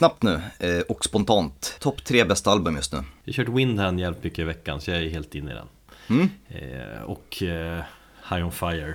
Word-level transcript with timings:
Snabbt 0.00 0.22
nu 0.22 0.40
eh, 0.58 0.80
och 0.88 1.04
spontant. 1.04 1.76
Topp 1.80 2.04
tre 2.04 2.24
bästa 2.24 2.50
album 2.50 2.76
just 2.76 2.92
nu. 2.92 2.98
Jag 3.24 3.32
har 3.34 3.44
kört 3.44 3.54
Windhand 3.54 4.00
jävligt 4.00 4.24
mycket 4.24 4.38
i 4.38 4.44
veckan 4.44 4.80
så 4.80 4.90
jag 4.90 5.02
är 5.02 5.08
helt 5.10 5.34
inne 5.34 5.50
i 5.50 5.54
den. 5.54 5.66
Mm. 6.08 6.28
Eh, 6.48 7.02
och 7.02 7.42
eh, 7.42 7.82
High 8.30 8.44
On 8.44 8.52
Fire. 8.52 8.94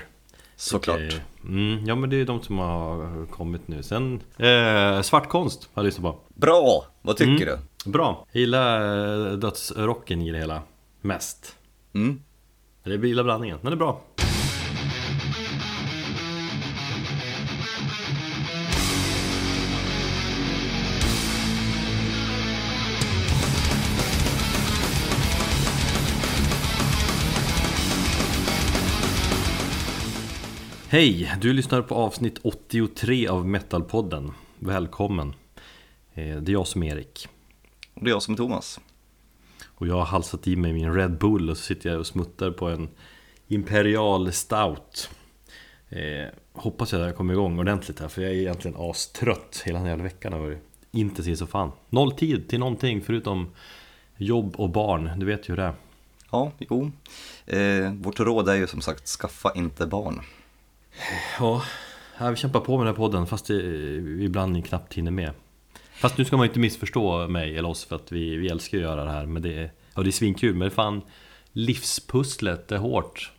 Såklart. 0.55 0.99
Eh, 0.99 1.19
mm, 1.43 1.85
ja 1.85 1.95
men 1.95 2.09
det 2.09 2.15
är 2.21 2.25
de 2.25 2.41
som 2.41 2.57
har 2.57 3.25
kommit 3.25 3.67
nu. 3.67 3.83
Sen 3.83 4.21
eh, 4.37 5.01
Svart 5.01 5.29
konst 5.29 5.69
har 5.73 5.83
jag 5.83 5.85
lyssnat 5.85 6.03
på. 6.13 6.19
Bra! 6.33 6.85
Vad 7.01 7.17
tycker 7.17 7.47
Mm. 7.47 7.59
du? 7.85 7.91
Bra. 7.91 8.25
Jag 8.31 8.39
gillar 8.39 9.37
dödsrocken 9.37 10.21
i 10.21 10.31
det 10.31 10.37
hela 10.37 10.61
mest. 11.01 11.55
Mm. 11.93 12.21
Eller 12.83 12.95
jag 12.95 13.05
gillar 13.05 13.23
blandningen, 13.23 13.57
den 13.61 13.71
är 13.73 13.77
bra. 13.77 14.01
Hej! 30.95 31.35
Du 31.41 31.53
lyssnar 31.53 31.81
på 31.81 31.95
avsnitt 31.95 32.39
83 32.43 33.27
av 33.27 33.47
Metalpodden. 33.47 34.31
Välkommen! 34.59 35.33
Eh, 36.13 36.37
Det 36.37 36.51
är 36.51 36.53
jag 36.53 36.67
som 36.67 36.83
är 36.83 36.95
Erik. 36.95 37.27
Och 37.93 38.03
det 38.03 38.09
är 38.09 38.11
jag 38.11 38.23
som 38.23 38.33
är 38.33 38.37
Thomas. 38.37 38.79
Och 39.65 39.87
jag 39.87 39.95
har 39.95 40.05
halsat 40.05 40.47
i 40.47 40.55
mig 40.55 40.73
min 40.73 40.93
Red 40.93 41.17
Bull 41.17 41.49
och 41.49 41.57
så 41.57 41.63
sitter 41.63 41.89
jag 41.89 41.99
och 41.99 42.07
smuttar 42.07 42.51
på 42.51 42.69
en 42.69 42.89
Imperial 43.47 44.31
Stout 44.31 45.09
eh, 45.89 45.99
Hoppas 46.53 46.91
jag 46.91 47.01
att 47.01 47.07
jag 47.07 47.15
kommer 47.15 47.33
igång 47.33 47.59
ordentligt 47.59 47.99
här 47.99 48.07
för 48.07 48.21
jag 48.21 48.31
är 48.31 48.35
egentligen 48.35 48.77
astrött 48.79 49.61
Hela 49.65 49.79
den 49.79 49.87
jävla 49.87 50.03
veckan 50.03 50.33
har 50.33 50.39
varit 50.39 50.63
intensiv 50.91 51.35
som 51.35 51.47
fan 51.47 51.71
Noll 51.89 52.11
tid 52.11 52.49
till 52.49 52.59
någonting 52.59 53.01
förutom 53.01 53.51
jobb 54.17 54.55
och 54.55 54.69
barn, 54.69 55.11
du 55.17 55.25
vet 55.25 55.49
ju 55.49 55.51
hur 55.51 55.57
det 55.57 55.63
är 55.63 55.73
Ja, 56.31 56.51
jo. 56.57 56.91
Eh, 57.45 57.93
vårt 57.93 58.19
råd 58.19 58.49
är 58.49 58.55
ju 58.55 58.67
som 58.67 58.81
sagt, 58.81 59.07
skaffa 59.07 59.51
inte 59.55 59.87
barn. 59.87 60.21
Ja, 61.39 61.61
vi 62.29 62.35
kämpar 62.35 62.59
på 62.59 62.77
med 62.77 62.87
den 62.87 62.93
här 62.93 62.97
podden 62.97 63.27
fast 63.27 63.47
det, 63.47 63.61
vi 63.99 64.23
ibland 64.23 64.65
knappt 64.65 64.93
hinner 64.93 65.11
med. 65.11 65.31
Fast 65.93 66.17
nu 66.17 66.25
ska 66.25 66.37
man 66.37 66.45
ju 66.45 66.49
inte 66.49 66.59
missförstå 66.59 67.27
mig 67.27 67.57
eller 67.57 67.69
oss 67.69 67.85
för 67.85 67.95
att 67.95 68.11
vi, 68.11 68.35
vi 68.35 68.47
älskar 68.47 68.77
att 68.77 68.83
göra 68.83 69.03
det 69.03 69.11
här 69.11 69.25
men 69.25 69.41
det 69.41 69.53
är, 69.53 69.71
ja, 69.95 70.01
det 70.01 70.09
är 70.09 70.11
svinkul 70.11 70.55
men 70.55 70.71
fan 70.71 71.01
Livspusslet 71.51 72.71
är 72.71 72.77
hårt. 72.77 73.31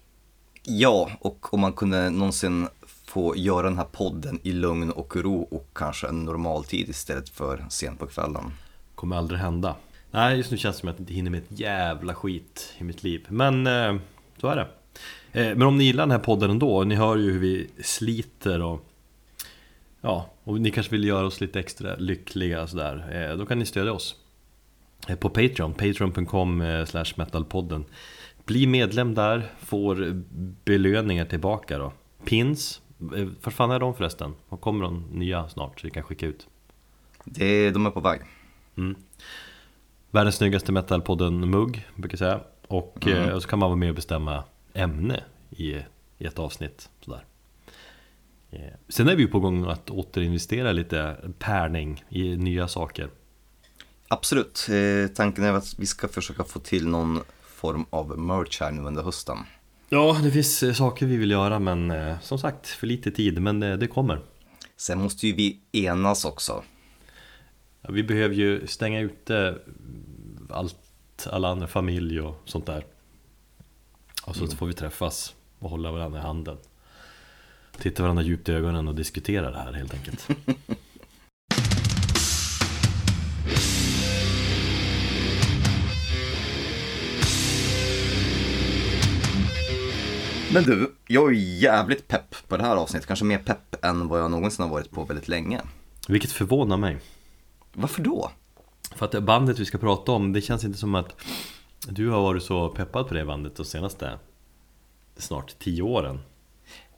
Ja, 0.62 1.10
och 1.20 1.54
om 1.54 1.60
man 1.60 1.72
kunde 1.72 2.10
någonsin 2.10 2.68
få 3.04 3.36
göra 3.36 3.62
den 3.62 3.78
här 3.78 3.84
podden 3.84 4.40
i 4.42 4.52
lugn 4.52 4.90
och 4.90 5.16
ro 5.16 5.42
och 5.42 5.68
kanske 5.72 6.08
en 6.08 6.24
normal 6.24 6.64
tid 6.64 6.88
istället 6.88 7.28
för 7.28 7.66
sent 7.70 7.98
på 7.98 8.06
kvällen. 8.06 8.52
Kommer 8.94 9.16
aldrig 9.16 9.40
hända. 9.40 9.76
Nej, 10.10 10.36
just 10.36 10.50
nu 10.50 10.56
känns 10.56 10.76
det 10.76 10.80
som 10.80 10.88
att 10.88 10.94
jag 10.94 11.02
inte 11.02 11.14
hinner 11.14 11.30
med 11.30 11.42
ett 11.42 11.60
jävla 11.60 12.14
skit 12.14 12.74
i 12.78 12.84
mitt 12.84 13.02
liv 13.02 13.26
Men 13.28 13.66
eh, 13.66 13.96
så 14.40 14.48
är 14.48 14.56
det 14.56 14.68
Men 15.36 15.62
om 15.62 15.78
ni 15.78 15.84
gillar 15.84 16.02
den 16.02 16.10
här 16.10 16.18
podden 16.18 16.50
ändå, 16.50 16.84
ni 16.84 16.94
hör 16.94 17.16
ju 17.16 17.32
hur 17.32 17.38
vi 17.38 17.70
sliter 17.82 18.62
och 18.62 18.86
Ja, 20.00 20.30
och 20.44 20.60
ni 20.60 20.70
kanske 20.70 20.92
vill 20.92 21.04
göra 21.04 21.26
oss 21.26 21.40
lite 21.40 21.60
extra 21.60 21.96
lyckliga 21.96 22.66
sådär 22.66 23.28
eh, 23.30 23.36
Då 23.38 23.46
kan 23.46 23.58
ni 23.58 23.66
stödja 23.66 23.92
oss 23.92 24.16
eh, 25.08 25.16
På 25.16 25.28
Patreon, 25.28 25.72
patreon.com 25.74 26.60
eh, 26.60 26.84
slash 26.84 27.04
metalpodden 27.16 27.84
Bli 28.44 28.66
medlem 28.66 29.14
där, 29.14 29.42
får 29.58 30.22
belöningar 30.64 31.24
tillbaka 31.24 31.78
då 31.78 31.92
Pins, 32.24 32.80
eh, 33.16 33.26
vad 33.42 33.54
fan 33.54 33.70
är 33.70 33.78
de 33.78 33.94
förresten? 33.94 34.34
Och 34.48 34.60
kommer 34.60 34.84
de 34.84 35.04
nya 35.12 35.48
snart 35.48 35.80
så 35.80 35.86
vi 35.86 35.90
kan 35.90 36.02
skicka 36.02 36.26
ut? 36.26 36.46
Det, 37.24 37.70
de 37.70 37.86
är 37.86 37.90
på 37.90 38.00
väg. 38.00 38.20
Världens 40.10 40.36
snyggaste 40.36 40.72
metalpodden-mugg, 40.72 41.86
brukar 41.94 42.12
jag 42.12 42.18
säga. 42.18 42.40
Och, 42.68 43.06
Mm. 43.06 43.28
eh, 43.28 43.34
och 43.34 43.42
så 43.42 43.48
kan 43.48 43.58
man 43.58 43.68
vara 43.68 43.76
med 43.76 43.88
och 43.88 43.94
bestämma 43.94 44.44
ämne 44.76 45.24
i, 45.50 45.70
i 46.18 46.26
ett 46.26 46.38
avsnitt. 46.38 46.88
Sådär. 47.00 47.24
Eh, 48.50 48.60
Sen 48.88 49.08
är 49.08 49.16
vi 49.16 49.22
ju 49.22 49.28
på 49.28 49.40
gång 49.40 49.64
att 49.70 49.90
återinvestera 49.90 50.72
lite 50.72 51.16
pärning 51.38 52.04
i 52.08 52.36
nya 52.36 52.68
saker. 52.68 53.08
Absolut. 54.08 54.68
Eh, 54.70 55.08
tanken 55.14 55.44
är 55.44 55.52
att 55.52 55.78
vi 55.78 55.86
ska 55.86 56.08
försöka 56.08 56.44
få 56.44 56.58
till 56.58 56.88
någon 56.88 57.20
form 57.42 57.86
av 57.90 58.18
merch 58.18 58.60
här 58.60 58.70
nu 58.72 58.82
under 58.82 59.02
hösten. 59.02 59.38
Ja, 59.88 60.20
det 60.22 60.30
finns 60.30 60.62
eh, 60.62 60.72
saker 60.72 61.06
vi 61.06 61.16
vill 61.16 61.30
göra 61.30 61.58
men 61.58 61.92
som 62.22 62.38
sagt, 62.38 62.66
för 62.68 62.86
lite 62.86 63.10
tid. 63.10 63.42
Men 63.42 63.62
eh, 63.62 63.76
det 63.78 63.86
kommer. 63.86 64.20
Sen 64.76 64.98
måste 64.98 65.26
ju 65.26 65.32
vi 65.32 65.60
enas 65.72 66.24
också. 66.24 66.62
Ja, 67.82 67.90
Vi 67.92 68.02
behöver 68.02 68.34
ju 68.34 68.66
stänga 68.66 69.00
ute 69.00 69.58
allt, 70.50 70.76
alla 71.30 71.48
andra 71.48 71.66
familj 71.66 72.20
och 72.20 72.42
sånt 72.44 72.66
där. 72.66 72.84
Och 74.26 74.36
så 74.36 74.46
får 74.46 74.66
vi 74.66 74.72
träffas 74.72 75.34
och 75.58 75.70
hålla 75.70 75.92
varandra 75.92 76.18
i 76.18 76.22
handen. 76.22 76.56
Titta 77.78 78.02
varandra 78.02 78.22
djupt 78.22 78.48
i 78.48 78.52
ögonen 78.52 78.88
och 78.88 78.94
diskutera 78.94 79.50
det 79.50 79.58
här 79.58 79.72
helt 79.72 79.94
enkelt. 79.94 80.28
Men 90.52 90.64
du, 90.64 90.94
jag 91.06 91.28
är 91.28 91.34
jävligt 91.34 92.08
pepp 92.08 92.48
på 92.48 92.56
det 92.56 92.62
här 92.62 92.76
avsnittet. 92.76 93.06
Kanske 93.06 93.24
mer 93.24 93.38
pepp 93.38 93.84
än 93.84 94.08
vad 94.08 94.20
jag 94.20 94.30
någonsin 94.30 94.62
har 94.62 94.70
varit 94.70 94.90
på 94.90 95.04
väldigt 95.04 95.28
länge. 95.28 95.60
Vilket 96.08 96.32
förvånar 96.32 96.76
mig. 96.76 96.98
Varför 97.72 98.02
då? 98.02 98.30
För 98.94 99.06
att 99.06 99.12
det 99.12 99.20
bandet 99.20 99.58
vi 99.58 99.64
ska 99.64 99.78
prata 99.78 100.12
om, 100.12 100.32
det 100.32 100.40
känns 100.40 100.64
inte 100.64 100.78
som 100.78 100.94
att 100.94 101.16
du 101.90 102.10
har 102.10 102.22
varit 102.22 102.42
så 102.42 102.68
peppad 102.68 103.08
på 103.08 103.14
det 103.14 103.24
bandet 103.24 103.56
de 103.56 103.64
senaste 103.64 104.18
snart 105.16 105.58
tio 105.58 105.82
åren. 105.82 106.20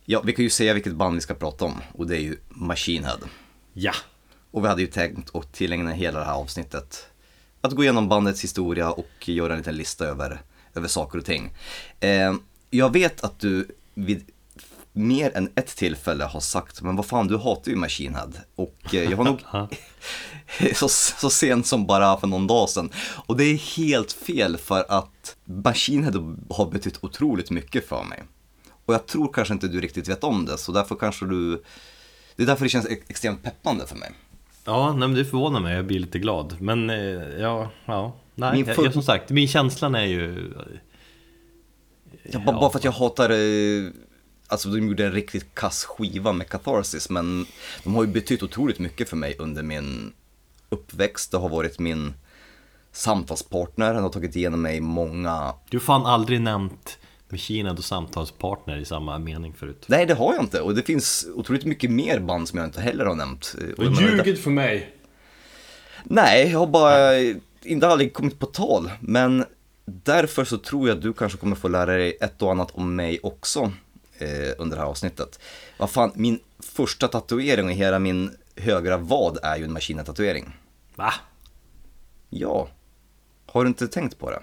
Ja, 0.04 0.22
vi 0.24 0.32
kan 0.32 0.42
ju 0.42 0.50
säga 0.50 0.74
vilket 0.74 0.94
band 0.94 1.14
vi 1.14 1.20
ska 1.20 1.34
prata 1.34 1.64
om 1.64 1.74
och 1.92 2.06
det 2.06 2.16
är 2.16 2.20
ju 2.20 2.36
Machine 2.48 3.04
Head. 3.04 3.18
Ja! 3.72 3.92
Och 4.50 4.64
vi 4.64 4.68
hade 4.68 4.80
ju 4.80 4.86
tänkt 4.86 5.34
att 5.36 5.52
tillägna 5.52 5.92
hela 5.92 6.18
det 6.18 6.24
här 6.24 6.34
avsnittet 6.34 7.08
att 7.60 7.72
gå 7.72 7.82
igenom 7.82 8.08
bandets 8.08 8.44
historia 8.44 8.90
och 8.90 9.28
göra 9.28 9.52
en 9.52 9.58
liten 9.58 9.76
lista 9.76 10.04
över, 10.04 10.40
över 10.74 10.88
saker 10.88 11.18
och 11.18 11.24
ting. 11.24 11.50
Eh, 12.00 12.34
jag 12.70 12.92
vet 12.92 13.24
att 13.24 13.38
du 13.38 13.68
vid 13.94 14.30
mer 14.92 15.36
än 15.36 15.50
ett 15.54 15.76
tillfälle 15.76 16.24
har 16.24 16.40
sagt, 16.40 16.82
men 16.82 16.96
vad 16.96 17.06
fan 17.06 17.26
du 17.26 17.36
hatar 17.36 17.70
ju 17.70 17.76
Machine 17.76 18.14
Head. 18.14 18.30
Och 18.54 18.94
eh, 18.94 19.10
jag 19.10 19.16
har 19.16 19.24
nog 19.24 19.40
så, 20.74 20.88
så 20.88 21.30
sent 21.30 21.66
som 21.66 21.86
bara 21.86 22.20
för 22.20 22.26
någon 22.26 22.46
dag 22.46 22.68
sedan. 22.68 22.90
Och 23.26 23.36
det 23.36 23.44
är 23.44 23.76
helt 23.76 24.12
fel 24.12 24.56
för 24.56 24.84
att 24.88 25.36
Machine 25.44 26.04
Head 26.04 26.36
har 26.50 26.70
betytt 26.70 26.98
otroligt 27.04 27.50
mycket 27.50 27.88
för 27.88 28.04
mig. 28.04 28.22
Och 28.86 28.94
jag 28.94 29.06
tror 29.06 29.32
kanske 29.32 29.54
inte 29.54 29.68
du 29.68 29.80
riktigt 29.80 30.08
vet 30.08 30.24
om 30.24 30.44
det, 30.44 30.58
så 30.58 30.72
därför 30.72 30.94
kanske 30.94 31.26
du... 31.26 31.62
Det 32.36 32.42
är 32.42 32.46
därför 32.46 32.64
det 32.64 32.68
känns 32.68 32.86
ex- 32.86 33.10
extremt 33.10 33.42
peppande 33.42 33.86
för 33.86 33.96
mig. 33.96 34.10
Ja, 34.64 34.90
nej, 34.92 35.08
men 35.08 35.14
det 35.14 35.24
förvånar 35.24 35.60
mig, 35.60 35.74
jag 35.76 35.86
blir 35.86 35.98
lite 36.00 36.18
glad. 36.18 36.56
Men 36.60 36.90
eh, 36.90 36.96
ja, 37.40 37.70
ja. 37.86 38.16
Nej, 38.34 38.52
Min 38.52 38.74
full- 38.74 38.84
jag, 38.84 38.92
som 38.92 39.02
sagt, 39.02 39.30
min 39.30 39.48
känslan 39.48 39.94
är 39.94 40.04
ju... 40.04 40.52
Ja, 42.22 42.38
bara, 42.46 42.60
bara 42.60 42.70
för 42.70 42.78
att 42.78 42.84
jag 42.84 42.92
hatar, 42.92 43.30
eh, 43.30 43.90
alltså 44.48 44.68
de 44.68 44.86
gjorde 44.88 45.06
en 45.06 45.12
riktigt 45.12 45.54
kass 45.54 45.84
skiva 45.84 46.32
med 46.32 46.48
Catharsis, 46.48 47.10
men 47.10 47.46
de 47.84 47.94
har 47.94 48.04
ju 48.04 48.08
betytt 48.10 48.42
otroligt 48.42 48.78
mycket 48.78 49.08
för 49.08 49.16
mig 49.16 49.36
under 49.38 49.62
min 49.62 50.12
uppväxt. 50.68 51.30
Det 51.30 51.38
har 51.38 51.48
varit 51.48 51.78
min 51.78 52.14
samtalspartner, 52.92 53.94
han 53.94 54.02
har 54.02 54.10
tagit 54.10 54.36
igenom 54.36 54.62
mig 54.62 54.80
många, 54.80 55.54
Du 55.70 55.76
har 55.76 55.82
fan 55.82 56.06
aldrig 56.06 56.40
nämnt 56.40 56.98
Machine 57.28 57.70
och 57.70 57.84
samtalspartner 57.84 58.76
i 58.76 58.84
samma 58.84 59.18
mening 59.18 59.54
förut. 59.54 59.84
nej 59.86 60.06
det 60.06 60.14
har 60.14 60.34
jag 60.34 60.42
inte 60.42 60.60
och 60.60 60.74
det 60.74 60.82
finns 60.82 61.26
otroligt 61.34 61.64
mycket 61.64 61.90
mer 61.90 62.20
band 62.20 62.48
som 62.48 62.58
jag 62.58 62.68
inte 62.68 62.80
heller 62.80 63.04
har 63.04 63.14
nämnt. 63.14 63.54
Du 63.76 63.84
har 63.88 64.02
ljugit 64.02 64.40
för 64.40 64.50
mig! 64.50 64.94
Nej, 66.04 66.50
jag 66.50 66.58
har 66.58 66.66
bara 66.66 67.18
inte 67.62 67.88
aldrig 67.88 68.12
kommit 68.12 68.38
på 68.38 68.46
tal, 68.46 68.90
men 69.00 69.44
därför 69.84 70.44
så 70.44 70.58
tror 70.58 70.88
jag 70.88 70.96
att 70.96 71.02
du 71.02 71.12
kanske 71.12 71.38
kommer 71.38 71.56
få 71.56 71.68
lära 71.68 71.96
dig 71.96 72.16
ett 72.20 72.42
och 72.42 72.50
annat 72.50 72.70
om 72.70 72.96
mig 72.96 73.20
också 73.22 73.72
eh, 74.18 74.54
under 74.58 74.76
det 74.76 74.82
här 74.82 74.90
avsnittet. 74.90 75.40
Vad 75.78 75.90
fan, 75.90 76.12
min 76.14 76.40
första 76.58 77.08
tatuering 77.08 77.70
i 77.70 77.74
hela 77.74 77.98
min 77.98 78.30
högra 78.56 78.96
vad 78.96 79.38
är 79.42 79.56
ju 79.56 79.64
en 79.64 79.72
Machina-tatuering. 79.72 80.56
Va? 80.94 81.12
Ja, 82.30 82.68
har 83.46 83.64
du 83.64 83.68
inte 83.68 83.88
tänkt 83.88 84.18
på 84.18 84.30
det? 84.30 84.40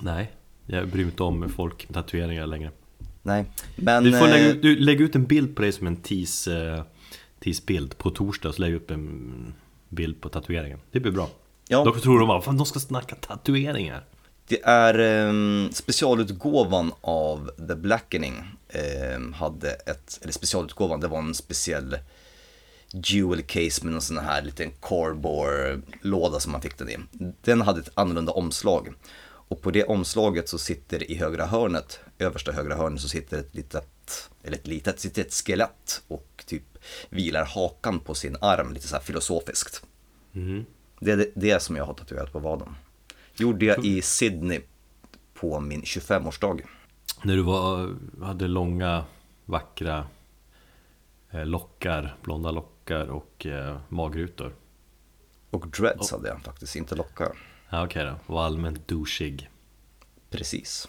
Nej, 0.00 0.32
jag 0.66 0.88
bryr 0.88 1.04
mig 1.04 1.10
inte 1.10 1.22
om 1.22 1.48
folk 1.48 1.88
med 1.88 1.94
tatueringar 1.94 2.46
längre. 2.46 2.70
Nej, 3.22 3.44
men... 3.76 4.04
Du 4.04 4.18
får 4.18 4.26
lägga 4.26 4.44
eh, 4.44 4.50
ut, 4.50 4.62
du, 4.62 4.76
lägg 4.76 5.00
ut 5.00 5.14
en 5.14 5.24
bild 5.24 5.56
på 5.56 5.62
dig 5.62 5.72
som 5.72 5.86
en 5.86 5.96
tease, 5.96 6.74
eh, 6.74 6.82
tease-bild 7.40 7.98
på 7.98 8.10
torsdag 8.10 8.52
så 8.52 8.62
lägg 8.62 8.74
upp 8.74 8.90
en 8.90 9.54
bild 9.88 10.20
på 10.20 10.28
tatueringen. 10.28 10.80
Det 10.90 11.00
blir 11.00 11.12
bra. 11.12 11.28
Ja. 11.68 11.84
Då 11.84 11.92
tror 11.92 12.18
de 12.18 12.28
bara, 12.28 12.40
fan 12.40 12.56
de 12.56 12.66
ska 12.66 12.80
snacka 12.80 13.14
tatueringar. 13.14 14.04
Det 14.48 14.62
är 14.62 14.98
eh, 14.98 15.70
specialutgåvan 15.70 16.92
av 17.00 17.50
The 17.68 17.74
Blackening. 17.74 18.42
Eh, 18.68 19.34
hade 19.34 19.70
ett, 19.70 20.18
eller 20.22 20.32
specialutgåvan, 20.32 21.00
det 21.00 21.08
var 21.08 21.18
en 21.18 21.34
speciell 21.34 21.98
jewel 22.92 23.42
case 23.42 23.84
med 23.84 23.92
någon 23.92 24.02
sån 24.02 24.18
här 24.18 24.42
liten 24.42 24.70
cardboard-låda 24.80 26.40
som 26.40 26.52
man 26.52 26.62
fick 26.62 26.78
den 26.78 26.88
i. 26.88 26.98
Den 27.42 27.60
hade 27.60 27.80
ett 27.80 27.90
annorlunda 27.94 28.32
omslag. 28.32 28.94
Och 29.24 29.62
på 29.62 29.70
det 29.70 29.84
omslaget 29.84 30.48
så 30.48 30.58
sitter 30.58 31.10
i 31.10 31.14
högra 31.14 31.46
hörnet, 31.46 32.00
översta 32.18 32.52
högra 32.52 32.76
hörnet, 32.76 33.00
så 33.00 33.08
sitter 33.08 33.38
ett 33.38 33.54
litet, 33.54 34.30
eller 34.42 34.56
ett 34.56 34.66
litet, 34.66 35.00
sitter 35.00 35.22
ett 35.22 35.34
skelett 35.34 36.02
och 36.08 36.44
typ 36.46 36.78
vilar 37.10 37.44
hakan 37.44 38.00
på 38.00 38.14
sin 38.14 38.36
arm, 38.40 38.72
lite 38.72 38.88
så 38.88 38.96
här 38.96 39.02
filosofiskt. 39.02 39.82
Mm. 40.34 40.64
Det 41.00 41.10
är 41.10 41.16
det, 41.16 41.30
det 41.34 41.62
som 41.62 41.76
jag 41.76 41.84
har 41.84 41.94
tatuerat 41.94 42.32
på 42.32 42.38
vaden. 42.38 42.74
Gjorde 43.38 43.64
jag 43.64 43.84
i 43.84 44.02
Sydney 44.02 44.60
på 45.34 45.60
min 45.60 45.82
25-årsdag. 45.82 46.60
När 47.22 47.36
du 47.36 47.42
var, 47.42 47.96
hade 48.22 48.48
långa, 48.48 49.04
vackra 49.44 50.06
eh, 51.30 51.46
lockar, 51.46 52.16
blonda 52.22 52.50
lockar 52.50 53.06
och 53.06 53.46
eh, 53.46 53.78
magrutor. 53.88 54.54
Och 55.50 55.68
dreads 55.68 56.10
hade 56.10 56.28
jag 56.28 56.42
faktiskt, 56.42 56.76
inte 56.76 56.94
lockar. 56.94 57.28
Ja 57.70 57.84
okej 57.84 58.04
då, 58.04 58.34
var 58.34 58.44
allmänt 58.44 58.88
douchig. 58.88 59.50
Precis. 60.30 60.88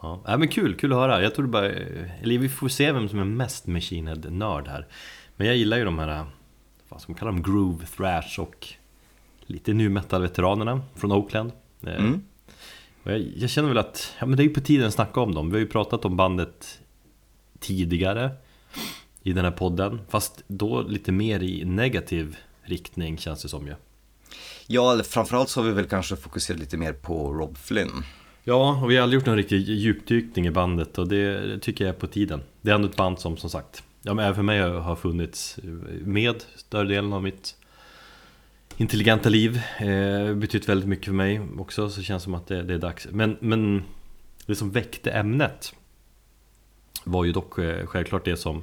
Ja, 0.00 0.22
ja 0.26 0.36
men 0.36 0.48
kul, 0.48 0.76
kul 0.76 0.92
att 0.92 0.98
höra. 0.98 1.22
Jag 1.22 1.34
tror 1.34 1.46
bara, 1.46 1.70
eller 1.70 2.38
vi 2.38 2.48
får 2.48 2.68
se 2.68 2.92
vem 2.92 3.08
som 3.08 3.18
är 3.18 3.24
mest 3.24 3.66
Machine 3.66 4.06
Head-nörd 4.06 4.68
här. 4.68 4.86
Men 5.36 5.46
jag 5.46 5.56
gillar 5.56 5.76
ju 5.76 5.84
de 5.84 5.98
här, 5.98 6.26
vad 6.88 7.00
ska 7.00 7.12
man 7.12 7.18
kalla 7.18 7.30
dem, 7.30 7.42
groove, 7.42 7.86
thrash 7.86 8.40
och 8.40 8.74
lite 9.46 9.72
nu 9.72 9.88
metal-veteranerna 9.88 10.80
från 10.94 11.12
Oakland. 11.12 11.52
Eh, 11.86 11.94
Mm. 11.94 12.22
Jag, 13.04 13.20
jag 13.36 13.50
känner 13.50 13.68
väl 13.68 13.78
att, 13.78 14.12
ja 14.20 14.26
men 14.26 14.36
det 14.36 14.42
är 14.42 14.44
ju 14.44 14.54
på 14.54 14.60
tiden 14.60 14.86
att 14.86 14.94
snacka 14.94 15.20
om 15.20 15.34
dem. 15.34 15.50
Vi 15.50 15.52
har 15.52 15.60
ju 15.60 15.66
pratat 15.66 16.04
om 16.04 16.16
bandet 16.16 16.80
tidigare 17.60 18.30
i 19.22 19.32
den 19.32 19.44
här 19.44 19.52
podden. 19.52 20.00
Fast 20.08 20.42
då 20.46 20.82
lite 20.82 21.12
mer 21.12 21.42
i 21.42 21.64
negativ 21.64 22.36
riktning 22.62 23.18
känns 23.18 23.42
det 23.42 23.48
som 23.48 23.66
ju. 23.66 23.74
Ja, 24.66 25.00
framförallt 25.04 25.48
så 25.48 25.60
har 25.60 25.66
vi 25.66 25.72
väl 25.72 25.84
kanske 25.84 26.16
fokuserat 26.16 26.60
lite 26.60 26.76
mer 26.76 26.92
på 26.92 27.32
Rob 27.32 27.58
Flynn. 27.58 28.04
Ja, 28.44 28.80
och 28.82 28.90
vi 28.90 28.96
har 28.96 29.02
aldrig 29.02 29.20
gjort 29.20 29.26
någon 29.26 29.36
riktig 29.36 29.68
djupdykning 29.68 30.46
i 30.46 30.50
bandet 30.50 30.98
och 30.98 31.08
det 31.08 31.58
tycker 31.58 31.84
jag 31.84 31.94
är 31.94 31.98
på 31.98 32.06
tiden. 32.06 32.40
Det 32.60 32.70
är 32.70 32.74
ändå 32.74 32.88
ett 32.88 32.96
band 32.96 33.18
som 33.18 33.36
som 33.36 33.50
sagt, 33.50 33.82
ja 34.02 34.14
men 34.14 34.24
även 34.24 34.34
för 34.34 34.42
mig 34.42 34.60
har 34.60 34.96
funnits 34.96 35.58
med 36.04 36.44
större 36.56 36.88
delen 36.88 37.12
av 37.12 37.22
mitt 37.22 37.56
intelligenta 38.82 39.28
liv. 39.28 39.60
Eh, 39.78 40.34
betytt 40.34 40.68
väldigt 40.68 40.88
mycket 40.88 41.04
för 41.04 41.12
mig 41.12 41.40
också, 41.58 41.90
så 41.90 42.00
det 42.00 42.04
känns 42.04 42.22
som 42.22 42.34
att 42.34 42.46
det, 42.46 42.62
det 42.62 42.74
är 42.74 42.78
dags. 42.78 43.08
Men, 43.10 43.36
men 43.40 43.82
det 44.46 44.54
som 44.54 44.70
väckte 44.70 45.10
ämnet 45.10 45.74
var 47.04 47.24
ju 47.24 47.32
dock 47.32 47.58
eh, 47.58 47.86
självklart 47.86 48.24
det 48.24 48.36
som, 48.36 48.62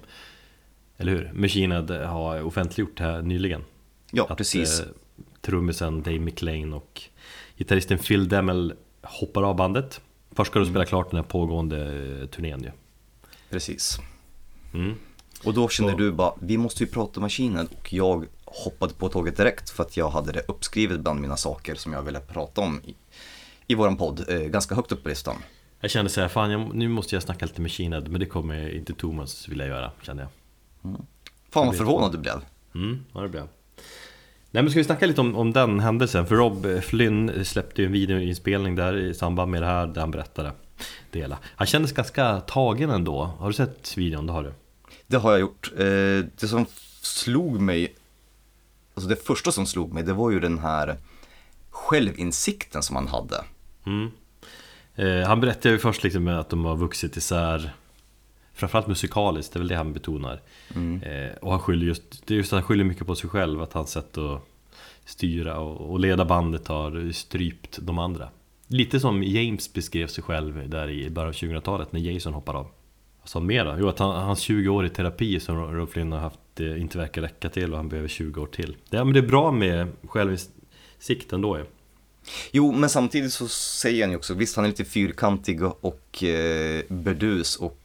eller 0.97 1.11
hur? 1.11 1.31
Machine 1.33 1.71
har 2.05 2.41
offentliggjort 2.41 2.99
här 2.99 3.21
nyligen. 3.21 3.63
Ja, 4.11 4.27
Att, 4.29 4.37
precis. 4.37 4.79
Eh, 4.79 4.85
trummisen 5.41 6.01
Dave 6.03 6.19
McLean 6.19 6.73
och 6.73 7.01
gitarristen 7.57 7.97
Phil 7.97 8.27
Demmel 8.29 8.73
hoppar 9.01 9.43
av 9.43 9.55
bandet. 9.55 10.01
Först 10.31 10.51
ska 10.51 10.59
de 10.59 10.65
spela 10.65 10.85
klart 10.85 11.09
den 11.09 11.17
här 11.17 11.23
pågående 11.23 11.77
eh, 12.21 12.27
turnén 12.27 12.63
ju. 12.63 12.71
Precis. 13.49 13.99
Mm. 14.73 14.93
Och 15.43 15.53
då 15.53 15.69
kände 15.69 15.93
Och- 15.93 15.99
du 15.99 16.11
bara, 16.11 16.33
vi 16.41 16.57
måste 16.57 16.83
ju 16.83 16.89
prata 16.89 17.19
maskinen 17.19 17.67
och 17.77 17.93
jag 17.93 18.25
hoppade 18.51 18.93
på 18.93 19.09
tåget 19.09 19.37
direkt 19.37 19.69
för 19.69 19.83
att 19.83 19.97
jag 19.97 20.09
hade 20.09 20.31
det 20.31 20.41
uppskrivet 20.47 20.99
bland 20.99 21.21
mina 21.21 21.37
saker 21.37 21.75
som 21.75 21.93
jag 21.93 22.01
ville 22.01 22.19
prata 22.19 22.61
om 22.61 22.81
i, 22.85 22.95
i 23.67 23.75
våran 23.75 23.97
podd, 23.97 24.25
eh, 24.29 24.39
ganska 24.39 24.75
högt 24.75 24.91
upp 24.91 25.03
på 25.03 25.09
listan. 25.09 25.35
Jag 25.79 25.91
kände 25.91 26.11
såhär, 26.11 26.27
fan 26.27 26.51
jag, 26.51 26.75
nu 26.75 26.87
måste 26.87 27.15
jag 27.15 27.23
snacka 27.23 27.45
lite 27.45 27.61
Machine 27.61 27.93
Head, 27.93 28.01
men 28.01 28.19
det 28.19 28.25
kommer 28.25 28.75
inte 28.75 28.93
Thomas 28.93 29.47
vilja 29.47 29.67
göra, 29.67 29.91
kände 30.01 30.23
jag. 30.23 30.31
Fan 31.49 31.67
vad 31.67 31.77
förvånad 31.77 32.11
du 32.11 32.17
blev. 32.17 32.41
Mm, 32.75 33.05
ja 33.13 33.21
det 33.21 33.37
jag. 33.37 33.47
Nej 34.51 34.63
men 34.63 34.69
ska 34.69 34.79
vi 34.79 34.83
snacka 34.83 35.05
lite 35.05 35.21
om, 35.21 35.35
om 35.35 35.53
den 35.53 35.79
händelsen? 35.79 36.25
För 36.25 36.35
Rob 36.35 36.83
Flynn 36.83 37.45
släppte 37.45 37.81
ju 37.81 37.85
en 37.85 37.91
videoinspelning 37.91 38.75
där 38.75 38.97
i 38.97 39.13
samband 39.13 39.51
med 39.51 39.61
det 39.61 39.65
här 39.65 39.87
där 39.87 40.01
han 40.01 40.11
berättade 40.11 40.51
det 41.11 41.19
hela. 41.19 41.37
Han 41.43 41.67
kändes 41.67 41.91
ganska 41.91 42.39
tagen 42.39 42.89
ändå. 42.89 43.23
Har 43.23 43.47
du 43.47 43.53
sett 43.53 43.97
videon? 43.97 44.25
Det 44.25 44.33
har 44.33 44.43
du. 44.43 44.53
Det 45.07 45.17
har 45.17 45.31
jag 45.31 45.39
gjort. 45.39 45.71
Eh, 45.77 45.85
det 46.39 46.47
som 46.47 46.65
slog 47.01 47.61
mig, 47.61 47.95
alltså 48.99 49.09
det 49.09 49.25
första 49.25 49.51
som 49.51 49.65
slog 49.65 49.93
mig, 49.93 50.03
det 50.03 50.13
var 50.13 50.31
ju 50.31 50.39
den 50.39 50.59
här 50.59 50.97
självinsikten 51.69 52.83
som 52.83 52.95
han 52.95 53.07
hade. 53.07 53.43
Mm. 53.85 54.11
Eh, 54.95 55.27
han 55.27 55.41
berättade 55.41 55.69
ju 55.69 55.79
först 55.79 56.03
liksom 56.03 56.27
att 56.27 56.49
de 56.49 56.65
har 56.65 56.75
vuxit 56.75 57.17
isär 57.17 57.73
Framförallt 58.53 58.87
musikaliskt, 58.87 59.53
det 59.53 59.57
är 59.57 59.59
väl 59.59 59.67
det 59.67 59.75
han 59.75 59.93
betonar 59.93 60.41
eh, 61.03 61.35
Och 61.41 61.51
han 61.51 61.59
skyller 61.59 61.85
just, 61.85 62.27
det 62.27 62.33
är 62.33 62.37
just 62.37 62.53
att 62.53 62.57
han 62.57 62.67
skyller 62.67 62.83
mycket 62.83 63.07
på 63.07 63.15
sig 63.15 63.29
själv 63.29 63.61
Att 63.61 63.73
hans 63.73 63.91
sätt 63.91 64.17
att 64.17 64.41
styra 65.05 65.59
och, 65.59 65.91
och 65.91 65.99
leda 65.99 66.25
bandet 66.25 66.67
har 66.67 67.11
strypt 67.11 67.79
de 67.81 67.99
andra 67.99 68.29
Lite 68.67 68.99
som 68.99 69.23
James 69.23 69.73
beskrev 69.73 70.07
sig 70.07 70.23
själv 70.23 70.69
där 70.69 70.89
i 70.89 71.09
början 71.09 71.29
av 71.29 71.33
2000-talet 71.33 71.91
när 71.91 71.99
Jason 71.99 72.33
hoppar 72.33 72.53
av 72.53 72.67
Vad 73.19 73.29
sa 73.29 73.39
han 73.39 73.45
mer 73.45 73.65
då? 73.65 73.75
Jo, 73.79 73.87
att 73.87 73.99
han, 73.99 74.23
hans 74.23 74.39
20 74.39 74.69
år 74.69 74.85
i 74.85 74.89
terapi 74.89 75.39
som 75.39 75.55
Rob 75.55 75.89
Flynn 75.89 76.11
har 76.11 76.19
haft 76.19 76.39
eh, 76.59 76.81
inte 76.81 76.97
verkar 76.97 77.21
räcka 77.21 77.49
till 77.49 77.71
och 77.71 77.77
han 77.77 77.89
behöver 77.89 78.09
20 78.09 78.41
år 78.41 78.47
till. 78.47 78.77
Ja 78.89 79.03
men 79.03 79.13
det 79.13 79.19
är 79.19 79.27
bra 79.27 79.51
med 79.51 79.87
självinsikt 80.07 81.33
ändå 81.33 81.57
ju 81.57 81.65
Jo, 82.51 82.71
men 82.71 82.89
samtidigt 82.89 83.33
så 83.33 83.47
säger 83.47 84.03
han 84.03 84.11
ju 84.11 84.17
också, 84.17 84.33
visst 84.33 84.55
han 84.55 84.65
är 84.65 84.69
lite 84.69 84.85
fyrkantig 84.85 85.63
och 85.63 86.23
eh, 86.23 86.83
burdus 86.87 87.55
och 87.55 87.79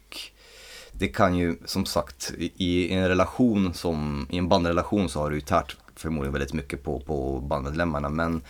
det 0.92 1.08
kan 1.08 1.36
ju 1.36 1.56
som 1.64 1.86
sagt 1.86 2.32
i, 2.38 2.92
en 2.92 3.08
relation 3.08 3.74
som, 3.74 4.26
i 4.30 4.38
en 4.38 4.48
bandrelation 4.48 5.08
så 5.08 5.20
har 5.20 5.30
det 5.30 5.36
ju 5.36 5.40
tärt 5.40 5.76
förmodligen 5.96 6.32
väldigt 6.32 6.52
mycket 6.52 6.82
på, 6.82 7.00
på 7.00 7.40
bandmedlemmarna 7.40 8.08
men 8.08 8.42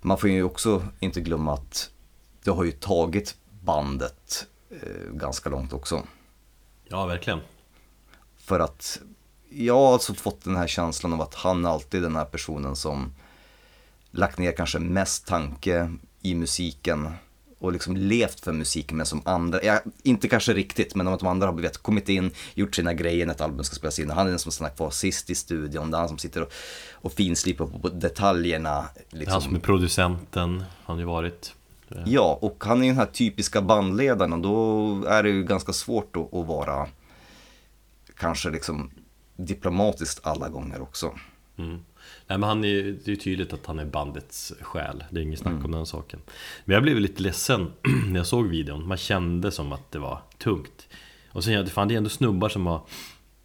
man 0.00 0.18
får 0.18 0.30
ju 0.30 0.42
också 0.42 0.82
inte 1.00 1.20
glömma 1.20 1.54
att 1.54 1.90
det 2.44 2.50
har 2.50 2.64
ju 2.64 2.72
tagit 2.72 3.36
bandet 3.64 4.46
eh, 4.70 5.12
ganska 5.12 5.50
långt 5.50 5.72
också. 5.72 6.02
Ja, 6.88 7.06
verkligen. 7.06 7.40
För 8.36 8.60
att 8.60 9.00
jag 9.50 9.74
har 9.74 9.92
alltså 9.92 10.14
fått 10.14 10.44
den 10.44 10.56
här 10.56 10.66
känslan 10.66 11.12
av 11.12 11.20
att 11.20 11.34
han 11.34 11.66
alltid 11.66 12.00
är 12.00 12.02
den 12.02 12.16
här 12.16 12.24
personen 12.24 12.76
som 12.76 13.12
lagt 14.10 14.38
ner 14.38 14.52
kanske 14.52 14.78
mest 14.78 15.26
tanke 15.26 15.94
i 16.22 16.34
musiken 16.34 17.08
och 17.58 17.72
liksom 17.72 17.96
levt 17.96 18.40
för 18.40 18.52
musiken 18.52 18.96
men 18.96 19.06
som 19.06 19.22
andra, 19.24 19.62
ja, 19.62 19.80
inte 20.02 20.28
kanske 20.28 20.52
riktigt 20.52 20.94
men 20.94 21.06
de 21.06 21.26
andra 21.26 21.46
har 21.46 21.54
vet, 21.54 21.78
kommit 21.78 22.08
in, 22.08 22.30
gjort 22.54 22.74
sina 22.74 22.94
grejer 22.94 23.26
när 23.26 23.34
ett 23.34 23.40
album 23.40 23.64
ska 23.64 23.76
spelas 23.76 23.98
in. 23.98 24.10
Han 24.10 24.26
är 24.26 24.30
den 24.30 24.38
som 24.38 24.52
stannar 24.52 24.70
kvar 24.70 24.90
sist 24.90 25.30
i 25.30 25.34
studion, 25.34 25.90
det 25.90 25.96
är 25.96 25.98
han 25.98 26.08
som 26.08 26.18
sitter 26.18 26.42
och, 26.42 26.52
och 26.92 27.12
finslipar 27.12 27.66
på, 27.66 27.88
detaljerna. 27.88 28.84
Det 28.94 29.16
är 29.16 29.18
Liksom. 29.18 29.32
Han 29.32 29.42
som 29.42 29.54
är 29.54 29.60
producenten, 29.60 30.64
han 30.84 30.96
har 30.96 30.98
ju 30.98 31.04
varit 31.04 31.54
Ja, 32.06 32.38
och 32.42 32.64
han 32.64 32.80
är 32.80 32.84
ju 32.84 32.90
den 32.90 32.98
här 32.98 33.06
typiska 33.06 33.62
bandledaren 33.62 34.32
och 34.32 34.38
då 34.38 35.04
är 35.04 35.22
det 35.22 35.28
ju 35.28 35.44
ganska 35.44 35.72
svårt 35.72 36.16
att, 36.16 36.34
att 36.34 36.46
vara 36.46 36.88
kanske 38.16 38.50
liksom 38.50 38.90
diplomatiskt 39.38 40.26
alla 40.26 40.48
gånger 40.48 40.80
också. 40.82 41.14
Mm. 41.56 41.70
Nej 42.26 42.38
men 42.38 42.42
han 42.42 42.64
är, 42.64 42.98
det 43.04 43.12
är 43.12 43.16
tydligt 43.16 43.52
att 43.52 43.66
han 43.66 43.78
är 43.78 43.84
bandets 43.84 44.52
själ 44.60 45.04
Det 45.10 45.20
är 45.20 45.22
inget 45.24 45.38
snack 45.38 45.64
om 45.64 45.70
den 45.70 45.86
saken 45.86 46.20
Men 46.64 46.74
jag 46.74 46.82
blev 46.82 47.00
lite 47.00 47.22
ledsen 47.22 47.72
när 48.06 48.16
jag 48.20 48.26
såg 48.26 48.46
videon 48.48 48.88
Man 48.88 48.96
kände 48.98 49.50
som 49.50 49.72
att 49.72 49.92
det 49.92 49.98
var 49.98 50.20
tungt 50.38 50.88
Och 51.32 51.44
sen 51.44 51.52
jag, 51.52 51.68
fan 51.68 51.88
det 51.88 51.94
är 51.94 51.98
ändå 51.98 52.10
snubbar 52.10 52.48
som 52.48 52.66
har 52.66 52.80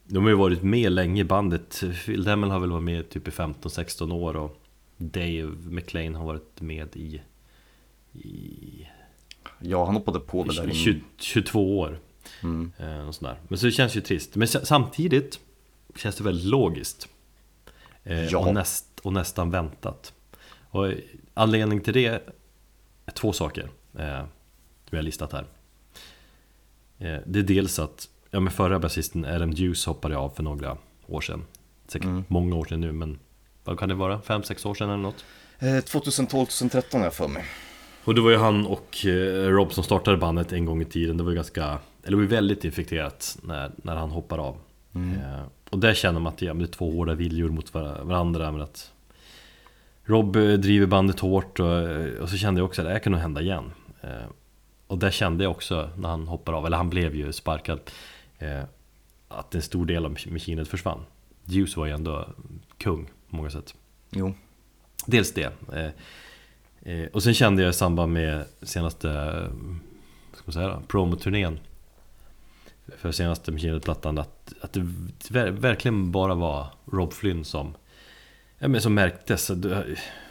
De 0.03 0.23
har 0.23 0.29
ju 0.29 0.35
varit 0.35 0.63
med 0.63 0.91
länge 0.91 1.21
i 1.21 1.25
bandet 1.25 1.83
Phil 2.05 2.23
Demmel 2.23 2.49
har 2.51 2.59
väl 2.59 2.71
varit 2.71 2.83
med 2.83 3.09
typ 3.09 3.27
i 3.27 3.31
15-16 3.31 4.13
år 4.13 4.35
och 4.35 4.61
Dave 4.97 5.51
McLean 5.69 6.15
har 6.15 6.25
varit 6.25 6.61
med 6.61 6.95
i, 6.95 7.21
i 8.13 8.87
Ja, 9.59 9.85
han 9.85 9.93
hoppade 9.95 10.19
på 10.19 10.43
det 10.43 10.53
där. 10.55 10.69
i- 10.71 10.73
20, 10.75 11.01
22 11.17 11.79
år 11.79 11.99
Mm. 12.43 12.71
eh, 12.79 13.07
och 13.07 13.15
sådär. 13.15 13.37
Men 13.47 13.57
så 13.59 13.65
det 13.65 13.71
känns 13.71 13.95
ju 13.97 14.01
trist 14.01 14.35
Men 14.35 14.47
sa- 14.47 14.65
samtidigt 14.65 15.39
känns 15.97 16.15
det 16.15 16.23
väldigt 16.23 16.45
logiskt 16.45 17.07
eh, 18.03 18.23
Ja. 18.25 18.37
och, 18.47 18.53
näst, 18.53 18.85
och 19.03 19.13
nästan 19.13 19.51
väntat 19.51 20.13
Och 20.69 20.93
anledningen 21.33 21.83
till 21.83 21.93
det 21.93 22.05
är 22.05 22.21
två 23.13 23.33
saker 23.33 23.69
eh, 23.99 24.19
Som 24.19 24.89
jag 24.89 24.97
har 24.97 25.03
listat 25.03 25.31
här 25.33 25.45
eh, 26.99 27.17
Det 27.25 27.39
är 27.39 27.43
dels 27.43 27.79
att 27.79 28.09
Ja 28.31 28.39
men 28.39 28.53
förra 28.53 28.79
basisten 28.79 29.25
Adam 29.25 29.49
Hughes 29.51 29.85
hoppade 29.85 30.17
av 30.17 30.29
för 30.29 30.43
några 30.43 30.77
år 31.07 31.21
sedan 31.21 31.45
Säkert 31.87 32.05
Mm. 32.05 32.23
många 32.27 32.55
år 32.55 32.65
sedan 32.65 32.81
nu 32.81 32.91
men 32.91 33.19
Vad 33.63 33.79
kan 33.79 33.89
det 33.89 33.95
vara? 33.95 34.19
5-6 34.19 34.67
år 34.67 34.73
sedan 34.75 34.89
eller 34.89 35.03
något? 35.03 35.25
Eh, 35.59 35.67
2012-2013 35.67 36.97
har 36.97 37.03
jag 37.03 37.13
för 37.13 37.27
mig. 37.27 37.45
Och 38.03 38.15
det 38.15 38.21
var 38.21 38.29
ju 38.31 38.37
han 38.37 38.65
och 38.65 39.05
eh, 39.05 39.47
Rob 39.49 39.73
som 39.73 39.83
startade 39.83 40.17
bandet 40.17 40.51
en 40.53 40.65
gång 40.65 40.81
i 40.81 40.85
tiden 40.85 41.17
Det 41.17 41.23
var 41.23 41.31
ju 41.31 41.35
ganska, 41.35 41.63
eller 42.03 42.17
det 42.17 42.23
var 42.23 42.23
väldigt 42.23 42.65
infekterat 42.65 43.37
när, 43.43 43.71
när 43.75 43.95
han 43.95 44.09
hoppar 44.11 44.37
av 44.37 44.57
eh, 44.95 45.43
Och 45.73 45.79
där 45.79 45.93
känner 45.93 46.19
man 46.19 46.33
att 46.33 46.41
ja, 46.41 46.53
det 46.53 46.63
är 46.63 46.67
två 46.67 46.91
hårda 46.91 47.13
viljor 47.13 47.49
mot 47.49 47.73
var- 47.73 48.03
varandra 48.03 48.51
men 48.51 48.61
att 48.61 48.93
Rob 50.03 50.35
eh, 50.35 50.53
driver 50.53 50.87
bandet 50.87 51.19
hårt 51.19 51.59
och, 51.59 51.79
eh, 51.79 52.21
och 52.21 52.29
så 52.29 52.37
kände 52.37 52.59
jag 52.61 52.65
också 52.65 52.81
att 52.81 52.87
det 52.87 52.91
här 52.91 52.99
kan 52.99 53.11
nog 53.11 53.21
hända 53.21 53.41
igen 53.41 53.71
eh, 54.01 54.25
Och 54.87 54.97
där 54.97 55.11
kände 55.11 55.43
jag 55.43 55.51
också 55.51 55.89
när 55.97 56.09
han 56.09 56.27
hoppar 56.27 56.53
av, 56.53 56.65
eller 56.65 56.77
han 56.77 56.89
blev 56.89 57.15
ju 57.15 57.33
sparkad 57.33 57.79
eh, 58.39 58.63
Att 59.27 59.55
en 59.55 59.61
stor 59.61 59.85
del 59.85 60.05
av 60.05 60.11
maskinet 60.11 60.67
försvann 60.67 61.05
Juice 61.45 61.77
var 61.77 61.85
ju 61.85 61.91
ändå 61.91 62.27
kung 62.77 63.05
på 63.05 63.35
många 63.35 63.49
sätt. 63.49 63.75
Jo. 64.09 64.33
Dels 65.05 65.33
det. 65.33 65.51
Eh, 66.81 67.05
och 67.13 67.23
sen 67.23 67.33
kände 67.33 67.61
jag 67.61 67.69
i 67.69 67.73
samband 67.73 68.13
med 68.13 68.45
senaste, 68.61 69.09
eh, 69.09 69.51
ska 70.33 70.43
man 70.45 70.53
säga 70.53 70.81
promoturnén 70.87 71.59
för 72.97 73.11
senaste 73.11 73.51
Machine-plattan 73.51 74.17
att, 74.17 74.53
att 74.61 74.73
det 74.73 75.51
verkligen 75.51 76.11
bara 76.11 76.35
var 76.35 76.67
Rob 76.85 77.13
Flynn 77.13 77.45
som, 77.45 77.75
ja, 78.59 78.67
men 78.67 78.81
som 78.81 78.93
märktes. 78.93 79.51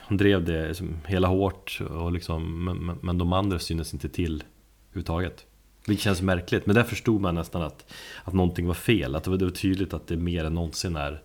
Han 0.00 0.16
drev 0.16 0.44
det 0.44 0.68
liksom 0.68 0.96
hela 1.06 1.28
hårt, 1.28 1.80
och 1.90 2.12
liksom, 2.12 2.64
men, 2.64 2.98
men 3.02 3.18
de 3.18 3.32
andra 3.32 3.58
syntes 3.58 3.92
inte 3.92 4.08
till 4.08 4.44
överhuvudtaget. 4.90 5.46
Vilket 5.86 6.04
känns 6.04 6.22
märkligt, 6.22 6.66
men 6.66 6.74
där 6.74 6.82
förstod 6.82 7.20
man 7.20 7.34
nästan 7.34 7.62
att, 7.62 7.92
att 8.24 8.34
någonting 8.34 8.66
var 8.66 8.74
fel. 8.74 9.16
Att 9.16 9.24
det 9.24 9.30
var, 9.30 9.36
det 9.36 9.44
var 9.44 9.52
tydligt 9.52 9.94
att 9.94 10.06
det 10.06 10.16
mer 10.16 10.44
än 10.44 10.54
någonsin 10.54 10.96
är 10.96 11.22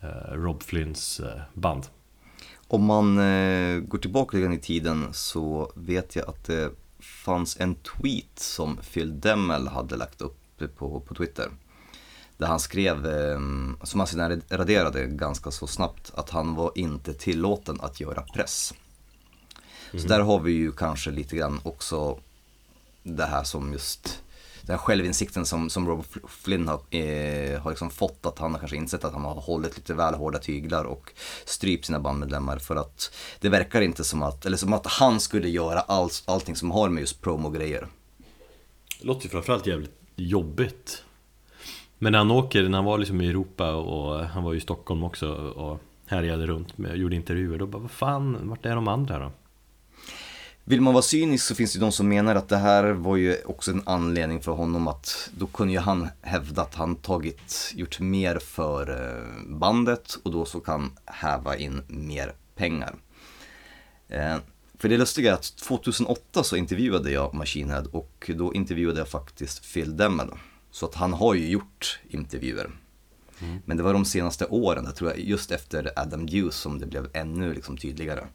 eh, 0.00 0.32
Rob 0.32 0.62
Flynns 0.62 1.20
eh, 1.20 1.40
band. 1.54 1.86
Om 2.68 2.84
man 2.84 3.18
eh, 3.18 3.80
går 3.80 3.98
tillbaka 3.98 4.36
lite 4.36 4.54
i 4.54 4.58
tiden 4.58 5.06
så 5.12 5.72
vet 5.74 6.16
jag 6.16 6.28
att 6.28 6.44
det 6.44 6.70
fanns 7.04 7.56
en 7.60 7.74
tweet 7.74 8.38
som 8.38 8.76
Phil 8.76 9.20
Demmel 9.20 9.68
hade 9.68 9.96
lagt 9.96 10.20
upp 10.20 10.38
på, 10.76 11.00
på 11.00 11.14
Twitter. 11.14 11.50
Där 12.36 12.46
han 12.46 12.60
skrev, 12.60 13.06
eh, 13.06 13.38
som 13.82 14.00
han 14.00 14.06
sedan 14.06 14.42
raderade 14.48 15.06
ganska 15.06 15.50
så 15.50 15.66
snabbt, 15.66 16.12
att 16.14 16.30
han 16.30 16.54
var 16.54 16.72
inte 16.74 17.14
tillåten 17.14 17.80
att 17.80 18.00
göra 18.00 18.22
press. 18.22 18.74
Mm. 19.92 20.02
Så 20.02 20.08
där 20.08 20.20
har 20.20 20.40
vi 20.40 20.52
ju 20.52 20.72
kanske 20.72 21.10
lite 21.10 21.36
grann 21.36 21.60
också 21.62 22.18
det 23.02 23.26
här 23.26 23.44
som 23.44 23.72
just 23.72 24.23
den 24.66 24.78
självinsikten 24.78 25.46
som, 25.46 25.70
som 25.70 25.88
Robert 25.88 26.06
Flynn 26.28 26.68
har, 26.68 26.80
eh, 26.90 27.60
har 27.60 27.70
liksom 27.70 27.90
fått, 27.90 28.26
att 28.26 28.38
han 28.38 28.52
har 28.52 28.58
kanske 28.58 28.76
insett 28.76 29.04
att 29.04 29.12
han 29.12 29.24
har 29.24 29.34
hållit 29.34 29.76
lite 29.76 29.94
väl 29.94 30.14
hårda 30.14 30.38
tyglar 30.38 30.84
och 30.84 31.12
strypt 31.44 31.84
sina 31.84 32.00
bandmedlemmar 32.00 32.58
för 32.58 32.76
att 32.76 33.14
det 33.40 33.48
verkar 33.48 33.80
inte 33.80 34.04
som 34.04 34.22
att, 34.22 34.46
eller 34.46 34.56
som 34.56 34.72
att 34.72 34.86
han 34.86 35.20
skulle 35.20 35.48
göra 35.48 35.80
all, 35.80 36.10
allting 36.24 36.56
som 36.56 36.70
har 36.70 36.88
med 36.88 37.00
just 37.00 37.22
promo-grejer. 37.22 37.86
Det 39.00 39.06
låter 39.06 39.24
ju 39.24 39.30
framförallt 39.30 39.66
jävligt 39.66 39.94
jobbigt. 40.16 41.04
Men 41.98 42.12
när 42.12 42.18
han 42.18 42.30
åker, 42.30 42.68
när 42.68 42.78
han 42.78 42.84
var 42.84 42.98
liksom 42.98 43.20
i 43.20 43.28
Europa 43.28 43.74
och 43.74 44.26
han 44.26 44.42
var 44.42 44.52
ju 44.52 44.58
i 44.58 44.60
Stockholm 44.60 45.04
också 45.04 45.28
och 45.34 45.80
härjade 46.06 46.46
runt 46.46 46.74
och 46.78 46.96
gjorde 46.96 47.16
intervjuer, 47.16 47.58
då 47.58 47.66
bara 47.66 47.82
vad 47.82 47.90
fan, 47.90 48.48
vart 48.48 48.66
är 48.66 48.74
de 48.74 48.88
andra 48.88 49.18
då? 49.18 49.32
Vill 50.66 50.80
man 50.80 50.94
vara 50.94 51.02
cynisk 51.02 51.46
så 51.46 51.54
finns 51.54 51.72
det 51.72 51.78
de 51.78 51.92
som 51.92 52.08
menar 52.08 52.34
att 52.34 52.48
det 52.48 52.56
här 52.56 52.84
var 52.84 53.16
ju 53.16 53.36
också 53.44 53.70
en 53.70 53.82
anledning 53.86 54.40
för 54.42 54.52
honom 54.52 54.88
att 54.88 55.30
då 55.38 55.46
kunde 55.46 55.72
ju 55.72 55.78
han 55.78 56.08
hävda 56.20 56.62
att 56.62 56.74
han 56.74 56.96
tagit, 56.96 57.72
gjort 57.74 58.00
mer 58.00 58.38
för 58.38 58.90
eh, 58.90 59.56
bandet 59.56 60.18
och 60.22 60.32
då 60.32 60.44
så 60.44 60.60
kan 60.60 60.92
häva 61.04 61.56
in 61.56 61.82
mer 61.88 62.32
pengar. 62.54 62.94
Eh, 64.08 64.36
för 64.78 64.88
det 64.88 64.98
lustiga 64.98 65.30
är 65.30 65.34
att 65.34 65.56
2008 65.56 66.44
så 66.44 66.56
intervjuade 66.56 67.10
jag 67.10 67.34
Machine 67.34 67.70
Head 67.70 67.84
och 67.92 68.30
då 68.36 68.54
intervjuade 68.54 68.98
jag 68.98 69.08
faktiskt 69.08 69.72
Phil 69.72 69.96
Demmel. 69.96 70.28
Så 70.70 70.86
att 70.86 70.94
han 70.94 71.12
har 71.12 71.34
ju 71.34 71.48
gjort 71.48 72.00
intervjuer. 72.08 72.70
Mm. 73.40 73.58
Men 73.64 73.76
det 73.76 73.82
var 73.82 73.92
de 73.92 74.04
senaste 74.04 74.46
åren, 74.46 74.84
jag 74.84 74.96
tror 74.96 75.10
jag, 75.10 75.20
just 75.20 75.50
efter 75.50 75.90
Adam 75.96 76.28
Hughes 76.28 76.56
som 76.56 76.78
det 76.78 76.86
blev 76.86 77.08
ännu 77.12 77.54
liksom 77.54 77.76
tydligare. 77.76 78.26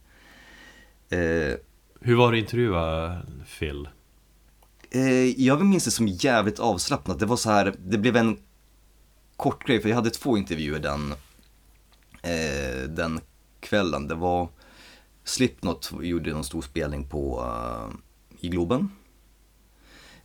Eh, 1.09 1.55
hur 1.99 2.15
var 2.15 2.31
det 2.31 2.37
att 2.37 2.41
intervjua 2.41 3.17
Phil? 3.59 3.89
Eh, 4.91 5.41
jag 5.41 5.65
minns 5.65 5.85
det 5.85 5.91
som 5.91 6.07
jävligt 6.07 6.59
avslappnat. 6.59 7.19
Det 7.19 7.25
var 7.25 7.37
så 7.37 7.49
här, 7.49 7.75
det 7.79 7.97
blev 7.97 8.15
en 8.15 8.39
kort 9.35 9.67
grej, 9.67 9.81
för 9.81 9.89
jag 9.89 9.95
hade 9.95 10.09
två 10.09 10.37
intervjuer 10.37 10.79
den, 10.79 11.11
eh, 12.21 12.89
den 12.89 13.19
kvällen. 13.59 14.07
Det 14.07 14.15
var 14.15 14.49
Slipknot 15.23 15.91
gjorde 16.01 16.31
en 16.31 16.43
stor 16.43 16.61
spelning 16.61 17.07
på, 17.07 17.41
uh, 17.41 17.95
i 18.39 18.49
Globen. 18.49 18.91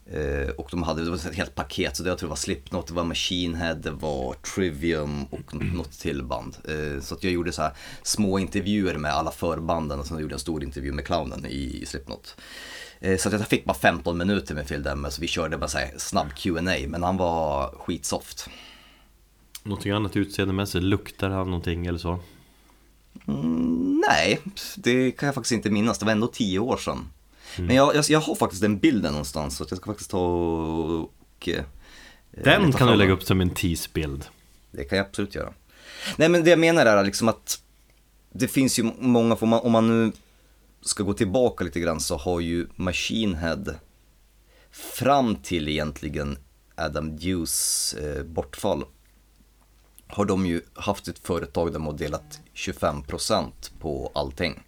Eh, 0.07 0.49
och 0.49 0.69
de 0.71 0.83
hade, 0.83 1.05
det 1.05 1.11
var 1.11 1.17
ett 1.17 1.35
helt 1.35 1.55
paket, 1.55 1.97
så 1.97 2.03
det, 2.03 2.09
jag 2.09 2.19
tror 2.19 2.29
var 2.29 2.37
Slipknot, 2.37 2.87
det 2.87 2.95
var 2.95 3.05
Machine 3.05 3.55
Head, 3.55 3.75
det 3.75 3.91
var 3.91 4.35
Trivium 4.35 5.25
och 5.25 5.55
något 5.55 5.93
till 5.93 6.23
band. 6.23 6.57
Eh, 6.69 7.01
så 7.01 7.15
att 7.15 7.25
jag 7.25 7.33
gjorde 7.33 7.53
så 7.53 7.63
här 7.63 7.73
små 8.03 8.39
intervjuer 8.39 8.99
med 8.99 9.13
alla 9.13 9.31
förbanden 9.31 10.01
och 10.01 10.07
sen 10.07 10.19
gjorde 10.19 10.33
jag 10.33 10.37
en 10.37 10.41
stor 10.41 10.65
intervju 10.65 10.93
med 10.93 11.07
clownen 11.07 11.47
i, 11.47 11.81
i 11.83 11.87
Slipknot. 11.87 12.37
Eh, 13.01 13.17
så 13.17 13.29
att 13.29 13.33
jag 13.33 13.49
fick 13.49 13.65
bara 13.65 13.75
15 13.75 14.19
minuter 14.19 14.55
med 14.55 14.69
Phil 14.69 14.83
Demmer, 14.83 15.11
så 15.11 15.21
vi 15.21 15.27
körde 15.27 15.59
bara 15.59 15.69
så 15.69 15.79
här 15.79 15.95
snabb 15.97 16.35
Q&A 16.37 16.89
men 16.89 17.03
han 17.03 17.17
var 17.17 17.75
skitsoft. 17.79 18.49
Någonting 19.63 19.93
annat 19.93 20.17
utseendemässigt, 20.17 20.85
luktar 20.85 21.31
han 21.31 21.47
någonting 21.47 21.87
eller 21.87 21.99
så? 21.99 22.19
Mm, 23.29 24.03
nej, 24.09 24.41
det 24.77 25.11
kan 25.11 25.27
jag 25.27 25.35
faktiskt 25.35 25.53
inte 25.53 25.71
minnas, 25.71 25.99
det 25.99 26.05
var 26.05 26.13
ändå 26.13 26.27
tio 26.27 26.59
år 26.59 26.77
sedan. 26.77 27.09
Mm. 27.57 27.67
Men 27.67 27.77
jag, 27.77 27.95
jag, 27.95 28.05
jag, 28.09 28.21
har 28.21 28.35
faktiskt 28.35 28.63
den 28.63 28.79
bilden 28.79 29.13
någonstans 29.13 29.57
så 29.57 29.67
jag 29.71 29.79
ska 29.79 29.87
faktiskt 29.87 30.11
ta 30.11 30.27
och... 30.27 31.01
och 31.01 31.49
eh, 31.49 31.65
den 32.31 32.73
kan 32.73 32.89
du 32.89 32.97
lägga 32.97 33.13
upp 33.13 33.23
som 33.23 33.41
en 33.41 33.51
teasebild. 33.51 34.25
Det 34.71 34.85
kan 34.85 34.99
jag 34.99 35.07
absolut 35.07 35.35
göra. 35.35 35.53
Nej 36.17 36.29
men 36.29 36.45
det 36.45 36.51
jag 36.51 36.59
menar 36.59 36.87
är 36.87 37.05
liksom 37.05 37.29
att 37.29 37.63
det 38.33 38.49
finns 38.49 38.79
ju 38.79 38.91
många, 38.99 39.35
om 39.35 39.49
man, 39.49 39.61
om 39.61 39.73
man 39.73 39.89
nu 39.89 40.13
ska 40.81 41.03
gå 41.03 41.13
tillbaka 41.13 41.65
lite 41.65 41.81
grann 41.81 42.01
så 42.01 42.17
har 42.17 42.41
ju 42.41 42.67
Machine 42.77 43.35
Head 43.35 43.65
fram 44.71 45.37
till 45.37 45.69
egentligen 45.69 46.39
Adam 46.77 47.11
Hughes 47.11 47.95
eh, 47.95 48.25
bortfall 48.25 48.85
har 50.07 50.25
de 50.25 50.47
ju 50.47 50.61
haft 50.75 51.09
ett 51.09 51.19
företag 51.19 51.67
där 51.67 51.73
de 51.73 51.87
har 51.87 51.93
delat 51.93 52.41
25% 52.55 53.51
på 53.81 54.13
allting. 54.15 54.63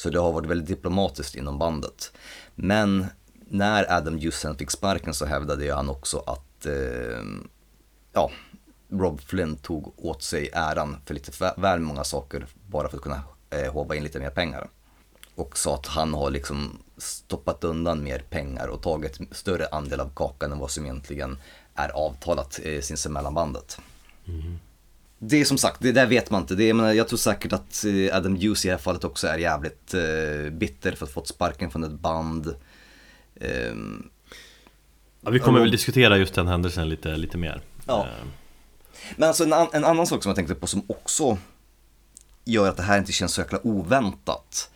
Så 0.00 0.10
det 0.10 0.18
har 0.18 0.32
varit 0.32 0.50
väldigt 0.50 0.68
diplomatiskt 0.68 1.34
inom 1.34 1.58
bandet. 1.58 2.12
Men 2.54 3.06
när 3.48 3.92
Adam 3.92 4.18
Jussen 4.18 4.56
fick 4.56 4.70
sparken 4.70 5.14
så 5.14 5.26
hävdade 5.26 5.74
han 5.74 5.88
också 5.88 6.18
att 6.26 6.66
eh, 6.66 7.24
ja, 8.12 8.30
Rob 8.88 9.20
Flynn 9.20 9.56
tog 9.56 9.94
åt 9.96 10.22
sig 10.22 10.50
äran 10.52 10.96
för 11.06 11.14
lite 11.14 11.52
väl 11.56 11.80
många 11.80 12.04
saker 12.04 12.46
bara 12.66 12.88
för 12.88 12.96
att 12.96 13.02
kunna 13.02 13.22
eh, 13.50 13.72
håva 13.72 13.96
in 13.96 14.02
lite 14.02 14.20
mer 14.20 14.30
pengar. 14.30 14.68
Och 15.34 15.58
sa 15.58 15.74
att 15.74 15.86
han 15.86 16.14
har 16.14 16.30
liksom 16.30 16.78
stoppat 16.96 17.64
undan 17.64 18.02
mer 18.02 18.18
pengar 18.18 18.66
och 18.66 18.82
tagit 18.82 19.18
större 19.30 19.66
andel 19.66 20.00
av 20.00 20.10
kakan 20.14 20.52
än 20.52 20.58
vad 20.58 20.70
som 20.70 20.84
egentligen 20.84 21.38
är 21.74 21.88
avtalat 21.88 22.60
eh, 22.62 22.80
sinsemellan 22.80 23.34
bandet. 23.34 23.78
Mm. 24.26 24.58
Det 25.22 25.40
är 25.40 25.44
som 25.44 25.58
sagt, 25.58 25.80
det 25.80 25.92
där 25.92 26.06
vet 26.06 26.30
man 26.30 26.40
inte. 26.40 26.54
Det 26.54 26.64
jag, 26.64 26.76
menar, 26.76 26.92
jag 26.92 27.08
tror 27.08 27.18
säkert 27.18 27.52
att 27.52 27.84
eh, 27.84 28.16
Adam 28.16 28.36
Hughes 28.36 28.64
i 28.64 28.68
det 28.68 28.74
här 28.74 28.78
fallet 28.78 29.04
också 29.04 29.26
är 29.26 29.38
jävligt 29.38 29.94
eh, 29.94 30.50
bitter 30.52 30.92
för 30.92 31.04
att 31.04 31.10
ha 31.10 31.14
fått 31.14 31.28
sparken 31.28 31.70
från 31.70 31.84
ett 31.84 31.92
band. 31.92 32.54
Um, 33.40 34.10
ja, 35.20 35.30
vi 35.30 35.38
kommer 35.38 35.58
och, 35.58 35.64
väl 35.64 35.70
diskutera 35.70 36.18
just 36.18 36.34
den 36.34 36.48
händelsen 36.48 36.88
lite, 36.88 37.16
lite 37.16 37.38
mer. 37.38 37.60
Ja. 37.86 38.06
Uh. 38.06 38.28
Men 39.16 39.28
alltså 39.28 39.44
en, 39.44 39.52
en, 39.52 39.84
annan 39.84 40.06
sak 40.06 40.22
som 40.22 40.30
jag 40.30 40.36
tänkte 40.36 40.54
på 40.54 40.66
som 40.66 40.82
också 40.86 41.38
gör 42.44 42.68
att 42.68 42.76
det 42.76 42.82
här 42.82 42.98
inte 42.98 43.12
känns 43.12 43.34
så 43.34 43.40
jäkla 43.40 43.58
oväntat. 43.62 44.70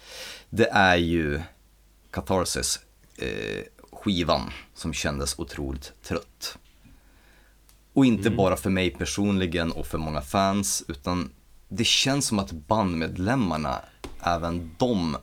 Det 0.50 0.68
är 0.70 0.96
ju 0.96 1.40
Catharsis, 2.10 2.80
eh, 3.16 3.62
skivan, 3.92 4.50
som 4.74 4.92
kändes 4.92 5.38
otroligt 5.38 5.92
trött. 6.02 6.58
Och 7.94 8.04
inte 8.06 8.28
mm. 8.28 8.36
bara 8.36 8.56
för 8.56 8.70
mig 8.70 8.90
personligen 8.90 9.72
och 9.72 9.86
för 9.86 9.98
många 9.98 10.20
fans, 10.20 10.84
utan 10.88 11.30
det 11.68 11.84
känns 11.84 12.26
som 12.26 12.38
att 12.38 12.52
bandmedlemmarna, 12.52 13.80
även 14.20 14.70
de, 14.78 15.16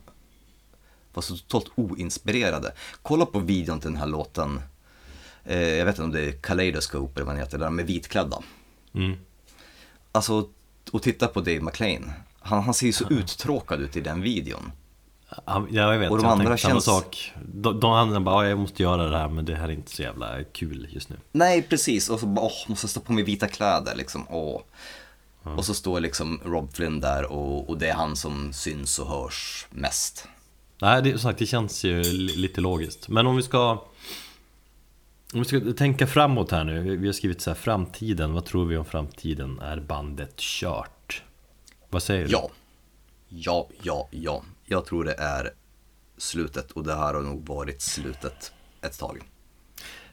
var 1.14 1.22
så 1.22 1.38
totalt 1.38 1.72
oinspirerade. 1.76 2.74
Kolla 3.02 3.26
på 3.26 3.40
videon 3.40 3.80
till 3.80 3.90
den 3.90 4.00
här 4.00 4.08
låten, 4.08 4.62
eh, 5.46 5.60
jag 5.60 5.86
vet 5.86 5.96
inte 5.96 6.04
om 6.04 6.12
det 6.12 6.22
är 6.22 6.32
Kaleidoscope 6.32 7.20
eller 7.20 7.26
vad 7.26 7.36
den 7.36 7.44
heter, 7.44 7.58
där 7.58 7.70
med 7.70 7.86
vitklädda. 7.86 8.38
Mm. 8.94 9.18
Alltså, 10.12 10.50
och 10.92 11.02
titta 11.02 11.28
på 11.28 11.40
Dave 11.40 11.62
McLean. 11.62 12.12
Han, 12.40 12.64
han 12.64 12.74
ser 12.74 12.86
ju 12.86 12.94
så 12.94 13.10
uttråkad 13.10 13.82
ut 13.82 13.98
i 13.98 14.02
den 14.02 14.22
videon. 14.22 14.72
Ja, 15.46 15.68
jag 15.72 16.00
vet, 16.00 16.12
och 16.12 16.18
de 16.18 16.26
jag 16.26 16.32
andra 16.32 16.58
känns... 16.58 16.86
samma 16.86 17.00
sak. 17.00 17.34
De, 17.46 17.80
de 17.80 17.92
andra 17.92 18.20
bara, 18.20 18.50
jag 18.50 18.60
måste 18.60 18.84
göra 18.84 19.10
det 19.10 19.18
här 19.18 19.28
men 19.28 19.46
det 19.46 19.56
här 19.56 19.70
är 19.70 19.72
inte 19.72 19.92
så 19.92 20.02
jävla 20.02 20.44
kul 20.44 20.88
just 20.92 21.10
nu. 21.10 21.16
Nej, 21.32 21.62
precis. 21.62 22.10
Och 22.10 22.20
så 22.20 22.26
bara, 22.26 22.46
åh, 22.46 22.52
måste 22.68 22.88
stå 22.88 23.00
på 23.00 23.14
mig 23.14 23.24
vita 23.24 23.48
kläder 23.48 23.96
liksom. 23.96 24.26
Åh. 24.30 24.62
Ja. 25.44 25.52
Och 25.52 25.66
så 25.66 25.74
står 25.74 26.00
liksom 26.00 26.42
Rob 26.46 26.74
Flynn 26.74 27.00
där 27.00 27.32
och, 27.32 27.70
och 27.70 27.78
det 27.78 27.88
är 27.88 27.94
han 27.94 28.16
som 28.16 28.54
syns 28.54 29.00
och 29.00 29.08
hörs 29.08 29.68
mest. 29.70 30.28
Nej, 30.82 31.02
det, 31.02 31.20
sagt, 31.20 31.40
det 31.40 31.46
känns 31.46 31.84
ju 31.84 32.04
lite 32.04 32.62
logiskt. 32.62 33.08
Men 33.08 33.28
om 33.28 33.36
vi 33.36 33.44
ska 33.44 33.72
om 35.34 35.40
vi 35.40 35.46
ska 35.46 35.62
tänka 35.78 36.08
framåt 36.08 36.52
här 36.52 36.64
nu. 36.64 36.98
Vi 36.98 37.08
har 37.08 37.14
skrivit 37.14 37.42
så 37.42 37.50
här, 37.50 37.56
framtiden. 37.56 38.34
Vad 38.34 38.46
tror 38.46 38.66
vi 38.66 38.78
om 38.78 38.86
framtiden? 38.86 39.60
Är 39.60 39.80
bandet 39.80 40.38
kört? 40.38 41.24
Vad 41.90 42.04
säger 42.04 42.26
du? 42.26 42.32
Ja. 42.32 42.50
Ja, 43.30 43.68
ja, 43.82 44.08
ja 44.12 44.44
jag 44.72 44.86
tror 44.86 45.04
det 45.04 45.14
är 45.14 45.50
slutet 46.18 46.72
och 46.72 46.84
det 46.84 46.96
här 46.96 47.14
har 47.14 47.22
nog 47.22 47.48
varit 47.48 47.82
slutet 47.82 48.52
ett 48.82 49.00
tag. 49.00 49.22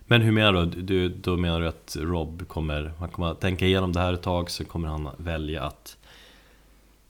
Men 0.07 0.23
hur 0.23 0.33
menar 0.33 0.53
du? 0.53 0.83
du? 0.83 1.09
Då 1.09 1.37
menar 1.37 1.61
du 1.61 1.69
att 1.69 1.97
Rob 2.01 2.49
kommer, 2.49 2.93
han 2.99 3.09
kommer 3.09 3.31
att 3.31 3.41
tänka 3.41 3.67
igenom 3.67 3.93
det 3.93 4.01
här 4.01 4.13
ett 4.13 4.23
tag 4.23 4.51
så 4.51 4.65
kommer 4.65 4.89
han 4.89 5.09
välja 5.17 5.63
att 5.63 5.97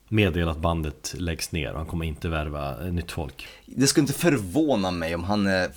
meddela 0.07 0.51
att 0.51 0.57
bandet 0.57 1.15
läggs 1.17 1.51
ner 1.51 1.71
och 1.71 1.77
han 1.77 1.87
kommer 1.87 2.05
inte 2.05 2.29
värva 2.29 2.77
nytt 2.77 3.11
folk. 3.11 3.47
Det 3.65 3.87
skulle 3.87 4.01
inte 4.01 4.13
förvåna 4.13 4.91
mig 4.91 5.15
om 5.15 5.23
han 5.23 5.47
eh, 5.47 5.67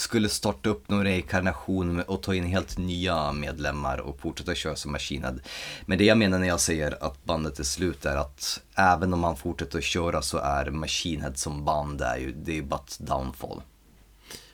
skulle 0.00 0.28
starta 0.28 0.70
upp 0.70 0.88
någon 0.88 1.04
reinkarnation 1.04 2.00
och 2.00 2.22
ta 2.22 2.34
in 2.34 2.44
helt 2.44 2.78
nya 2.78 3.32
medlemmar 3.32 3.98
och 3.98 4.20
fortsätta 4.20 4.54
köra 4.54 4.76
som 4.76 4.92
Machine 4.92 5.22
Head. 5.22 5.38
Men 5.86 5.98
det 5.98 6.04
jag 6.04 6.18
menar 6.18 6.38
när 6.38 6.48
jag 6.48 6.60
säger 6.60 7.04
att 7.04 7.24
bandet 7.24 7.58
är 7.58 7.64
slut 7.64 8.06
är 8.06 8.16
att 8.16 8.60
även 8.74 9.14
om 9.14 9.24
han 9.24 9.36
fortsätter 9.36 9.78
att 9.78 9.84
köra 9.84 10.22
så 10.22 10.38
är 10.38 10.70
Machine 10.70 11.20
Head 11.20 11.34
som 11.34 11.64
band 11.64 12.00
är 12.00 12.16
ju, 12.16 12.32
det 12.32 12.58
är 12.58 12.62
bara 12.62 12.80
ett 12.80 12.98
downfall. 12.98 13.62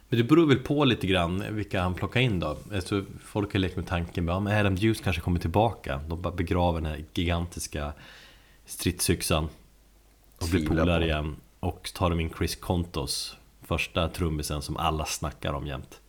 Men 0.08 0.18
det 0.18 0.24
beror 0.24 0.46
väl 0.46 0.58
på 0.58 0.84
lite 0.84 1.06
grann 1.06 1.44
vilka 1.50 1.82
han 1.82 1.94
plockar 1.94 2.20
in 2.20 2.40
då. 2.40 2.56
Alltså, 2.74 3.04
folk 3.24 3.52
har 3.52 3.60
lekt 3.60 3.76
med 3.76 3.86
tanken, 3.86 4.28
ja, 4.28 4.40
men 4.40 4.58
Adam 4.58 4.76
Duce 4.76 5.02
kanske 5.04 5.22
kommer 5.22 5.40
tillbaka. 5.40 6.00
De 6.08 6.22
bara 6.22 6.34
begraver 6.34 6.80
den 6.80 6.90
här 6.90 7.04
gigantiska 7.14 7.92
stridsyxan 8.66 9.48
och 10.38 10.48
blir 10.48 10.66
polare 10.66 11.04
igen. 11.04 11.36
Och 11.60 11.90
tar 11.94 12.10
de 12.10 12.20
in 12.20 12.30
Chris 12.38 12.56
Kontos, 12.56 13.36
första 13.66 14.08
trummisen 14.08 14.62
som 14.62 14.76
alla 14.76 15.04
snackar 15.04 15.52
om 15.52 15.66
jämt. 15.66 16.00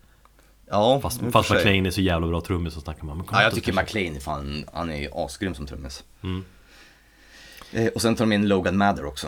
Ja, 0.70 1.00
Fast, 1.02 1.22
fast 1.32 1.50
McLean 1.52 1.86
är 1.86 1.92
så 1.92 2.02
jävla 2.02 2.28
bra 2.28 2.42
trummis 2.42 2.74
så 2.74 2.82
snackar 2.82 3.04
man. 3.04 3.18
Men 3.18 3.26
Ja, 3.32 3.42
jag 3.44 3.54
tycker 3.56 3.74
McLean 3.74 4.16
är 4.16 4.20
fan, 4.20 4.66
han 4.74 4.90
är 4.92 4.98
ju 4.98 5.10
asgrym 5.14 5.56
som 5.56 5.68
trummis. 5.68 6.04
Mm. 6.24 6.46
Eh, 7.72 7.88
och 7.88 8.02
sen 8.02 8.16
tar 8.16 8.26
de 8.26 8.32
in 8.34 8.48
Logan 8.48 8.78
Mather 8.78 9.06
också. 9.06 9.28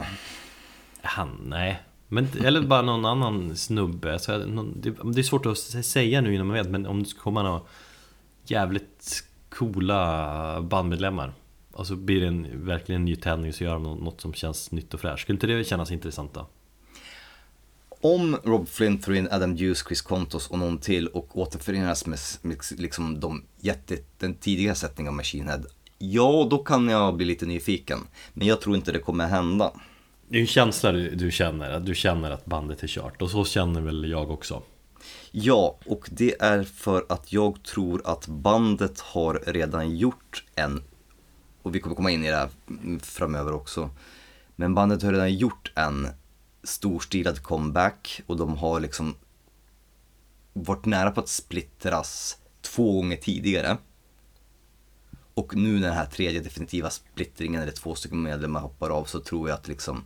Han, 1.01 1.41
nej. 1.45 1.79
Men, 2.07 2.27
eller 2.43 2.61
bara 2.61 2.81
någon 2.81 3.05
annan 3.05 3.55
snubbe. 3.57 4.19
Så, 4.19 4.37
någon, 4.37 4.81
det, 4.81 4.89
det 4.89 5.21
är 5.21 5.23
svårt 5.23 5.45
att 5.45 5.57
säga 5.85 6.21
nu 6.21 6.33
innan 6.35 6.47
man 6.47 6.55
vet, 6.57 6.69
men 6.69 6.85
om 6.85 7.03
det 7.03 7.09
ska 7.09 7.19
komma 7.21 7.43
några 7.43 7.61
jävligt 8.45 9.23
coola 9.49 10.61
bandmedlemmar. 10.61 11.33
Och 11.71 11.87
så 11.87 11.95
blir 11.95 12.21
det 12.21 12.27
en, 12.27 12.65
verkligen 12.65 13.01
en 13.01 13.05
ny 13.05 13.15
tändning 13.15 13.53
så 13.53 13.63
gör 13.63 13.73
de 13.73 13.83
nå- 13.83 13.95
något 13.95 14.21
som 14.21 14.33
känns 14.33 14.71
nytt 14.71 14.93
och 14.93 14.99
fräscht. 14.99 15.21
Skulle 15.21 15.35
inte 15.35 15.47
det 15.47 15.63
kännas 15.63 15.91
intressant 15.91 16.33
då? 16.33 16.47
Om 18.01 18.37
Rob 18.43 18.67
Flynn 18.67 18.97
tar 18.97 19.13
in 19.13 19.27
Adam 19.31 19.57
Hughes, 19.57 19.83
Chris 19.87 20.01
Kontos 20.01 20.47
och 20.47 20.59
någon 20.59 20.77
till 20.77 21.07
och 21.07 21.37
återförenas 21.37 22.05
med, 22.05 22.19
med 22.41 22.57
liksom 22.77 23.19
de 23.19 23.43
jätte, 23.59 23.97
den 24.17 24.33
tidiga 24.33 24.75
sättningen 24.75 25.09
av 25.09 25.15
Machine 25.15 25.47
Head. 25.47 25.63
Ja, 25.97 26.47
då 26.49 26.57
kan 26.57 26.89
jag 26.89 27.15
bli 27.15 27.25
lite 27.25 27.45
nyfiken. 27.45 27.99
Men 28.33 28.47
jag 28.47 28.61
tror 28.61 28.75
inte 28.75 28.91
det 28.91 28.99
kommer 28.99 29.27
hända. 29.27 29.71
Det 30.27 30.37
är 30.37 30.41
en 30.41 30.47
känsla 30.47 30.91
du, 30.91 31.15
du 31.15 31.31
känner, 31.31 31.71
att 31.71 31.85
du 31.85 31.95
känner 31.95 32.31
att 32.31 32.45
bandet 32.45 32.83
är 32.83 32.87
kört. 32.87 33.21
Och 33.21 33.31
så 33.31 33.45
känner 33.45 33.81
väl 33.81 34.09
jag 34.09 34.31
också. 34.31 34.63
Ja, 35.31 35.77
och 35.85 36.09
det 36.11 36.41
är 36.41 36.63
för 36.63 37.05
att 37.09 37.33
jag 37.33 37.63
tror 37.63 38.01
att 38.05 38.27
bandet 38.27 38.99
har 38.99 39.43
redan 39.45 39.97
gjort 39.97 40.43
en, 40.55 40.83
och 41.61 41.75
vi 41.75 41.79
kommer 41.79 41.95
komma 41.95 42.11
in 42.11 42.25
i 42.25 42.29
det 42.29 42.35
här 42.35 42.49
framöver 43.01 43.53
också, 43.53 43.89
men 44.55 44.75
bandet 44.75 45.03
har 45.03 45.11
redan 45.11 45.35
gjort 45.35 45.71
en 45.75 46.07
storstilad 46.63 47.43
comeback 47.43 48.21
och 48.27 48.37
de 48.37 48.57
har 48.57 48.79
liksom 48.79 49.15
varit 50.53 50.85
nära 50.85 51.11
på 51.11 51.19
att 51.19 51.29
splittras 51.29 52.37
två 52.61 52.93
gånger 52.93 53.17
tidigare. 53.17 53.77
Och 55.33 55.55
nu 55.55 55.73
när 55.73 55.87
den 55.87 55.97
här 55.97 56.05
tredje 56.05 56.39
definitiva 56.39 56.89
splittringen, 56.89 57.61
eller 57.61 57.71
två 57.71 57.95
stycken 57.95 58.21
medlemmar 58.21 58.61
hoppar 58.61 58.89
av, 58.89 59.05
så 59.05 59.19
tror 59.19 59.49
jag 59.49 59.55
att 59.55 59.67
liksom, 59.67 60.03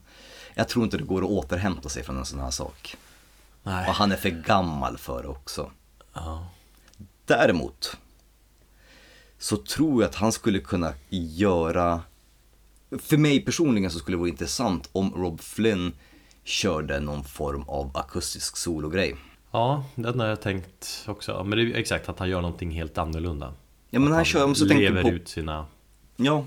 jag 0.54 0.70
tror 0.70 0.86
inte 0.86 0.98
det 0.98 1.04
går 1.04 1.24
att 1.24 1.30
återhämta 1.30 1.90
sig 1.90 2.04
från 2.04 2.18
en 2.18 2.26
sån 2.26 2.40
här 2.40 2.52
sak. 2.52 2.98
Nej. 3.64 3.90
Och 3.90 3.96
han 3.96 4.12
är 4.12 4.16
för 4.16 4.30
gammal 4.30 4.98
för 4.98 5.22
det 5.24 5.28
också. 5.30 5.72
Ja. 6.14 6.50
Däremot 7.26 7.98
så 9.38 9.58
tror 9.58 10.02
jag 10.02 10.10
att 10.10 10.16
han 10.16 10.32
skulle 10.32 10.60
kunna 10.60 10.94
göra, 11.10 12.02
för 13.00 13.18
mig 13.18 13.40
personligen 13.40 13.92
så 13.92 14.00
skulle 14.00 14.18
det 14.18 14.20
vara 14.20 14.30
intressant 14.30 14.90
om 14.92 15.14
Rob 15.14 15.42
Flynn 15.42 15.94
körde 16.44 17.00
någon 17.00 17.24
form 17.24 17.64
av 17.68 17.92
akustisk 17.98 18.58
sologrej. 18.58 19.16
Ja, 19.52 19.86
den 19.96 20.20
har 20.20 20.28
jag 20.28 20.42
tänkt 20.42 21.04
också. 21.08 21.44
Men 21.44 21.58
det 21.58 21.64
är 21.64 21.76
exakt 21.76 22.10
att 22.10 22.20
han 22.20 22.30
gör 22.30 22.42
någonting 22.42 22.72
helt 22.72 22.98
annorlunda. 22.98 23.54
Ja 23.90 24.00
men 24.00 24.14
han 24.14 24.26
kör, 24.26 24.54
så 24.54 24.68
tänker 24.68 24.84
lever 24.84 25.02
på, 25.02 25.10
ut 25.10 25.28
sina... 25.28 25.66
ja, 26.16 26.46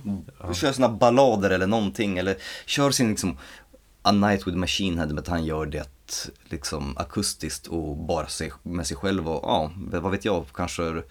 kör 0.55 0.73
sina 0.73 0.89
ballader 0.89 1.51
eller 1.51 1.67
någonting 1.67 2.19
eller 2.19 2.37
kör 2.67 2.91
sin 2.91 3.11
liksom 3.11 3.39
A 4.03 4.13
Night 4.13 4.47
with 4.47 4.57
Machine 4.57 4.99
Head 4.99 5.19
att 5.19 5.29
han 5.29 5.45
gör 5.45 5.67
det 5.67 5.89
liksom 6.45 6.97
akustiskt 6.97 7.67
och 7.67 7.97
bara 7.97 8.27
sig, 8.27 8.53
med 8.63 8.87
sig 8.87 8.97
själv 8.97 9.29
och 9.29 9.41
ja, 9.45 9.73
vad 9.77 10.13
vet 10.13 10.25
jag, 10.25 10.45
kanske 10.55 11.03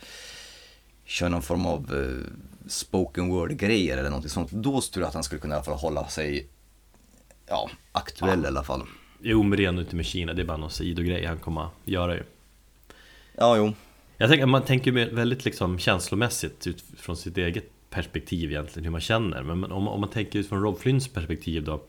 kör 1.05 1.29
någon 1.29 1.41
form 1.41 1.65
av 1.65 1.93
eh, 1.93 2.31
spoken 2.67 3.29
word-grejer 3.29 3.97
eller 3.97 4.09
någonting 4.09 4.29
sånt. 4.29 4.51
Då 4.51 4.81
tror 4.81 5.01
jag 5.01 5.07
att 5.07 5.13
han 5.13 5.23
skulle 5.23 5.41
kunna 5.41 5.55
i 5.55 5.57
alla 5.57 5.65
fall 5.65 5.77
hålla 5.77 6.07
sig, 6.07 6.47
ja, 7.47 7.69
aktuell 7.91 8.43
i 8.43 8.47
alla 8.47 8.63
fall. 8.63 8.83
Jo, 9.21 9.43
men 9.43 9.57
det 9.57 9.65
är 9.65 9.69
ändå 9.69 9.81
inte 9.81 9.95
med 9.95 10.05
Kina. 10.05 10.33
Det 10.33 10.41
är 10.41 10.45
bara 10.45 10.57
någon 10.57 10.69
sidogrej 10.69 11.25
han 11.25 11.37
kommer 11.37 11.61
att 11.61 11.71
göra 11.85 12.15
ju. 12.15 12.23
Ja, 13.37 13.57
jo. 13.57 13.73
Jag 14.17 14.29
tänker, 14.29 14.45
man 14.45 14.61
tänker 14.61 14.91
väldigt 14.91 15.45
liksom 15.45 15.79
känslomässigt 15.79 16.67
utifrån 16.67 17.17
sitt 17.17 17.37
eget 17.37 17.89
perspektiv 17.89 18.51
egentligen, 18.51 18.83
hur 18.83 18.91
man 18.91 19.01
känner. 19.01 19.43
Men 19.43 19.59
men 19.59 19.71
om, 19.71 19.87
om 19.87 20.01
man 20.01 20.09
tänker 20.09 20.39
utifrån 20.39 20.61
Rob 20.61 20.79
Flynns 20.79 21.07
perspektiv 21.07 21.63
då. 21.63 21.83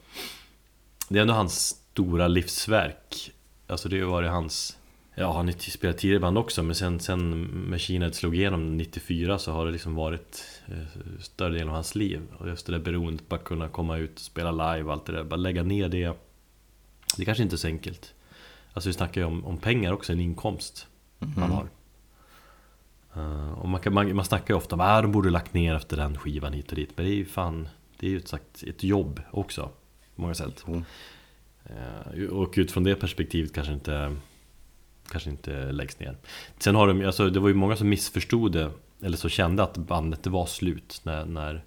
Det 1.08 1.18
är 1.18 1.22
ändå 1.22 1.34
hans 1.34 1.76
stora 1.92 2.28
livsverk. 2.28 3.32
Alltså 3.66 3.88
det 3.88 4.00
har 4.00 4.10
varit 4.10 4.30
hans... 4.30 4.76
Ja, 5.18 5.32
han 5.32 5.46
har 5.46 5.70
spelat 5.70 5.98
tidigare 5.98 6.20
band 6.20 6.38
också, 6.38 6.62
men 6.62 6.74
sen, 6.74 7.00
sen 7.00 7.50
Machine 7.70 8.12
slog 8.12 8.36
igenom 8.36 8.76
94 8.76 9.38
så 9.38 9.52
har 9.52 9.66
det 9.66 9.72
liksom 9.72 9.94
varit 9.94 10.60
eh, 10.68 11.20
större 11.20 11.52
delen 11.52 11.68
av 11.68 11.74
hans 11.74 11.94
liv. 11.94 12.20
Och 12.38 12.48
just 12.48 12.66
det 12.66 12.72
där 12.72 12.78
beroendet, 12.78 13.28
bara 13.28 13.40
kunna 13.40 13.68
komma 13.68 13.96
ut 13.96 14.14
och 14.14 14.20
spela 14.20 14.50
live 14.50 14.82
och 14.82 14.92
allt 14.92 15.06
det 15.06 15.12
där, 15.12 15.24
bara 15.24 15.36
lägga 15.36 15.62
ner 15.62 15.88
det. 15.88 16.12
Det 17.16 17.24
kanske 17.24 17.42
inte 17.42 17.54
är 17.54 17.58
så 17.58 17.66
enkelt. 17.66 18.14
Alltså 18.72 18.88
vi 18.88 18.92
snackar 18.92 19.20
ju 19.20 19.26
om, 19.26 19.44
om 19.44 19.58
pengar 19.58 19.92
också, 19.92 20.12
en 20.12 20.20
inkomst 20.20 20.86
man 21.18 21.50
har. 21.50 21.68
Eh, 23.14 23.52
och 23.52 23.68
man, 23.68 23.80
kan, 23.80 23.94
man, 23.94 24.16
man 24.16 24.24
snackar 24.24 24.54
ju 24.54 24.58
ofta 24.58 24.74
om 24.74 24.80
att 24.80 24.98
ah, 24.98 25.02
de 25.02 25.12
borde 25.12 25.30
lagt 25.30 25.54
ner 25.54 25.74
efter 25.74 25.96
den 25.96 26.18
skivan 26.18 26.52
hit 26.52 26.70
och 26.70 26.76
dit. 26.76 26.90
Men 26.96 27.06
det 27.06 27.12
är 27.12 27.16
ju 27.16 27.24
fan, 27.24 27.68
det 27.98 28.06
är 28.06 28.10
ju 28.10 28.18
ett, 28.18 28.28
sagt, 28.28 28.62
ett 28.62 28.84
jobb 28.84 29.20
också. 29.30 29.70
På 30.16 30.22
många 30.22 30.34
sätt. 30.34 30.64
Eh, 31.64 32.22
och 32.30 32.54
utifrån 32.56 32.84
det 32.84 32.94
perspektivet 32.94 33.54
kanske 33.54 33.72
inte, 33.72 34.16
kanske 35.10 35.30
inte 35.30 35.72
läggs 35.72 36.00
ner. 36.00 36.16
Sen 36.58 36.74
har 36.74 36.86
de, 36.88 37.04
alltså, 37.06 37.30
det 37.30 37.40
var 37.40 37.48
ju 37.48 37.54
många 37.54 37.76
som 37.76 37.88
missförstod 37.88 38.52
det, 38.52 38.70
eller 39.02 39.16
så 39.16 39.28
kände 39.28 39.62
att 39.62 39.76
bandet 39.76 40.22
det 40.22 40.30
var 40.30 40.46
slut 40.46 41.00
när, 41.04 41.24
när 41.24 41.64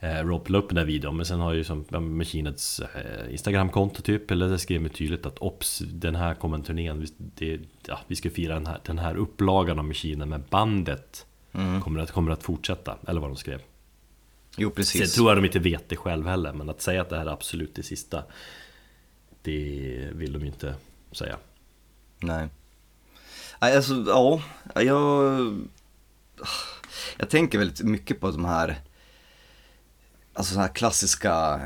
eh, 0.00 0.14
Rob 0.24 0.48
la 0.50 0.58
upp 0.58 0.68
den 0.68 0.76
där 0.76 0.84
videon. 0.84 1.16
Men 1.16 1.26
sen 1.26 1.40
har 1.40 1.52
ju 1.52 1.64
som 1.64 1.84
ja, 1.88 2.00
Machinets 2.00 2.80
eh, 2.80 3.32
Instagramkonto 3.32 4.02
typ, 4.02 4.30
eller 4.30 4.48
det 4.48 4.58
skrev 4.58 4.80
mig 4.80 4.90
tydligt 4.90 5.26
att 5.26 5.38
ops, 5.38 5.78
den 5.78 6.14
här 6.16 6.34
kommer 6.34 6.58
turnén, 6.58 7.00
vi- 7.00 7.12
det, 7.18 7.60
ja, 7.86 8.00
vi 8.06 8.16
ska 8.16 8.30
fira 8.30 8.54
den 8.54 8.66
här, 8.66 8.78
den 8.84 8.98
här 8.98 9.16
upplagan 9.16 9.78
av 9.78 9.84
Machinen 9.84 10.28
med 10.28 10.40
bandet 10.50 11.26
Mm. 11.52 11.80
kommer, 11.82 12.00
att, 12.00 12.10
kommer 12.10 12.30
att 12.32 12.42
fortsätta, 12.42 12.96
eller 13.08 13.20
vad 13.20 13.30
de 13.30 13.36
skrev. 13.36 13.60
Jo, 14.56 14.68
Sen 14.68 14.74
precis. 14.74 15.14
tror 15.14 15.30
jag 15.30 15.38
de 15.38 15.44
inte 15.44 15.58
vet 15.58 15.88
det 15.88 15.96
själv 15.96 16.26
heller, 16.26 16.52
men 16.52 16.70
att 16.70 16.80
säga 16.82 17.02
att 17.02 17.08
det 17.10 17.16
här 17.16 17.26
är 17.26 17.30
absolut 17.30 17.74
det 17.74 17.82
sista 17.82 18.22
Det 19.42 20.08
vill 20.12 20.32
de 20.32 20.40
ju 20.40 20.46
inte 20.46 20.74
säga 21.12 21.36
Nej. 22.20 22.48
Nej, 23.60 23.76
alltså, 23.76 24.04
ja, 24.06 24.42
jag... 24.82 25.68
Jag 27.16 27.30
tänker 27.30 27.58
väldigt 27.58 27.80
mycket 27.80 28.20
på 28.20 28.30
de 28.30 28.44
här, 28.44 28.80
alltså 30.34 30.52
sådana 30.52 30.66
här 30.66 30.74
klassiska 30.74 31.60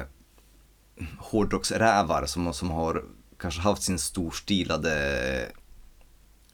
hårdrocksrävar 1.19 2.27
som, 2.27 2.55
som 2.55 2.71
har 2.71 3.05
kanske 3.37 3.61
haft 3.61 3.83
sin 3.83 3.99
storstilade 3.99 4.93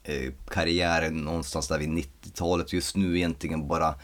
eh, 0.03 0.31
karriär 0.49 1.09
någonstans 1.09 1.67
där 1.67 1.79
vid 1.79 1.89
90-talet 1.89 2.73
just 2.73 2.95
nu 2.95 3.17
egentligen 3.17 3.67
bara, 3.67 3.95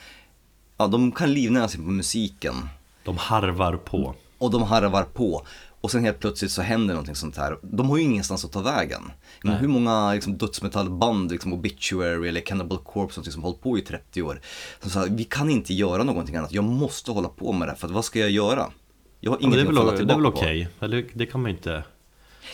ja 0.78 0.88
de 0.88 1.12
kan 1.12 1.34
livnära 1.34 1.68
sig 1.68 1.80
på 1.80 1.92
musiken. 1.92 2.70
De 3.04 3.18
harvar 3.18 3.78
på 3.78 4.16
Och 4.38 4.52
de 4.52 4.64
harvar 4.64 5.04
på. 5.04 5.46
Och 5.82 5.92
sen 5.92 6.04
helt 6.04 6.20
plötsligt 6.20 6.52
så 6.52 6.62
händer 6.62 6.94
någonting 6.94 7.16
sånt 7.16 7.38
här. 7.38 7.58
De 7.62 7.90
har 7.90 7.98
ju 7.98 8.04
ingenstans 8.04 8.46
att 8.46 8.52
ta 8.52 8.62
vägen. 8.62 9.12
Men 9.44 9.54
hur 9.54 9.68
många 9.68 10.14
liksom, 10.14 10.38
dödsmetallband, 10.38 11.32
liksom 11.32 11.54
Obituary 11.54 12.30
eller 12.30 12.42
Cannibal 12.42 12.78
Corpse 12.78 13.16
som 13.16 13.24
liksom 13.24 13.44
hållit 13.44 13.62
på 13.62 13.78
i 13.78 13.82
30 13.82 14.22
år. 14.22 14.42
Som 14.82 14.92
sa, 14.92 15.06
vi 15.10 15.24
kan 15.24 15.50
inte 15.50 15.74
göra 15.74 16.04
någonting 16.04 16.36
annat. 16.36 16.52
Jag 16.52 16.64
måste 16.64 17.12
hålla 17.12 17.30
på 17.30 17.52
med 17.52 17.68
det 17.68 17.72
här, 17.72 17.78
för 17.78 17.88
vad 17.88 18.06
ska 18.06 18.20
jag 18.20 18.32
göra? 18.32 18.72
Jag 19.20 19.32
har 19.32 19.38
ingenting 19.42 19.68
att 19.68 19.76
falla 19.76 19.92
det 19.92 19.96
är 19.96 19.98
tillbaka 19.98 20.22
väl 20.22 20.32
på. 20.32 20.38
okej? 20.38 20.70
Eller 20.80 21.06
det 21.14 21.26
kan 21.26 21.42
man 21.42 21.52
ju 21.52 21.58
inte 21.58 21.84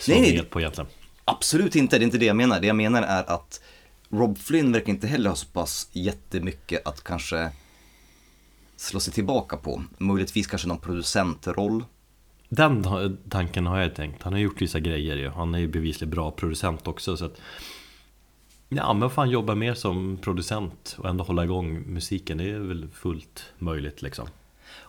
slå 0.00 0.14
Nej, 0.14 0.22
nej. 0.22 0.36
ner 0.36 0.44
på 0.44 0.60
egentligen 0.60 0.90
Absolut 1.24 1.76
inte, 1.76 1.98
det 1.98 2.02
är 2.02 2.04
inte 2.04 2.18
det 2.18 2.26
jag 2.26 2.36
menar. 2.36 2.60
Det 2.60 2.66
jag 2.66 2.76
menar 2.76 3.02
är 3.02 3.30
att 3.30 3.60
Rob 4.10 4.38
Flynn 4.38 4.72
verkar 4.72 4.92
inte 4.92 5.06
heller 5.06 5.30
ha 5.30 5.36
så 5.36 5.46
pass 5.46 5.88
jättemycket 5.92 6.86
att 6.88 7.04
kanske 7.04 7.50
slå 8.76 9.00
sig 9.00 9.12
tillbaka 9.12 9.56
på. 9.56 9.82
Möjligtvis 9.98 10.46
kanske 10.46 10.68
någon 10.68 10.78
producentroll. 10.78 11.84
Den 12.56 12.84
tanken 13.28 13.66
har 13.66 13.78
jag 13.78 13.94
tänkt 13.94 14.22
Han 14.22 14.32
har 14.32 14.40
gjort 14.40 14.62
vissa 14.62 14.80
grejer 14.80 15.16
ju 15.16 15.28
Han 15.28 15.54
är 15.54 15.58
ju 15.58 15.68
bevisligen 15.68 16.10
bra 16.10 16.30
producent 16.30 16.86
också 16.86 17.16
så 17.16 17.24
att 17.24 17.40
Ja 18.68 18.92
men 18.92 19.10
fan 19.10 19.30
jobba 19.30 19.54
mer 19.54 19.74
som 19.74 20.18
producent 20.22 20.96
och 20.98 21.08
ändå 21.08 21.24
hålla 21.24 21.44
igång 21.44 21.82
musiken, 21.86 22.38
det 22.38 22.50
är 22.50 22.58
väl 22.58 22.88
fullt 22.88 23.44
möjligt 23.58 24.02
liksom. 24.02 24.28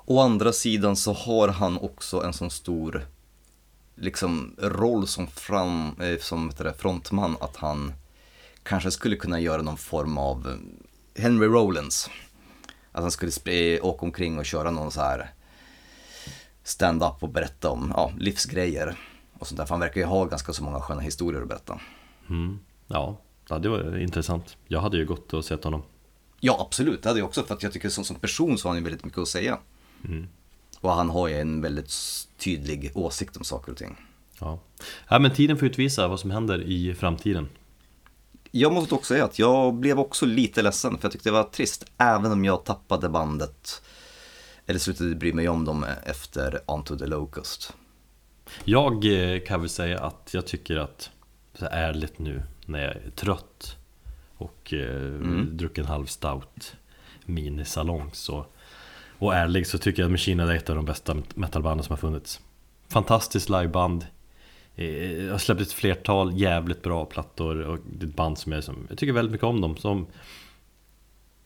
Å 0.05 0.19
andra 0.19 0.53
sidan 0.53 0.95
så 0.95 1.13
har 1.13 1.47
han 1.47 1.77
också 1.77 2.23
en 2.23 2.33
sån 2.33 2.51
stor 2.51 3.05
liksom 3.95 4.55
roll 4.57 5.07
som, 5.07 5.27
fram, 5.27 5.95
eh, 6.01 6.19
som 6.19 6.51
det, 6.57 6.73
frontman 6.73 7.37
att 7.39 7.55
han 7.55 7.93
kanske 8.63 8.91
skulle 8.91 9.15
kunna 9.15 9.39
göra 9.39 9.61
någon 9.61 9.77
form 9.77 10.17
av 10.17 10.47
eh, 10.47 11.21
Henry 11.23 11.47
Rollins. 11.47 12.09
Att 12.91 13.01
han 13.01 13.11
skulle 13.11 13.31
eh, 13.45 13.85
åka 13.85 14.05
omkring 14.05 14.39
och 14.39 14.45
köra 14.45 14.71
någon 14.71 14.91
så 14.91 15.01
här 15.01 15.34
stand-up 16.65 17.23
och 17.23 17.29
berätta 17.29 17.69
om 17.69 17.93
ja, 17.95 18.11
livsgrejer 18.17 18.97
och 19.39 19.47
sånt 19.47 19.57
där. 19.57 19.65
För 19.65 19.73
han 19.73 19.79
verkar 19.79 20.01
ju 20.01 20.07
ha 20.07 20.25
ganska 20.25 20.53
så 20.53 20.63
många 20.63 20.79
sköna 20.79 21.01
historier 21.01 21.41
att 21.41 21.47
berätta. 21.47 21.79
Mm. 22.29 22.59
Ja, 22.87 23.17
ja, 23.49 23.59
det 23.59 23.69
var 23.69 23.97
intressant. 23.97 24.57
Jag 24.67 24.79
hade 24.79 24.97
ju 24.97 25.05
gått 25.05 25.33
och 25.33 25.45
sett 25.45 25.63
honom. 25.63 25.83
Ja, 26.39 26.57
absolut. 26.61 27.03
Det 27.03 27.09
hade 27.09 27.19
jag 27.19 27.27
också 27.27 27.43
för 27.43 27.53
att 27.53 27.63
jag 27.63 27.73
tycker 27.73 27.89
som, 27.89 28.03
som 28.03 28.15
person 28.15 28.57
så 28.57 28.67
har 28.67 28.69
han 28.69 28.77
ju 28.77 28.83
väldigt 28.83 29.05
mycket 29.05 29.19
att 29.19 29.27
säga. 29.27 29.57
Mm. 30.05 30.27
Och 30.79 30.91
han 30.91 31.09
har 31.09 31.27
ju 31.27 31.39
en 31.39 31.61
väldigt 31.61 31.93
tydlig 32.37 32.91
åsikt 32.93 33.37
om 33.37 33.43
saker 33.43 33.71
och 33.71 33.77
ting. 33.77 33.97
Ja. 34.39 34.59
ja, 35.09 35.19
men 35.19 35.31
tiden 35.31 35.57
får 35.57 35.67
utvisa 35.67 36.07
vad 36.07 36.19
som 36.19 36.31
händer 36.31 36.61
i 36.61 36.93
framtiden. 36.93 37.49
Jag 38.51 38.73
måste 38.73 38.95
också 38.95 39.13
säga 39.13 39.25
att 39.25 39.39
jag 39.39 39.73
blev 39.73 39.99
också 39.99 40.25
lite 40.25 40.61
ledsen 40.61 40.97
för 40.97 41.05
jag 41.05 41.11
tyckte 41.11 41.29
det 41.29 41.33
var 41.33 41.43
trist. 41.43 41.85
Även 41.97 42.31
om 42.31 42.45
jag 42.45 42.63
tappade 42.63 43.09
bandet. 43.09 43.81
Eller 44.65 44.79
slutade 44.79 45.15
bry 45.15 45.33
mig 45.33 45.49
om 45.49 45.65
dem 45.65 45.85
efter 46.03 46.59
Onto 46.65 46.97
the 46.97 47.05
Locust. 47.05 47.73
Jag 48.63 49.05
eh, 49.05 49.39
kan 49.39 49.59
väl 49.59 49.69
säga 49.69 49.99
att 49.99 50.29
jag 50.33 50.47
tycker 50.47 50.77
att, 50.77 51.11
så 51.53 51.67
ärligt 51.71 52.19
nu, 52.19 52.43
när 52.65 52.79
jag 52.79 52.91
är 52.91 53.09
trött 53.15 53.77
och 54.37 54.73
eh, 54.73 55.11
druckit 55.41 55.77
en 55.77 55.85
halv 55.85 56.05
stout 56.05 56.75
minisalong 57.25 58.09
så 58.13 58.45
och 59.19 59.35
ärlig 59.35 59.67
så 59.67 59.77
tycker 59.77 60.01
jag 60.01 60.07
att 60.07 60.11
Machine 60.11 60.39
är 60.39 60.55
ett 60.55 60.69
av 60.69 60.75
de 60.75 60.85
bästa 60.85 61.15
metalbanden 61.35 61.83
som 61.83 61.93
har 61.93 61.97
funnits. 61.97 62.41
Fantastiskt 62.87 63.49
liveband. 63.49 64.05
Eh, 64.75 65.23
Jag 65.25 65.31
har 65.31 65.37
släppt 65.37 65.61
ett 65.61 65.71
flertal 65.71 66.39
jävligt 66.39 66.81
bra 66.81 67.05
plattor 67.05 67.59
och 67.59 67.79
det 67.93 68.05
är 68.05 68.09
ett 68.09 68.15
band 68.15 68.37
som 68.37 68.51
jag, 68.51 68.63
som, 68.63 68.87
jag 68.89 68.97
tycker 68.97 69.13
väldigt 69.13 69.31
mycket 69.31 69.45
om 69.45 69.61
dem. 69.61 69.77
Som, 69.77 70.07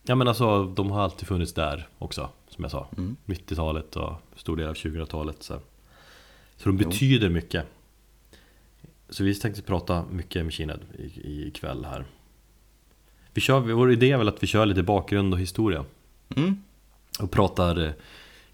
ja 0.04 0.16
men 0.16 0.28
alltså 0.28 0.66
de 0.66 0.92
har 0.92 1.02
alltid 1.02 1.28
funnits 1.28 1.54
där 1.54 1.88
också, 1.98 2.30
som 2.60 2.64
jag 2.64 2.72
sa. 2.72 2.88
90-talet 3.26 3.96
och 3.96 4.14
stor 4.36 4.58
del 4.58 4.68
av 4.68 4.74
2000-talet. 4.74 5.44
Så. 5.44 5.60
Så 6.58 6.70
de 6.70 6.78
Jo. 6.82 6.90
betyder 6.90 7.30
mycket. 7.30 7.66
Så 9.10 9.24
vi 9.24 9.36
tänkte 9.36 9.62
prata 9.62 10.06
mycket 10.12 10.60
Head 10.60 10.78
i- 10.98 11.48
ikväll 11.48 11.86
här. 11.86 12.06
Vi 13.34 13.42
kör, 13.42 13.60
vår 13.60 13.92
idé 13.92 14.12
är 14.12 14.18
väl 14.18 14.28
att 14.28 14.44
vi 14.44 14.48
kör 14.48 14.66
lite 14.66 14.84
bakgrund 14.84 15.34
och 15.34 15.40
historia. 15.40 15.86
Mm. 16.36 16.64
Och 17.20 17.32
pratar 17.32 17.86
eh, 17.86 17.92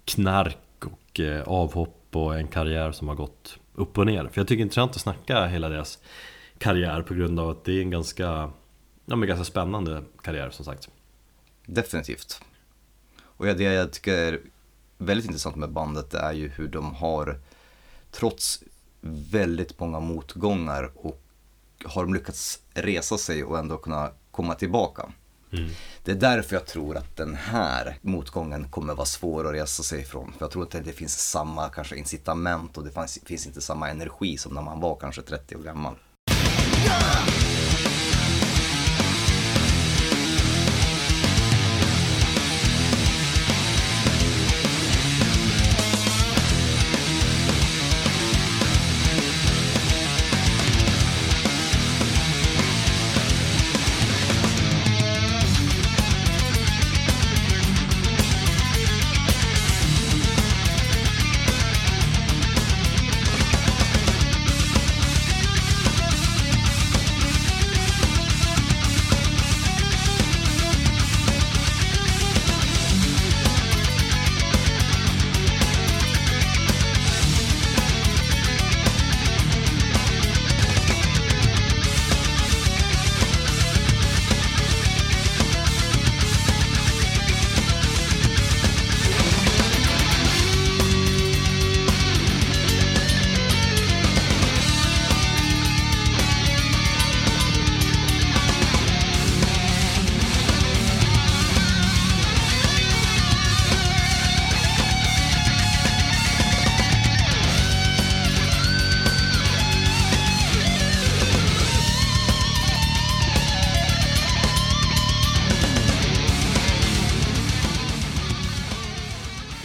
knark 0.06 0.58
och 0.86 1.20
eh, 1.20 1.42
avhopp 1.44 2.02
och 2.12 2.40
en 2.40 2.48
karriär 2.48 2.92
som 2.92 3.08
har 3.08 3.16
gått 3.16 3.60
upp 3.74 3.98
och 3.98 4.06
ner. 4.06 4.28
För 4.28 4.42
jag 4.42 4.48
tycker 4.48 4.58
det 4.58 4.62
är 4.62 4.66
intressant 4.66 4.92
att 4.96 5.02
snacka 5.02 5.46
hela 5.48 5.70
deras 5.70 6.00
karriär 6.58 7.02
på 7.02 7.14
grund 7.14 7.40
av 7.40 7.50
att 7.50 7.64
det 7.64 7.72
är 7.78 7.82
en 7.82 7.90
ganska, 7.90 8.24
ja, 9.06 9.16
men 9.16 9.28
ganska 9.28 9.44
spännande 9.46 10.04
karriär 10.22 10.50
som 10.50 10.66
sagt. 10.66 10.90
Definitivt. 11.66 12.42
Och 13.38 13.46
det 13.46 13.64
jag 13.64 13.92
tycker 13.92 14.14
är 14.14 14.42
väldigt 14.98 15.26
intressant 15.26 15.56
med 15.56 15.72
bandet 15.72 16.12
det 16.12 16.20
är 16.20 16.34
ju 16.34 16.48
hur 16.48 16.68
de 16.68 16.94
har, 16.94 17.40
trots 18.12 18.64
väldigt 19.32 19.80
många 19.80 20.00
motgångar, 20.00 20.92
och 20.96 21.22
har 21.86 22.04
de 22.04 22.14
lyckats 22.14 22.60
resa 22.74 23.18
sig 23.18 23.44
och 23.44 23.60
ändå 23.60 23.78
kunna 23.78 24.12
komma 24.32 24.56
tillbaka. 24.56 25.12
Det 26.04 26.12
är 26.12 26.16
därför 26.16 26.56
jag 26.56 26.66
tror 26.66 26.98
att 26.98 27.18
den 27.18 27.36
här 27.36 27.98
motgången 28.02 28.70
kommer 28.70 28.94
vara 28.94 29.06
svår 29.06 29.48
att 29.48 29.54
resa 29.54 29.84
sig 29.84 30.02
ifrån. 30.02 30.34
För 30.34 30.46
jag 30.46 30.52
tror 30.52 30.64
inte 30.64 30.82
det 30.82 30.94
finns 30.94 31.30
samma 31.30 31.70
kanske 31.70 31.96
incitament 31.96 32.78
och 32.78 32.84
det 32.84 32.92
fanns, 32.92 33.20
finns 33.26 33.48
inte 33.48 33.62
samma 33.62 33.90
energi 33.90 34.38
som 34.38 34.54
när 34.54 34.62
man 34.62 34.80
var 34.80 34.96
kanske 34.96 35.22
30 35.22 35.56
år 35.56 35.62
gammal. 35.64 35.96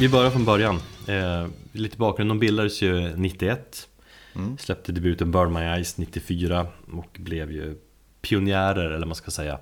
Vi 0.00 0.08
börjar 0.08 0.30
från 0.30 0.44
början. 0.44 0.76
Eh, 1.08 1.46
lite 1.72 1.96
bakgrund, 1.96 2.30
de 2.30 2.38
bildades 2.38 2.82
ju 2.82 3.16
91 3.16 3.88
Släppte 4.58 4.92
debuten 4.92 5.30
Burn 5.30 5.52
My 5.52 5.60
Eyes 5.60 5.98
94 5.98 6.66
och 6.92 7.16
blev 7.20 7.52
ju 7.52 7.76
pionjärer, 8.22 8.90
eller 8.90 9.06
man 9.06 9.14
ska 9.14 9.30
säga. 9.30 9.58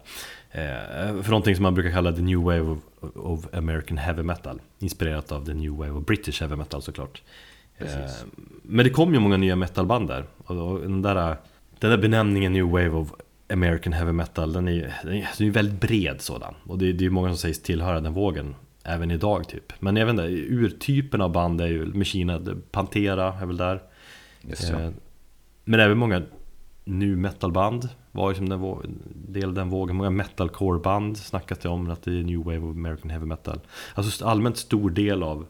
Eh, 0.51 1.23
För 1.23 1.29
någonting 1.31 1.57
som 1.57 1.63
man 1.63 1.75
brukar 1.75 1.91
kalla 1.91 2.13
the 2.13 2.23
new 2.23 2.39
wave 2.39 2.61
of, 2.61 2.79
of 3.15 3.55
American 3.55 3.99
heavy 3.99 4.23
metal. 4.23 4.61
Inspirerat 4.79 5.33
av 5.33 5.45
the 5.47 5.55
new 5.55 5.73
wave 5.73 5.91
of 5.91 6.07
British 6.07 6.41
heavy 6.41 6.57
metal 6.57 6.83
såklart. 6.83 7.23
Eh. 7.79 7.87
Men 8.63 8.85
det 8.85 8.91
kom 8.91 9.15
ju 9.15 9.21
många 9.21 9.37
nya 9.37 9.57
metalband 9.57 10.09
där. 10.09 10.25
Och 10.45 10.81
den, 10.81 11.03
där, 11.03 11.37
den 11.79 11.91
där 11.91 11.99
benämningen 11.99 12.53
new 12.53 12.67
wave 12.67 12.91
of 12.91 13.13
American 13.53 13.93
heavy 13.93 14.13
metal 14.13 14.53
Den 14.53 14.69
är 14.69 14.73
ju 14.73 14.91
den 15.03 15.15
är, 15.15 15.29
den 15.39 15.47
är 15.47 15.51
väldigt 15.51 15.81
bred 15.81 16.21
sådan. 16.21 16.55
Och 16.65 16.79
det, 16.79 16.93
det 16.93 17.03
är 17.03 17.05
ju 17.05 17.11
många 17.11 17.29
som 17.29 17.37
sägs 17.37 17.63
tillhöra 17.63 18.01
den 18.01 18.13
vågen 18.13 18.55
Även 18.89 19.11
idag 19.11 19.49
typ 19.49 19.73
Men 19.81 19.97
jag 19.97 20.07
vet 20.07 20.13
inte, 20.13 20.23
urtypen 20.23 21.21
av 21.21 21.33
band 21.33 21.61
är 21.61 21.67
ju 21.67 21.87
Machine 21.87 22.31
Head, 22.31 22.57
Pantera 22.71 23.35
är 23.41 23.47
väl 23.47 23.57
där 23.57 23.83
Just 24.41 24.69
ja. 24.69 24.81
Eh, 24.81 24.91
Men 25.65 25.81
även 25.81 25.99
många 25.99 26.23
nu 26.85 27.17
metalband 27.17 27.89
var 28.13 28.31
ju 28.31 28.37
som 28.37 28.49
den 28.49 28.85
del 29.13 29.45
av 29.45 29.55
den 29.55 29.71
vågen. 29.71 29.97
Många 29.97 30.11
metalcore-band 30.11 31.19
snackas 31.19 31.59
det 31.59 31.69
om 31.69 31.91
att 31.91 32.03
det 32.03 32.11
är 32.11 32.23
new 32.23 32.39
wave 32.39 32.59
of 32.59 32.77
American 32.77 33.11
heavy 33.11 33.27
metal. 33.27 33.61
Alltså 33.95 34.25
allmänt 34.25 34.57
stor 34.57 34.91
del 34.91 35.23
av 35.23 35.47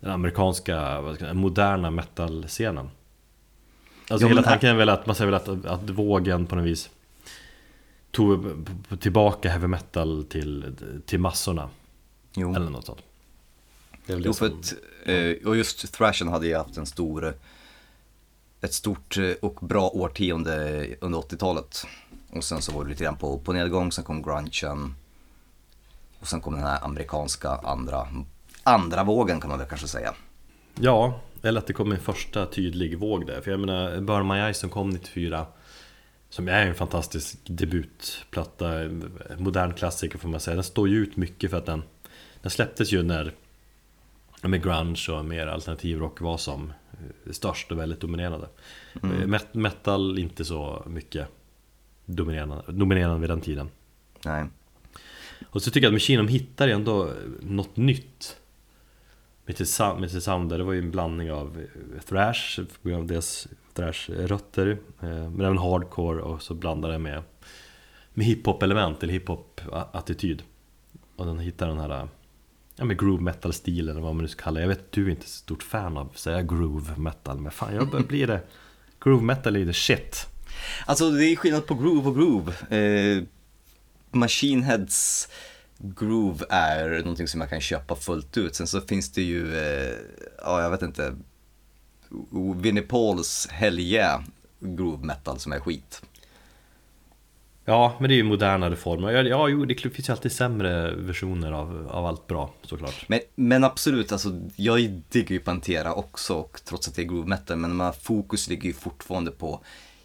den 0.00 0.10
amerikanska, 0.10 1.00
moderna 1.32 1.90
metal-scenen. 1.90 2.90
Alltså 4.08 4.26
Ja, 4.26 4.28
hela 4.28 4.42
tanken 4.42 4.70
är 4.70 4.74
väl 4.74 4.88
att 4.88 5.06
man 5.06 5.16
säger 5.16 5.30
väl 5.30 5.40
att, 5.40 5.66
att 5.66 5.90
vågen 5.90 6.46
på 6.46 6.56
något 6.56 6.64
vis 6.64 6.90
tog 8.10 8.46
tillbaka 9.00 9.50
heavy 9.50 9.66
metal 9.66 10.24
till, 10.24 10.74
till 11.06 11.20
massorna. 11.20 11.68
Jo. 12.34 12.54
Eller 12.54 12.70
något 12.70 12.86
sånt. 12.86 13.00
Det 14.06 14.12
Jo, 14.12 14.18
det 14.18 14.34
för 14.34 14.48
som... 14.48 14.58
att, 14.58 14.74
eh, 15.08 15.48
och 15.48 15.56
just 15.56 15.92
thrashen 15.92 16.28
hade 16.28 16.46
ju 16.46 16.56
haft 16.56 16.76
en 16.76 16.86
stor, 16.86 17.34
ett 18.60 18.74
stort 18.74 19.18
eh, 19.18 19.30
och 19.42 19.54
bra 19.60 19.88
årtionde 19.88 20.86
under 21.00 21.18
80-talet. 21.18 21.86
Och 22.30 22.44
sen 22.44 22.62
så 22.62 22.72
var 22.72 22.84
det 22.84 22.90
lite 22.90 23.04
grann 23.04 23.16
på, 23.16 23.38
på 23.38 23.52
nedgång, 23.52 23.92
sen 23.92 24.04
kom 24.04 24.22
grungen. 24.22 24.94
Och 26.20 26.28
sen 26.28 26.40
kom 26.40 26.54
den 26.54 26.62
här 26.62 26.84
amerikanska 26.84 27.48
andra, 27.48 28.08
andra 28.62 29.04
vågen 29.04 29.40
kan 29.40 29.50
man 29.50 29.58
väl 29.58 29.68
kanske 29.68 29.88
säga. 29.88 30.14
Ja, 30.74 31.20
eller 31.42 31.60
att 31.60 31.66
det 31.66 31.72
kom 31.72 31.92
en 31.92 32.00
första 32.00 32.46
tydlig 32.46 32.98
våg 32.98 33.26
där. 33.26 33.40
För 33.40 33.50
jag 33.50 33.60
menar, 33.60 34.00
Burn 34.00 34.26
My 34.26 34.34
Eyes 34.34 34.58
som 34.58 34.70
kom 34.70 34.90
94 34.90 35.46
Som 36.28 36.48
är 36.48 36.66
en 36.66 36.74
fantastisk 36.74 37.38
debutplatta, 37.44 38.72
modern 39.38 39.74
klassiker 39.74 40.18
får 40.18 40.28
man 40.28 40.40
säga. 40.40 40.54
Den 40.54 40.64
står 40.64 40.88
ju 40.88 40.96
ut 40.96 41.16
mycket 41.16 41.50
för 41.50 41.58
att 41.58 41.66
den, 41.66 41.82
den 42.42 42.50
släpptes 42.50 42.92
ju 42.92 43.02
när 43.02 43.34
med 44.42 44.62
grunge 44.62 45.08
och 45.08 45.24
mer 45.24 45.46
alternativ 45.46 45.98
rock 45.98 46.20
var 46.20 46.36
som 46.36 46.72
störst 47.30 47.72
och 47.72 47.78
väldigt 47.78 48.00
dominerande. 48.00 48.48
Mm. 49.02 49.34
Met- 49.34 49.52
Metal 49.56 50.18
inte 50.18 50.44
så 50.44 50.82
mycket 50.86 51.28
dominerande, 52.04 52.62
dominerande 52.68 53.20
vid 53.20 53.30
den 53.30 53.40
tiden. 53.40 53.68
Nej. 54.24 54.44
Och 55.50 55.62
så 55.62 55.70
tycker 55.70 55.86
jag 55.86 55.90
att 55.90 55.94
Machine 55.94 56.28
hittar 56.28 56.68
ändå 56.68 57.10
något 57.40 57.76
nytt 57.76 58.36
med 59.46 59.56
sitt 59.56 59.68
sound, 59.68 60.00
med 60.00 60.10
sitt 60.10 60.22
sound 60.22 60.50
där. 60.50 60.58
Det 60.58 60.64
var 60.64 60.72
ju 60.72 60.78
en 60.78 60.90
blandning 60.90 61.32
av 61.32 61.66
thrash, 62.08 62.60
på 62.82 62.88
grund 62.88 63.00
av 63.00 63.06
deras 63.06 63.48
thrash-rötter 63.74 64.78
eh, 65.00 65.30
Men 65.30 65.40
även 65.40 65.58
hardcore 65.58 66.22
och 66.22 66.42
så 66.42 66.54
blandar 66.54 66.90
det 66.90 66.98
med, 66.98 67.22
med 68.14 68.26
hiphop-element 68.26 69.02
eller 69.02 69.12
hiphop-attityd 69.12 70.42
Och 71.16 71.26
den 71.26 71.38
hittar 71.38 71.68
den 71.68 71.78
här 71.78 72.08
Ja 72.82 72.86
men 72.86 72.96
groove 72.96 73.22
metal-stilen 73.22 73.90
eller 73.90 74.00
vad 74.00 74.14
man 74.14 74.22
nu 74.22 74.28
ska 74.28 74.42
kalla 74.42 74.54
det 74.54 74.62
Jag 74.62 74.68
vet 74.68 74.78
att 74.78 74.92
du 74.92 75.06
är 75.06 75.10
inte 75.10 75.24
är 75.24 75.28
så 75.28 75.38
stort 75.38 75.62
fan 75.62 75.96
av 75.96 76.12
säga 76.14 76.42
groove 76.42 76.96
metal 76.96 77.40
Men 77.40 77.52
fan 77.52 77.74
jag 77.74 77.90
börjar 77.90 78.06
bli 78.06 78.26
det 78.26 78.40
Groove 79.00 79.22
metal 79.22 79.56
är 79.56 79.64
det 79.64 79.72
shit 79.72 80.26
Alltså 80.86 81.10
det 81.10 81.24
är 81.24 81.36
skillnad 81.36 81.66
på 81.66 81.74
groove 81.74 82.08
och 82.08 82.16
groove. 82.16 82.76
Eh, 82.76 83.22
Machine 84.10 84.62
Heads 84.62 85.28
groove 85.78 86.44
är 86.50 86.98
någonting 86.98 87.28
som 87.28 87.40
jag 87.40 87.50
kan 87.50 87.60
köpa 87.60 87.96
fullt 87.96 88.38
ut. 88.38 88.54
Sen 88.54 88.66
så 88.66 88.80
finns 88.80 89.12
det 89.12 89.22
ju, 89.22 89.56
eh, 89.56 89.96
ja 90.38 90.62
jag 90.62 90.70
vet 90.70 90.82
inte, 90.82 91.16
Vinnie 92.56 92.82
Pauls 92.82 93.48
Hell 93.50 93.80
yeah 93.80 94.22
groove 94.60 95.06
metal 95.06 95.38
som 95.38 95.52
är 95.52 95.60
skit. 95.60 96.02
Ja, 97.72 97.96
men 97.98 98.08
det 98.08 98.14
är 98.14 98.16
ju 98.16 98.22
modernare 98.22 98.76
former. 98.76 99.10
Ja, 99.10 99.22
ja 99.22 99.48
jo, 99.48 99.64
det 99.64 99.74
finns 99.74 100.08
ju 100.08 100.12
alltid 100.12 100.32
sämre 100.32 100.94
versioner 100.94 101.52
av, 101.52 101.88
av 101.90 102.06
allt 102.06 102.26
bra 102.26 102.50
såklart. 102.62 103.08
Men, 103.08 103.20
men 103.34 103.64
absolut, 103.64 104.12
alltså, 104.12 104.40
jag 104.56 105.02
digger 105.08 105.34
ju 105.34 105.40
Pantera 105.40 105.94
också, 105.94 106.34
och 106.34 106.60
trots 106.64 106.88
att 106.88 106.94
det 106.94 107.02
är 107.02 107.06
groove 107.06 107.28
metal, 107.28 107.56
men 107.56 107.76
man, 107.76 107.92
fokus 107.92 108.48
ligger 108.48 108.64
ju 108.64 108.72
fortfarande 108.72 109.30
på 109.30 109.60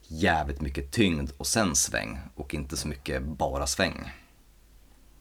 jävligt 0.08 0.62
mycket 0.62 0.92
tyngd 0.92 1.32
och 1.38 1.48
sen 1.48 1.76
sväng 1.76 2.20
och 2.36 2.54
inte 2.54 2.78
så 2.78 2.88
mycket 2.88 3.24
bara 3.24 3.68
sväng. 3.68 4.12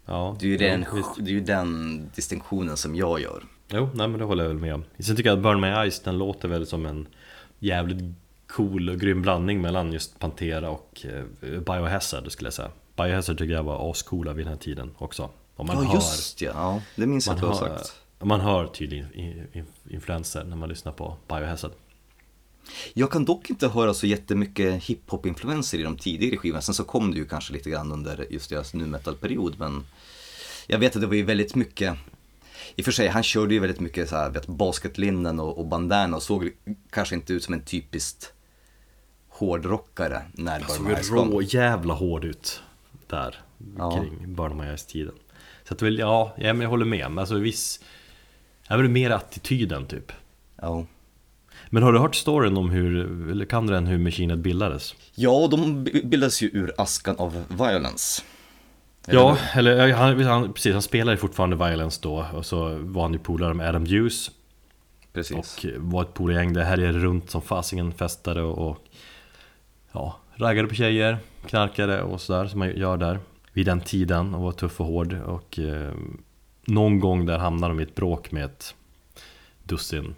Ja, 0.05 0.37
Det 0.41 0.47
är 0.47 0.51
ju 0.51 0.57
den, 0.57 0.87
det 1.19 1.31
är 1.31 1.35
ju 1.35 1.41
den 1.41 2.03
distinktionen 2.15 2.77
som 2.77 2.97
jag 2.97 3.21
gör. 3.21 3.43
Jo, 3.69 3.91
nej 3.95 4.09
men 4.09 4.19
det 4.19 4.25
håller 4.25 4.45
jag 4.45 4.49
väl 4.49 4.59
med 4.59 4.75
om. 4.75 4.85
Sen 4.99 5.17
tycker 5.17 5.31
jag 5.31 5.37
att 5.37 5.43
Burn 5.43 5.61
My 5.61 5.69
Eyes, 5.69 6.01
den 6.01 6.19
låter 6.19 6.49
väl 6.49 6.67
som 6.67 6.87
en 6.87 7.07
jävligt 7.59 8.05
cool 8.57 8.89
och 8.89 9.01
grym 9.01 9.23
blandning 9.23 9.61
mellan 9.61 9.93
just 9.93 10.19
Pantera 10.19 10.71
och 10.71 11.07
eh, 11.43 11.61
Biohazard 11.61 12.33
skulle 12.33 12.47
jag 12.47 12.55
säga. 12.55 12.71
Biohazard 12.97 13.39
tycker 13.39 13.55
jag 13.55 13.63
var 13.63 13.91
ascoola 13.91 14.33
vid 14.33 14.47
den 14.47 14.53
här 14.53 14.61
tiden 14.61 14.95
också. 14.99 15.31
Och 15.57 15.67
man 15.67 15.77
ja, 15.77 15.83
hör, 15.83 15.95
just 15.95 16.41
ja. 16.41 16.51
ja. 16.55 16.83
Det 16.97 17.07
minns 17.07 17.27
jag 17.27 17.35
att 17.35 17.41
du 17.41 17.47
har 17.47 17.55
sagt. 17.55 17.97
man 18.19 18.41
hör 18.41 18.67
tydligen 18.67 19.15
in- 19.15 19.47
in- 19.53 19.67
influenser 19.91 20.45
när 20.45 20.57
man 20.57 20.69
lyssnar 20.69 20.93
på 20.93 21.17
Biohazard. 21.29 21.71
Jag 22.95 23.11
kan 23.11 23.25
dock 23.25 23.51
inte 23.51 23.69
höra 23.69 23.95
så 23.95 24.07
jättemycket 24.07 24.85
hiphop-influenser 24.85 25.79
i 25.79 25.83
de 25.83 25.97
tidigare 25.97 26.37
skivorna. 26.37 26.63
Sen 26.63 26.75
så 26.75 26.85
kom 26.85 27.11
det 27.11 27.17
ju 27.17 27.25
kanske 27.25 27.53
lite 27.53 27.71
grann 27.71 27.93
under 27.93 28.27
just 28.31 28.51
deras 28.51 28.75
nu 28.75 28.87
metal-period. 28.87 29.55
Men 29.59 29.87
jag 30.67 30.79
vet 30.79 30.97
att 30.97 31.03
det 31.03 31.09
var 31.09 31.15
ju 31.15 31.23
väldigt 31.23 31.55
mycket 31.55 31.97
i 32.77 32.83
och 32.83 32.85
för 32.85 32.93
sig, 32.93 33.09
han 33.09 33.23
körde 33.23 33.55
ju 33.55 33.61
väldigt 33.61 33.81
mycket 33.81 34.09
så 34.09 34.17
här, 34.17 34.31
vet, 34.31 34.47
basketlinnen 34.47 35.41
och, 35.41 35.59
och 35.59 35.67
bandana 35.67 36.17
och 36.17 36.23
såg 36.23 36.51
kanske 36.91 37.15
inte 37.15 37.33
ut 37.33 37.45
som 37.45 37.55
en 37.55 37.65
typiskt 37.65 38.33
hårdrockare 39.39 40.23
när 40.33 40.61
Han 40.61 40.77
Burn 40.77 40.85
My 40.85 40.93
Eyes 40.95 41.09
kom. 41.09 41.31
rå 41.31 41.43
jävla 41.43 41.95
hård 41.95 42.25
ut 42.25 42.63
där 43.07 43.41
Ja. 43.79 43.91
kring 43.91 44.59
My 44.59 44.65
Eyes-tiden. 44.65 45.15
Så 45.69 45.75
att 45.75 45.83
väl, 45.83 45.99
ja, 45.99 46.35
ja, 46.37 46.53
men 46.53 46.61
jag 46.61 46.69
håller 46.69 46.85
med. 46.85 47.11
Men 47.11 47.19
alltså 47.19 47.35
viss... 47.35 47.81
Jag 48.69 48.79
vill 48.79 48.89
mer 48.91 49.11
attityden 49.11 49.87
typ. 49.87 50.13
Ja. 50.63 50.87
Men 51.71 51.83
har 51.83 51.93
du 51.93 51.99
hört 51.99 52.15
storyn 52.15 52.57
om 52.57 52.71
hur, 52.71 53.31
eller 53.31 53.45
kan 53.45 53.67
du 53.67 53.73
den 53.73 53.87
hur 53.87 53.99
Machine 53.99 54.31
Head 54.31 54.37
bildades? 54.39 54.95
ja, 55.15 55.49
de 55.51 55.85
bildas 55.85 56.43
ju 56.43 56.51
ur 56.53 56.73
askan 56.79 57.17
av 57.19 57.45
violence. 57.49 58.23
Ja, 59.07 59.39
eller 59.55 59.87
ja, 59.89 59.97
han, 59.97 60.23
han, 60.25 60.53
precis, 60.53 60.73
han 60.73 60.83
spelar 60.83 61.13
ju 61.13 61.17
fortfarande 61.17 61.57
Violence 61.57 62.01
då 62.03 62.27
och 62.35 62.47
så 62.47 62.79
var 62.81 63.03
han 63.03 63.13
ju 63.13 63.19
polare 63.19 63.55
med 63.55 63.69
Adam 63.69 63.87
Hughes 63.87 64.31
Precis. 65.13 65.37
och 65.37 65.67
var 65.77 66.03
ett 66.03 66.15
polargäng. 66.15 66.53
Det 66.53 66.65
här 66.65 66.79
är 66.79 66.93
runt 66.93 67.31
som 67.31 67.43
fasingen 67.43 67.93
festade 67.93 68.43
och, 68.43 68.71
och 68.71 68.79
ja, 69.97 70.17
raggade 70.35 70.69
på 70.69 70.75
tjejer, 70.75 71.19
knarkade 71.47 72.03
och 72.03 72.21
sådär 72.21 72.47
som 72.47 72.59
man 72.59 72.77
gör 72.77 72.97
där 72.97 73.19
vid 73.53 73.67
den 73.67 73.81
tiden 73.81 74.35
och 74.35 74.43
var 74.43 74.53
tuff 74.53 74.81
och 74.81 74.87
hård 74.87 75.13
och 75.27 75.59
eh, 75.59 75.93
någon 76.67 77.01
gång 77.01 77.27
där 77.27 77.39
hamnade 77.39 77.75
de 77.75 77.81
i 77.81 77.83
ett 77.83 77.95
bråk 77.95 78.33
med 78.33 78.45
ett 78.45 78.75
dussin, 79.63 80.15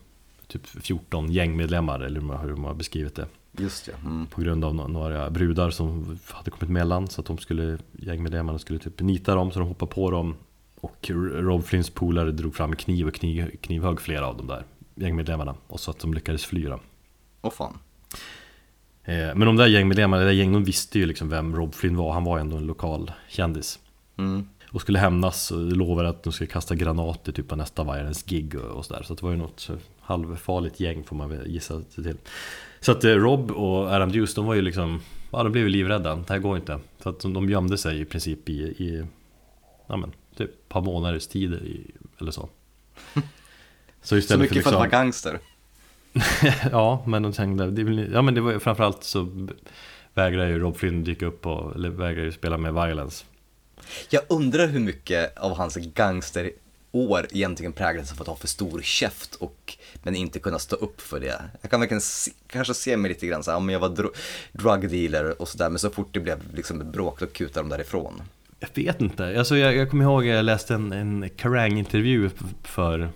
typ 0.46 0.66
14 0.66 1.32
gängmedlemmar 1.32 2.00
eller 2.00 2.20
hur 2.20 2.26
man- 2.26 2.40
hur 2.40 2.54
man 2.56 2.64
har 2.64 2.74
beskrivit 2.74 3.14
det 3.14 3.26
Just 3.58 3.88
ja. 3.88 3.94
Mm. 4.04 4.26
på 4.26 4.40
grund 4.40 4.64
av 4.64 4.74
några 4.90 5.30
brudar 5.30 5.70
som 5.70 6.18
hade 6.30 6.50
kommit 6.50 6.70
mellan 6.70 7.08
så 7.08 7.20
att 7.20 7.26
de 7.26 7.38
skulle, 7.38 7.78
gängmedlemmarna 7.92 8.58
skulle 8.58 8.78
typ 8.78 9.00
nita 9.00 9.34
dem 9.34 9.50
så 9.50 9.58
de 9.58 9.68
hoppade 9.68 9.92
på 9.92 10.10
dem 10.10 10.34
och 10.80 11.10
Rob 11.34 11.64
Flynns 11.64 11.90
polare 11.90 12.30
drog 12.32 12.54
fram 12.54 12.76
kniv 12.76 13.06
och 13.08 13.14
kniv, 13.14 13.56
knivhögg 13.60 14.00
flera 14.00 14.26
av 14.26 14.36
de 14.36 14.46
där 14.46 14.64
gängmedlemmarna 14.94 15.54
och 15.66 15.80
så 15.80 15.90
att 15.90 15.98
de 15.98 16.14
lyckades 16.14 16.44
fly. 16.44 16.68
Åh 17.42 17.50
fan. 17.50 17.78
Eh, 19.08 19.34
Men 19.34 19.40
de 19.40 19.56
där 19.56 19.66
gängmedlemmarna, 19.66 20.22
det 20.22 20.28
där 20.28 20.34
gänget, 20.34 20.54
de 20.54 20.64
visste 20.64 20.98
ju 20.98 21.06
liksom 21.06 21.28
vem 21.28 21.56
Rob 21.56 21.74
Flynn 21.74 21.96
var, 21.96 22.12
han 22.12 22.24
var 22.24 22.38
ändå 22.38 22.56
en 22.56 22.66
lokal 22.66 23.12
kändis. 23.28 23.78
Mm. 24.18 24.48
och 24.70 24.80
skulle 24.80 24.98
hämnas 24.98 25.50
och 25.50 25.60
lovade 25.60 26.08
att 26.08 26.22
de 26.22 26.32
skulle 26.32 26.50
kasta 26.50 26.74
granater 26.74 27.32
typ 27.32 27.48
på 27.48 27.56
nästa 27.56 27.84
Violence 27.84 28.24
gig 28.26 28.54
och, 28.54 28.86
sådär. 28.86 29.02
Så 29.02 29.14
det 29.14 29.22
var 29.22 29.30
ju 29.30 29.36
något 29.36 29.70
halvfarligt 30.00 30.80
gäng 30.80 31.04
får 31.04 31.16
man 31.16 31.28
väl 31.30 31.46
gissa 31.46 31.82
sig 31.90 32.04
till. 32.04 32.16
Så 32.80 32.92
att 32.92 33.04
eh, 33.04 33.10
Rob 33.10 33.50
och 33.50 33.86
Adam 33.90 34.10
Hughes, 34.10 34.34
de 34.34 34.46
var 34.46 34.54
ju 34.54 34.62
liksom 34.62 35.00
Ja 35.32 35.42
de 35.42 35.52
blev 35.52 35.64
ju 35.64 35.70
livrädda, 35.70 36.16
det 36.16 36.28
här 36.28 36.38
går 36.38 36.56
inte. 36.56 36.80
Så 37.02 37.08
att 37.08 37.20
de, 37.20 37.32
de 37.34 37.50
gömde 37.50 37.78
sig 37.78 38.00
i 38.00 38.04
princip 38.04 38.48
i, 38.48 38.52
i 38.62 39.06
Ja 39.86 39.96
men, 39.96 40.12
typ 40.36 40.50
ett 40.50 40.68
par 40.68 40.80
månaders 40.80 41.26
tid 41.26 41.58
eller 42.18 42.30
så. 42.30 42.48
Så 44.02 44.20
Så 44.20 44.38
mycket 44.38 44.52
för 44.52 44.58
att 44.58 44.64
för 44.64 44.72
vara 44.72 44.82
liksom, 44.84 44.98
gangster. 44.98 45.38
Ja 46.72 47.02
men 47.06 47.22
de 47.22 47.32
tänkte, 47.32 47.66
det 47.66 48.08
ja 48.12 48.22
men 48.22 48.34
det 48.34 48.40
var 48.40 48.58
framförallt 48.58 49.04
så 49.04 49.48
Vägrar 50.14 50.46
ju 50.46 50.58
Rob 50.58 50.76
Flynn 50.76 51.04
dyka 51.04 51.26
upp 51.26 51.46
och, 51.46 51.74
eller 51.74 51.88
vägrar 51.88 52.22
ju 52.22 52.32
spela 52.32 52.58
med 52.58 52.74
Violence 52.74 53.24
Jag 54.10 54.22
undrar 54.28 54.66
hur 54.66 54.80
mycket 54.80 55.38
av 55.38 55.56
hans 55.56 55.76
gangsterår 55.76 57.26
egentligen 57.30 57.72
präglades 57.72 58.12
av 58.12 58.20
att 58.22 58.26
ha 58.26 58.36
för 58.36 58.48
stor 58.48 58.80
käft 58.82 59.34
och 59.34 59.76
men 60.02 60.16
inte 60.16 60.38
kunna 60.38 60.58
stå 60.58 60.76
upp 60.76 61.00
för 61.00 61.20
det. 61.20 61.42
Jag 61.62 61.70
kan 61.70 61.80
verkligen 61.80 62.00
se, 62.00 62.30
kanske 62.46 62.74
se 62.74 62.96
mig 62.96 63.08
lite 63.08 63.26
grann 63.26 63.42
så 63.44 63.50
här, 63.50 63.58
om 63.58 63.70
jag 63.70 63.80
var 63.80 63.88
dro- 63.88 64.14
drug 64.52 64.90
dealer 64.90 65.42
och 65.42 65.48
sådär, 65.48 65.68
men 65.68 65.78
så 65.78 65.90
fort 65.90 66.08
det 66.12 66.20
blev 66.20 66.38
liksom 66.54 66.80
ett 66.80 66.86
bråk 66.86 67.20
då 67.20 67.26
kutade 67.26 67.68
de 67.68 67.68
därifrån. 67.68 68.22
Jag 68.60 68.68
vet 68.74 69.00
inte, 69.00 69.38
alltså 69.38 69.56
jag, 69.56 69.76
jag 69.76 69.90
kommer 69.90 70.04
ihåg 70.04 70.24
jag 70.24 70.44
läste 70.44 70.74
en, 70.74 70.92
en 70.92 71.30
Kerrang-intervju 71.36 72.30
för 72.62 73.10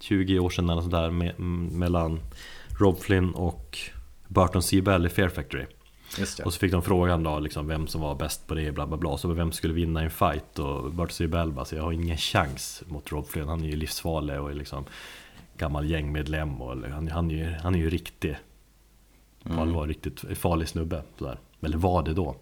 20 0.00 0.38
år 0.38 0.50
sedan 0.50 0.70
eller 0.70 0.82
sådär 0.82 1.08
m- 1.08 1.68
mellan 1.72 2.20
Rob 2.80 2.98
Flynn 3.00 3.30
och 3.34 3.78
Burton 4.28 4.62
C. 4.62 4.80
Bell 4.80 5.06
i 5.06 5.08
Fear 5.08 5.28
Factory. 5.28 5.64
Och 6.44 6.52
så 6.52 6.58
fick 6.58 6.72
de 6.72 6.82
frågan 6.82 7.22
då 7.22 7.38
liksom 7.38 7.66
vem 7.66 7.86
som 7.86 8.00
var 8.00 8.14
bäst 8.14 8.46
på 8.46 8.54
det 8.54 8.72
bla 8.72 8.86
bla 8.86 8.96
bla 8.96 9.18
Så 9.18 9.28
vem 9.28 9.52
skulle 9.52 9.74
vinna 9.74 10.00
i 10.00 10.04
en 10.04 10.10
fight 10.10 10.58
och 10.58 10.90
Burton 10.90 11.10
C. 11.10 11.26
Bell 11.26 11.52
bara 11.52 11.64
så 11.64 11.76
jag 11.76 11.82
har 11.82 11.92
ingen 11.92 12.16
chans 12.16 12.82
mot 12.86 13.12
Rob 13.12 13.26
Flynn 13.26 13.48
Han 13.48 13.64
är 13.64 13.68
ju 13.68 13.76
livsfarlig 13.76 14.40
och 14.40 14.50
är 14.50 14.54
liksom 14.54 14.84
gammal 15.58 15.90
gängmedlem 15.90 16.62
och 16.62 16.76
han, 16.90 17.08
han, 17.08 17.30
är, 17.30 17.34
ju, 17.34 17.44
han 17.62 17.74
är 17.74 17.78
ju 17.78 17.90
riktig 17.90 18.36
Mm. 19.44 19.58
Han 19.58 19.72
var 19.72 19.86
riktigt 19.86 20.24
farlig 20.38 20.68
snubbe 20.68 21.02
sådär. 21.18 21.38
Eller 21.62 21.78
var 21.78 22.02
det 22.02 22.14
då? 22.14 22.36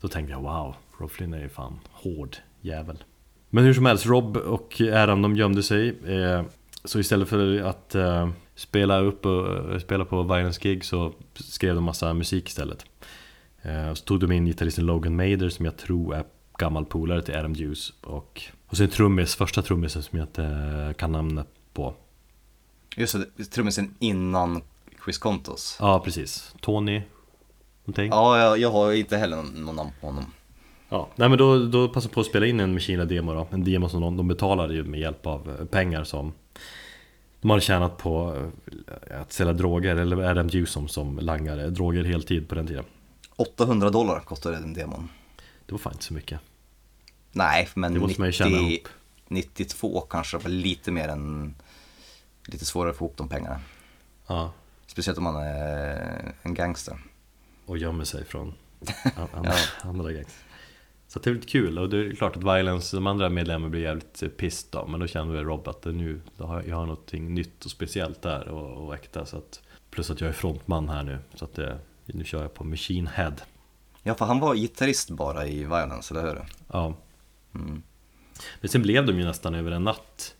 Då 0.00 0.08
tänkte 0.08 0.32
jag 0.32 0.40
wow, 0.40 0.74
Rob 0.98 1.10
Flynn 1.10 1.34
är 1.34 1.40
ju 1.40 1.48
fan 1.48 1.78
hård 1.92 2.36
jävel. 2.60 3.04
Men 3.50 3.64
hur 3.64 3.74
som 3.74 3.86
helst, 3.86 4.06
Rob 4.06 4.36
och 4.36 4.80
Adam 4.80 5.22
de 5.22 5.36
gömde 5.36 5.62
sig. 5.62 5.88
Eh, 6.06 6.42
så 6.86 6.98
istället 6.98 7.28
för 7.28 7.60
att 7.62 7.94
eh, 7.94 8.28
spela 8.54 9.00
upp 9.00 9.26
och 9.26 9.72
eh, 9.72 9.78
spela 9.78 10.04
på 10.04 10.22
Violence 10.22 10.60
Gig 10.62 10.84
så 10.84 11.12
skrev 11.34 11.74
de 11.74 11.84
massa 11.84 12.14
musik 12.14 12.48
istället. 12.48 12.84
Eh, 13.62 13.94
så 13.94 14.04
tog 14.04 14.20
de 14.20 14.32
in 14.32 14.46
gitarristen 14.46 14.86
Logan 14.86 15.16
Mader 15.16 15.48
som 15.48 15.64
jag 15.64 15.76
tror 15.76 16.14
är 16.14 16.24
gammal 16.58 16.84
polare 16.84 17.22
till 17.22 17.36
Adam 17.36 17.54
Hughes. 17.54 17.92
Och, 18.00 18.42
och 18.66 18.76
sen 18.76 18.88
trummis, 18.88 19.34
första 19.34 19.62
trummisen 19.62 20.02
som 20.02 20.18
jag 20.18 20.26
inte 20.28 20.94
kan 20.98 21.12
namnet 21.12 21.48
på. 21.72 21.94
Just 22.96 23.16
det, 23.36 23.44
trummisen 23.44 23.94
innan 23.98 24.62
Chris 25.04 25.18
Contos. 25.18 25.76
Ja, 25.80 26.00
precis. 26.04 26.54
Tony, 26.60 27.02
någonting. 27.84 28.08
Ja, 28.08 28.38
jag, 28.38 28.58
jag 28.58 28.70
har 28.70 28.92
inte 28.92 29.16
heller 29.16 29.36
någon, 29.36 29.64
någon 29.64 29.76
namn 29.76 29.90
på 30.00 30.06
honom. 30.06 30.24
Ja, 30.88 31.08
nej 31.16 31.28
men 31.28 31.38
då, 31.38 31.58
då 31.58 31.88
passade 31.88 32.14
på 32.14 32.20
att 32.20 32.26
spela 32.26 32.46
in 32.46 32.60
en 32.60 32.74
Machina-demo 32.74 33.34
då 33.34 33.46
En 33.50 33.64
demo 33.64 33.88
som 33.88 34.00
de, 34.00 34.16
de 34.16 34.28
betalade 34.28 34.74
ju 34.74 34.84
med 34.84 35.00
hjälp 35.00 35.26
av 35.26 35.66
pengar 35.70 36.04
som 36.04 36.32
De 37.46 37.50
hade 37.50 37.60
tjänat 37.62 37.96
på 37.98 38.42
eh, 39.08 39.20
att 39.20 39.32
sälja 39.32 39.52
droger, 39.52 39.96
eller 39.96 40.16
Adam 40.24 40.48
Hughes 40.48 40.70
som, 40.70 40.88
som 40.88 41.18
langare 41.18 41.70
droger 41.70 42.04
heltid 42.04 42.48
på 42.48 42.54
den 42.54 42.66
tiden 42.66 42.84
800 43.36 43.90
dollar 43.90 44.20
kostade 44.20 44.56
den 44.56 44.74
demon. 44.74 45.08
Det 45.66 45.72
var 45.72 45.78
fan 45.78 45.92
inte 45.92 46.04
så 46.04 46.14
mycket. 46.14 46.40
Nej, 47.32 47.68
men 47.74 47.94
Det 47.94 48.00
måste 48.00 48.20
man 48.20 48.28
ju 48.28 48.32
känna 48.32 48.50
90, 48.50 48.66
ihop. 48.70 48.88
92 49.28 50.00
kanske 50.00 50.38
var 50.38 50.50
lite 50.50 50.90
mer 50.90 51.08
än, 51.08 51.54
lite 52.46 52.64
svårare 52.66 52.90
att 52.90 52.96
få 52.96 53.04
ihop 53.04 53.16
de 53.16 53.28
pengarna. 53.28 53.60
Ja, 54.26 54.52
Speciellt 54.86 55.18
om 55.18 55.24
man 55.24 55.36
är 55.36 56.34
en 56.42 56.54
gangster. 56.54 56.98
och 57.66 57.78
gömmer 57.78 58.04
sig 58.04 58.24
från 58.24 58.54
an- 59.04 59.28
andra, 59.32 59.54
andra 59.82 60.12
gangs. 60.12 60.34
Så 61.16 61.20
det 61.22 61.30
är 61.30 61.34
lite 61.34 61.46
kul. 61.46 61.78
Och 61.78 61.88
det 61.88 62.06
är 62.06 62.14
klart 62.14 62.36
att 62.36 62.42
Violence, 62.42 62.96
de 62.96 63.06
andra 63.06 63.28
medlemmarna 63.28 63.70
blir 63.70 63.80
jävligt 63.80 64.36
pissed 64.36 64.68
då. 64.70 64.86
Men 64.86 65.00
då 65.00 65.06
känner 65.06 65.32
väl 65.32 65.44
Rob 65.44 65.68
att 65.68 65.82
det 65.82 65.92
nu, 65.92 66.20
då 66.36 66.44
har 66.44 66.54
jag, 66.56 66.68
jag 66.68 66.76
har 66.76 66.86
någonting 66.86 67.34
nytt 67.34 67.64
och 67.64 67.70
speciellt 67.70 68.22
där 68.22 68.48
och, 68.48 68.86
och 68.86 68.94
äkta. 68.94 69.26
Så 69.26 69.36
att 69.36 69.60
Plus 69.90 70.10
att 70.10 70.20
jag 70.20 70.28
är 70.28 70.32
frontman 70.32 70.88
här 70.88 71.02
nu. 71.02 71.18
Så 71.34 71.44
att 71.44 71.54
det, 71.54 71.78
nu 72.06 72.24
kör 72.24 72.42
jag 72.42 72.54
på 72.54 72.64
Machine 72.64 73.06
Head. 73.06 73.34
Ja, 74.02 74.14
för 74.14 74.24
han 74.24 74.40
var 74.40 74.54
gitarrist 74.54 75.10
bara 75.10 75.46
i 75.46 75.58
Violence, 75.58 76.14
eller 76.14 76.28
hur? 76.28 76.42
Ja. 76.72 76.94
Mm. 77.54 77.82
Men 78.60 78.68
sen 78.68 78.82
blev 78.82 79.06
de 79.06 79.18
ju 79.18 79.24
nästan 79.24 79.54
över 79.54 79.70
en 79.70 79.84
natt 79.84 80.35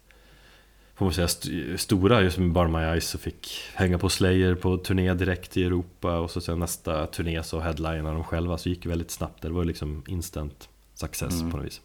Får 0.97 1.05
man 1.07 1.15
säga 1.15 1.25
st- 1.25 1.79
stora 1.79 2.23
just 2.23 2.39
med 2.39 2.53
Bar 2.53 2.69
My 2.69 2.79
Eyes 2.79 3.15
och 3.15 3.21
fick 3.21 3.61
hänga 3.75 3.99
på 3.99 4.09
Slayer 4.09 4.55
på 4.55 4.77
turné 4.77 5.15
direkt 5.15 5.57
i 5.57 5.65
Europa 5.65 6.19
och 6.19 6.31
så 6.31 6.41
sen 6.41 6.59
nästa 6.59 7.07
turné 7.07 7.43
så 7.43 7.61
headlinade 7.61 8.15
de 8.15 8.25
själva 8.25 8.59
så 8.59 8.69
gick 8.69 8.87
väldigt 8.87 9.11
snabbt 9.11 9.43
Det 9.43 9.49
var 9.51 9.65
liksom 9.65 10.03
instant 10.07 10.69
success 10.95 11.35
Mm. 11.41 11.51
på 11.51 11.57
något 11.57 11.67
vis 11.67 11.81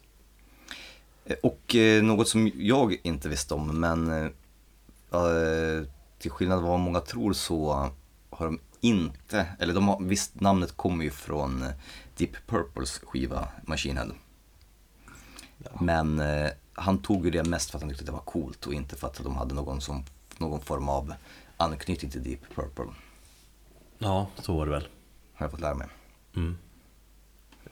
Eh, 1.24 1.36
Och 1.42 1.74
eh, 1.74 2.02
något 2.02 2.28
som 2.28 2.50
jag 2.54 2.96
inte 3.02 3.28
visste 3.28 3.54
om, 3.54 3.80
men 3.80 4.08
eh, 4.12 4.24
eh, 5.12 5.82
till 6.18 6.30
skillnad 6.30 6.58
från 6.60 6.68
vad 6.70 6.80
många 6.80 7.00
tror 7.00 7.32
så 7.32 7.90
har 8.30 8.46
de 8.46 8.58
inte, 8.80 9.46
eller 9.58 9.74
de 9.74 9.88
har, 9.88 10.00
visst 10.02 10.40
namnet 10.40 10.76
kommer 10.76 11.04
ju 11.04 11.10
från 11.10 11.62
eh, 11.62 11.68
Deep 12.16 12.30
Purples 12.46 12.98
skiva 12.98 13.48
Machine 13.66 13.96
Head. 13.96 14.10
Men 15.80 16.18
eh, 16.20 16.50
han 16.74 16.98
tog 16.98 17.24
ju 17.24 17.30
det 17.30 17.44
mest 17.44 17.70
för 17.70 17.78
att 17.78 17.82
han 17.82 17.90
tyckte 17.90 18.04
det 18.04 18.12
var 18.12 18.18
coolt 18.18 18.66
och 18.66 18.74
inte 18.74 18.96
för 18.96 19.06
att 19.06 19.24
de 19.24 19.36
hade 19.36 19.54
någon, 19.54 19.80
som, 19.80 20.04
någon 20.38 20.60
form 20.60 20.88
av 20.88 21.14
anknytning 21.56 22.10
till 22.10 22.22
Deep 22.22 22.54
Purple, 22.54 22.84
Ja, 23.98 24.26
så 24.38 24.56
var 24.56 24.66
det 24.66 24.72
väl 24.72 24.86
har 25.34 25.44
jag 25.46 25.50
fått 25.50 25.60
lära 25.60 25.74
mig. 25.74 25.86
mm. 26.36 26.58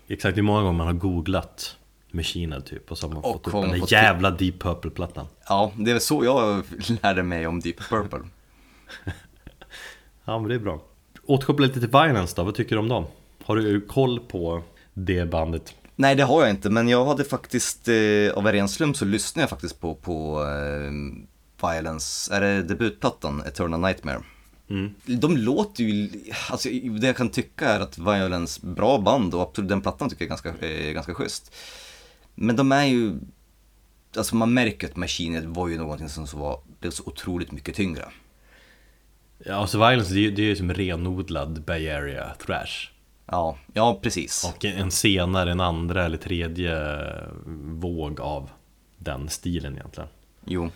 Exakt, 0.09 0.39
är 0.39 0.43
många 0.43 0.63
gånger 0.63 0.79
man 0.79 0.87
har 0.87 0.95
googlat 0.95 1.77
Machine 2.11 2.63
typ 2.63 2.91
och 2.91 2.99
så 2.99 3.07
har 3.07 3.15
man 3.15 3.25
Och 3.25 3.33
fått 3.33 3.47
upp 3.47 3.53
den 3.53 3.71
där 3.81 3.93
jävla 3.93 4.31
Deep 4.31 4.59
Purple-plattan 4.59 5.27
Ja, 5.49 5.73
det 5.77 5.91
är 5.91 5.95
väl 5.95 6.01
så 6.01 6.25
jag 6.25 6.65
lärde 7.03 7.23
mig 7.23 7.47
om 7.47 7.61
Deep 7.61 7.79
Purple. 7.79 8.21
Ja 10.25 10.39
men 10.39 10.49
det 10.49 10.55
är 10.55 10.59
bra 10.59 10.81
Återkoppla 11.23 11.67
lite 11.67 11.81
till 11.81 11.89
Violence 11.89 12.37
då, 12.37 12.43
vad 12.45 12.55
tycker 12.55 12.77
du 12.77 12.81
om 12.81 12.89
dem? 12.89 13.05
Har 13.45 13.57
du 13.57 13.81
koll 13.81 14.21
på 14.21 14.63
det 14.95 15.25
bandet? 15.31 15.75
Nej 16.01 16.15
det 16.15 16.23
har 16.23 16.41
jag 16.43 16.51
inte, 16.51 16.71
men 16.71 16.89
jag 16.89 17.05
hade 17.05 17.25
faktiskt, 17.25 17.89
eh, 17.89 18.33
av 18.35 18.47
en 18.47 18.53
ren 18.53 18.69
slump 18.69 18.97
så 18.97 19.05
lyssnade 19.05 19.43
jag 19.43 19.51
faktiskt 19.51 19.81
på, 19.81 19.95
på 19.95 20.43
eh, 20.45 20.93
Violence, 21.69 22.35
är 22.35 22.41
det 22.41 22.63
debutplattan 22.63 23.43
Eternal 23.47 23.81
Nightmare? 23.81 24.23
Mm. 24.71 24.95
De 25.07 25.37
låter 25.37 25.85
ju, 25.85 26.11
alltså 26.51 26.69
det 27.01 27.07
jag 27.07 27.17
kan 27.17 27.29
tycka 27.29 27.69
är 27.69 27.81
att 27.81 27.99
Violence, 27.99 28.67
bra 28.67 28.99
band 28.99 29.35
och 29.35 29.43
absolut 29.43 29.69
den 29.69 29.81
plattan 29.81 30.11
tycker 30.11 30.25
jag 30.25 30.27
är 30.27 30.43
ganska, 30.43 30.67
är 30.67 30.93
ganska 30.93 31.15
schysst. 31.15 31.55
Men 32.35 32.57
de 32.57 32.73
är 32.73 32.85
ju, 32.85 33.15
alltså 34.17 34.37
man 34.37 34.55
märker 34.55 34.89
att 34.89 34.97
Machinet 34.97 35.45
var 35.45 35.69
ju 35.69 35.79
någonting 35.79 36.09
som 36.09 36.27
så 36.27 36.37
var, 36.37 36.61
blev 36.81 36.91
så 36.91 37.03
otroligt 37.07 37.53
mycket 37.53 37.75
tyngre. 37.75 38.05
Ja, 39.39 39.55
alltså 39.55 39.79
Violence 39.79 40.15
det 40.15 40.43
är 40.43 40.47
ju 40.47 40.57
som 40.57 40.75
renodlad 40.75 41.63
Bay 41.65 41.91
Area 41.91 42.35
thrash 42.47 42.91
Ja, 43.31 43.57
ja 43.73 43.99
precis. 44.03 44.45
Och 44.45 44.65
en 44.65 44.91
senare, 44.91 45.51
en 45.51 45.61
andra 45.61 46.05
eller 46.05 46.17
tredje 46.17 46.97
våg 47.65 48.21
av 48.21 48.51
den 48.97 49.29
stilen 49.29 49.75
egentligen 49.75 50.09
Jo, 50.45 50.71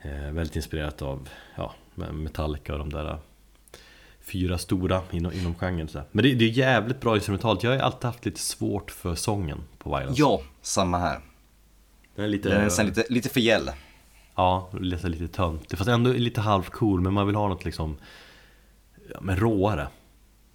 eh, 0.00 0.32
Väldigt 0.32 0.56
inspirerat 0.56 1.02
av 1.02 1.28
ja, 1.56 1.74
Metallica 1.94 2.72
och 2.72 2.78
de 2.78 2.90
där 2.90 3.18
fyra 4.20 4.58
stora 4.58 5.02
inom, 5.10 5.32
inom 5.32 5.54
genren 5.54 5.88
så. 5.88 6.02
Men 6.12 6.22
det, 6.24 6.34
det 6.34 6.44
är 6.44 6.48
jävligt 6.48 7.00
bra 7.00 7.14
instrumentalt, 7.14 7.62
jag 7.62 7.70
har 7.70 7.76
ju 7.76 7.82
alltid 7.82 8.04
haft 8.04 8.24
lite 8.24 8.40
svårt 8.40 8.90
för 8.90 9.14
sången 9.14 9.60
på 9.78 9.90
Violence 9.90 10.20
ja, 10.20 10.42
samma 10.62 10.98
här. 10.98 11.20
Den 12.14 12.24
är 12.24 12.28
lite, 12.28 12.48
Den 12.48 12.60
är 12.60 12.84
lite, 12.84 13.04
lite 13.08 13.28
för 13.28 13.40
gäll. 13.40 13.70
Ja, 14.34 14.68
lite, 14.80 15.08
lite 15.08 15.28
töntig 15.28 15.78
fast 15.78 15.90
ändå 15.90 16.12
lite 16.12 16.40
halvcool 16.40 17.00
men 17.00 17.12
man 17.12 17.26
vill 17.26 17.36
ha 17.36 17.48
något 17.48 17.64
liksom 17.64 17.96
ja, 19.12 19.18
men 19.20 19.36
råare 19.36 19.88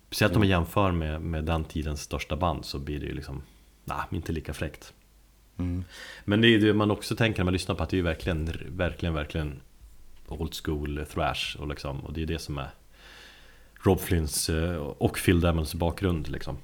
Speciellt 0.10 0.36
om 0.36 0.40
man 0.40 0.48
jämför 0.48 0.92
med, 0.92 1.22
med 1.22 1.46
den 1.46 1.64
tidens 1.64 2.02
största 2.02 2.36
band 2.36 2.66
så 2.66 2.80
blir 2.80 3.00
det 3.00 3.06
ju 3.06 3.14
liksom 3.14 3.42
Nej, 3.84 3.98
inte 4.12 4.32
lika 4.32 4.54
fräckt. 4.54 4.94
Mm. 5.58 5.84
Men 6.26 6.42
det 6.42 6.48
är 6.48 6.60
det 6.60 6.74
man 6.74 6.92
också 6.92 7.16
tänker 7.16 7.40
när 7.40 7.46
man 7.46 7.54
lyssnar 7.54 7.76
på 7.76 7.84
att 7.84 7.90
det 7.90 8.00
är 8.00 8.04
verkligen, 8.04 8.46
verkligen, 8.68 9.14
verkligen 9.14 9.62
Old 10.28 10.56
school 10.64 11.06
thrash 11.14 11.58
och 11.60 11.68
liksom 11.68 12.00
Och 12.00 12.14
det 12.14 12.22
är 12.22 12.26
det 12.26 12.40
som 12.40 12.58
är 12.58 12.70
Rob 13.84 14.00
Flynns 14.00 14.50
eh, 14.50 14.76
och 14.76 15.20
Phil 15.26 15.42
Demons 15.42 15.76
bakgrund 15.76 16.28
liksom 16.28 16.58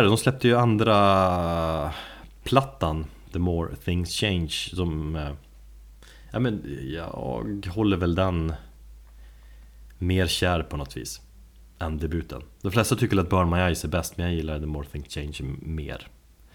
vidare, 0.00 0.10
de 0.10 0.18
släppte 0.18 0.48
ju 0.48 0.56
andra 0.56 1.92
plattan 2.42 3.06
The 3.32 3.38
More 3.38 3.76
Things 3.76 4.10
Change 4.10 4.48
som 4.48 5.16
eh, 5.16 5.32
Ja 6.32 6.38
men 6.38 6.62
jag 6.94 7.66
håller 7.74 7.96
väl 7.96 8.14
den 8.14 8.54
mer 9.98 10.26
kär 10.26 10.62
på 10.62 10.76
något 10.76 10.96
vis 10.96 11.20
än 11.78 11.98
debuten 11.98 12.42
De 12.62 12.72
flesta 12.72 12.96
tycker 12.96 13.16
väl 13.16 13.24
att 13.24 13.30
Burn 13.30 13.50
My 13.50 13.56
Eyes 13.56 13.84
är 13.84 13.88
bäst 13.88 14.16
men 14.16 14.26
jag 14.26 14.34
gillar 14.34 14.60
The 14.60 14.66
More 14.66 14.86
Things 14.86 15.08
Change 15.08 15.56
mer 15.62 16.08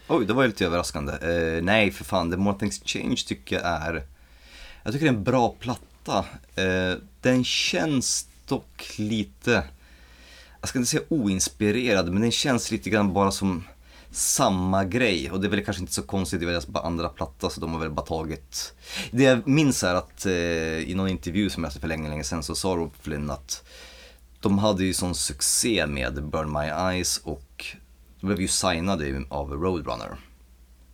Oj, 0.08 0.26
det 0.26 0.32
var 0.32 0.42
ju 0.42 0.48
lite 0.48 0.66
överraskande. 0.66 1.12
Uh, 1.12 1.62
nej, 1.62 1.90
för 1.90 2.04
fan, 2.04 2.30
The 2.30 2.36
More 2.36 2.58
Things 2.58 2.82
Change 2.84 3.16
tycker 3.26 3.56
jag 3.56 3.64
är... 3.64 4.02
Jag 4.82 4.92
tycker 4.92 5.06
det 5.06 5.12
är 5.12 5.16
en 5.16 5.24
bra 5.24 5.54
platta. 5.58 6.18
Uh, 6.18 6.98
den 7.20 7.44
känns 7.44 8.28
dock 8.48 8.94
lite... 8.98 9.64
Jag 10.66 10.68
ska 10.68 10.78
inte 10.78 10.90
säga 10.90 11.02
oinspirerad, 11.08 12.12
men 12.12 12.22
den 12.22 12.30
känns 12.30 12.70
lite 12.70 12.90
grann 12.90 13.12
bara 13.12 13.30
som 13.30 13.64
samma 14.10 14.84
grej. 14.84 15.30
Och 15.30 15.40
det 15.40 15.46
är 15.46 15.50
väl 15.50 15.64
kanske 15.64 15.80
inte 15.80 15.92
så 15.92 16.02
konstigt, 16.02 16.40
det 16.40 16.44
är 16.44 16.46
väl 16.46 16.60
deras 16.60 16.84
andra 16.84 17.08
platta 17.08 17.50
så 17.50 17.60
de 17.60 17.72
har 17.72 17.80
väl 17.80 17.90
bara 17.90 18.06
tagit... 18.06 18.74
Det 19.10 19.22
jag 19.22 19.46
minns 19.48 19.84
är 19.84 19.94
att 19.94 20.26
eh, 20.26 20.32
i 20.32 20.94
någon 20.96 21.08
intervju 21.08 21.50
som 21.50 21.62
jag 21.62 21.68
läste 21.68 21.80
för 21.80 21.88
länge, 21.88 22.08
länge 22.08 22.24
sedan 22.24 22.42
så 22.42 22.54
sa 22.54 22.68
Rob 22.68 22.92
Flynn 23.00 23.30
att 23.30 23.64
de 24.40 24.58
hade 24.58 24.84
ju 24.84 24.94
sån 24.94 25.14
succé 25.14 25.86
med 25.86 26.24
Burn 26.24 26.52
My 26.52 26.92
Eyes 26.92 27.18
och 27.18 27.66
de 28.20 28.26
blev 28.26 28.40
ju 28.40 28.48
signade 28.48 29.24
av 29.28 29.52
Roadrunner. 29.52 30.16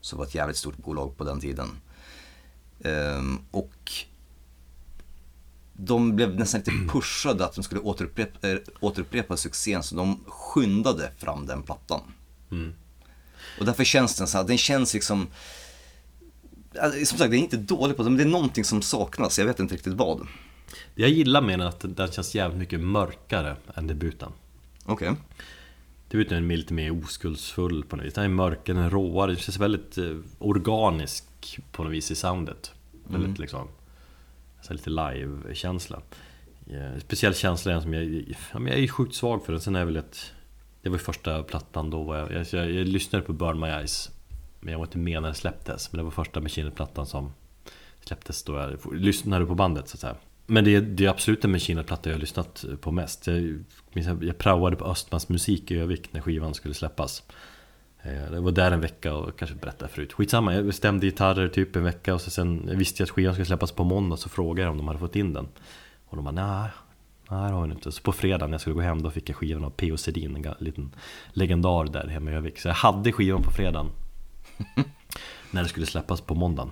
Som 0.00 0.18
var 0.18 0.26
ett 0.26 0.34
jävligt 0.34 0.56
stort 0.56 0.76
bolag 0.76 1.16
på 1.16 1.24
den 1.24 1.40
tiden. 1.40 1.68
Ehm, 2.84 3.38
och 3.50 3.92
de 5.72 6.16
blev 6.16 6.34
nästan 6.34 6.60
lite 6.60 6.92
pushade 6.92 7.44
att 7.44 7.54
de 7.54 7.64
skulle 7.64 7.80
återupprepa, 7.80 8.50
äh, 8.50 8.58
återupprepa 8.80 9.36
succén 9.36 9.82
så 9.82 9.96
de 9.96 10.20
skyndade 10.26 11.10
fram 11.18 11.46
den 11.46 11.62
plattan. 11.62 12.00
Mm. 12.50 12.72
Och 13.58 13.66
därför 13.66 13.84
känns 13.84 14.16
den 14.16 14.26
så 14.26 14.38
här, 14.38 14.44
den 14.44 14.58
känns 14.58 14.94
liksom 14.94 15.26
Alltså, 16.80 17.04
som 17.06 17.18
sagt, 17.18 17.30
det 17.30 17.36
är 17.36 17.38
inte 17.38 17.56
dålig 17.56 17.96
på 17.96 18.02
det, 18.02 18.10
men 18.10 18.16
det 18.16 18.24
är 18.24 18.28
någonting 18.28 18.64
som 18.64 18.82
saknas. 18.82 19.38
Jag 19.38 19.46
vet 19.46 19.60
inte 19.60 19.74
riktigt 19.74 19.92
vad. 19.92 20.18
Det 20.94 21.02
jag 21.02 21.10
gillar 21.10 21.42
med 21.42 21.58
den 21.58 21.60
är 21.60 21.68
att 21.68 21.96
den 21.96 22.12
känns 22.12 22.34
jävligt 22.34 22.58
mycket 22.58 22.80
mörkare 22.80 23.56
än 23.74 23.86
debuten. 23.86 24.32
Okej. 24.84 25.12
Debuten 26.08 26.50
är 26.50 26.56
lite 26.56 26.74
mer 26.74 27.04
oskuldsfull 27.04 27.84
på 27.84 27.96
något 27.96 28.06
vis. 28.06 28.14
Den 28.14 28.24
är 28.24 28.28
mörkare, 28.28 28.76
den 28.76 28.84
är 28.84 28.90
råare, 28.90 29.32
det 29.32 29.40
känns 29.40 29.58
väldigt 29.58 29.98
eh, 29.98 30.16
organisk 30.38 31.24
på 31.72 31.84
något 31.84 31.92
vis 31.92 32.10
i 32.10 32.14
soundet. 32.14 32.72
Väldigt 33.08 33.38
liksom, 33.38 33.68
så 34.62 34.72
lite 34.72 34.90
live-känsla. 34.90 36.02
Eh, 36.66 36.98
speciell 36.98 37.34
känsla 37.34 37.72
är 37.72 37.76
en 37.76 37.82
som 37.82 37.94
jag, 37.94 38.04
ja, 38.52 38.58
men 38.58 38.66
jag 38.66 38.82
är 38.82 38.88
sjukt 38.88 39.14
svag 39.14 39.44
för 39.44 39.52
den. 39.52 39.60
Sen 39.60 39.76
är 39.76 39.84
väl 39.84 39.96
ett, 39.96 40.32
det 40.82 40.88
var 40.88 40.96
ju 40.96 41.04
första 41.04 41.42
plattan 41.42 41.90
då, 41.90 42.02
var 42.02 42.16
jag, 42.16 42.32
jag, 42.32 42.46
jag, 42.52 42.70
jag 42.70 42.86
lyssnade 42.86 43.24
på 43.24 43.32
Burn 43.32 43.60
My 43.60 43.66
Eyes. 43.66 44.10
Men 44.60 44.72
jag 44.72 44.78
var 44.78 44.86
inte 44.86 44.98
med 44.98 45.22
när 45.22 45.28
den 45.28 45.34
släpptes. 45.34 45.92
Men 45.92 45.98
det 45.98 46.04
var 46.04 46.10
första 46.10 46.40
Machine-plattan 46.40 47.06
som 47.06 47.32
släpptes 48.00 48.42
då 48.42 48.54
jag 48.54 48.94
lyssnade 48.94 49.46
på 49.46 49.54
bandet 49.54 49.88
så 49.88 49.96
att 49.96 50.00
säga. 50.00 50.16
Men 50.46 50.64
det 50.64 50.74
är, 50.74 50.80
det 50.80 51.04
är 51.04 51.08
absolut 51.08 51.44
en 51.44 51.52
Machine-platta 51.52 52.10
jag 52.10 52.16
har 52.16 52.20
lyssnat 52.20 52.64
på 52.80 52.92
mest. 52.92 53.26
Jag, 53.26 54.24
jag 54.24 54.38
praoade 54.38 54.76
på 54.76 54.84
Östmans 54.84 55.28
musik 55.28 55.70
i 55.70 55.78
Övik 55.78 56.12
när 56.12 56.20
skivan 56.20 56.54
skulle 56.54 56.74
släppas. 56.74 57.22
Eh, 58.02 58.30
Det 58.30 58.40
var 58.40 58.50
där 58.52 58.70
en 58.72 58.80
vecka 58.80 59.14
och 59.14 59.38
kanske 59.38 59.56
berättade 59.56 59.92
förut. 59.92 60.12
Skitsamma, 60.12 60.54
jag 60.54 60.66
bestämde 60.66 61.06
gitarrer 61.06 61.48
typ 61.48 61.76
en 61.76 61.84
vecka 61.84 62.14
och 62.14 62.20
så 62.20 62.30
sen 62.30 62.64
jag 62.68 62.76
visste 62.76 63.02
jag 63.02 63.06
att 63.06 63.10
skivan 63.10 63.34
skulle 63.34 63.46
släppas 63.46 63.72
på 63.72 63.84
måndag 63.84 64.16
så 64.16 64.28
frågade 64.28 64.62
jag 64.62 64.70
om 64.70 64.76
de 64.78 64.86
hade 64.88 64.98
fått 65.00 65.16
in 65.16 65.32
den. 65.32 65.48
Och 66.08 66.16
de 66.16 66.24
bara 66.24 66.30
nej, 66.34 66.70
nej 67.30 67.48
det 67.50 67.56
har 67.56 67.66
vi 67.66 67.72
inte. 67.72 67.92
Så 67.92 68.02
på 68.02 68.12
fredag 68.12 68.46
när 68.46 68.52
jag 68.54 68.60
skulle 68.60 68.74
gå 68.74 68.80
hem 68.80 69.02
då 69.02 69.10
fick 69.10 69.28
jag 69.28 69.36
skivan 69.36 69.64
av 69.64 69.70
P.O. 69.70 69.96
Sedin, 69.96 70.36
en 70.36 70.54
liten 70.58 70.94
legendar 71.32 71.84
där 71.84 72.06
hemma 72.08 72.30
i 72.30 72.34
Övik. 72.34 72.60
Så 72.60 72.68
jag 72.68 72.74
hade 72.74 73.12
skivan 73.12 73.42
på 73.42 73.50
fredagen. 73.50 73.90
när 75.50 75.62
det 75.62 75.68
skulle 75.68 75.86
släppas 75.86 76.20
på 76.20 76.34
måndagen. 76.34 76.70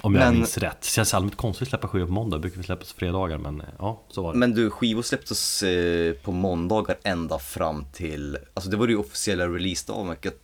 Om 0.00 0.14
jag 0.14 0.24
Men- 0.24 0.34
minns 0.34 0.58
rätt. 0.58 0.80
Det 0.80 0.86
känns 0.88 1.14
allmänt 1.14 1.36
konstigt 1.36 1.62
att 1.62 1.68
släppa 1.68 1.88
skivor 1.88 2.06
på 2.06 2.12
måndag, 2.12 2.36
det 2.36 2.40
brukar 2.40 2.56
vi 2.56 2.62
släppas 2.64 2.92
på 2.92 2.98
fredagar 2.98 3.38
men 3.38 3.60
eh, 3.60 3.66
ja, 3.78 4.00
så 4.08 4.22
var 4.22 4.32
det. 4.32 4.38
Men 4.38 4.54
du, 4.54 4.70
skivor 4.70 5.02
släpptes 5.02 5.62
eh, 5.62 6.12
på 6.14 6.32
måndagar 6.32 6.96
ända 7.02 7.38
fram 7.38 7.84
till, 7.92 8.38
alltså 8.54 8.70
det 8.70 8.76
var 8.76 8.86
det 8.86 8.92
ju 8.92 8.98
officiella 8.98 9.44
release-datumet, 9.48 10.34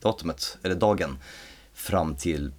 datumet, 0.00 0.58
eller 0.62 0.74
dagen, 0.74 1.18
fram 1.72 2.14
till 2.14 2.52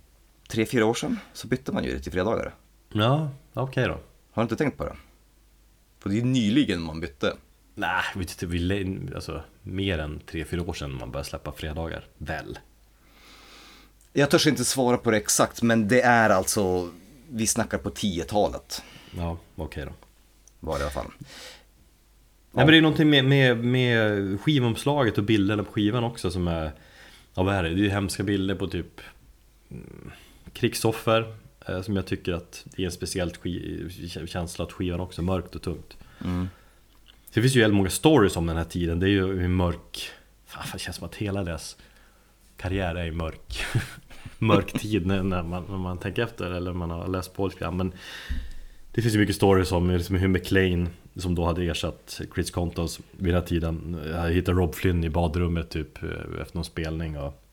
tre 0.48 0.66
fyra 0.66 0.86
år 0.86 0.94
sedan 0.94 1.20
så 1.34 1.48
bytte 1.48 1.72
man 1.72 1.84
ju 1.84 1.94
det 1.94 2.00
till 2.00 2.12
fredagar. 2.12 2.56
Ja, 2.89 3.30
okej 3.54 3.88
då. 3.88 3.94
Har 4.32 4.42
du 4.42 4.42
inte 4.42 4.56
tänkt 4.56 4.78
på 4.78 4.86
det? 4.86 4.96
För 6.00 6.10
det 6.10 6.16
är 6.16 6.20
ju 6.20 6.26
nyligen 6.26 6.82
man 6.82 7.00
bytte. 7.00 7.36
Nej, 7.76 8.04
vi 8.16 8.26
tyckte 8.26 8.46
vi 8.46 9.10
alltså, 9.16 9.44
mer 9.62 10.00
än 10.00 10.22
3-4 10.32 10.70
år 10.70 10.74
sedan 10.74 10.98
man 11.00 11.12
började 11.12 11.30
släppa 11.30 11.52
fredagar. 11.52 12.08
Väl? 12.18 12.60
Jag 14.14 14.30
törs 14.30 14.48
inte 14.48 14.66
svara 14.66 14.98
på 14.98 15.12
det 15.12 15.18
exakt, 15.18 15.62
men 15.62 15.88
det 15.88 16.02
är 16.02 16.30
alltså, 16.30 16.89
vi 17.30 17.48
snackar 17.48 17.78
på 17.78 17.89
10-talet 17.89 18.84
Ja, 19.18 19.38
okej 19.56 19.86
då. 19.86 19.92
var 20.60 20.74
det 20.74 20.80
i 20.80 20.84
alla 20.84 20.92
fall. 20.92 21.12
Nej 22.54 22.66
men 22.66 22.68
det 22.68 22.78
är 22.78 22.82
någonting 22.82 23.10
med, 23.10 23.26
med, 23.26 23.58
med 23.64 24.42
skivomslaget 24.42 25.18
och 25.18 25.24
bilderna 25.24 25.64
på 25.64 25.72
skivan 25.72 26.04
också 26.04 26.32
som 26.32 26.48
är 26.48 26.72
Ja 27.34 27.44
vad 27.44 27.56
är 27.56 27.64
det? 27.64 27.70
Det 27.70 27.86
är 27.86 27.90
hemska 27.90 28.24
bilder 28.24 28.56
på 28.56 28.68
typ 28.68 29.02
mm, 29.72 30.12
Krigsoffer 30.54 31.36
eh, 31.68 31.82
Som 31.82 31.96
jag 31.96 32.06
tycker 32.06 32.34
att 32.34 32.66
det 32.76 32.82
är 32.82 32.86
en 32.86 32.92
speciell 32.92 33.32
känsla 34.28 34.66
att 34.66 34.72
skivan 34.72 35.00
också, 35.00 35.22
mörkt 35.22 35.56
och 35.56 35.62
tungt 35.62 35.98
Mm. 36.26 36.50
Det 37.34 37.42
finns 37.42 37.56
ju 37.56 37.62
väldigt 37.62 37.78
många 37.78 37.90
stories 37.90 38.38
om 38.38 38.46
den 38.46 38.58
här 38.58 38.64
tiden, 38.64 39.00
det 39.00 39.06
är 39.06 39.10
ju 39.10 39.46
en 39.46 39.56
mörk 39.56 40.10
Fan 40.46 40.64
det 40.74 40.80
känns 40.80 40.96
som 40.96 41.06
att 41.06 41.16
hela 41.16 41.44
deras 41.44 41.78
karriär 42.58 42.96
är 42.96 43.06
i 43.06 43.12
mörk 43.12 43.66
Mörk 44.38 44.80
tid 44.80 45.06
när, 45.06 45.24
när, 45.24 45.44
man, 45.44 45.66
när 45.70 45.78
man 45.78 45.98
tänker 45.98 46.24
efter 46.24 46.52
eller 46.52 46.74
man 46.74 46.90
har 46.90 47.08
läst 47.08 47.34
på 47.34 47.48
lite 47.48 47.60
grann 47.60 47.78
men 47.78 47.94
Det 48.92 49.02
finns 49.02 49.16
ju 49.16 49.20
mycket 49.20 49.36
stories 49.36 49.72
om 49.72 49.90
liksom 49.90 50.16
hur 50.16 50.28
McLean 50.28 50.90
Som 51.16 51.36
då 51.36 51.45
hade 51.45 51.64
ersatt 51.64 52.22
Chris 52.34 52.51
Contos 52.51 52.99
vid 53.12 53.34
den 53.34 53.41
här 53.41 53.47
tiden. 53.47 54.01
Jag 54.12 54.32
hittade 54.32 54.57
Rob 54.57 54.76
Flynn 54.76 55.03
i 55.03 55.09
badrummet 55.09 55.70
typ 55.70 56.03
eh, 56.03 56.09
efter 56.41 56.55
någon 56.57 56.66
spelning 56.66 57.18
och 57.18 57.43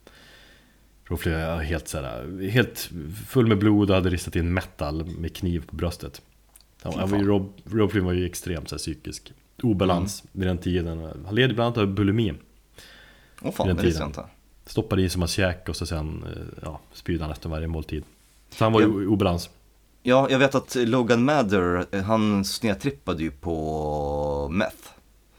Rob 1.05 1.19
Flynn 1.19 1.35
är 1.35 1.59
helt 1.59 1.89
såhär, 1.89 2.49
helt 2.51 2.91
full 3.29 3.47
med 3.47 3.59
blod 3.59 3.91
och 3.91 3.97
hade 3.97 4.11
ristat 4.11 4.37
in 4.37 4.55
metal 4.55 5.05
med 5.05 5.37
kniv 5.37 5.67
på 5.67 5.77
bröstet. 5.77 6.23
Han, 6.83 6.93
han 6.99 7.11
var 7.11 7.19
ju, 7.19 7.25
Rob, 7.27 7.53
Rob 7.65 7.91
Flynn 7.91 8.05
var 8.05 8.13
ju 8.13 8.27
extremt 8.27 8.69
så 8.69 8.75
här, 8.75 8.79
psykisk 8.79 9.33
obalans 9.63 10.25
vid 10.33 10.47
den 10.47 10.59
tiden. 10.59 11.11
Han 11.27 11.35
led 11.35 11.55
bland 11.55 11.67
annat 11.67 11.79
av 11.79 11.95
bulimi. 11.95 12.33
Åh 13.43 13.53
fan, 13.53 13.77
det 13.77 13.83
visste 13.83 14.03
jag 14.03 14.09
inte. 14.09 14.25
Stoppade 14.67 15.03
i 15.03 15.09
som 15.09 15.23
hans 15.23 15.31
käk 15.33 15.69
och 15.69 15.77
så 15.77 15.87
sen 15.87 16.25
eh, 16.37 16.43
ja, 16.63 16.81
spydde 16.93 17.25
han 17.25 17.33
efter 17.33 17.49
varje 17.49 17.67
måltid. 17.67 18.05
Så 18.51 18.65
han 18.65 18.73
var 18.73 18.81
ju 18.81 18.87
Ja. 18.87 19.03
i 19.03 19.07
obalans 19.07 19.51
Ja, 20.03 20.27
jag 20.31 20.39
vet 20.39 20.55
att 20.55 20.75
Logan 20.75 21.25
Mather, 21.25 21.87
eh, 21.93 22.03
han 22.03 22.45
snedtrippade 22.45 23.23
ju 23.23 23.31
på 23.31 24.49
meth. 24.53 24.89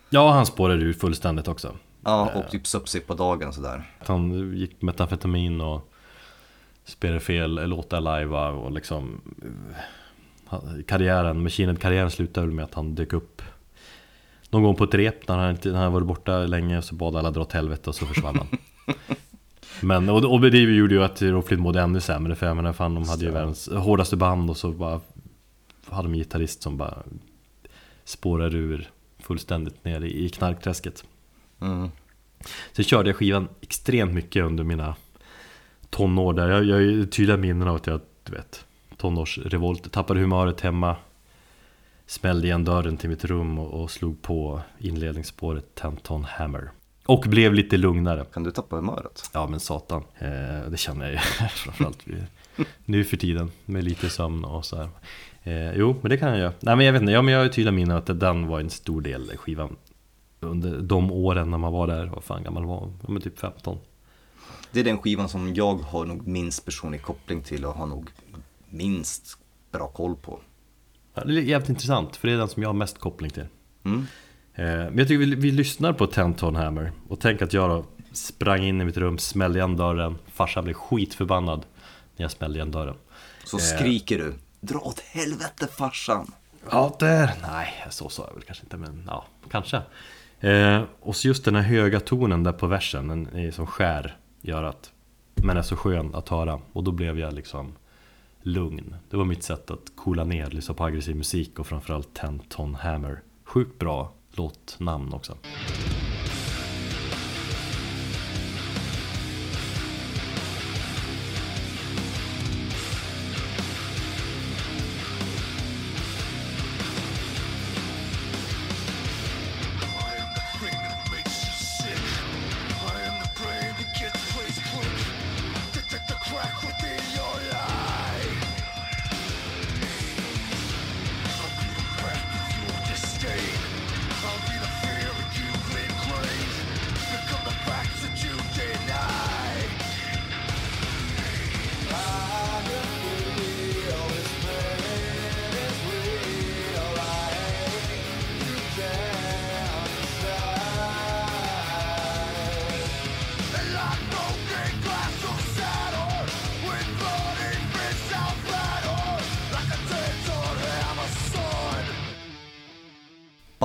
Ja, 0.10 0.32
han 0.32 0.46
spårade 0.46 0.84
ur 0.84 0.94
fullständigt 0.94 1.48
också 1.48 1.76
Ja, 2.04 2.32
och 2.36 2.52
typ 2.52 2.68
söp 2.68 2.90
sig 2.90 3.02
på 3.02 3.14
dagen 3.14 3.54
sådär. 3.54 3.92
Han 4.06 4.54
gick 4.58 4.82
metamfetamin 4.82 5.62
och 5.62 5.92
spelade 6.86 7.20
fel 7.20 7.70
låtar 7.70 8.02
live 8.02 8.38
och 8.38 8.72
liksom 8.72 9.22
eh, 10.52 10.58
Karriären, 10.88 11.44
Machine-karriären 11.44 12.12
slutade 12.12 12.48
väl 12.48 12.56
med 12.56 12.66
att 12.66 12.74
han 12.74 12.96
dök 12.96 13.14
upp 13.14 13.42
Någon 14.50 14.64
gång 14.64 14.76
på 14.76 14.84
ett 14.84 14.94
rep 14.94 15.28
när 15.28 15.38
han, 15.38 15.58
när 15.64 15.74
han 15.74 15.94
varit 15.94 16.08
borta 16.08 16.38
länge 16.38 16.82
så 16.82 16.96
bad 16.96 17.16
alla 17.16 17.32
dra 17.32 17.42
åt 17.42 17.54
helvete 17.54 17.90
och 17.90 17.96
så 17.96 18.06
försvann 18.06 18.38
han 18.38 18.48
Men, 19.82 20.10
och, 20.10 20.34
och 20.34 20.42
det 20.42 20.60
gjorde 20.60 20.96
ju 20.96 21.04
att 21.04 21.22
Rob 21.22 21.46
Flynn 21.46 21.62
mådde 21.62 21.82
ännu 21.82 22.02
sämre 22.02 22.36
för 22.36 22.48
jag 22.48 22.56
menar 22.56 22.74
fan 22.74 22.96
de 22.96 23.10
hade 23.10 23.26
ju 23.26 23.32
världens 23.32 23.70
hårdaste 23.70 24.16
band 24.16 24.50
och 24.50 24.58
så 24.58 24.72
bara 24.72 25.02
Hade 25.90 26.08
de 26.08 26.14
en 26.14 26.20
gitarrist 26.20 26.62
som 26.62 26.78
bara 26.78 27.04
Spårade 28.04 28.58
ur 28.58 28.90
fullständigt 29.20 29.86
ner 29.86 30.04
i 30.04 30.30
knarkträsket 30.30 31.04
Mm. 31.62 31.90
Sen 32.72 32.86
körde 32.86 33.10
jag 33.10 33.16
skivan 33.16 33.48
extremt 33.62 34.14
mycket 34.14 34.44
under 34.44 34.64
mina 34.64 34.96
tonår 35.90 36.34
där. 36.34 36.50
Jag, 36.50 36.64
jag 36.64 36.76
har 36.76 36.82
ju 36.82 37.06
tydliga 37.06 37.38
minnen 37.38 37.68
av 37.68 37.76
att 37.76 37.88
jag, 37.88 38.02
du 38.24 38.32
vet, 38.32 38.66
tonårsrevolt, 38.98 39.92
tappade 39.92 40.20
humöret 40.20 40.62
hemma. 40.62 40.96
Smällde 42.06 42.48
igen 42.48 42.66
dörren 42.66 42.98
till 42.98 43.10
mitt 43.10 43.26
rum 43.26 43.60
och, 43.60 43.82
och 43.82 43.92
slog 43.92 44.22
på 44.22 44.62
inledningsspåret 44.80 45.76
Tenton 45.76 46.24
Hammer. 46.24 46.72
Och 47.10 47.26
blev 47.28 47.54
lite 47.54 47.78
lugnare. 47.78 48.26
Kan 48.34 48.44
du 48.44 48.52
tappa 48.52 48.76
humöret? 48.76 49.30
Ja 49.34 49.48
men 49.48 49.60
satan, 49.60 50.04
eh, 50.18 50.70
det 50.70 50.78
känner 50.78 51.06
jag 51.06 51.14
ju 51.14 51.20
framförallt 51.50 52.06
nu 52.86 53.04
för 53.04 53.18
tiden 53.18 53.52
med 53.66 53.84
lite 53.84 54.10
sömn 54.10 54.46
och 54.46 54.66
så 54.66 54.76
här. 54.76 54.90
Eh, 55.44 55.74
jo, 55.74 55.96
men 56.02 56.10
det 56.10 56.18
kan 56.18 56.30
jag 56.30 56.38
göra. 56.40 56.54
Nej 56.60 56.76
men 56.76 56.86
jag 56.86 56.94
vet 56.94 57.02
inte, 57.02 57.14
ja, 57.14 57.22
men 57.22 57.32
jag 57.32 57.40
har 57.40 57.46
ju 57.46 57.52
tydliga 57.52 57.72
minnen 57.72 57.98
att 57.98 58.20
den 58.20 58.48
var 58.48 58.60
en 58.60 58.70
stor 58.70 59.02
del 59.02 59.32
i 59.34 59.38
skivan. 59.38 59.76
Under 60.40 60.82
de 60.82 61.12
åren 61.12 61.52
när 61.52 61.58
man 61.58 61.74
var 61.74 61.88
där, 61.88 62.06
vad 62.06 62.24
fan 62.24 62.44
gammal 62.44 62.66
var 62.66 62.92
Ja 63.02 63.10
men 63.12 63.22
typ 63.22 63.40
15. 63.40 63.78
Det 64.72 64.80
är 64.80 64.84
den 64.84 64.98
skivan 64.98 65.30
som 65.30 65.54
jag 65.54 65.76
har 65.76 66.06
nog 66.06 66.28
minst 66.28 66.66
personlig 66.66 67.02
koppling 67.02 67.44
till 67.44 67.66
och 67.66 67.74
har 67.74 67.88
nog 67.88 68.10
minst 68.70 69.38
bra 69.72 69.88
koll 69.88 70.16
på. 70.16 70.40
Ja, 71.14 71.24
det 71.24 71.34
är 71.34 71.42
jävligt 71.42 71.70
intressant, 71.70 72.16
för 72.16 72.28
det 72.28 72.34
är 72.34 72.38
den 72.38 72.50
som 72.50 72.64
jag 72.64 72.70
har 72.70 72.74
mest 72.74 72.98
koppling 72.98 73.32
till. 73.32 73.48
Mm. 73.84 74.06
Eh, 74.60 74.66
Men 74.66 74.98
jag 74.98 75.08
tycker 75.08 75.26
vi, 75.26 75.36
vi 75.36 75.52
lyssnar 75.52 75.94
på 75.94 76.08
Tenton 76.08 76.56
Hammer 76.56 76.92
och 77.08 77.20
tänk 77.20 77.42
att 77.42 77.54
jag 77.54 77.70
då 77.70 77.86
sprang 78.12 78.64
in 78.64 78.82
i 78.82 78.86
mitt 78.86 78.98
rum, 78.98 79.18
smällde 79.18 79.60
igen 79.60 79.76
dörren, 79.78 80.18
farsan 80.34 80.64
blev 80.64 80.74
skitförbannad 80.74 81.66
när 82.16 82.24
jag 82.24 82.32
smällde 82.32 82.58
igen 82.60 82.72
dörren. 82.72 82.96
Så 83.46 83.58
Eh. 83.58 83.62
skriker 83.62 84.18
du, 84.18 84.34
dra 84.62 84.80
åt 84.80 85.00
helvete 85.00 85.68
farsan. 85.78 86.32
Ja, 86.72 86.96
där. 87.00 87.32
Nej, 87.42 87.74
så 87.90 88.10
sa 88.10 88.26
jag 88.28 88.34
väl 88.34 88.44
kanske 88.44 88.64
inte, 88.64 88.78
men 88.78 89.04
ja, 89.08 89.26
kanske. 89.52 89.82
Eh, 90.40 90.84
och 91.00 91.16
så 91.16 91.28
just 91.28 91.46
den 91.46 91.56
här 91.56 91.62
höga 91.62 92.00
tonen 92.00 92.44
där 92.44 92.52
på 92.52 92.68
versen, 92.68 93.08
den 93.08 93.28
är 93.36 93.52
som 93.52 93.68
skär 93.68 94.18
i 94.42 94.52
örat. 94.52 94.92
Men 95.36 95.58
är 95.58 95.62
så 95.62 95.76
skön 95.76 96.16
att 96.16 96.30
höra. 96.30 96.60
Och 96.74 96.84
då 96.84 96.92
blev 96.92 97.20
jag 97.20 97.34
liksom 97.34 97.74
lugn. 98.42 98.96
Det 99.10 99.18
var 99.18 99.26
mitt 99.26 99.44
sätt 99.44 99.72
att 99.72 99.96
coola 99.96 100.24
ner, 100.24 100.50
lyssna 100.50 100.74
på 100.76 100.84
aggressiv 100.86 101.16
musik 101.16 101.60
och 101.60 101.68
framförallt 101.68 102.14
Ten 102.14 102.40
Ton 102.40 102.76
Hammer. 102.76 103.22
Sjukt 103.46 103.80
bra 103.80 104.14
låtnamn 104.40 105.14
också. 105.14 105.38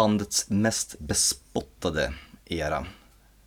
Bandets 0.04 0.50
mest 0.50 0.98
bespottade 0.98 2.14
era 2.44 2.86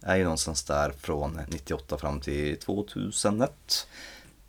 är 0.02 0.16
ju 0.16 0.24
någonstans 0.24 0.64
där 0.64 0.92
från 0.92 1.40
98 1.48 1.98
fram 1.98 2.20
till 2.20 2.60
2001. 2.60 3.88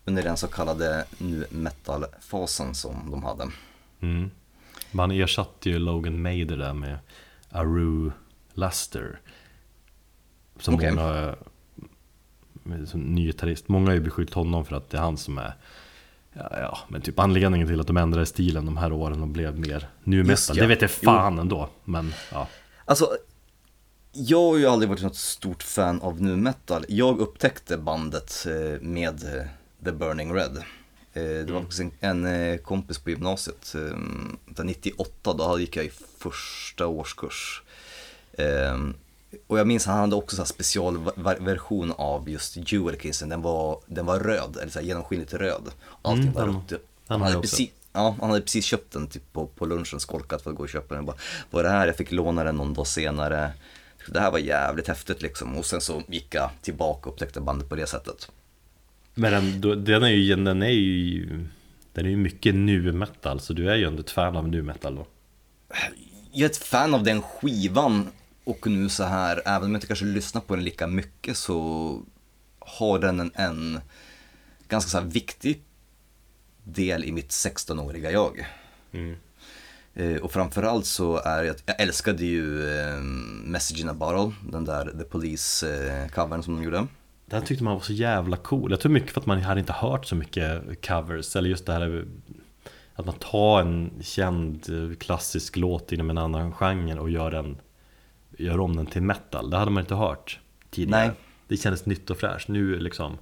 Under 0.04 0.22
den 0.22 0.36
så 0.36 0.48
kallade 0.48 1.04
nu 1.18 1.46
metal-fasen 1.50 2.74
som 2.74 3.10
de 3.10 3.24
hade. 3.24 3.50
Mm. 4.00 4.30
Man 4.90 5.10
ersatte 5.10 5.70
ju 5.70 5.78
Logan 5.78 6.22
Mader 6.22 6.56
där 6.56 6.72
med 6.72 6.98
Aru 7.50 8.10
Laster. 8.52 9.20
Som 10.60 10.74
Okej. 10.74 10.92
många, 10.92 11.36
som 12.86 13.00
ny 13.00 13.26
gitarrist. 13.26 13.68
Många 13.68 13.86
har 13.86 13.94
ju 13.94 14.00
beskyllt 14.00 14.34
honom 14.34 14.64
för 14.64 14.76
att 14.76 14.90
det 14.90 14.96
är 14.96 15.02
han 15.02 15.16
som 15.16 15.38
är 15.38 15.54
Ja, 16.32 16.48
ja, 16.60 16.78
men 16.88 17.00
typ 17.02 17.18
anledningen 17.18 17.68
till 17.68 17.80
att 17.80 17.86
de 17.86 17.96
ändrade 17.96 18.26
stilen 18.26 18.66
de 18.66 18.76
här 18.76 18.92
åren 18.92 19.22
och 19.22 19.28
blev 19.28 19.58
mer 19.58 19.88
nu 20.04 20.24
metal. 20.24 20.56
ja. 20.56 20.62
Det 20.62 20.68
vet 20.68 20.82
jag 20.82 20.90
fan 20.90 21.38
ändå, 21.38 21.68
men 21.84 22.14
ja. 22.32 22.48
Alltså, 22.84 23.16
jag 24.12 24.42
har 24.42 24.56
ju 24.56 24.66
aldrig 24.66 24.88
varit 24.88 25.02
något 25.02 25.16
stort 25.16 25.62
fan 25.62 26.00
av 26.02 26.22
nu 26.22 26.36
metal. 26.36 26.84
Jag 26.88 27.18
upptäckte 27.20 27.78
bandet 27.78 28.46
eh, 28.46 28.80
med 28.80 29.36
eh, 29.36 29.44
The 29.84 29.92
Burning 29.92 30.34
Red. 30.34 30.56
Eh, 31.12 31.22
Det 31.22 31.52
var 31.52 31.60
också 31.60 31.82
en, 31.82 31.90
en 32.00 32.26
eh, 32.26 32.56
kompis 32.58 32.98
på 32.98 33.10
gymnasiet, 33.10 33.74
eh, 33.74 33.98
där 34.46 34.64
98, 34.64 35.32
då 35.32 35.60
gick 35.60 35.76
jag 35.76 35.84
i 35.84 35.90
första 36.18 36.86
årskurs. 36.86 37.62
Och 39.46 39.58
jag 39.58 39.66
minns 39.66 39.86
han 39.86 39.98
hade 39.98 40.16
också 40.16 40.36
så 40.36 40.42
här 40.42 40.46
specialversion 40.46 41.92
av 41.92 42.30
just 42.30 42.72
Jewel 42.72 42.96
Kissen, 43.00 43.28
den 43.28 43.42
var, 43.42 43.80
den 43.86 44.06
var 44.06 44.20
röd, 44.20 44.56
eller 44.56 44.70
så 44.72 44.78
här 44.78 44.86
genomskinligt 44.86 45.34
röd. 45.34 45.62
Allting 46.02 46.22
Mm, 46.22 46.34
var 46.34 46.46
rött. 46.46 46.72
Han 47.08 47.20
har 47.20 47.28
hade, 47.28 47.40
precis, 47.40 47.70
ja, 47.92 48.16
han 48.20 48.30
hade 48.30 48.42
precis 48.42 48.64
köpt 48.64 48.92
den 48.92 49.06
typ 49.06 49.32
på, 49.32 49.46
på 49.46 49.66
lunchen, 49.66 50.00
skolkat 50.00 50.42
för 50.42 50.50
att 50.50 50.56
gå 50.56 50.62
och 50.62 50.68
köpa 50.68 50.94
den. 50.94 51.04
Bara, 51.04 51.16
vad 51.50 51.60
är 51.60 51.68
det 51.68 51.74
här? 51.74 51.86
Jag 51.86 51.96
fick 51.96 52.12
låna 52.12 52.44
den 52.44 52.56
någon 52.56 52.74
dag 52.74 52.86
senare. 52.86 53.52
Det 54.08 54.20
här 54.20 54.30
var 54.30 54.38
jävligt 54.38 54.88
häftigt 54.88 55.22
liksom. 55.22 55.56
Och 55.56 55.66
sen 55.66 55.80
så 55.80 56.02
gick 56.08 56.34
jag 56.34 56.50
tillbaka 56.62 57.08
och 57.08 57.14
upptäckte 57.14 57.40
bandet 57.40 57.68
på 57.68 57.76
det 57.76 57.86
sättet. 57.86 58.30
Men 59.14 59.60
den, 59.60 59.84
den 59.84 60.02
är 60.02 60.08
ju, 60.08 60.36
den 60.36 60.62
är 60.62 60.68
ju, 60.68 61.26
den 61.92 62.06
är 62.06 62.10
ju 62.10 62.16
mycket 62.16 62.54
nu 62.54 62.92
metal, 62.92 63.40
så 63.40 63.52
du 63.52 63.70
är 63.70 63.76
ju 63.76 63.84
ändå 63.84 64.00
ett 64.00 64.10
fan 64.10 64.36
av 64.36 64.48
nu 64.48 64.62
metal 64.62 64.94
då. 64.96 65.06
Jag 66.32 66.44
är 66.46 66.50
ett 66.50 66.56
fan 66.56 66.94
av 66.94 67.02
den 67.04 67.22
skivan 67.22 68.08
och 68.48 68.66
nu 68.66 68.88
så 68.88 69.04
här, 69.04 69.42
även 69.46 69.62
om 69.64 69.70
jag 69.70 69.76
inte 69.76 69.86
kanske 69.86 70.04
lyssnar 70.04 70.42
på 70.42 70.54
den 70.54 70.64
lika 70.64 70.86
mycket 70.86 71.36
så 71.36 72.00
har 72.58 72.98
den 72.98 73.20
en, 73.20 73.30
en 73.34 73.80
ganska 74.68 74.90
så 74.90 74.98
här 74.98 75.04
viktig 75.04 75.62
del 76.64 77.04
i 77.04 77.12
mitt 77.12 77.28
16-åriga 77.30 78.10
jag. 78.10 78.46
Eh, 79.94 80.16
Och 80.16 80.32
framförallt 80.32 80.86
så 80.86 81.16
är 81.16 81.42
jag, 81.42 81.56
jag 81.66 81.80
älskade 81.80 82.24
ju 82.24 82.70
eh, 82.78 83.00
Message 83.44 83.80
in 83.80 83.88
a 83.88 83.94
Bottle, 83.94 84.34
den 84.52 84.64
där 84.64 84.84
The 84.84 85.04
Police-covern 85.04 86.42
som 86.42 86.56
de 86.56 86.62
gjorde. 86.62 86.86
Den 87.26 87.44
tyckte 87.44 87.64
man 87.64 87.74
var 87.74 87.80
så 87.80 87.92
jävla 87.92 88.36
cool. 88.36 88.70
Jag 88.70 88.80
tror 88.80 88.92
mycket 88.92 89.10
för 89.10 89.20
att 89.20 89.26
man 89.26 89.42
hade 89.42 89.60
inte 89.60 89.72
hört 89.72 90.06
så 90.06 90.14
mycket 90.14 90.62
covers, 90.86 91.36
eller 91.36 91.48
just 91.48 91.66
det 91.66 91.72
här 91.72 92.04
att 92.94 93.06
man 93.06 93.14
tar 93.14 93.60
en 93.60 93.90
känd 94.00 94.66
eh, 94.70 94.96
klassisk 94.96 95.56
låt 95.56 95.92
inom 95.92 96.10
en 96.10 96.18
annan 96.18 96.52
genre 96.52 96.98
och 96.98 97.10
gör, 97.10 97.30
den, 97.30 97.56
gör 98.38 98.60
om 98.60 98.76
den 98.76 98.86
till 98.86 99.02
metal. 99.02 99.50
Det 99.50 99.56
hade 99.56 99.70
man 99.70 99.80
inte 99.80 99.94
hört 99.94 100.40
tidigare. 100.70 101.06
Nej. 101.06 101.14
Det 101.48 101.56
kändes 101.56 101.86
nytt 101.86 102.10
och 102.10 102.18
fräscht. 102.18 102.48
Nu 102.48 102.78
liksom, 102.78 103.18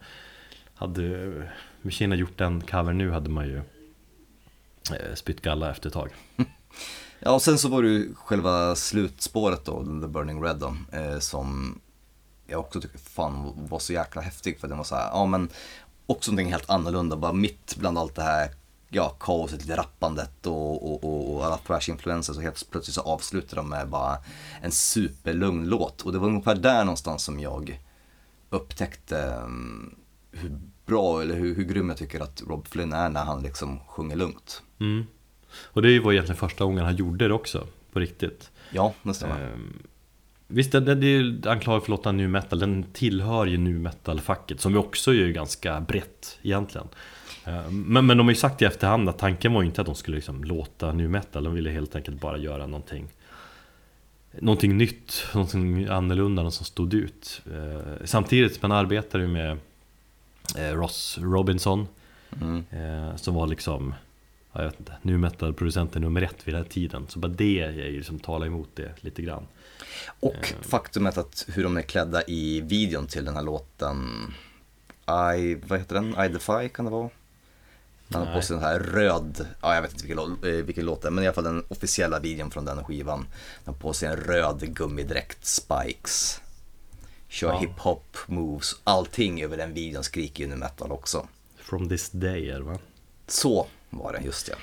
hade 0.74 1.32
Machine 1.82 2.12
gjort 2.12 2.38
den 2.38 2.60
cover 2.60 2.92
nu 2.92 3.10
hade 3.10 3.30
man 3.30 3.46
ju 3.46 3.56
eh, 4.92 5.14
spytt 5.14 5.42
galla 5.42 5.70
efter 5.70 5.88
ett 5.88 5.94
tag. 5.94 6.10
Ja, 7.18 7.32
och 7.32 7.42
sen 7.42 7.58
så 7.58 7.68
var 7.68 7.82
det 7.82 7.88
ju 7.88 8.14
själva 8.14 8.76
slutspåret 8.76 9.64
då, 9.64 9.84
The 9.84 10.08
Burning 10.08 10.44
Red 10.44 10.56
då, 10.56 10.76
eh, 10.92 11.18
som 11.18 11.80
jag 12.46 12.60
också 12.60 12.80
tycker 12.80 12.98
fan 12.98 13.52
var 13.68 13.78
så 13.78 13.92
jäkla 13.92 14.22
häftig 14.22 14.60
för 14.60 14.68
den 14.68 14.76
var 14.76 14.84
så 14.84 14.94
här, 14.94 15.10
ja 15.10 15.26
men 15.26 15.48
också 16.06 16.30
någonting 16.30 16.52
helt 16.52 16.70
annorlunda, 16.70 17.16
bara 17.16 17.32
mitt 17.32 17.76
bland 17.76 17.98
allt 17.98 18.14
det 18.14 18.22
här 18.22 18.48
ja, 18.88 19.08
kaoset, 19.20 19.60
lite 19.60 19.76
rappandet 19.76 20.46
och, 20.46 20.92
och, 20.92 21.04
och, 21.04 21.34
och 21.34 21.44
alla 21.44 21.56
thrash-influenser 21.56 22.32
så 22.32 22.40
helt 22.40 22.70
plötsligt 22.70 22.94
så 22.94 23.00
avslutar 23.00 23.56
de 23.56 23.68
med 23.68 23.88
bara 23.88 24.18
en 24.62 24.72
superlugn 24.72 25.68
låt 25.68 26.02
och 26.02 26.12
det 26.12 26.18
var 26.18 26.28
ungefär 26.28 26.54
där 26.54 26.84
någonstans 26.84 27.24
som 27.24 27.40
jag 27.40 27.80
upptäckte 28.50 29.18
mm, 29.18 29.94
hur 30.30 30.58
bra 30.86 31.22
eller 31.22 31.34
hur, 31.34 31.54
hur 31.54 31.64
grym 31.64 31.88
jag 31.88 31.98
tycker 31.98 32.20
att 32.20 32.42
Rob 32.46 32.68
Flynn 32.68 32.92
är 32.92 33.08
när 33.08 33.24
han 33.24 33.42
liksom 33.42 33.80
sjunger 33.86 34.16
lugnt. 34.16 34.62
Mm. 34.80 35.06
Och 35.62 35.82
det 35.82 36.00
var 36.00 36.12
egentligen 36.12 36.38
första 36.38 36.64
gången 36.64 36.84
han 36.84 36.96
gjorde 36.96 37.28
det 37.28 37.34
också, 37.34 37.66
på 37.92 38.00
riktigt. 38.00 38.50
Ja, 38.70 38.94
det 39.02 39.14
stämmer. 39.14 39.40
Ehm, 39.40 39.82
Visst, 40.48 40.72
det, 40.72 40.80
det, 40.80 41.06
är 41.06 41.10
ju 41.10 41.40
anklagad 41.46 41.82
för 41.82 41.90
låta 41.90 42.12
nu 42.12 42.28
metal, 42.28 42.58
den 42.58 42.84
tillhör 42.92 43.46
ju 43.46 43.58
nu 43.58 43.78
metal-facket 43.78 44.60
som 44.60 44.72
ju 44.72 44.78
också 44.78 45.14
är 45.14 45.28
ganska 45.28 45.80
brett 45.80 46.38
egentligen. 46.42 46.88
Ehm, 47.46 47.82
Men, 47.82 48.06
men 48.06 48.16
de 48.16 48.26
har 48.26 48.30
ju 48.32 48.36
sagt 48.40 48.62
i 48.62 48.64
efterhand 48.64 49.08
att 49.08 49.18
tanken 49.18 49.52
var 49.52 49.62
ju 49.62 49.66
inte 49.68 49.80
att 49.80 49.86
de 49.86 49.94
skulle 49.94 50.14
liksom 50.16 50.44
låta 50.44 50.92
nu 50.92 51.08
metal, 51.08 51.44
de 51.44 51.54
ville 51.54 51.70
helt 51.70 51.96
enkelt 51.96 52.20
bara 52.20 52.38
göra 52.38 52.66
någonting 52.66 53.08
Någonting 54.38 54.76
nytt, 54.76 55.24
någonting 55.34 55.86
annorlunda, 55.88 56.42
något 56.42 56.54
som 56.54 56.66
stod 56.66 56.94
ut. 56.94 57.42
Ehm, 57.54 58.06
Samtidigt, 58.06 58.62
man 58.62 58.72
arbetar 58.72 59.18
ju 59.18 59.26
med 59.28 59.58
eh, 60.56 60.72
Ross 60.72 61.18
Robinson 61.20 61.88
Mm. 62.42 62.64
eh, 62.70 63.16
Som 63.16 63.34
var 63.34 63.46
liksom 63.46 63.94
ja, 64.52 64.60
jag 64.62 64.70
vet 64.70 64.80
inte, 64.80 64.92
nu 65.02 65.18
metal-producenten 65.18 66.02
nummer 66.02 66.22
ett 66.22 66.36
vid 66.48 66.54
den 66.54 66.62
här 66.62 66.70
tiden. 66.70 67.06
Så 67.08 67.18
bara 67.18 67.28
det 67.28 67.60
är 67.60 67.70
ju 67.72 67.96
liksom 67.96 68.18
talar 68.18 68.46
emot 68.46 68.68
det 68.74 68.92
lite 69.00 69.22
grann. 69.22 69.46
Och 70.20 70.54
faktumet 70.62 71.18
att 71.18 71.44
hur 71.48 71.62
de 71.62 71.76
är 71.76 71.82
klädda 71.82 72.22
i 72.22 72.60
videon 72.60 73.06
till 73.06 73.24
den 73.24 73.34
här 73.36 73.42
låten 73.42 74.06
I, 75.38 75.54
vad 75.66 75.78
heter 75.78 75.94
den? 75.94 76.24
I 76.24 76.28
Defy 76.28 76.68
kan 76.68 76.84
det 76.84 76.90
vara? 76.90 77.10
Han 78.12 78.26
har 78.26 78.34
på 78.34 78.42
sig 78.42 78.56
den 78.56 78.64
här 78.64 78.78
röd, 78.78 79.46
ja 79.62 79.74
jag 79.74 79.82
vet 79.82 79.92
inte 79.92 80.06
vilken, 80.06 80.58
eh, 80.58 80.64
vilken 80.64 80.84
låt 80.84 81.02
det 81.02 81.08
är, 81.08 81.12
men 81.12 81.24
i 81.24 81.26
alla 81.26 81.34
fall 81.34 81.44
den 81.44 81.64
officiella 81.68 82.18
videon 82.20 82.50
från 82.50 82.64
den 82.64 82.84
skivan. 82.84 83.26
Han 83.64 83.74
har 83.74 83.80
på 83.80 83.92
sig 83.92 84.08
en 84.08 84.16
röd 84.16 84.74
gummidräkt, 84.74 85.44
spikes. 85.46 86.40
Kör 87.28 87.48
Ja. 87.48 87.58
hiphop 87.58 88.16
moves, 88.26 88.72
allting 88.84 89.42
över 89.42 89.56
den 89.56 89.74
videon 89.74 90.04
skriker 90.04 90.44
ju 90.44 90.50
nu 90.50 90.56
metal 90.56 90.92
också. 90.92 91.26
From 91.58 91.88
this 91.88 92.10
day 92.10 92.50
är 92.50 92.54
det 92.58 92.64
va? 92.64 92.78
Så 93.26 93.66
var 93.90 94.12
det, 94.12 94.20
just 94.24 94.48
ja. 94.48 94.54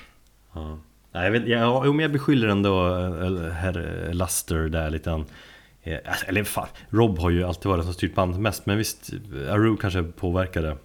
Ja. 0.52 0.78
Jag, 1.24 1.30
vet, 1.30 1.46
jag, 1.48 1.86
om 1.88 2.00
jag 2.00 2.12
beskyller 2.12 2.48
ändå 2.48 2.88
eh, 2.96 3.52
herr 3.52 4.10
Luster 4.12 4.68
där 4.68 4.90
lite 4.90 5.10
grann. 5.10 5.24
Eh, 5.82 5.98
alltså, 6.06 6.26
Eller 6.26 6.44
fan, 6.44 6.68
Rob 6.90 7.18
har 7.18 7.30
ju 7.30 7.44
alltid 7.44 7.66
varit 7.66 7.78
den 7.78 7.84
som 7.84 7.94
styrt 7.94 8.14
bandet 8.14 8.40
mest. 8.40 8.66
Men 8.66 8.78
visst, 8.78 9.10
Aru 9.50 9.76
kanske 9.76 10.02
påverkade 10.02 10.76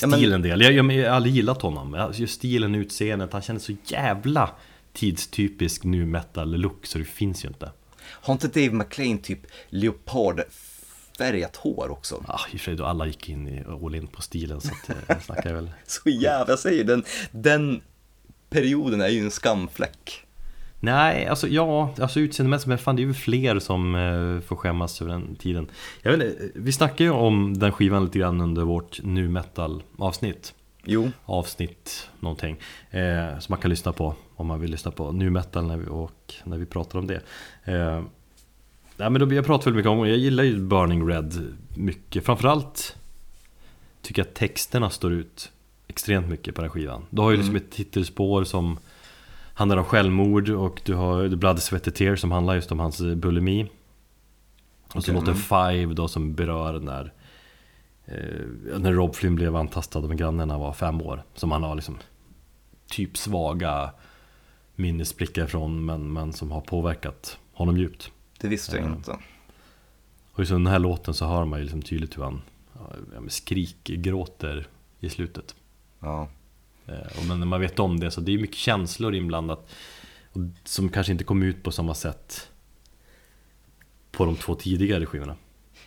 Ja, 0.00 0.06
men- 0.06 0.18
stilen 0.18 0.34
en 0.34 0.42
del. 0.42 0.60
Jag, 0.60 0.72
jag, 0.72 0.92
jag 0.92 1.08
har 1.10 1.16
aldrig 1.16 1.34
gillat 1.34 1.62
honom. 1.62 2.12
Just 2.14 2.34
stilen, 2.34 2.74
utseendet, 2.74 3.32
han 3.32 3.42
kändes 3.42 3.64
så 3.64 3.72
jävla 3.84 4.50
tidstypisk 4.92 5.84
nu 5.84 6.06
metal 6.06 6.50
look 6.56 6.86
så 6.86 6.98
det 6.98 7.04
finns 7.04 7.44
ju 7.44 7.48
inte. 7.48 7.72
Har 8.02 8.32
inte 8.32 8.48
Dave 8.48 8.70
McClain 8.72 9.18
typ 9.22 9.40
leopardfärgat 9.68 11.56
hår 11.56 11.90
också? 11.90 12.24
Ah, 12.28 12.40
i 12.52 12.56
och 12.56 12.60
för 12.60 12.64
sig 12.64 12.74
då 12.76 12.84
alla 12.84 13.06
gick 13.06 13.28
in 13.28 13.48
i 13.48 13.64
all 13.84 13.94
in 13.94 14.06
på 14.06 14.22
stilen 14.22 14.60
så 14.60 14.68
att 14.68 14.90
eh, 14.90 14.96
jag 15.06 15.22
snackar 15.22 15.54
väl 15.54 15.70
Så 15.86 16.08
jävla, 16.10 16.52
jag 16.52 16.58
säger 16.58 16.84
den, 16.84 17.04
den 17.30 17.80
perioden 18.50 19.00
är 19.00 19.08
ju 19.08 19.20
en 19.20 19.30
skamfläck. 19.30 20.26
Nej, 20.80 21.26
alltså 21.26 21.48
ja, 21.48 21.94
alltså 22.00 22.20
utseendemässigt, 22.20 22.68
men 22.68 22.78
fan 22.78 22.96
det 22.96 23.02
är 23.02 23.06
ju 23.06 23.14
fler 23.14 23.58
som 23.58 23.94
eh, 23.94 24.40
får 24.40 24.56
skämmas 24.56 25.02
över 25.02 25.12
den 25.12 25.36
tiden. 25.36 25.70
Jag 26.02 26.16
vet 26.16 26.22
inte, 26.22 26.50
vi 26.54 26.72
snackade 26.72 27.04
ju 27.04 27.10
om 27.10 27.58
den 27.58 27.72
skivan 27.72 28.04
lite 28.04 28.18
grann 28.18 28.40
under 28.40 28.62
vårt 28.62 29.02
nu 29.02 29.28
metal 29.28 29.82
avsnitt. 29.98 30.54
Jo, 30.84 31.10
Avsnitt 31.24 32.10
någonting. 32.20 32.56
Eh, 32.90 33.38
som 33.38 33.52
man 33.52 33.60
kan 33.60 33.70
lyssna 33.70 33.92
på 33.92 34.14
om 34.36 34.46
man 34.46 34.60
vill 34.60 34.70
lyssna 34.70 34.90
på 34.90 35.12
nu 35.12 35.30
metal 35.30 35.66
när 35.66 35.76
vi, 35.76 35.86
och 35.86 36.34
när 36.44 36.58
vi 36.58 36.66
pratar 36.66 36.98
om 36.98 37.06
det. 37.06 37.20
Eh, 37.64 38.02
nej, 38.96 39.10
men 39.10 39.14
då, 39.14 39.34
jag 39.34 39.46
pratar 39.46 39.64
väldigt 39.64 39.76
mycket 39.76 39.90
om, 39.90 40.08
jag 40.08 40.18
gillar 40.18 40.44
ju 40.44 40.58
Burning 40.60 41.08
Red 41.08 41.56
mycket. 41.76 42.24
Framförallt 42.24 42.96
tycker 44.02 44.22
jag 44.22 44.28
att 44.28 44.34
texterna 44.34 44.90
står 44.90 45.12
ut 45.12 45.52
extremt 45.88 46.28
mycket 46.28 46.54
på 46.54 46.60
den 46.60 46.70
skivan. 46.70 47.04
Du 47.10 47.22
har 47.22 47.30
ju 47.30 47.36
liksom 47.36 47.56
ett 47.56 47.70
titelspår 47.70 48.44
som 48.44 48.78
handlar 49.60 49.76
om 49.76 49.84
självmord 49.84 50.48
och 50.48 50.80
du 50.84 50.94
har 50.94 51.28
The 51.28 51.36
Blood, 51.36 51.62
Sweat 51.62 51.86
and 51.86 51.94
Tears 51.96 52.20
som 52.20 52.32
handlar 52.32 52.54
just 52.54 52.72
om 52.72 52.80
hans 52.80 53.00
eh, 53.00 53.14
bulimi. 53.14 53.70
Och 54.84 54.92
så 54.92 54.98
Okej, 54.98 55.14
låter 55.14 55.32
mm. 55.32 55.76
Five 55.76 55.94
då 55.94 56.08
som 56.08 56.34
berör 56.34 56.80
när 56.80 57.12
eh, 58.04 58.78
När 58.78 58.92
Rob 58.92 59.14
Flynn 59.14 59.34
blev 59.34 59.56
antastad 59.56 59.98
av 59.98 60.10
en 60.10 60.16
granne 60.16 60.44
när 60.44 60.54
han 60.54 60.60
var 60.60 60.72
fem 60.72 61.02
år 61.02 61.22
Som 61.34 61.50
han 61.50 61.62
har 61.62 61.74
liksom 61.74 61.98
Typ 62.86 63.16
svaga 63.16 63.90
minnesblickar 64.74 65.46
från 65.46 65.84
men, 65.84 66.12
men 66.12 66.32
som 66.32 66.50
har 66.50 66.60
påverkat 66.60 67.38
honom 67.52 67.76
djupt 67.76 68.12
det 68.40 68.48
visste 68.48 68.76
jag 68.76 68.86
Ja. 68.86 68.94
inte. 68.94 69.16
Och 70.32 70.42
i 70.42 70.46
så 70.46 70.52
den 70.52 70.66
här 70.66 70.78
låten 70.78 71.14
så 71.14 71.26
hör 71.26 71.44
man 71.44 71.58
ju 71.58 71.62
liksom 71.62 71.82
tydligt 71.82 72.18
hur 72.18 72.22
han 72.22 72.42
ja, 72.74 72.88
skrikgråter 73.28 74.68
i 75.00 75.10
slutet 75.10 75.54
Ja. 76.00 76.28
Eh, 76.90 77.18
och 77.18 77.38
när 77.38 77.46
man 77.46 77.60
vet 77.60 77.78
om 77.78 78.00
det 78.00 78.10
så 78.10 78.20
det 78.20 78.34
är 78.34 78.38
mycket 78.38 78.56
känslor 78.56 79.14
inblandat 79.14 79.68
som 80.64 80.88
kanske 80.88 81.12
inte 81.12 81.24
kom 81.24 81.42
ut 81.42 81.62
på 81.62 81.72
samma 81.72 81.94
sätt 81.94 82.50
på 84.10 84.24
de 84.24 84.36
två 84.36 84.54
tidigare 84.54 85.06
skivorna. 85.06 85.36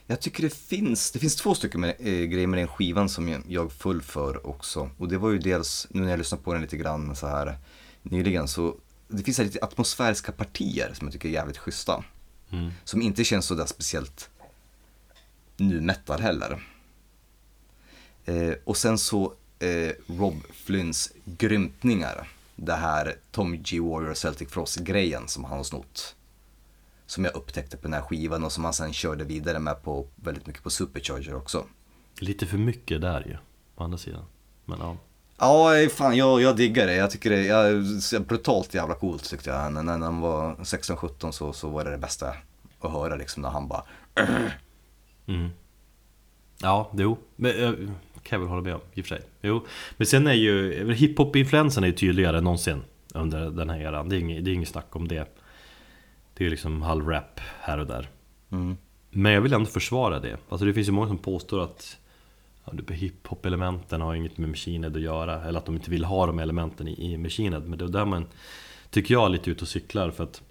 Jag 0.08 0.22
tycker 0.22 0.44
det 0.44 0.54
finns, 0.54 1.12
det 1.12 1.20
finns 1.20 1.36
två 1.36 1.56
stycken 1.56 1.82
med, 1.82 1.96
eh, 2.00 2.24
grejer 2.24 2.48
med 2.48 2.60
den 2.60 2.68
skivan 2.68 3.10
som 3.10 3.44
jag, 3.48 3.72
full 3.72 4.02
för 4.02 4.48
också. 4.48 4.90
Och 4.98 5.08
det 5.08 5.18
var 5.18 5.30
ju 5.30 5.40
dels, 5.40 5.88
nu 5.90 6.02
när 6.02 6.10
jag 6.10 6.18
lyssnar 6.18 6.40
på 6.40 6.54
den 6.54 6.62
lite 6.62 6.78
grann 6.78 7.16
så 7.16 7.28
här 7.28 7.58
nyligen, 8.02 8.48
så 8.48 8.76
det 9.08 9.24
finns 9.24 9.38
här 9.38 9.46
lite 9.46 9.60
atmosfäriska 9.62 10.32
partier 10.32 10.94
som 10.94 11.08
jag 11.08 11.14
tycker 11.14 11.30
är 11.30 11.34
jävligt 11.34 11.58
schyssta. 11.58 12.04
Mm. 12.50 12.72
Som 12.84 13.02
inte 13.02 13.24
känns 13.24 13.46
sådär 13.46 13.66
speciellt 13.66 14.30
nu 15.58 15.82
metal 15.82 16.20
heller. 16.20 16.68
Eh, 18.26 18.54
och 18.64 18.78
sen 18.78 18.98
så 18.98 19.34
eh, 19.60 19.92
Rob 20.08 20.44
Flynns 20.54 21.12
grymtningar. 21.26 22.28
Det 22.56 22.74
här 22.74 23.16
Tommy 23.32 23.58
G. 23.58 23.80
Warrior 23.80 24.14
Celtic 24.14 24.50
Frost-grejen 24.50 25.28
som 25.28 25.44
han 25.44 25.58
har 25.58 25.64
snott. 25.64 26.16
Som 27.06 27.26
jag 27.26 27.36
upptäckte 27.36 27.78
på 27.78 27.84
den 27.84 27.94
här 27.94 28.02
skivan 28.02 28.44
och 28.44 28.52
som 28.52 28.64
han 28.64 28.74
sen 28.74 28.94
körde 28.94 29.24
vidare 29.24 29.60
med 29.60 29.84
på 29.84 30.08
väldigt 30.16 30.48
mycket 30.48 30.64
på 30.64 30.70
Supercharger 30.70 31.36
också. 31.36 31.66
Lite 32.20 32.46
för 32.46 32.58
mycket 32.58 33.02
där 33.02 33.24
ju, 33.28 33.38
på 33.76 33.84
andra 33.84 33.98
sidan. 33.98 34.26
Men 34.66 34.80
ja. 34.80 34.98
Ja, 35.38 35.90
fan 35.90 36.18
jag, 36.18 36.42
jag 36.42 36.56
diggar 36.56 36.88
det. 36.88 36.96
Jag 36.96 37.12
tycker 37.12 37.30
det 37.30 37.48
är 37.48 38.20
brutalt 38.20 38.74
jävla 38.74 38.96
coolt 38.96 39.30
tyckte 39.30 39.50
jag. 39.50 39.74
När, 39.74 39.84
när 39.84 39.98
han 39.98 40.22
var 40.22 40.56
16-17 40.56 41.32
så, 41.32 41.54
så 41.54 41.70
var 41.70 41.86
det 41.86 41.92
det 41.92 41.98
bästa 41.98 42.36
att 42.80 42.92
höra 42.92 43.16
liksom 43.16 43.42
när 43.42 43.50
han 43.50 43.68
bara 43.68 43.84
Mm. 45.26 45.50
Ja, 46.62 46.92
jo. 46.94 47.18
Men, 47.36 47.64
eh, 47.64 47.90
kan 48.24 48.36
jag 48.36 48.40
väl 48.40 48.50
hålla 48.50 48.62
med 48.62 48.76
om, 48.76 48.82
i 48.94 49.02
och 49.02 49.06
för 49.06 49.16
sig. 49.16 49.26
Jo. 49.42 49.66
Men 49.98 50.08
sen 50.08 50.28
är 50.28 50.34
ju, 50.34 50.94
hiphop-influensen 50.94 51.84
är 51.84 51.88
ju 51.88 51.94
tydligare 51.94 52.38
än 52.38 52.44
någonsin 52.44 52.82
under 53.14 53.50
den 53.50 53.70
här 53.70 53.80
eran. 53.80 54.10
Det 54.10 54.16
är 54.16 54.20
inget, 54.20 54.46
det 54.46 54.52
är 54.52 54.54
inget 54.54 54.70
snack 54.70 54.96
om 54.96 55.08
det. 55.08 55.38
Det 56.34 56.46
är 56.46 56.50
liksom 56.50 56.82
halvrap 56.82 57.40
här 57.60 57.78
och 57.78 57.88
där. 57.88 58.10
mm. 58.52 58.78
Men 59.10 59.32
jag 59.32 59.42
vill 59.42 59.54
ändå 59.54 59.66
försvara 59.66 60.20
det. 60.20 60.38
Alltså 60.50 60.66
det 60.66 60.74
finns 60.74 60.88
ju 60.88 60.92
många 60.92 61.08
som 61.08 61.18
påstår 61.18 61.64
att 61.64 61.98
ja, 62.66 62.94
hiphop-elementen 62.94 64.02
har 64.02 64.16
inget 64.16 64.38
med 64.38 64.50
Machined 64.50 64.96
att 64.96 65.02
göra. 65.02 65.44
Eller 65.44 65.60
att 65.60 65.66
de 65.66 65.76
inte 65.76 65.92
vill 65.92 66.04
ha 66.04 66.26
de 66.26 66.40
elementen 66.40 66.88
i, 66.88 67.14
i 67.14 67.18
Machined. 67.18 67.70
Men 67.70 67.80
det 67.80 67.86
är 67.86 67.90
där 67.90 68.06
man, 68.06 68.26
tycker 68.90 69.14
jag, 69.14 69.26
är 69.26 69.30
lite 69.30 69.52
ute 69.52 69.62
och 69.62 69.68
cyklar. 69.68 70.12
För 70.12 70.24
att 70.24 70.42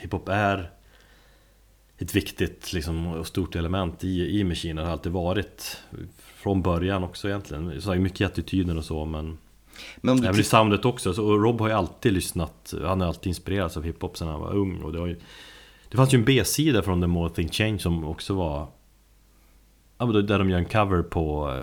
hiphop 0.00 0.28
är 0.28 0.70
ett 2.00 2.14
viktigt 2.14 2.72
liksom, 2.72 3.06
och 3.06 3.26
stort 3.26 3.56
element 3.56 4.04
i, 4.04 4.40
i 4.40 4.44
Machined. 4.44 4.84
har 4.84 4.92
alltid 4.92 5.12
varit. 5.12 5.78
Från 6.18 6.62
början 6.62 7.04
också 7.04 7.28
egentligen. 7.28 7.82
Så 7.82 7.92
är 7.92 7.98
mycket 7.98 8.26
attityden 8.26 8.78
och 8.78 8.84
så 8.84 9.04
men 9.04 9.38
Men 9.96 10.12
om 10.12 10.20
du 10.20 10.28
Även 10.28 10.40
i 10.40 10.44
soundet 10.44 10.84
också, 10.84 11.14
så, 11.14 11.24
och 11.24 11.42
Rob 11.42 11.60
har 11.60 11.68
ju 11.68 11.74
alltid 11.74 12.12
lyssnat 12.12 12.74
Han 12.82 13.00
har 13.00 13.08
alltid 13.08 13.26
inspirerats 13.26 13.76
av 13.76 13.82
hiphop 13.82 14.16
sen 14.16 14.28
han 14.28 14.40
var 14.40 14.52
ung 14.54 14.82
och 14.82 14.92
det, 14.92 14.98
har 14.98 15.06
ju, 15.06 15.20
det 15.88 15.96
fanns 15.96 16.14
ju 16.14 16.18
en 16.18 16.24
B-sida 16.24 16.82
från 16.82 17.00
The 17.00 17.06
More 17.06 17.30
Thing 17.30 17.48
Change 17.48 17.78
som 17.78 18.04
också 18.04 18.34
var 18.34 18.66
ja, 19.98 20.06
Där 20.06 20.38
de 20.38 20.50
gör 20.50 20.58
en 20.58 20.64
cover 20.64 21.02
på 21.02 21.54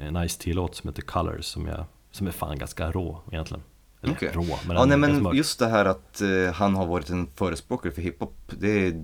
eh, 0.00 0.06
en 0.06 0.28
Ice-T-låt 0.28 0.74
som 0.74 0.88
heter 0.88 1.02
Colors 1.02 1.44
som, 1.44 1.66
jag, 1.66 1.84
som 2.10 2.26
är 2.26 2.30
fan 2.30 2.58
ganska 2.58 2.90
rå 2.90 3.20
egentligen 3.30 3.62
Eller 4.02 4.14
Okej. 4.14 4.30
rå, 4.34 4.58
men 4.66 4.76
ja, 4.76 4.84
nej, 4.84 4.98
men 4.98 5.36
just 5.36 5.58
det 5.58 5.68
här 5.68 5.84
att 5.84 6.20
eh, 6.20 6.52
han 6.54 6.74
har 6.74 6.86
varit 6.86 7.10
en 7.10 7.26
förespråkare 7.34 7.92
för 7.92 8.02
hiphop, 8.02 8.52
det, 8.58 8.94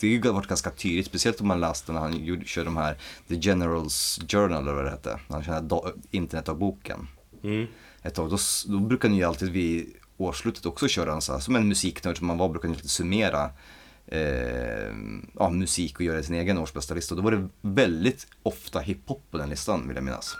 det 0.00 0.06
har 0.06 0.24
ju 0.24 0.32
varit 0.32 0.48
ganska 0.48 0.70
tydligt, 0.70 1.06
speciellt 1.06 1.40
om 1.40 1.48
man 1.48 1.60
läste 1.60 1.92
när 1.92 2.00
han 2.00 2.24
gjorde, 2.24 2.44
körde 2.44 2.64
de 2.64 2.76
här 2.76 2.98
The 3.28 3.34
Generals 3.34 4.20
Journal 4.28 4.62
eller 4.62 4.72
vad 4.72 4.84
det 4.84 4.90
hette, 4.90 5.20
när 5.28 5.36
han 5.36 5.44
körde 5.44 5.92
internetdagboken 6.10 7.08
mm. 7.42 7.66
ett 8.02 8.14
tag. 8.14 8.30
Då, 8.30 8.38
då 8.66 8.78
brukar 8.78 9.08
ni 9.08 9.16
ju 9.16 9.24
alltid 9.24 9.50
vid 9.50 9.92
årsslutet 10.16 10.66
också 10.66 10.88
köra 10.88 11.12
en 11.12 11.20
så 11.20 11.32
här, 11.32 11.40
som 11.40 11.56
en 11.56 11.68
musiknörd 11.68 12.18
som 12.18 12.26
man 12.26 12.38
var, 12.38 12.48
brukar 12.48 12.68
ni 12.68 12.74
lite 12.74 12.88
summera 12.88 13.50
eh, 14.06 14.94
ja, 15.34 15.50
musik 15.50 15.96
och 15.96 16.04
göra 16.04 16.22
sin 16.22 16.34
egen 16.34 16.58
årsbästa 16.58 16.94
lista. 16.94 17.14
Då 17.14 17.22
var 17.22 17.32
det 17.32 17.48
väldigt 17.60 18.26
ofta 18.42 18.80
hiphop 18.80 19.22
på 19.30 19.38
den 19.38 19.50
listan 19.50 19.88
vill 19.88 19.96
jag 19.96 20.04
minnas. 20.04 20.36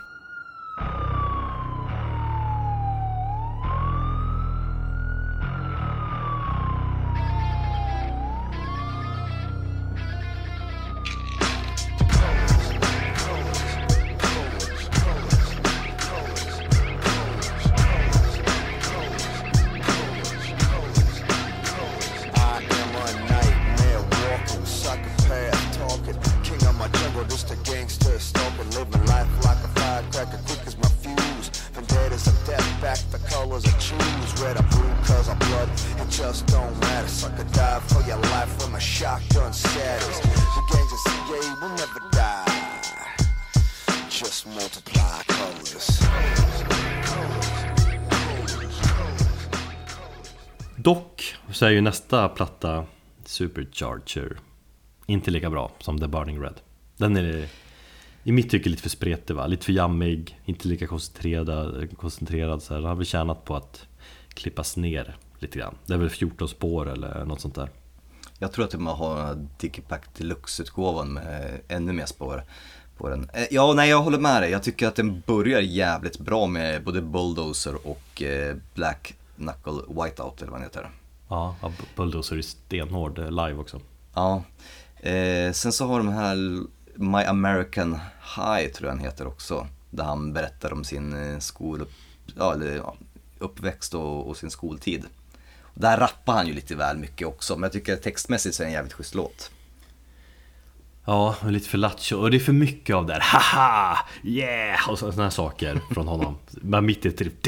Nästa 52.07 52.29
platta 52.29 52.85
Supercharger 53.25 54.37
Inte 55.05 55.31
lika 55.31 55.49
bra 55.49 55.71
som 55.79 55.99
The 55.99 56.07
Burning 56.07 56.41
Red 56.41 56.53
Den 56.97 57.17
är 57.17 57.49
i 58.23 58.31
mitt 58.31 58.49
tycke 58.49 58.69
lite 58.69 58.81
för 58.81 58.89
spretig 58.89 59.35
va? 59.35 59.47
Lite 59.47 59.65
för 59.65 59.73
jammig, 59.73 60.39
inte 60.45 60.67
lika 60.67 60.87
koncentrerad, 60.87 61.97
koncentrerad 61.97 62.63
så 62.63 62.73
här. 62.73 62.81
Den 62.81 62.89
har 62.89 62.95
väl 62.95 63.05
tjänat 63.05 63.45
på 63.45 63.55
att 63.55 63.87
klippas 64.29 64.77
ner 64.77 65.17
lite 65.39 65.59
grann 65.59 65.75
Det 65.85 65.93
är 65.93 65.97
väl 65.97 66.09
14 66.09 66.47
spår 66.47 66.89
eller 66.89 67.25
något 67.25 67.41
sånt 67.41 67.55
där 67.55 67.69
Jag 68.39 68.51
tror 68.51 68.65
att 68.65 68.79
man 68.79 68.97
har 68.97 69.47
Digipack 69.59 70.17
Deluxe-utgåvan 70.17 71.13
med 71.13 71.61
ännu 71.67 71.93
mer 71.93 72.05
spår 72.05 72.43
på 72.97 73.09
den. 73.09 73.29
Eh, 73.33 73.45
ja, 73.51 73.73
nej 73.73 73.89
jag 73.89 74.01
håller 74.01 74.19
med 74.19 74.41
dig. 74.41 74.51
Jag 74.51 74.63
tycker 74.63 74.87
att 74.87 74.95
den 74.95 75.23
börjar 75.25 75.61
jävligt 75.61 76.19
bra 76.19 76.47
med 76.47 76.83
både 76.83 77.01
Bulldozer 77.01 77.87
och 77.87 78.21
eh, 78.21 78.55
Black 78.73 79.15
Knuckle 79.35 80.03
Whiteout 80.03 80.41
eller 80.41 80.51
vad 80.51 80.59
den 80.59 80.63
heter. 80.63 80.91
Ja, 81.27 81.55
Bulldozer 81.95 82.37
är 82.37 82.41
stenhård 82.41 83.19
eh, 83.19 83.31
live 83.31 83.53
också 83.53 83.81
Ja. 84.17 84.43
Eh, 85.09 85.51
sen 85.51 85.71
så 85.71 85.85
har 85.85 85.97
de 85.97 86.07
här 86.07 86.35
My 86.95 87.23
American 87.23 87.99
High 88.35 88.71
tror 88.73 88.89
jag 88.89 88.97
den 88.97 89.05
heter 89.05 89.27
också. 89.27 89.67
Där 89.89 90.03
han 90.03 90.33
berättar 90.33 90.73
om 90.73 90.83
sin 90.83 91.31
eh, 91.31 91.39
skol, 91.39 91.85
ja, 92.35 92.55
uppväxt 93.39 93.93
och, 93.93 94.27
och 94.27 94.37
sin 94.37 94.51
skoltid. 94.51 95.05
Där 95.73 95.97
rappar 95.97 96.33
han 96.33 96.47
ju 96.47 96.53
lite 96.53 96.75
väl 96.75 96.97
mycket 96.97 97.27
också, 97.27 97.55
men 97.55 97.63
jag 97.63 97.71
tycker 97.71 97.95
textmässigt 97.95 98.55
så 98.55 98.63
är 98.63 98.65
det 98.65 98.69
en 98.69 98.73
jävligt 98.73 98.93
schysst 98.93 99.15
låt. 99.15 99.51
Ja, 101.05 101.35
och 101.41 101.51
lite 101.51 101.69
för 101.69 101.77
lattjo 101.77 102.17
och 102.17 102.31
det 102.31 102.37
är 102.37 102.39
för 102.39 102.53
mycket 102.53 102.95
av 102.95 103.05
det 103.05 103.13
här 103.13 103.21
haha, 103.21 103.97
yeah 104.23 104.89
och 104.89 104.99
sådana 104.99 105.23
här 105.23 105.29
saker 105.29 105.81
från 105.91 106.07
honom 106.07 106.37
Man 106.61 106.85
mitt 106.85 107.05
i 107.05 107.09
ett 107.09 107.17
typ 107.17 107.47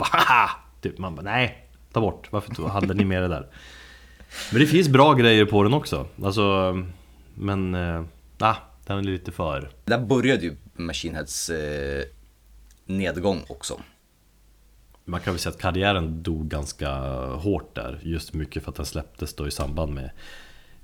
haha 0.00 0.50
typ, 0.80 0.98
Man 0.98 1.14
bara 1.14 1.22
nej, 1.22 1.65
ta 1.96 2.00
bort, 2.00 2.32
varför 2.32 2.54
tog- 2.54 2.68
hade 2.68 2.94
ni 2.94 3.04
med 3.04 3.22
det 3.22 3.28
där? 3.28 3.46
Men 4.52 4.60
det 4.60 4.66
finns 4.66 4.88
bra 4.88 5.14
grejer 5.14 5.44
på 5.44 5.62
den 5.62 5.74
också, 5.74 6.06
alltså 6.22 6.74
Men, 7.34 7.74
äh, 7.74 8.04
den 8.86 8.98
är 8.98 9.02
lite 9.02 9.32
för 9.32 9.70
Där 9.84 9.98
började 9.98 10.42
ju 10.42 10.56
Machine 10.74 11.14
Heads 11.14 11.50
eh, 11.50 12.04
nedgång 12.86 13.44
också. 13.48 13.80
Man 15.04 15.20
kan 15.20 15.32
väl 15.32 15.40
säga 15.40 15.52
att 15.52 15.60
karriären 15.60 16.22
dog 16.22 16.48
ganska 16.48 16.90
hårt 17.34 17.74
där 17.74 18.00
Just 18.02 18.34
mycket 18.34 18.62
för 18.62 18.70
att 18.70 18.76
den 18.76 18.86
släpptes 18.86 19.34
då 19.34 19.46
i 19.46 19.50
samband 19.50 19.94
med 19.94 20.10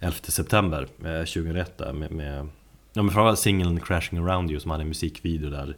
11 0.00 0.16
september 0.22 0.82
eh, 0.98 1.24
2001 1.24 1.78
där 1.78 1.92
med, 1.92 2.10
med 2.10 2.48
Ja 2.92 3.02
men 3.02 3.10
framförallt 3.14 3.38
singeln 3.38 3.80
Crashing 3.80 4.18
Around 4.18 4.50
You 4.50 4.60
som 4.60 4.70
hade 4.70 4.82
en 4.82 4.88
musikvideo 4.88 5.50
där 5.50 5.76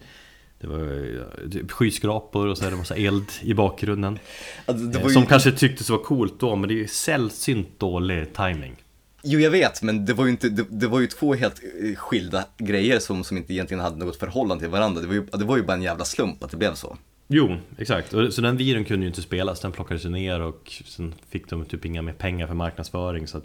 Det 0.65 0.71
var 0.71 1.51
typ 1.51 1.71
skyskrapor 1.71 2.47
och 2.47 2.59
så 2.59 2.65
är 2.67 2.71
det 2.71 2.77
massa 2.77 2.95
eld 2.97 3.27
i 3.43 3.55
bakgrunden 3.55 4.19
Alltså, 4.67 4.85
det 4.85 4.99
Eh, 4.99 5.03
var 5.03 5.11
ju, 5.11 5.15
Som 5.15 5.27
kanske 5.27 5.53
tycktes 5.53 5.91
vara 5.91 6.01
coolt 6.01 6.41
då 6.41 6.57
men 6.57 6.69
det 6.69 6.75
är 6.75 6.77
ju 6.77 6.87
sällsynt 6.89 7.69
dålig 7.79 8.35
timing 8.35 8.77
Jo 9.23 9.41
jag 9.41 9.51
vet, 9.51 9.83
men 9.83 10.07
det 10.07 10.13
var 10.13 10.25
ju, 10.25 10.31
inte, 10.31 10.49
det, 10.49 10.67
det 10.71 10.87
var 10.87 11.01
ju 11.01 11.07
två 11.07 11.35
helt 11.35 11.61
eh, 11.83 11.97
skilda 11.97 12.45
grejer 12.59 12.99
som, 12.99 13.25
som 13.25 13.37
inte 13.37 13.53
egentligen 13.53 13.81
hade 13.81 13.97
något 13.97 14.17
förhållande 14.17 14.65
till 14.65 14.71
varandra. 14.71 15.01
Det 15.01 15.07
var, 15.07 15.15
ju, 15.15 15.27
det 15.33 15.45
var 15.45 15.57
ju 15.57 15.63
bara 15.63 15.73
en 15.73 15.83
jävla 15.83 16.05
slump 16.05 16.45
att 16.45 16.51
det 16.51 16.57
blev 16.57 16.75
så. 16.75 16.97
Jo, 17.29 17.57
exakt. 17.79 18.11
Så 18.11 18.41
den 18.41 18.57
videon 18.57 18.85
kunde 18.85 19.05
ju 19.05 19.09
inte 19.09 19.23
spelas, 19.23 19.61
den 19.61 19.73
plockades 19.73 20.05
ju 20.05 20.09
ner 20.09 20.41
och 20.41 20.83
sen 20.87 21.15
fick 21.29 21.51
de 21.51 21.65
typ 21.65 21.85
inga 21.85 22.03
mer 22.03 22.13
pengar 22.13 22.47
för 22.47 22.55
marknadsföring 22.55 23.27
så 23.27 23.39
att 23.39 23.45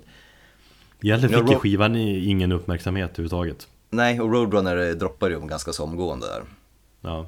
Egentligen 1.02 1.40
fick 1.42 1.52
ju 1.52 1.60
skivan 1.60 1.96
ingen 1.96 2.52
uppmärksamhet 2.52 3.10
överhuvudtaget 3.10 3.68
Nej, 3.90 4.22
och 4.22 4.34
Roadrunner 4.34 4.94
droppade 4.94 5.34
ju 5.34 5.48
ganska 5.48 5.74
så 5.74 5.84
omgående 5.84 6.28
där. 6.28 6.44
Ja. 7.02 7.26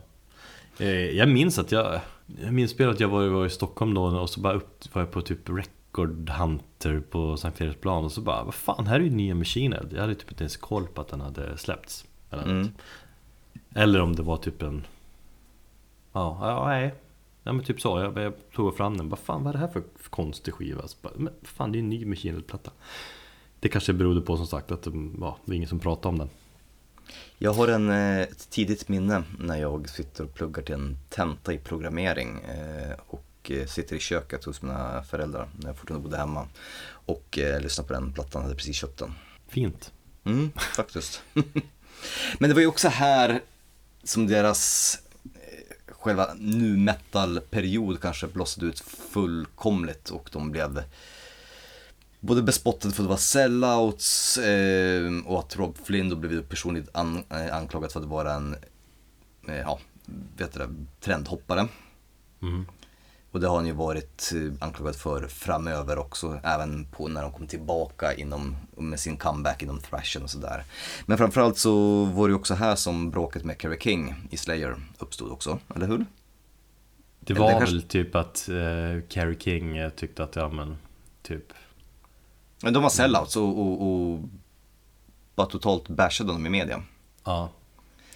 Eh, 0.80 0.90
Jag 0.90 1.30
minns 1.30 1.60
att 1.60 1.72
jag 1.72 2.00
Jag 2.42 2.54
minns 2.54 2.80
att 2.80 3.00
jag 3.00 3.08
var, 3.08 3.28
var 3.28 3.46
i 3.46 3.50
Stockholm 3.50 3.94
då 3.94 4.04
och 4.04 4.30
så 4.30 4.40
bara 4.40 4.54
upp, 4.54 4.96
var 4.96 5.02
jag 5.02 5.12
på 5.12 5.22
typ 5.22 5.50
Record 5.50 6.30
Hunter 6.30 7.00
på 7.10 7.38
Sankt 7.38 7.62
Eriksplan 7.62 8.06
och 8.06 8.12
så 8.12 8.22
bara 8.22 8.44
Vad 8.44 8.54
fan, 8.54 8.88
här 8.88 8.96
är 8.96 9.04
ju 9.04 9.10
nya 9.10 9.36
Machine 9.36 9.74
Head. 9.74 9.86
Jag 9.92 10.02
hade 10.02 10.16
typ 10.16 10.32
inte 10.32 10.44
ens 10.44 10.58
koll 10.58 10.88
på 10.88 11.02
att 11.02 11.08
den 11.08 11.22
hade 11.22 11.58
släppts. 11.58 12.06
Eller. 12.30 12.44
Mm. 12.44 12.68
eller 13.76 14.02
om 14.02 14.16
det 14.16 14.24
var 14.24 14.38
typ 14.38 14.62
en... 14.62 14.86
Ja, 16.14 16.38
ja 16.42 16.68
nej. 16.68 16.94
Ja 17.44 17.54
men 17.54 17.66
typ 17.66 17.82
så, 17.82 18.00
jag, 18.00 18.18
jag 18.18 18.34
tog 18.56 18.78
fram 18.78 18.98
den. 18.98 19.10
Vad 19.10 19.20
fan, 19.20 19.44
vad 19.44 19.50
är 19.50 19.54
det 19.54 19.66
här 19.66 19.74
för, 19.74 19.84
för 19.96 20.10
konstig 20.10 20.54
skiva? 20.54 20.88
Så 20.88 20.98
bara, 21.02 21.14
men 21.16 21.34
fan, 21.44 21.72
det 21.72 21.78
är 21.78 21.80
en 21.80 21.90
ny 21.90 22.06
Machine 22.06 22.34
Head-platta. 22.34 22.72
Det 23.60 23.70
kanske 23.70 23.94
berodde 23.94 24.22
på 24.22 24.38
som 24.38 24.48
sagt 24.48 24.72
att 24.72 24.86
ja, 24.86 24.92
det 25.46 25.50
var 25.50 25.56
ingen 25.56 25.70
som 25.70 25.80
pratade 25.80 26.08
om 26.08 26.18
den. 26.18 26.30
Jag 27.38 27.54
har 27.54 27.68
en, 27.68 27.90
eh, 27.90 28.22
ett 28.22 28.50
tidigt 28.50 28.90
minne 28.90 29.24
när 29.40 29.58
jag 29.58 29.90
sitter 29.90 30.24
och 30.24 30.34
pluggar 30.34 30.64
till 30.64 30.76
en 30.76 30.98
tenta 31.10 31.54
i 31.54 31.58
programmering 31.58 32.42
eh, 32.42 32.96
och 33.08 33.52
eh, 33.52 33.68
sitter 33.68 33.96
i 33.96 34.00
köket 34.00 34.44
hos 34.44 34.62
mina 34.62 35.04
föräldrar 35.04 35.50
när 35.60 35.68
jag 35.68 35.78
fortfarande 35.78 36.04
bodde 36.04 36.18
hemma 36.18 36.48
och 37.06 37.40
lyssnar 37.60 37.86
på 37.86 37.94
den 37.94 38.14
plattan, 38.14 38.42
jag 38.42 38.42
hade 38.42 38.56
precis 38.56 38.76
köpt 38.76 39.00
den. 39.00 39.14
Fint. 39.48 39.92
Mm, 40.24 40.52
faktiskt. 40.76 41.22
Men 42.40 42.50
det 42.50 42.54
var 42.54 42.62
ju 42.62 42.68
också 42.68 42.88
här 42.88 43.42
som 44.04 44.28
deras 44.28 44.98
själva 45.88 46.30
nu 46.38 46.78
metal-period 46.78 48.02
kanske 48.02 48.28
blossade 48.28 48.66
ut 48.66 48.80
fullkomligt 48.80 50.10
och 50.10 50.30
de 50.32 50.52
blev 50.52 50.84
både 52.22 52.42
bespottade 52.42 52.94
för 52.94 53.04
att 53.04 53.10
vara 53.10 53.18
sellouts 53.18 54.38
eh, 54.38 55.12
och 55.26 55.40
att 55.40 55.56
Rob 55.56 55.78
Flynn 55.84 56.10
då 56.10 56.16
blev 56.16 56.44
personligt 56.44 56.90
an, 56.94 57.24
eh, 57.30 57.56
anklagad 57.56 57.92
för 57.92 58.00
att 58.00 58.06
vara 58.06 58.34
en 58.34 58.56
eh, 59.48 59.56
ja, 59.56 59.80
vet 60.38 60.54
du 60.54 60.60
det, 60.60 60.70
trendhoppare. 61.00 61.68
Mm. 62.42 62.66
Och 63.32 63.40
det 63.40 63.48
har 63.48 63.56
han 63.56 63.66
ju 63.66 63.74
varit 63.74 64.32
eh, 64.36 64.66
anklagad 64.66 64.96
för 64.96 65.28
framöver 65.28 65.98
också, 65.98 66.40
även 66.44 66.86
på 66.86 67.08
när 67.08 67.22
de 67.22 67.32
kom 67.32 67.48
tillbaka 67.48 68.14
inom, 68.14 68.56
med 68.78 69.00
sin 69.00 69.18
comeback 69.18 69.64
inom 69.64 69.80
thrashen 69.80 70.24
och 70.24 70.30
sådär. 70.30 70.64
Men 71.06 71.18
framförallt 71.18 71.58
så 71.58 72.04
var 72.06 72.28
det 72.28 72.32
ju 72.32 72.36
också 72.36 72.54
här 72.54 72.76
som 72.76 73.12
bråket 73.12 73.44
med 73.44 73.62
Kerry 73.62 73.80
King 73.80 74.16
i 74.30 74.38
Slayer 74.38 74.76
uppstod 75.00 75.32
också, 75.32 75.60
eller 75.76 75.88
hur? 75.88 76.06
Det 77.20 77.34
var 77.34 77.50
kanske- 77.50 77.76
väl 77.76 77.82
typ 77.84 78.16
att 78.16 78.50
eh, 78.50 79.36
King 79.40 79.78
eh, 79.78 79.90
tyckte 79.90 80.24
att, 80.24 80.36
ja 80.36 80.50
men, 80.50 80.78
typ 81.22 81.54
Men 82.64 82.74
de 82.74 82.84
var 82.84 82.90
sellouts 82.90 83.38
och, 83.38 83.60
och, 83.60 83.82
och 83.88 84.20
bara 85.36 85.48
totalt 85.48 85.90
bashade 85.90 86.32
dem 86.32 86.46
i 86.46 86.50
media. 86.50 86.84
Ja. 87.24 87.50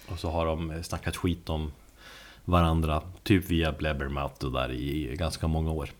Och 0.08 0.18
så 0.18 0.30
har 0.30 0.46
de 0.46 0.82
snackat 0.82 1.16
skit 1.16 1.48
om 1.48 1.72
varandra, 2.44 3.02
typ 3.22 3.50
via 3.50 3.72
Blabbermouth 3.72 4.44
och 4.44 4.52
där 4.52 4.72
i 4.72 5.16
ganska 5.16 5.46
många 5.46 5.70
år. 5.70 5.90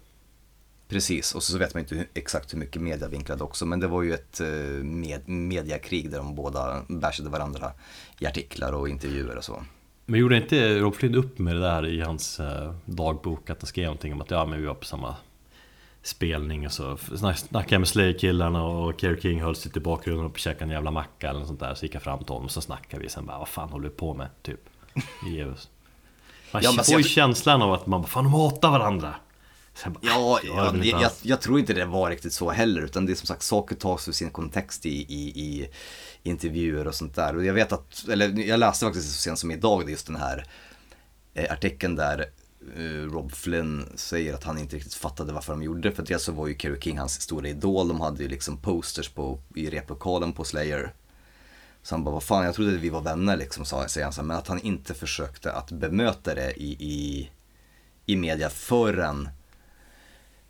Precis, 0.88 1.34
och 1.34 1.42
så, 1.42 1.59
vet 1.59 1.74
man 1.74 1.80
inte 1.80 2.07
exakt 2.14 2.55
hur 2.55 2.59
mycket 2.59 2.82
media 2.82 3.09
vinklade 3.09 3.44
också, 3.44 3.66
men 3.66 3.80
det 3.80 3.86
var 3.86 4.03
ju 4.03 4.14
ett 4.14 4.40
eh, 4.40 4.47
med, 4.84 5.28
mediakrig 5.28 6.11
där 6.11 6.18
de 6.18 6.34
båda 6.34 6.82
bashade 6.88 7.30
varandra 7.30 7.72
i 8.18 8.26
artiklar 8.26 8.72
och 8.72 8.88
intervjuer 8.88 9.36
och 9.36 9.44
så. 9.44 9.62
Men 10.05 10.20
gjorde 10.20 10.36
inte 10.36 10.78
Rob 10.78 10.94
Flynn 10.94 11.14
upp 11.14 11.38
med 11.38 11.57
det 11.57 11.61
där 11.61 11.86
i 11.86 12.01
hans 12.01 12.40
eh, 12.40 12.74
dagbok? 12.84 13.51
Att 13.51 13.62
han 13.62 13.66
skrev 13.66 13.84
någonting 13.84 14.12
om 14.12 14.20
att 14.20 14.30
ja 14.30 14.47
men 14.47 14.61
vi 14.61 14.66
var 14.66 14.74
på 14.74 14.84
samma 14.84 15.16
spelning 16.07 16.66
och 16.66 16.72
så 16.72 16.96
snack- 16.96 17.36
snackade 17.38 17.74
jag 17.74 17.80
med 17.80 17.88
Slayer-killarna 17.88 18.62
och 18.64 19.00
Kerry 19.00 19.20
King 19.20 19.42
höll 19.42 19.57
sig 19.57 19.72
i 19.76 19.80
bakgrunden 19.80 20.26
och 20.26 20.38
käkade 20.38 20.64
en 20.64 20.70
jävla 20.70 20.90
macka 20.90 21.28
eller 21.30 21.38
något 21.38 21.48
sånt 21.48 21.61
där. 21.61 21.74
Så 21.74 21.84
gick 21.84 21.94
jag 21.94 22.02
fram 22.02 22.18
till 22.18 22.28
honom 22.28 22.44
och 22.44 22.50
så 22.50 22.61
snackade 22.61 23.02
vi 23.02 23.09
sen 23.09 23.26
bara 23.26 23.38
vad 23.38 23.48
fan 23.48 23.68
håller 23.68 23.88
du 23.88 23.94
på 23.94 24.14
med? 24.14 24.28
Typ. 24.42 24.61
Ge 25.26 25.44
oss. 25.44 25.68
Man 26.52 26.62
Ja, 26.62 26.72
får 26.72 26.86
ju 26.94 26.94
jag- 26.94 27.04
känslan 27.07 27.62
av 27.62 27.72
att 27.72 27.86
man 27.86 28.00
bara 28.02 28.09
fan 28.09 28.24
de 28.24 28.32
hatar 28.32 28.70
varandra. 28.70 29.14
Bara, 29.86 29.94
Ja, 30.02 30.40
ja 30.44 30.74
jag, 30.82 31.00
jag, 31.00 31.11
jag 31.22 31.40
tror 31.40 31.59
inte 31.59 31.72
det 31.74 31.84
var 31.84 32.11
riktigt 32.11 32.32
så 32.32 32.50
heller, 32.50 32.82
utan 32.82 33.07
det 33.07 33.12
är 33.12 33.14
som 33.14 33.26
sagt 33.26 33.42
saker 33.42 33.76
tas 33.76 34.09
ur 34.09 34.12
sin 34.12 34.30
kontext 34.30 34.86
i, 34.86 34.90
i, 35.14 35.40
i 35.40 35.68
intervjuer 36.22 36.86
och 36.86 36.94
sånt 36.94 37.14
där. 37.14 37.36
Och 37.36 37.44
jag 37.44 37.54
vet 37.54 37.72
att, 37.72 38.04
eller 38.09 38.38
jag 38.48 38.61
läste 38.61 38.86
faktiskt 38.86 39.09
så 39.09 39.20
sent 39.20 39.38
som 39.38 39.50
idag 39.50 39.90
just 39.90 40.07
den 40.07 40.16
här 40.16 40.44
eh, 41.34 41.52
artikeln 41.52 41.96
där 41.96 42.24
Rob 43.11 43.33
Flynn 43.33 43.85
säger 43.95 44.35
att 44.35 44.45
han 44.45 44.59
inte 44.59 44.77
riktigt 44.77 44.95
fattade 44.95 45.33
varför 45.33 45.53
de 45.53 45.62
gjorde 45.62 45.81
det. 45.81 45.93
För 45.93 46.03
dels 46.03 46.23
så 46.23 46.33
var 46.33 46.47
ju 46.47 46.59
Kerry 46.59 46.81
King 46.81 46.99
hans 46.99 47.21
stora 47.21 47.49
idol, 47.49 47.89
de 47.89 48.01
hade 48.01 48.23
ju 48.23 48.29
liksom 48.29 48.57
posters 48.57 49.09
på, 49.09 49.39
i 49.55 49.71
replokalen 49.71 50.33
på 50.33 50.45
Slayer. 50.45 50.93
Så 51.83 51.95
han 51.95 52.05
bara, 52.05 52.11
vad 52.11 52.23
fan, 52.23 52.45
jag 52.45 52.55
trodde 52.55 52.75
att 52.75 52.81
vi 52.81 52.89
var 52.89 53.01
vänner 53.01 53.37
liksom, 53.37 53.64
sa 53.64 53.89
säger 53.89 54.05
han 54.05 54.12
så 54.12 54.23
men 54.23 54.37
att 54.37 54.49
han 54.49 54.61
inte 54.61 54.95
försökte 54.95 55.53
att 55.53 55.73
bemöta 55.73 56.35
det 56.35 56.53
i, 56.53 56.71
i, 56.73 57.31
i 58.07 58.17
media 58.17 58.51
förrän 58.51 59.29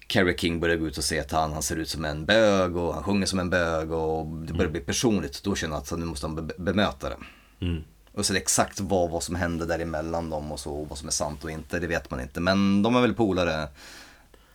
Kerry 0.08 0.36
King 0.38 0.60
började 0.60 0.80
gå 0.80 0.86
ut 0.86 0.98
och 0.98 1.04
säga 1.04 1.22
att 1.22 1.32
han, 1.32 1.52
han 1.52 1.62
ser 1.62 1.76
ut 1.76 1.88
som 1.88 2.04
en 2.04 2.26
bög 2.26 2.76
och 2.76 2.94
han 2.94 3.02
sjunger 3.02 3.26
som 3.26 3.38
en 3.38 3.50
bög 3.50 3.92
och 3.92 4.26
det 4.26 4.52
börjar 4.52 4.70
bli 4.70 4.80
personligt. 4.80 5.42
Då 5.42 5.54
känner 5.54 5.74
jag 5.74 5.82
att 5.82 5.98
nu 5.98 6.06
måste 6.06 6.26
han 6.26 6.46
be- 6.46 6.54
bemöta 6.58 7.08
det. 7.08 7.16
Mm. 7.60 7.84
Och 8.16 8.26
sen 8.26 8.36
exakt 8.36 8.80
vad, 8.80 9.10
vad 9.10 9.22
som 9.22 9.34
hände 9.34 9.66
däremellan 9.66 10.30
dem 10.30 10.52
och 10.52 10.60
så, 10.60 10.72
och 10.72 10.88
vad 10.88 10.98
som 10.98 11.08
är 11.08 11.12
sant 11.12 11.44
och 11.44 11.50
inte, 11.50 11.78
det 11.78 11.86
vet 11.86 12.10
man 12.10 12.20
inte. 12.20 12.40
Men 12.40 12.82
de 12.82 12.96
är 12.96 13.00
väl 13.00 13.14
polare 13.14 13.68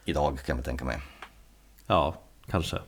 idag 0.06 0.40
kan 0.46 0.56
jag 0.56 0.66
tänka 0.66 0.86
mig. 0.86 1.00
Ja, 1.88 2.16
kanske. 2.50 2.80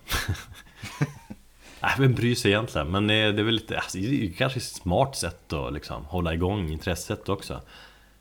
Nej, 1.82 1.92
vem 2.00 2.14
bryr 2.14 2.36
sig 2.36 2.52
egentligen? 2.52 2.92
Men 2.92 3.10
eh, 3.10 3.34
det 3.34 3.42
är 3.42 3.44
väl 3.44 3.56
lite, 3.56 3.78
alltså, 3.78 3.98
det 3.98 4.26
är 4.26 4.32
kanske 4.32 4.60
ett 4.60 4.64
smart 4.64 5.16
sätt 5.16 5.54
att 5.54 5.74
liksom, 5.74 6.06
hålla 6.06 6.34
igång 6.34 6.70
intresset 6.70 7.30
också. 7.30 7.62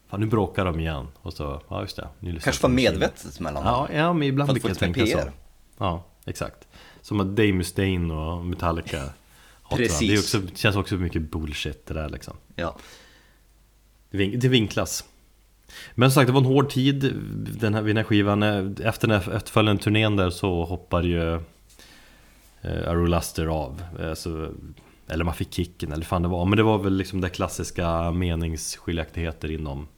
Fan, 0.08 0.20
nu 0.20 0.26
bråkar 0.26 0.64
de 0.64 0.80
igen. 0.80 1.08
Och 1.22 1.32
så, 1.32 1.62
ja 1.68 1.80
just 1.80 1.96
det. 1.96 2.08
nu 2.18 2.40
Kanske 2.40 2.62
var 2.62 2.70
medvetet 2.70 3.40
mellan 3.40 3.64
dem. 3.64 3.86
Ja, 3.90 3.96
ja 3.96 4.12
men 4.12 4.28
ibland 4.28 4.50
brukar 4.50 4.68
jag 4.68 4.78
tänka 4.78 5.06
så. 5.06 5.20
Ja, 5.78 6.04
exakt. 6.24 6.68
Som 7.02 7.20
att 7.20 7.26
Dave 7.26 7.52
Mustaine 7.52 8.10
och 8.10 8.44
Metallica. 8.44 9.10
Precis. 9.76 10.32
Det, 10.32 10.38
också, 10.38 10.54
känns 10.56 10.76
också 10.76 10.94
mycket 10.94 11.30
bullshit 11.30 11.86
det 11.86 11.94
där 11.94 12.08
liksom. 12.08 12.36
Ja. 12.56 12.76
Det 14.10 14.18
vink- 14.18 14.36
Det 14.40 14.48
vinklas. 14.48 15.04
Men 15.94 16.10
som 16.10 16.14
sagt, 16.14 16.26
det 16.26 16.32
var 16.32 16.40
en 16.40 16.46
hård 16.46 16.70
tid 16.70 17.14
den 17.60 17.74
här, 17.74 17.82
vid 17.82 17.90
den 17.90 17.96
här 17.96 18.04
skivan. 18.04 18.42
Efter 18.80 19.08
den 19.08 19.20
här 19.20 19.32
efterföljande 19.32 19.82
turnén 19.82 20.16
där 20.16 20.30
så 20.30 20.64
hoppade 20.64 21.08
ju 21.08 21.34
eh, 21.34 22.88
Arrow 22.88 23.08
Luster 23.08 23.46
av. 23.46 23.82
Alltså, 24.00 24.52
eller 25.08 25.24
man 25.24 25.34
fick 25.34 25.54
kicken, 25.54 25.92
eller 25.92 26.04
fan 26.04 26.22
det 26.22 26.28
var. 26.28 26.44
Men 26.44 26.56
det 26.56 26.62
var 26.62 26.78
väl 26.78 26.96
liksom 26.96 27.20
det 27.20 27.28
klassiska 27.28 28.10
meningsskiljaktigheter 28.10 29.50
inom 29.50 29.88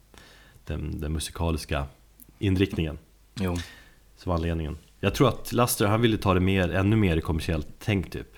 den, 0.66 1.00
den 1.00 1.12
musikaliska 1.12 1.86
inriktningen. 2.38 2.98
Jo. 3.34 3.56
Som 4.16 4.30
var 4.30 4.36
anledningen. 4.36 4.78
Jag 5.00 5.14
tror 5.14 5.28
att 5.28 5.52
Luster, 5.52 5.86
han 5.86 6.00
ville 6.00 6.16
ta 6.16 6.34
det 6.34 6.40
mer, 6.40 6.68
ännu 6.74 6.96
mer 6.96 7.20
kommersiellt 7.20 7.68
tänk 7.78 8.10
typ. 8.10 8.36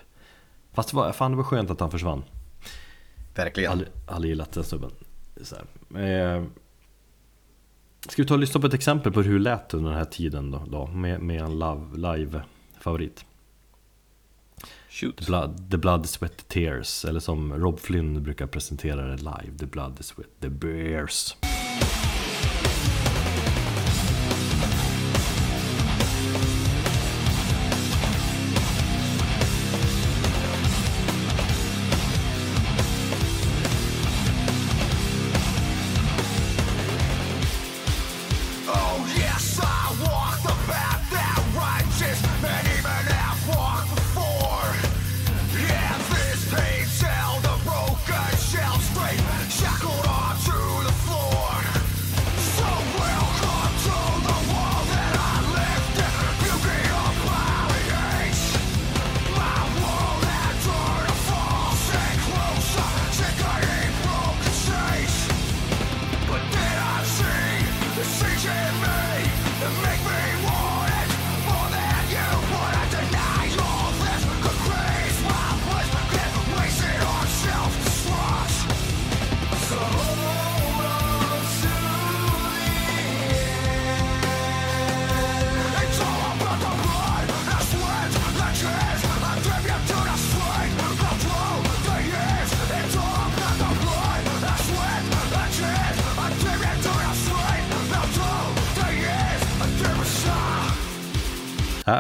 Fast 0.77 0.91
det 0.91 0.97
var, 0.97 1.13
fan 1.13 1.31
det 1.31 1.37
var 1.37 1.45
skönt 1.45 1.71
att 1.71 1.81
han 1.81 1.91
försvann. 1.91 2.25
Verkligen. 3.35 3.73
Aldrig, 3.73 3.89
aldrig 4.07 4.31
gillat 4.31 4.53
den 4.53 4.65
snubben. 4.65 4.91
Så. 5.43 5.57
Eh, 5.99 6.45
ska 8.09 8.23
vi 8.23 8.29
ta 8.29 8.35
och 8.35 8.41
lyssna 8.41 8.61
på 8.61 8.67
ett 8.67 8.75
exempel 8.75 9.13
på 9.13 9.23
hur 9.23 9.33
det 9.33 9.45
lät 9.45 9.75
under 9.75 9.91
den 9.91 9.99
här 9.99 10.05
tiden 10.05 10.51
då, 10.51 10.63
då 10.69 10.87
med, 10.87 11.21
med 11.21 11.43
en 11.43 11.59
live-favorit. 11.93 13.25
Shoot. 14.89 15.17
The 15.17 15.25
blood, 15.25 15.71
the 15.71 15.77
blood, 15.77 16.07
Sweat, 16.07 16.49
Tears. 16.49 17.05
Eller 17.05 17.21
som 17.21 17.55
Rob 17.55 17.81
Flynn 17.81 18.23
brukar 18.23 18.47
presentera 18.47 19.03
det 19.03 19.17
live. 19.17 19.59
The 19.59 19.67
Blood, 19.67 19.97
the 19.97 20.03
Sweat, 20.03 20.31
the 20.41 20.49
Bears. 20.49 21.37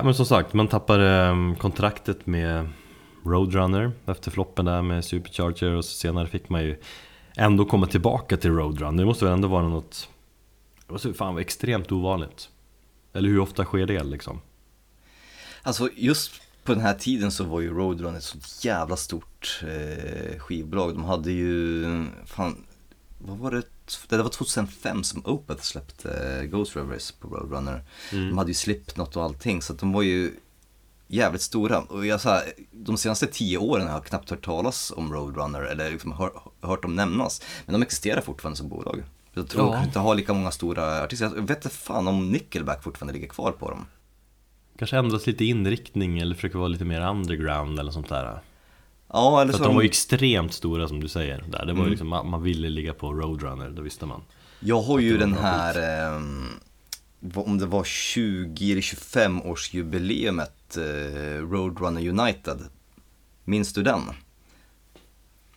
Men 0.07 0.15
som 0.15 0.27
sagt, 0.27 0.53
man 0.53 0.69
tappade 0.69 1.11
ehm, 1.11 1.57
kontraktet 1.57 2.27
med 2.27 2.69
Roadrunner 3.25 3.93
efter 4.07 4.31
floppen 4.31 4.65
där 4.65 4.83
med 4.83 5.05
Supercharger 5.05 5.71
och 5.71 5.85
så 5.85 5.97
senare 5.97 6.27
fick 6.27 6.49
man 6.49 6.63
ju 6.63 6.77
ändå 7.37 7.65
komma 7.65 7.87
tillbaka 7.87 8.37
till 8.37 8.51
Roadrunner. 8.51 9.03
Det 9.03 9.07
måste 9.07 9.25
väl 9.25 9.35
ändå 9.35 9.49
vara 9.49 9.69
något, 9.69 10.09
det 10.87 10.93
måste 10.93 11.15
fan 11.15 11.35
vara 11.35 11.43
extremt 11.43 11.93
ovanligt. 11.93 12.49
Eller 13.13 13.29
hur 13.29 13.39
ofta 13.39 13.65
sker 13.65 13.87
det 13.87 14.05
liksom? 14.05 14.41
Alltså 15.63 15.89
just 15.97 16.33
på 16.65 16.75
den 16.75 16.83
här 16.83 16.95
tiden 16.95 17.31
så 17.31 17.45
var 17.45 17.61
ju 17.61 17.75
Roadrunner 17.75 18.19
ett 18.19 18.25
så 18.25 18.39
jävla 18.67 18.97
stort 18.97 19.63
eh, 19.63 20.39
skivbolag. 20.39 20.95
De 20.95 21.05
hade 21.05 21.33
ju, 21.33 21.85
fan, 22.27 22.65
vad 23.19 23.39
var 23.39 23.51
det? 23.51 23.63
Det 24.09 24.23
var 24.23 24.29
2005 24.29 25.05
som 25.05 25.27
Opeth 25.27 25.63
släppte 25.63 26.11
eh, 26.41 26.43
Ghost 26.45 26.77
Rivers 26.77 27.13
på 27.13 27.29
Roadrunner. 27.29 27.83
De 28.11 28.39
hade 28.39 28.51
ju 28.51 28.55
Slipknot 28.55 29.17
och 29.17 29.23
allting 29.23 29.63
så 29.63 29.73
de 29.73 29.93
var 29.93 30.03
ju 30.03 30.33
jävligt 31.09 31.43
stora. 31.43 31.79
Och 31.81 32.07
jag 32.07 32.21
sa, 32.21 32.41
de 32.73 32.97
senaste 32.97 33.27
tio 33.27 33.59
åren 33.59 33.87
har 33.87 33.95
jag 33.95 34.05
knappt 34.05 34.31
hört 34.31 34.45
talas 34.45 34.93
om 34.97 35.13
Roadrunner 35.13 35.63
eller 35.63 35.91
liksom 35.91 36.13
hör, 36.13 36.31
hört 36.61 36.83
dem 36.83 36.95
nämnas. 36.97 37.43
Men 37.67 37.73
de 37.73 37.83
existerar 37.83 38.21
fortfarande 38.21 38.57
som 38.57 38.69
bolag. 38.69 39.03
Jag 39.35 39.49
tror 39.49 39.75
Ja. 39.75 39.85
inte 39.85 39.99
har 39.99 40.15
lika 40.15 40.35
många 40.35 40.51
stora 40.51 41.03
artister. 41.03 41.33
Jag 41.37 41.43
vet 41.49 41.65
inte 41.65 41.77
fan 41.77 42.09
om 42.09 42.33
Nickelback 42.33 42.83
fortfarande 42.83 43.13
ligger 43.15 43.29
kvar 43.29 43.53
på 43.53 43.71
dem. 43.71 43.87
Kanske 44.79 44.97
ändras 44.99 45.27
lite 45.27 45.45
inriktning 45.45 46.19
eller 46.19 46.35
försöker 46.35 46.59
vara 46.59 46.69
lite 46.69 46.85
mer 46.85 47.09
underground 47.11 47.79
eller 47.81 47.91
sånt 47.93 48.09
där. 48.09 48.41
Ja, 49.13 49.43
eller 49.43 49.53
så 49.53 49.59
att 49.59 49.65
de 49.65 49.75
var 49.75 49.83
ju 49.83 49.89
extremt 49.89 50.53
stora 50.53 50.89
som 50.89 51.01
du 51.01 51.09
säger. 51.09 51.45
Där. 51.49 51.67
Det 51.67 51.73
var 51.73 51.81
Mm. 51.81 51.91
liksom, 51.91 52.09
man 52.09 52.31
man 52.31 52.43
ville 52.43 52.69
ligga 52.69 52.95
på 52.95 53.13
Roadrunner, 53.13 53.69
det 53.71 53.83
visste 53.83 54.07
man. 54.07 54.23
Jag 54.61 54.81
har 54.83 54.99
ju 54.99 55.19
den 55.19 55.33
här, 55.33 55.75
vad- 57.21 57.47
om 57.47 57.59
det 57.59 57.67
var 57.67 57.85
20 57.85 58.73
eller 58.73 58.83
25 58.83 59.43
års 59.43 59.75
jubileumet 59.75 60.77
eh, 60.77 61.41
Roadrunner 61.51 62.09
United. 62.21 62.59
Minns 63.45 63.73
du 63.73 63.83
den? 63.83 64.01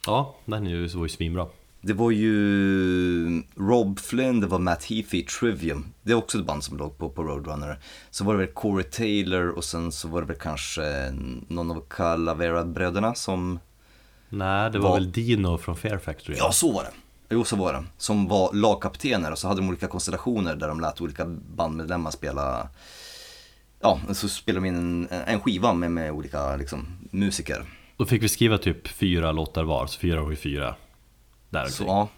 Ja, 0.06 0.36
den 0.46 0.68
är 0.68 0.72
ju, 0.72 0.88
var 0.88 1.06
ju 1.06 1.10
svinbra. 1.10 1.48
Det 1.82 1.94
var 1.94 2.12
ju 2.12 3.44
Rob 3.56 4.00
Flynn, 4.00 4.40
det 4.40 4.48
var 4.48 4.60
Matt 4.60 4.84
Heafy 4.84 5.18
i 5.18 5.24
Trivium. 5.24 5.86
Det 6.02 6.12
är 6.12 6.16
också 6.16 6.40
ett 6.40 6.46
band 6.46 6.64
som 6.64 6.78
låg 6.78 6.98
på, 6.98 7.10
på 7.10 7.24
Roadrunner. 7.24 7.80
Så 8.10 8.24
var 8.24 8.34
det 8.34 8.40
väl 8.40 8.54
Corey 8.54 8.84
Taylor 8.84 9.48
och 9.48 9.64
sen 9.64 9.92
så 9.92 10.08
var 10.08 10.22
det 10.22 10.28
väl 10.28 10.38
kanske 10.38 11.14
någon 11.48 11.72
av 11.72 11.84
Calavera-bröderna 11.90 13.14
som... 13.16 13.60
Nej, 14.30 14.72
det 14.72 14.80
var 14.80 14.90
Vad? 14.90 15.00
väl 15.00 15.12
Dino 15.12 15.58
från 15.58 15.76
Fair 15.76 15.98
Factory? 15.98 16.36
Ja, 16.38 16.52
så 16.52 16.72
var 16.72 16.84
det. 16.84 16.92
Jo, 17.30 17.44
så 17.44 17.56
var 17.56 17.74
det. 17.74 17.84
Som 17.98 18.28
var 18.28 18.54
lagkaptener 18.54 19.32
och 19.32 19.38
så 19.40 19.48
hade 19.48 19.62
de 19.62 19.70
olika 19.70 19.88
konstellationer 19.88 20.56
där 20.56 20.68
de 20.68 20.80
lät 20.80 21.02
olika 21.02 21.26
bandmedlemmar 21.56 22.12
spela 22.12 22.70
Ja, 23.82 24.00
så 24.14 24.30
spelade 24.30 24.66
de 24.66 24.68
in 24.68 24.76
en, 24.76 25.08
en 25.26 25.40
skiva 25.40 25.74
med, 25.74 25.92
med 25.92 26.12
olika 26.12 26.56
liksom, 26.56 26.88
musiker. 27.12 27.66
Då 27.98 28.06
fick 28.06 28.24
vi 28.24 28.30
skriva 28.30 28.58
typ 28.58 28.88
fyra 28.88 29.32
låtar 29.32 29.64
var, 29.64 29.88
så 29.88 30.00
fyra 30.00 30.22
gånger 30.22 30.36
fyra. 30.36 30.76
Där 31.50 31.66
Så 31.66 31.84
ja. 31.84 32.10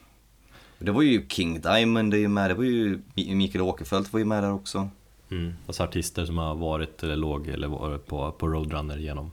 Det 0.80 0.92
var 0.92 1.02
ju 1.02 1.28
King 1.28 1.62
Diamond 1.62 2.14
är 2.14 2.18
ju 2.18 2.28
med, 2.28 2.50
det 2.50 2.54
var 2.54 2.64
ju 2.64 3.02
Mi- 3.16 3.36
Mikael 3.36 3.62
Åkerfeldt 3.62 4.14
var 4.14 4.20
ju 4.20 4.26
med 4.26 4.44
där 4.44 4.54
också. 4.54 4.90
Mm. 5.32 5.54
Alltså 5.68 5.84
artister 5.84 6.26
som 6.26 6.38
har 6.38 6.56
varit 6.56 7.04
eller 7.04 7.16
låg 7.16 7.48
eller 7.48 7.68
varit 7.68 8.06
på, 8.06 8.32
på 8.32 8.48
Roadrunner 8.48 8.98
genom, 8.98 9.32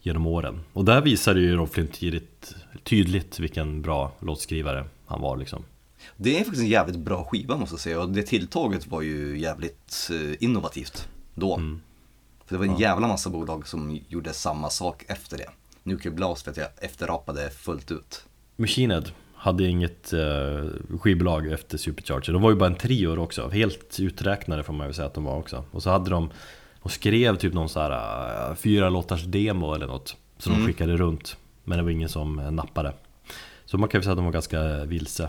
genom 0.00 0.26
åren. 0.26 0.60
Och 0.72 0.84
där 0.84 1.00
visade 1.00 1.40
ju 1.40 1.56
Rob 1.56 1.68
Flynn 1.68 1.88
tydligt, 1.88 2.54
tydligt 2.82 3.38
vilken 3.38 3.82
bra 3.82 4.12
låtskrivare 4.20 4.84
han 5.06 5.20
var 5.20 5.36
liksom. 5.36 5.64
Det 6.16 6.34
är 6.34 6.38
faktiskt 6.38 6.62
en 6.62 6.68
jävligt 6.68 6.98
bra 6.98 7.24
skiva 7.24 7.56
måste 7.56 7.72
jag 7.74 7.80
säga 7.80 8.00
och 8.00 8.08
det 8.08 8.22
tilltaget 8.22 8.86
var 8.86 9.02
ju 9.02 9.38
jävligt 9.38 10.10
eh, 10.12 10.44
innovativt 10.44 11.08
då. 11.34 11.54
Mm. 11.56 11.80
För 12.46 12.54
det 12.54 12.58
var 12.58 12.74
en 12.74 12.80
jävla 12.80 13.08
massa 13.08 13.30
bolag 13.30 13.68
som 13.68 14.00
gjorde 14.08 14.32
samma 14.32 14.70
sak 14.70 15.04
efter 15.08 15.38
det. 15.38 15.50
Nuclear 15.82 16.14
Blast 16.14 16.48
vet 16.48 16.56
jag 16.56 16.68
efterapade 16.76 17.50
fullt 17.50 17.90
ut. 17.90 18.24
Machine 18.56 18.90
Head 18.94 19.04
hade 19.34 19.64
inget 19.66 20.12
eh, 20.12 20.64
skivbolag 21.00 21.52
efter 21.52 21.78
Supercharger. 21.78 22.32
De 22.32 22.42
var 22.42 22.50
ju 22.50 22.56
bara 22.56 22.66
en 22.66 22.74
trio 22.74 23.18
också, 23.18 23.48
helt 23.48 24.00
uträknade 24.00 24.62
får 24.62 24.72
man 24.72 24.86
ju 24.86 24.92
säga 24.92 25.06
att 25.06 25.14
de 25.14 25.24
var 25.24 25.36
också. 25.36 25.64
Och 25.70 25.82
så 25.82 25.90
hade 25.90 26.10
de, 26.10 26.30
de 26.82 26.88
skrev 26.88 27.36
typ 27.36 27.52
någon 27.52 27.68
så 27.68 27.80
här 27.80 28.50
eh, 28.50 28.54
fyra 28.54 28.90
låtars 28.90 29.24
demo 29.24 29.74
eller 29.74 29.86
något. 29.86 30.16
Som 30.38 30.52
de 30.52 30.66
skickade 30.66 30.96
runt. 30.96 31.36
Men 31.64 31.78
det 31.78 31.84
var 31.84 31.90
ingen 31.90 32.08
som 32.08 32.38
eh, 32.38 32.50
nappade. 32.50 32.92
Så 33.64 33.78
man 33.78 33.88
kan 33.88 33.98
ju 33.98 34.02
säga 34.02 34.12
att 34.12 34.18
de 34.18 34.24
var 34.24 34.32
ganska 34.32 34.84
vilse. 34.84 35.28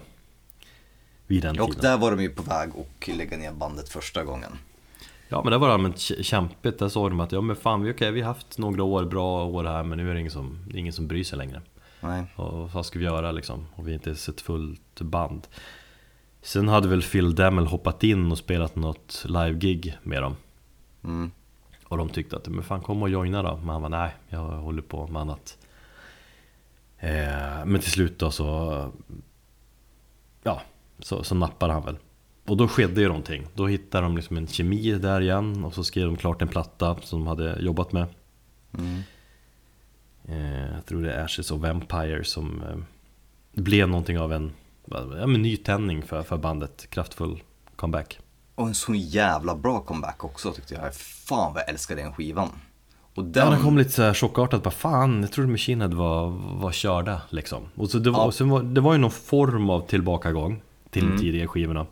Vid 1.27 1.41
den 1.43 1.59
Och 1.59 1.67
tiden. 1.67 1.81
där 1.81 1.97
var 1.97 2.11
de 2.11 2.21
ju 2.23 2.29
på 2.29 2.43
väg 2.43 2.69
att 2.69 3.07
lägga 3.17 3.37
ner 3.37 3.51
bandet 3.51 3.89
första 3.89 4.23
gången. 4.23 4.51
Ja 5.29 5.41
men 5.43 5.51
det 5.51 5.57
var 5.57 5.69
allmänt 5.69 5.95
kä- 5.95 6.23
kämpigt. 6.23 6.79
Där 6.79 6.89
såg 6.89 7.11
de 7.11 7.19
att 7.19 7.31
ja 7.31 7.41
men 7.41 7.55
fan 7.55 7.83
vi, 7.83 7.91
okej, 7.91 8.11
vi 8.11 8.21
har 8.21 8.27
haft 8.27 8.57
några 8.57 8.83
år, 8.83 9.05
bra 9.05 9.45
år 9.45 9.63
här 9.63 9.83
men 9.83 9.97
nu 9.97 10.09
är 10.09 10.13
det 10.13 10.19
ingen 10.19 10.31
som, 10.31 10.59
det 10.71 10.79
ingen 10.79 10.93
som 10.93 11.07
bryr 11.07 11.23
sig 11.23 11.37
längre. 11.37 11.61
Nej. 11.99 12.23
Och 12.35 12.71
vad 12.71 12.85
ska 12.85 12.99
vi 12.99 13.05
göra 13.05 13.31
liksom? 13.31 13.65
Och 13.75 13.87
vi 13.87 13.93
inte 13.93 14.15
sett 14.15 14.41
fullt 14.41 15.01
band. 15.01 15.47
Sen 16.41 16.67
hade 16.67 16.87
väl 16.87 17.01
Phil 17.01 17.35
Demmel 17.35 17.67
hoppat 17.67 18.03
in 18.03 18.31
och 18.31 18.37
spelat 18.37 18.75
något 18.75 19.25
live-gig 19.27 19.97
med 20.03 20.21
dem. 20.21 20.35
Mm. 21.03 21.31
Och 21.87 21.97
de 21.97 22.09
tyckte 22.09 22.35
att, 22.35 22.47
men 22.47 22.63
fan 22.63 22.81
kom 22.81 23.01
och 23.01 23.09
joina 23.09 23.43
då. 23.43 23.57
Men 23.57 23.69
han 23.69 23.81
var 23.81 23.89
nej, 23.89 24.15
jag 24.29 24.39
håller 24.39 24.81
på 24.81 25.07
med 25.07 25.21
annat. 25.21 25.57
Eh, 26.99 27.65
men 27.65 27.81
till 27.81 27.91
slut 27.91 28.19
då 28.19 28.31
så, 28.31 28.91
ja, 30.43 30.61
så, 30.99 31.23
så 31.23 31.35
nappade 31.35 31.73
han 31.73 31.85
väl. 31.85 31.97
Och 32.45 32.57
då 32.57 32.67
skedde 32.67 33.01
ju 33.01 33.07
någonting. 33.07 33.47
Då 33.53 33.67
hittade 33.67 34.03
de 34.03 34.15
liksom 34.15 34.37
en 34.37 34.47
kemi 34.47 34.91
där 34.91 35.21
igen 35.21 35.63
och 35.63 35.73
så 35.73 35.83
skrev 35.83 36.05
de 36.05 36.15
klart 36.15 36.41
en 36.41 36.47
platta 36.47 36.97
som 37.01 37.19
de 37.19 37.27
hade 37.27 37.59
jobbat 37.59 37.91
med. 37.91 38.05
Mm. 38.77 39.01
Eh, 40.27 40.73
jag 40.75 40.85
tror 40.85 41.01
det 41.01 41.13
är 41.13 41.23
Ashes 41.23 41.51
of 41.51 41.63
Empire 41.63 42.23
som 42.23 42.61
eh, 42.61 42.77
blev 43.61 43.89
någonting 43.89 44.19
av 44.19 44.33
en 44.33 44.51
ja, 45.19 45.27
men 45.27 45.41
nytändning 45.41 46.03
för, 46.03 46.23
för 46.23 46.37
bandet. 46.37 46.87
Kraftfull 46.89 47.43
comeback. 47.75 48.19
Och 48.55 48.67
en 48.67 48.75
så 48.75 48.93
jävla 48.95 49.55
bra 49.55 49.79
comeback 49.79 50.23
också 50.23 50.51
tyckte 50.51 50.73
jag. 50.73 50.95
Fan 50.95 51.53
vad 51.53 51.61
jag 51.61 51.69
älskar 51.69 51.95
den 51.95 52.13
skivan. 52.13 52.49
Och 53.15 53.23
Ja, 53.23 53.27
den, 53.27 53.51
den 53.51 53.61
kom 53.61 53.77
lite 53.77 53.91
så 53.91 54.03
här 54.03 54.13
chockartat, 54.13 54.63
bara 54.63 54.71
fan, 54.71 55.21
jag 55.21 55.31
trodde 55.31 55.49
Machine 55.51 55.81
Head 55.81 55.89
var, 55.93 56.29
var 56.59 56.71
körda 56.71 57.21
liksom. 57.29 57.63
Och 57.75 57.89
så 57.89 57.99
det, 57.99 58.09
var, 58.09 58.25
Ja. 58.25 58.31
sen 58.31 58.49
var, 58.49 58.63
det 58.63 58.81
var 58.81 58.93
ju 58.93 58.99
någon 58.99 59.11
form 59.11 59.69
av 59.69 59.87
tillbakagång 59.87 60.61
till 60.89 61.09
de 61.09 61.17
tidigare 61.17 61.47
skivorna. 61.47 61.85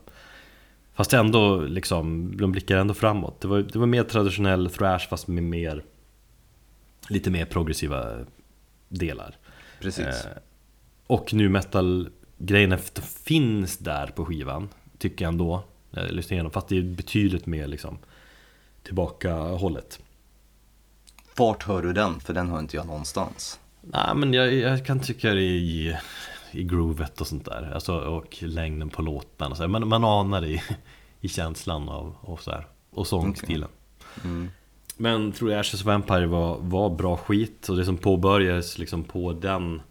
Fast 0.93 1.13
ändå 1.13 1.61
liksom, 1.61 2.37
de 2.37 2.51
blickar 2.51 2.77
ändå 2.77 2.93
framåt. 2.93 3.41
Det 3.41 3.47
var, 3.47 3.59
det 3.59 3.79
var 3.79 3.85
mer 3.85 4.03
traditionell 4.03 4.69
thrash 4.69 5.07
fast 5.09 5.27
med 5.27 5.43
mer, 5.43 5.83
lite 7.09 7.29
mer 7.31 7.45
progressiva 7.45 8.25
delar. 8.89 9.37
precis. 9.81 10.05
Eh, 10.05 10.37
och 11.07 11.33
nu 11.33 11.49
metal 11.49 12.09
grejen 12.37 12.71
efter 12.71 13.01
finns 13.01 13.77
där 13.77 14.07
på 14.07 14.25
skivan 14.25 14.69
Tycker 14.97 15.25
jag 15.25 15.31
ändå 15.31 15.63
jag 15.91 16.11
lyssnar 16.11 16.35
igenom 16.35 16.51
Fast 16.51 16.67
det 16.67 16.77
är 16.77 16.81
betydligt 16.81 17.45
mer 17.45 17.67
liksom 17.67 17.97
Tillbaka 18.83 19.33
hållet 19.35 19.99
Vart 21.35 21.63
hör 21.63 21.81
du 21.81 21.93
den? 21.93 22.19
För 22.19 22.33
den 22.33 22.49
hör 22.49 22.59
inte 22.59 22.75
jag 22.75 22.87
någonstans. 22.87 23.59
Nej 23.81 24.15
men 24.15 24.33
jag, 24.33 24.53
jag 24.53 24.85
kan 24.85 24.99
tycka 24.99 25.33
det 25.33 25.41
i, 25.41 25.97
i 26.51 26.63
groovet 26.63 27.21
och 27.21 27.27
sånt 27.27 27.45
där 27.45 27.71
alltså, 27.73 27.99
Och 27.99 28.43
längden 28.43 28.89
på 28.89 29.01
så 29.55 29.63
här. 29.63 29.67
Man, 29.67 29.87
man 29.87 30.03
anar 30.03 30.41
det 30.41 30.47
i, 30.47 30.61
i 31.21 31.27
känslan 31.27 31.89
av 31.89 32.15
och 32.21 32.41
så 32.41 32.51
här, 32.51 32.67
Och 32.89 33.07
sångstilen 33.07 33.69
Mm. 34.23 34.51
Men 34.97 35.31
tror 35.31 35.51
jag 35.51 35.59
Ashes 35.59 35.81
of 35.81 35.85
Vampire 35.85 36.25
var, 36.25 36.57
var 36.57 36.89
bra 36.89 37.17
skit 37.17 37.69
och 37.69 37.77
det 37.77 37.85
som 37.85 37.97
påbörjades 37.97 38.77
liksom 38.77 39.03
på 39.03 39.33
den 39.33 39.81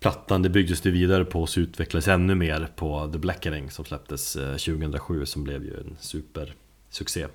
plattan 0.00 0.42
det 0.42 0.48
byggdes 0.48 0.80
det 0.80 0.90
vidare 0.90 1.24
på 1.24 1.42
och 1.42 1.48
så 1.48 1.60
utvecklades 1.60 2.08
ännu 2.08 2.34
mer 2.34 2.68
på 2.76 3.10
The 3.12 3.18
Blackening 3.18 3.70
som 3.70 3.84
släpptes 3.84 4.36
eh, 4.36 4.50
2007 4.50 5.26
som 5.26 5.44
blev 5.44 5.64
ju 5.64 5.80
en 5.80 5.96
supersuccé. 6.00 7.26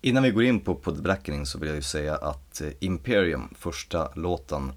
Innan 0.00 0.22
vi 0.22 0.30
går 0.30 0.44
in 0.44 0.60
på, 0.60 0.74
på 0.74 0.94
The 0.94 1.02
Blackening 1.02 1.46
så 1.46 1.58
vill 1.58 1.68
jag 1.68 1.76
ju 1.76 1.82
säga 1.82 2.16
att 2.16 2.60
eh, 2.60 2.68
Imperium, 2.80 3.54
första 3.58 4.14
låten 4.14 4.72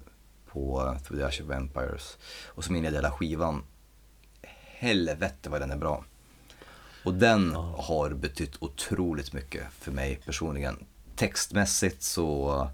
på 0.52 0.80
eh, 0.80 1.02
Through 1.02 1.20
the 1.20 1.26
Ash 1.26 1.46
of 1.46 1.50
Empires 1.50 2.18
och 2.46 2.64
som 2.64 2.76
inleder 2.76 2.96
hela 2.96 3.10
skivan, 3.10 3.62
helvete 4.62 5.50
vad 5.50 5.60
den 5.60 5.70
är 5.70 5.76
bra. 5.76 6.04
Och 7.04 7.14
den 7.14 7.54
har 7.76 8.10
betytt 8.10 8.56
otroligt 8.62 9.32
mycket 9.32 9.62
för 9.72 9.92
mig 9.92 10.20
personligen. 10.26 10.76
Textmässigt 11.16 12.02
så 12.02 12.68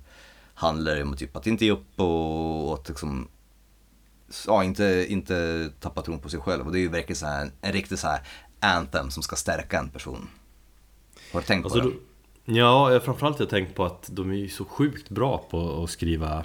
handlar 0.55 0.95
det 0.95 1.03
om 1.03 1.16
typ 1.16 1.36
att 1.36 1.47
inte 1.47 1.64
ge 1.64 1.70
upp 1.70 2.01
och, 2.01 2.68
och 2.68 2.74
att 2.74 2.88
liksom 2.88 3.28
ja, 4.47 4.64
inte, 4.64 5.07
inte 5.09 5.68
tappa 5.80 6.03
tron 6.03 6.18
på 6.18 6.28
sig 6.28 6.40
själv. 6.40 6.66
Och 6.66 6.72
det 6.72 6.78
är 6.78 6.80
ju 6.80 6.88
verkligen 6.88 7.16
så 7.16 7.26
här, 7.26 7.51
en 7.61 7.72
riktig 7.72 7.99
så 7.99 8.07
här 8.09 8.20
anthem 8.61 9.11
som 9.11 9.22
ska 9.22 9.36
stärka 9.36 9.78
en 9.78 9.88
person. 9.88 10.28
Har 11.32 11.40
du 11.40 11.47
tänkt 11.47 11.64
Alltså, 11.64 11.80
på 11.80 11.86
det? 11.86 11.95
då, 12.45 12.59
ja, 12.59 13.01
framförallt 13.01 13.38
har 13.38 13.45
jag 13.45 13.51
tänkt 13.51 13.74
på 13.74 13.84
att 13.84 14.11
de 14.12 14.30
är 14.30 14.34
ju 14.34 14.49
så 14.49 14.64
sjukt 14.64 15.09
bra 15.09 15.45
på 15.51 15.82
att 15.82 15.90
skriva 15.90 16.45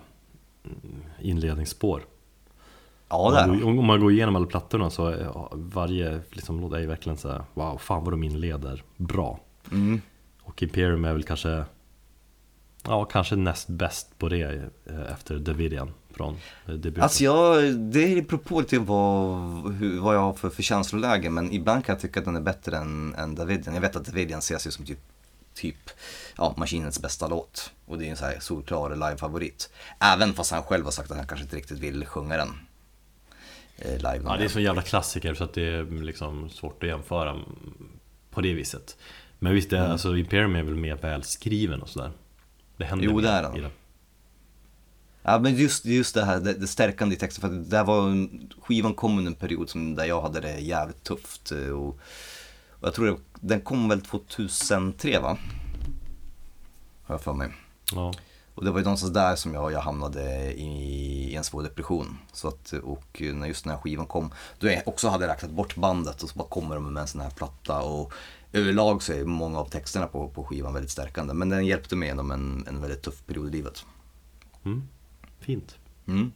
mm, 0.63 1.03
inledningsspår. 1.19 2.01
Ja, 3.09 3.17
Om 3.17 3.33
det 3.33 3.39
är 3.39 3.47
man, 3.47 3.79
om 3.79 3.85
man 3.85 3.99
går 3.99 4.11
igenom 4.11 4.35
alla 4.35 4.45
plattorna 4.45 4.89
så 4.89 5.11
ja, 5.11 5.51
varje 5.53 6.19
liksom, 6.31 6.61
låt 6.61 6.73
är 6.73 6.79
ju 6.79 6.87
verkligen 6.87 7.17
så 7.17 7.31
här, 7.31 7.43
wow, 7.53 7.77
fan 7.77 8.03
vad 8.03 8.13
de 8.13 8.23
inleder 8.23 8.83
bra. 8.97 9.39
Mm. 9.71 10.01
Och 10.41 10.63
Imperium 10.63 11.05
är 11.05 11.13
väl 11.13 11.23
kanske 11.23 11.65
Ja, 12.87 13.05
kanske 13.05 13.35
näst 13.35 13.67
bäst 13.67 14.17
på 14.17 14.29
det 14.29 14.41
eh, 14.85 15.11
efter 15.13 15.39
Davidian 15.39 15.93
från 16.11 16.37
eh, 16.67 16.73
debuten. 16.73 17.03
Alltså 17.03 17.23
jag, 17.23 17.75
det 17.75 18.27
beror 18.27 18.37
på 18.37 18.59
lite 18.59 18.79
vad, 18.79 19.39
vad 19.99 20.15
jag 20.15 20.19
har 20.19 20.33
för, 20.33 20.49
för 20.49 20.63
känsloläge 20.63 21.29
men 21.29 21.53
ibland 21.53 21.85
kan 21.85 21.93
jag 21.93 22.01
tycka 22.01 22.19
att 22.19 22.25
den 22.25 22.35
är 22.35 22.41
bättre 22.41 22.77
än, 22.77 23.15
än 23.15 23.35
Davidian. 23.35 23.75
Jag 23.75 23.81
vet 23.81 23.95
att 23.95 24.05
Davidian 24.05 24.39
ses 24.39 24.67
ju 24.67 24.71
som 24.71 24.85
typ, 24.85 24.99
typ 25.53 25.89
ja, 26.37 26.53
Maskinens 26.57 27.01
bästa 27.01 27.27
låt. 27.27 27.71
Och 27.85 27.97
det 27.97 28.05
är 28.05 28.09
en 28.09 28.17
så 28.17 28.25
här 28.25 28.39
solklar 28.39 28.89
live-favorit. 28.89 29.69
Även 29.99 30.33
fast 30.33 30.51
han 30.51 30.63
själv 30.63 30.85
har 30.85 30.91
sagt 30.91 31.11
att 31.11 31.17
han 31.17 31.27
kanske 31.27 31.43
inte 31.43 31.55
riktigt 31.55 31.79
vill 31.79 32.05
sjunga 32.05 32.37
den. 32.37 32.49
Eh, 33.77 33.97
live 33.97 34.21
Ja, 34.25 34.37
det 34.37 34.43
är 34.43 34.49
så 34.49 34.59
jävla 34.59 34.81
klassiker 34.81 35.33
så 35.33 35.43
att 35.43 35.53
det 35.53 35.67
är 35.67 36.03
liksom 36.03 36.49
svårt 36.49 36.83
att 36.83 36.89
jämföra 36.89 37.39
på 38.29 38.41
det 38.41 38.53
viset. 38.53 38.97
Men 39.39 39.53
visst, 39.53 39.69
det, 39.69 39.87
alltså, 39.87 40.17
Imperium 40.17 40.55
är 40.55 40.63
väl 40.63 40.75
mer 40.75 40.95
välskriven 40.95 41.81
och 41.81 41.89
sådär. 41.89 42.11
Det 42.77 42.85
händer 42.85 43.05
Jo, 43.05 43.21
det 43.21 43.29
är 43.29 43.43
den. 43.43 43.55
Ja 45.21 45.39
men 45.39 45.55
just, 45.55 45.85
just 45.85 46.13
det 46.15 46.25
här, 46.25 46.39
det, 46.39 46.53
det 46.53 46.67
stärkande 46.67 47.15
i 47.15 47.19
texten. 47.19 47.41
För 47.49 47.57
det 47.57 47.63
där 47.63 47.83
var, 47.83 48.09
en- 48.09 48.51
skivan 48.61 48.93
kom 48.93 49.17
under 49.17 49.31
en 49.31 49.35
period 49.37 49.69
som, 49.69 49.95
där 49.95 50.05
jag 50.05 50.21
hade 50.21 50.39
det 50.41 50.59
jävligt 50.59 51.03
tufft. 51.03 51.51
eh, 51.51 51.57
Och, 51.69 51.87
och 52.71 52.87
jag 52.87 52.93
tror 52.93 53.05
det, 53.07 53.17
den 53.33 53.61
kom 53.61 53.89
väl 53.89 54.01
2003 54.01 55.19
va? 55.19 55.37
Har 57.03 57.15
jag 57.15 57.21
för 57.21 57.33
mig. 57.33 57.49
Ja. 57.95 58.13
Och 58.55 58.65
det 58.65 58.71
var 58.71 58.79
ju 58.79 58.83
någonstans 58.83 59.13
där 59.13 59.35
som 59.35 59.53
jag, 59.53 59.71
jag 59.71 59.81
hamnade 59.81 60.53
i, 60.53 60.63
i 61.31 61.35
en 61.35 61.43
svår 61.43 61.63
depression. 61.63 62.17
Så 62.33 62.47
att, 62.47 62.73
och 62.83 63.21
när 63.33 63.47
just 63.47 63.63
den 63.63 63.71
här 63.73 63.79
skivan 63.79 64.05
kom, 64.05 64.31
då 64.59 64.67
jag 64.67 64.87
också 64.87 65.07
hade 65.09 65.27
räknat 65.27 65.51
bort 65.51 65.75
bandet 65.75 66.23
och 66.23 66.29
så 66.29 66.37
bara 66.37 66.47
kommer 66.47 66.75
de 66.75 66.93
med 66.93 67.01
en 67.01 67.07
sån 67.07 67.21
här 67.21 67.29
platta. 67.29 67.81
Och 67.81 68.13
överlag 68.53 69.03
så 69.03 69.13
är 69.13 69.25
många 69.25 69.59
av 69.59 69.69
texterna 69.69 70.07
på, 70.07 70.29
på 70.29 70.43
skivan 70.43 70.73
väldigt 70.73 70.91
stärkande. 70.91 71.33
Men 71.33 71.49
den 71.49 71.65
hjälpte 71.65 71.95
mig 71.95 72.07
genom 72.07 72.31
en, 72.31 72.65
en 72.67 72.81
väldigt 72.81 73.01
tuff 73.01 73.25
period 73.25 73.47
i 73.47 73.51
livet. 73.51 73.85
Mm. 74.65 74.87
Fint. 75.39 75.75
Mm. 76.07 76.31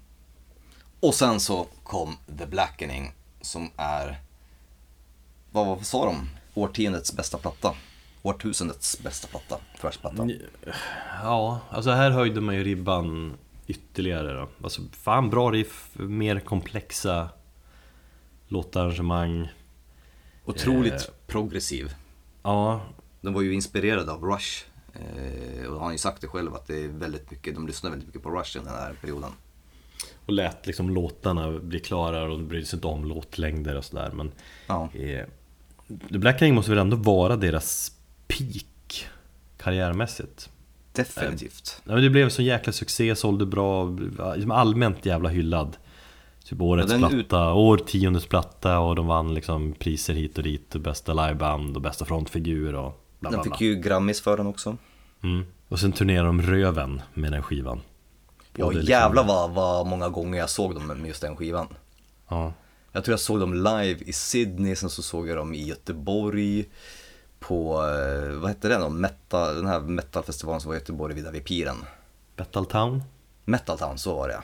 Och 1.00 1.16
sen 1.16 1.40
så 1.40 1.68
kom 1.84 2.18
The 2.38 2.46
Blackening 2.46 3.12
som 3.42 3.70
är, 3.78 4.20
vad, 5.52 5.68
vad 5.68 5.86
sa 5.86 6.06
de? 6.06 6.30
Årtiondets 6.54 7.14
bästa 7.14 7.38
platta. 7.38 7.74
Årtusendets 8.24 9.04
bästa 9.04 9.28
platta, 9.28 9.58
Thrash-platta. 9.82 10.30
Ja, 11.24 11.60
alltså 11.70 11.92
här 11.92 12.12
höjde 12.12 12.42
man 12.42 12.56
ju 12.56 12.64
ribban 12.64 13.34
ytterligare 13.68 14.34
då. 14.34 14.50
Alltså 14.64 14.82
fan 14.92 15.30
bra 15.30 15.52
riff, 15.52 15.90
mer 15.94 16.40
komplexa 16.40 17.30
låtarrangemang. 18.48 19.52
Otroligt 20.46 20.94
Eh. 20.94 21.14
progressiv. 21.28 21.96
Ja, 22.44 22.82
Den 23.22 23.34
var 23.34 23.42
ju 23.42 23.54
inspirerad 23.54 24.10
av 24.10 24.24
Rush. 24.24 24.64
Eh, 24.94 25.66
och 25.66 25.74
han 25.74 25.84
har 25.84 25.92
ju 25.92 25.98
sagt 25.98 26.22
det 26.22 26.28
själv 26.28 26.56
att 26.56 26.68
det 26.68 26.84
är 26.84 26.88
väldigt 26.88 27.32
mycket, 27.32 27.56
de 27.56 27.68
lyssnar 27.68 27.90
väldigt 27.90 28.08
mycket 28.08 28.24
på 28.24 28.30
Rush 28.40 28.58
i 28.58 28.60
den 28.60 28.68
här 28.70 28.94
perioden. 29.02 29.30
och 30.26 30.34
lät 30.34 30.68
liksom 30.68 30.90
låtarna 30.90 31.60
bli 31.60 31.80
klarare 31.80 32.24
och 32.24 32.30
de 32.30 32.48
brydde 32.48 32.66
sig 32.66 32.78
inte 32.78 32.88
om 32.88 33.06
låtlängder 33.06 33.76
och 33.76 33.86
sådär. 33.86 34.12
Men 34.14 34.32
Ja. 34.68 34.90
eh, 34.94 35.26
The 36.12 36.18
Blackening 36.18 36.56
måste 36.56 36.72
väl 36.72 36.80
ändå 36.80 36.98
vara 36.98 37.36
deras 37.36 37.92
peak 38.28 39.10
karriärmässigt. 39.58 40.50
Definitivt. 40.94 41.82
Men 41.84 42.02
det 42.02 42.10
blev 42.10 42.24
en 42.26 42.32
sån 42.32 42.46
jäkla 42.46 42.74
succé, 42.74 43.16
sålde 43.16 43.46
bra, 43.46 43.90
liksom 44.36 44.52
allmänt 44.52 45.06
jävla 45.06 45.30
hyllad. 45.30 45.78
Typ 46.52 46.62
årets 46.62 46.92
Ja, 46.92 46.98
den 46.98 47.20
ut- 47.20 47.30
platta, 47.30 47.54
årtiondets 47.54 48.26
platta 48.26 48.80
och 48.80 48.96
de 48.96 49.08
vann 49.08 49.34
liksom 49.34 49.74
priser 49.80 50.14
hit 50.14 50.38
och 50.38 50.44
dit. 50.44 50.76
och 50.76 50.82
Bästa 50.82 51.14
liveband 51.14 51.76
och 51.76 51.82
bästa 51.82 52.06
frontfigur 52.06 52.76
och 52.76 52.92
bla 53.20 53.30
bla 53.30 53.40
Den 53.40 53.42
bla. 53.50 53.58
fick 53.58 53.62
ju 53.62 53.76
Grammis 53.76 54.22
för 54.22 54.38
den 54.38 54.48
också. 54.48 54.78
Mm. 55.24 55.46
Och 55.68 55.80
sen 55.80 55.92
turnerade 55.92 56.28
de 56.28 56.42
Röven 56.42 57.02
med 57.14 57.32
den 57.32 57.44
skivan. 57.44 57.82
Ja 58.56 58.70
liksom- 58.70 58.90
jävlar 58.90 59.24
vad, 59.28 59.52
vad 59.52 59.88
många 59.88 60.10
gånger 60.10 60.38
jag 60.40 60.50
såg 60.50 60.74
dem 60.76 60.88
med 60.88 61.08
just 61.08 61.22
den 61.22 61.36
skivan. 61.36 61.68
Ja. 62.30 62.54
Jag 62.92 63.04
tror 63.04 63.14
jag 63.14 63.20
såg 63.20 63.40
dem 63.40 63.54
live 63.54 64.00
i 64.06 64.14
Sydney, 64.14 64.76
sen 64.76 64.90
så 64.90 65.02
såg 65.02 65.28
jag 65.28 65.38
dem 65.38 65.54
i 65.54 65.68
Göteborg 65.68 66.66
på, 67.40 67.74
eh, 67.74 68.32
vad 68.40 68.50
hette 68.50 68.68
den 68.68 68.82
då? 68.82 68.90
Metal, 68.90 69.56
den 69.56 69.68
här 69.68 69.80
metalfestivalen 69.80 70.62
som 70.62 70.70
var 70.70 70.76
i 70.76 70.80
Göteborg 70.80 71.16
vid, 71.16 71.32
vid 71.32 71.46
piren. 71.46 71.76
Battle 72.38 72.66
Town. 72.66 73.04
Metal 73.46 73.78
Town, 73.78 73.98
så 73.98 74.16
var 74.16 74.28
det 74.28 74.42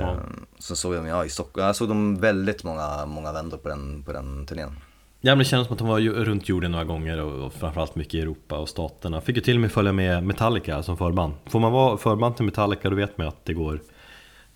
Ja. 0.00 0.16
Så 0.58 0.76
såg 0.76 0.94
jag 0.94 1.00
dem 1.00 1.06
ja, 1.06 1.24
i 1.24 1.28
Stockholm, 1.28 1.66
jag 1.66 1.76
såg 1.76 1.88
dem 1.88 2.16
väldigt 2.16 2.64
många, 2.64 3.06
många 3.06 3.32
vändor 3.32 3.58
på 3.58 3.68
den, 3.68 4.02
på 4.02 4.12
den 4.12 4.46
turnén. 4.46 4.76
Ja 5.20 5.30
men 5.30 5.38
det 5.38 5.44
kändes 5.44 5.66
som 5.66 5.74
att 5.74 5.78
de 5.78 5.88
var 5.88 6.00
runt 6.00 6.48
jorden 6.48 6.72
några 6.72 6.84
gånger 6.84 7.20
och 7.20 7.52
framförallt 7.52 7.94
mycket 7.94 8.14
i 8.14 8.20
Europa 8.20 8.58
och 8.58 8.68
staterna. 8.68 9.20
Fick 9.20 9.36
ju 9.36 9.42
till 9.42 9.54
och 9.56 9.60
med 9.60 9.72
följa 9.72 9.92
med 9.92 10.24
Metallica 10.24 10.82
som 10.82 10.96
förband. 10.96 11.34
Får 11.46 11.60
man 11.60 11.72
vara 11.72 11.96
förband 11.96 12.36
till 12.36 12.44
Metallica 12.44 12.90
då 12.90 12.96
vet 12.96 13.18
man 13.18 13.26
ju 13.26 13.28
att 13.28 13.44
det 13.44 13.54
går, 13.54 13.80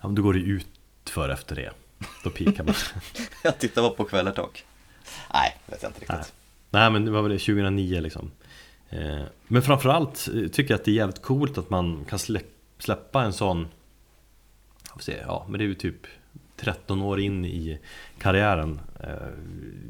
ja 0.01 0.09
då 0.09 0.21
går 0.21 0.33
det 0.33 0.39
ut 0.39 0.67
för 1.09 1.29
efter 1.29 1.55
det. 1.55 1.71
Då 2.23 2.29
pikar 2.29 2.63
man. 2.63 2.73
Jag 3.43 3.59
tittade 3.59 3.87
bara 3.87 3.95
på 3.95 4.03
Kvällertak. 4.03 4.65
Nej, 5.33 5.57
vet 5.65 5.83
jag 5.83 5.89
inte 5.89 6.01
riktigt. 6.01 6.17
Nej. 6.17 6.25
Nej 6.69 6.91
men 6.91 7.05
det 7.05 7.11
var 7.11 7.21
väl 7.21 7.31
det 7.31 7.37
2009 7.37 8.01
liksom 8.01 8.31
eh, 8.89 9.21
Men 9.47 9.61
framförallt 9.61 10.29
eh, 10.35 10.47
tycker 10.47 10.73
jag 10.73 10.79
att 10.79 10.85
det 10.85 10.91
är 10.91 10.95
jävligt 10.95 11.21
coolt 11.21 11.57
att 11.57 11.69
man 11.69 12.05
kan 12.09 12.19
slä, 12.19 12.39
släppa 12.79 13.23
en 13.23 13.33
sån 13.33 13.67
se, 15.03 15.17
Ja 15.27 15.45
men 15.49 15.57
det 15.57 15.63
är 15.63 15.67
ju 15.67 15.73
typ 15.75 16.07
13 16.57 17.01
år 17.01 17.19
in 17.19 17.45
i 17.45 17.79
karriären. 18.17 18.79
Eh, 19.03 19.13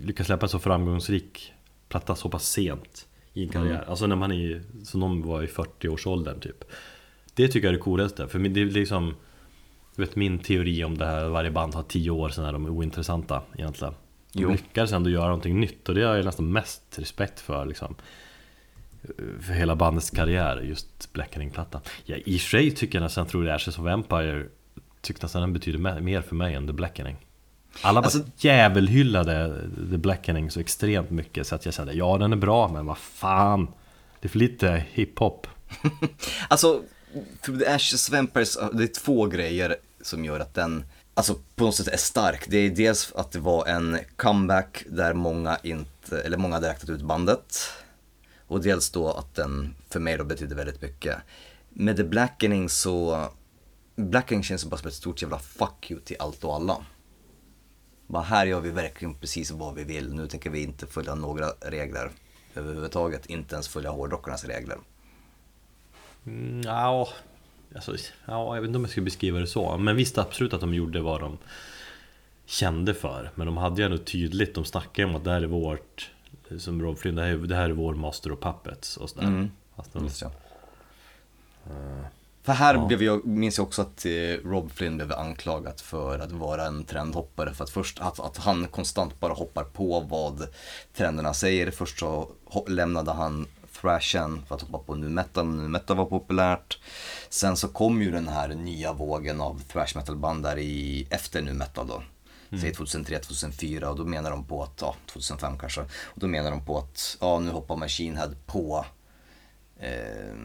Lyckas 0.04 0.26
släppa 0.28 0.46
en 0.46 0.50
så 0.50 0.60
framgångsrik 0.60 1.54
platta 1.90 2.16
så 2.16 2.30
pass 2.30 2.50
sent 2.50 3.08
i 3.34 3.44
en 3.44 3.50
karriär. 3.50 3.86
Alltså 3.88 4.08
när 4.08 4.16
man 4.16 4.32
är, 4.32 4.62
som 4.84 5.00
de 5.00 5.22
var 5.22 5.44
i 5.44 5.48
40-årsåldern 5.48 6.40
typ. 6.40 6.64
Det 7.34 7.48
tycker 7.48 7.68
jag 7.68 7.74
är 7.74 7.78
det 7.78 7.84
coolaste, 7.84 8.28
för 8.28 8.40
det 8.40 8.62
är 8.62 8.66
liksom 8.66 9.16
Du 9.96 10.02
vet 10.02 10.16
min 10.16 10.40
teori 10.40 10.84
om 10.84 10.98
det 10.98 11.06
här, 11.06 11.28
varje 11.30 11.52
band 11.52 11.76
har 11.76 11.84
10 11.84 12.12
år 12.12 12.30
sen 12.30 12.46
är 12.46 12.54
de 12.54 12.66
ointressanta 12.66 13.42
egentligen. 13.58 13.94
De 14.34 14.42
Jo. 14.42 14.52
lyckades 14.52 14.92
ändå 14.92 15.10
göra 15.10 15.26
någonting 15.26 15.60
nytt 15.60 15.90
och 15.90 15.96
det 15.96 16.04
har 16.04 16.16
jag 16.16 16.26
nästan 16.26 16.52
mest 16.52 17.00
respekt 17.00 17.40
för 17.40 17.66
liksom. 17.66 17.96
För 19.42 19.54
hela 19.54 19.76
bandets 19.76 20.10
karriär, 20.10 20.62
just 20.62 21.14
Blackening-plattan 21.14 21.82
ja, 22.06 22.16
I 22.26 22.38
och 22.38 22.42
för 22.42 22.50
sig 22.50 22.72
tycker 22.72 22.98
jag 22.98 23.04
nästan, 23.04 23.28
tror 23.28 23.46
jag 23.46 23.56
Ashes 23.56 23.80
of 23.80 23.88
Empire 23.88 24.46
Tyckte 25.02 25.26
nästan 25.26 25.42
den 25.42 25.54
betyder 25.54 25.80
me- 25.80 26.02
mer 26.02 26.22
för 26.22 26.36
mig 26.36 26.54
än 26.56 26.68
The 26.68 26.74
Blackening 26.74 27.16
Alla 27.82 28.02
bara 28.02 28.06
Alltså- 28.06 28.24
djävulhyllade 28.38 29.62
The 29.92 29.98
Blackening 29.98 30.52
så 30.52 30.60
extremt 30.60 31.10
mycket 31.10 31.48
så 31.48 31.56
att 31.56 31.66
jag 31.66 31.74
kände 31.74 31.94
ja 31.94 32.18
den 32.18 32.34
är 32.34 32.38
bra 32.38 32.68
men 32.68 32.86
vad 32.86 32.98
fan 32.98 33.68
Det 34.20 34.28
är 34.28 34.30
för 34.30 34.40
lite 34.40 34.86
hiphop 34.92 35.48
Alltså, 36.48 36.82
Through 37.42 37.60
the 37.60 37.68
Ashes 37.68 38.10
Vampires, 38.10 38.58
det 38.74 38.84
är 38.84 38.88
två 38.88 39.26
grejer 39.26 39.76
som 40.02 40.26
gör 40.26 40.40
att 40.40 40.54
den, 40.54 40.84
alltså 41.14 41.36
på 41.56 41.64
något 41.64 41.76
sätt 41.76 41.88
är 41.88 41.98
stark. 41.98 42.46
Det 42.48 42.58
är 42.58 42.70
dels 42.70 43.12
att 43.16 43.32
det 43.32 43.40
var 43.40 43.66
en 43.66 43.98
comeback 44.16 44.84
där 44.90 45.14
många 45.14 45.58
inte, 45.64 46.22
eller 46.22 46.38
många 46.38 46.56
hade 46.56 46.70
räknat 46.70 46.90
ut 46.90 47.02
bandet. 47.02 47.58
Och 48.48 48.62
dels 48.62 48.90
då 48.90 49.12
att 49.12 49.36
den 49.36 49.76
för 49.90 50.00
mig 50.00 50.18
då 50.18 50.24
betydde 50.24 50.56
väldigt 50.56 50.82
mycket. 50.82 51.16
Med 51.70 51.98
The 51.98 52.04
Blackening 52.04 52.70
så, 52.70 53.28
Blackening 54.00 54.44
känns 54.44 54.66
bara 54.66 54.78
som 54.78 54.88
ett 54.88 54.94
stort 54.94 55.22
jävla 55.22 55.40
fuck 55.40 55.92
you 55.92 56.00
till 56.02 56.16
allt 56.20 56.44
och 56.44 56.56
alla. 56.56 56.86
Bara 58.08 58.24
här 58.24 58.46
gör 58.46 58.60
vi 58.62 58.72
verkligen 58.72 59.14
precis 59.16 59.52
vad 59.52 59.76
vi 59.76 59.84
vill. 59.84 60.14
Nu 60.14 60.28
tänker 60.28 60.50
vi 60.50 60.64
inte 60.64 60.88
följa 60.88 61.16
några 61.16 61.48
regler 61.62 62.12
överhuvudtaget. 62.56 63.26
Inte 63.26 63.56
ens 63.56 63.68
följa 63.68 63.90
hårdrockarnas 63.90 64.46
regler. 64.46 64.78
Mm, 66.26 66.62
ja, 66.62 67.08
alltså, 67.76 67.96
ja, 68.26 68.56
jag 68.56 68.62
vet 68.62 68.68
inte 68.68 68.78
om 68.78 68.84
jag 68.84 68.92
skulle 68.92 69.04
beskriva 69.04 69.40
det 69.40 69.48
så. 69.48 69.78
Men 69.78 69.96
visst 69.96 70.18
absolut 70.18 70.54
att 70.54 70.62
de 70.62 70.74
gjorde 70.74 71.02
vad 71.02 71.22
de 71.22 71.38
kände 72.46 72.94
för. 72.94 73.32
Men 73.36 73.46
de 73.48 73.58
hade 73.58 73.82
ju 73.82 73.86
ändå 73.86 73.98
tydligt, 73.98 74.56
de 74.56 74.66
snackade 74.66 75.08
om 75.08 75.16
att 75.16 75.24
det 75.24 75.32
här 75.32 75.42
är 75.42 75.48
vårt, 75.48 76.12
som 76.58 76.82
Rob 76.82 76.98
Flynn, 76.98 77.16
det 77.16 77.22
här, 77.22 77.30
är- 77.30 77.38
det 77.38 77.56
här 77.56 77.70
är 77.70 77.74
vår 77.74 77.94
Master 77.96 78.32
of 78.32 78.40
Puppets 78.40 78.98
och 78.98 79.10
sådär. 79.10 79.28
Mm. 79.28 79.52
Fast 79.76 79.94
de. 79.94 80.10
För 82.44 82.54
här 82.54 82.74
Ja. 82.76 82.86
blev 82.86 83.04
jag, 83.04 83.26
minns 83.26 83.58
jag 83.58 83.68
också 83.68 83.82
att 83.82 84.06
eh, 84.06 84.12
Rob 84.50 84.72
Flynn 84.72 84.98
blev 84.98 85.14
anklagad 85.14 85.80
för 85.80 86.20
att 86.20 86.32
vara 86.32 86.66
en 86.66 86.84
trendhoppare. 86.84 87.54
För 87.54 87.64
att 87.64 87.70
först 87.70 88.00
att, 88.02 88.20
att 88.20 88.38
han 88.38 88.68
konstant 88.68 89.20
bara 89.20 89.34
hoppar 89.34 89.64
på 89.64 90.00
vad 90.00 90.48
trenderna 90.94 91.34
säger. 91.34 91.72
Först 91.72 92.00
så 92.00 92.30
lämnade 92.68 93.12
han 93.12 93.48
thrashen 93.82 94.46
för 94.48 94.56
att 94.56 94.62
hoppa 94.62 94.78
på 94.78 94.96
nu 94.96 95.10
metal, 95.10 95.46
nu 95.46 95.68
metal 95.68 95.98
var 95.98 96.06
populärt. 96.06 96.80
Sen 97.30 97.58
så 97.58 97.68
kom 97.68 98.02
ju 98.02 98.12
den 98.12 98.28
här 98.28 98.48
nya 98.48 98.94
vågen 98.94 99.42
av 99.42 99.62
thrash 99.72 99.96
metal 99.96 100.16
band 100.16 100.44
där 100.44 100.58
i, 100.58 101.08
efter 101.10 101.42
nu 101.42 101.54
metal 101.54 101.88
då. 101.88 102.04
Säg 102.62 102.74
2003, 102.74 103.20
2004 103.20 103.90
och 103.90 103.98
då 103.98 104.06
menar 104.06 104.32
de 104.32 104.44
på 104.46 104.64
att, 104.64 104.82
ja 104.82 104.96
2005 105.12 105.58
kanske. 105.60 105.82
Och 105.82 106.20
då 106.20 106.28
menar 106.28 106.52
de 106.52 106.66
på 106.66 106.78
att, 106.78 107.18
ja 107.22 107.40
nu 107.40 107.52
hoppar 107.52 107.76
Machine 107.76 108.18
Head 108.18 108.32
på 108.46 108.86
eh, 109.80 110.36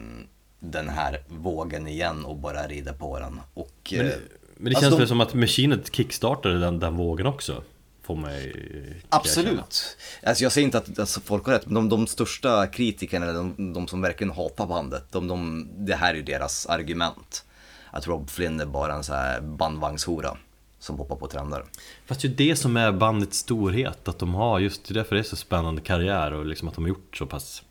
den 0.71 0.89
här 0.89 1.21
vågen 1.27 1.87
igen 1.87 2.25
och 2.25 2.35
bara 2.35 2.67
rider 2.67 2.93
på 2.93 3.19
den. 3.19 3.41
Och, 3.53 3.93
men, 3.97 4.05
eh, 4.05 4.13
men 4.57 4.65
det 4.65 4.69
alltså 4.69 4.81
känns 4.81 4.91
de- 4.95 4.99
väl 4.99 5.07
som 5.07 5.21
att 5.21 5.33
Machinet 5.33 5.95
kickstartade 5.95 6.59
den, 6.59 6.79
den 6.79 6.97
vågen 6.97 7.27
också. 7.27 7.63
Får 8.03 8.15
man 8.15 8.33
ju- 8.33 8.51
kan 8.51 8.61
jag. 8.91 8.95
Absolut. 9.09 9.97
Alltså 10.23 10.43
jag 10.43 10.51
säger 10.51 10.65
inte 10.65 10.77
att 10.77 10.99
alltså, 10.99 11.19
folk 11.21 11.45
har 11.45 11.53
rätt, 11.53 11.65
men 11.65 11.73
de, 11.73 11.89
de 11.89 12.07
största 12.07 12.67
kritikerna, 12.67 13.25
eller 13.25 13.33
de, 13.35 13.73
de 13.73 13.87
som 13.87 14.01
verkligen 14.01 14.33
hatar 14.33 14.67
bandet, 14.67 15.03
de, 15.11 15.27
de, 15.27 15.67
det 15.77 15.95
här 15.95 16.11
är 16.13 16.15
ju 16.17 16.23
deras 16.23 16.65
argument. 16.65 17.45
Att 17.91 18.07
Rob 18.07 18.29
Flynn 18.29 18.59
är 18.59 18.65
bara 18.65 18.93
en 18.93 19.03
så 19.03 19.13
här 19.13 19.41
bandvagnshora 19.41 20.37
som 20.79 20.97
hoppar 20.97 21.15
på 21.15 21.27
trender. 21.27 21.63
Fast 22.05 22.21
det 22.21 22.27
är 22.27 22.29
ju 22.29 22.35
det 22.35 22.55
som 22.55 22.77
är 22.77 22.91
bandets 22.91 23.37
storhet, 23.37 24.07
att 24.07 24.19
de 24.19 24.33
har 24.35 24.59
just 24.59 24.85
det 24.87 24.91
är 24.91 24.95
därför 24.95 25.15
det 25.15 25.21
är 25.21 25.23
så 25.23 25.35
spännande 25.35 25.81
karriär 25.81 26.33
och 26.33 26.45
liksom 26.45 26.67
att 26.67 26.75
de 26.75 26.83
har 26.83 26.89
gjort 26.89 27.17
så 27.17 27.25
pass 27.25 27.63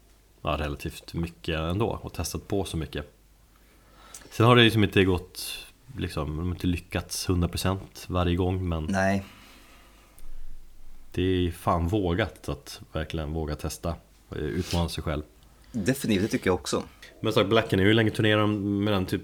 ja, 0.44 0.56
relativt 0.58 1.14
mycket 1.14 1.58
ändå 1.58 1.98
och 2.02 2.12
testat 2.12 2.48
på 2.48 2.64
så 2.64 2.76
mycket. 2.76 3.12
Sen 4.30 4.46
har 4.46 4.56
det 4.56 4.62
liksom 4.62 4.84
inte 4.84 5.04
gått, 5.04 5.66
liksom, 5.98 6.36
de 6.36 6.46
har 6.46 6.54
inte 6.54 6.66
lyckats 6.66 7.28
100% 7.28 7.78
varje 8.06 8.36
gång 8.36 8.68
men 8.68 8.84
Nej, 8.84 9.24
det 11.12 11.22
är 11.22 11.50
fan 11.50 11.88
vågat 11.88 12.48
att 12.48 12.80
verkligen 12.92 13.32
våga 13.32 13.54
testa 13.54 13.94
och 14.28 14.36
utmana 14.36 14.88
sig 14.88 15.04
själv. 15.04 15.22
definitivt, 15.72 16.22
det 16.22 16.28
tycker 16.28 16.46
jag 16.46 16.54
också. 16.54 16.82
Men 17.20 17.32
sagt, 17.32 17.48
Blacken, 17.48 17.78
hur 17.78 17.94
länge 17.94 18.10
turnerar 18.10 18.92
den? 18.92 19.06
Typ 19.06 19.22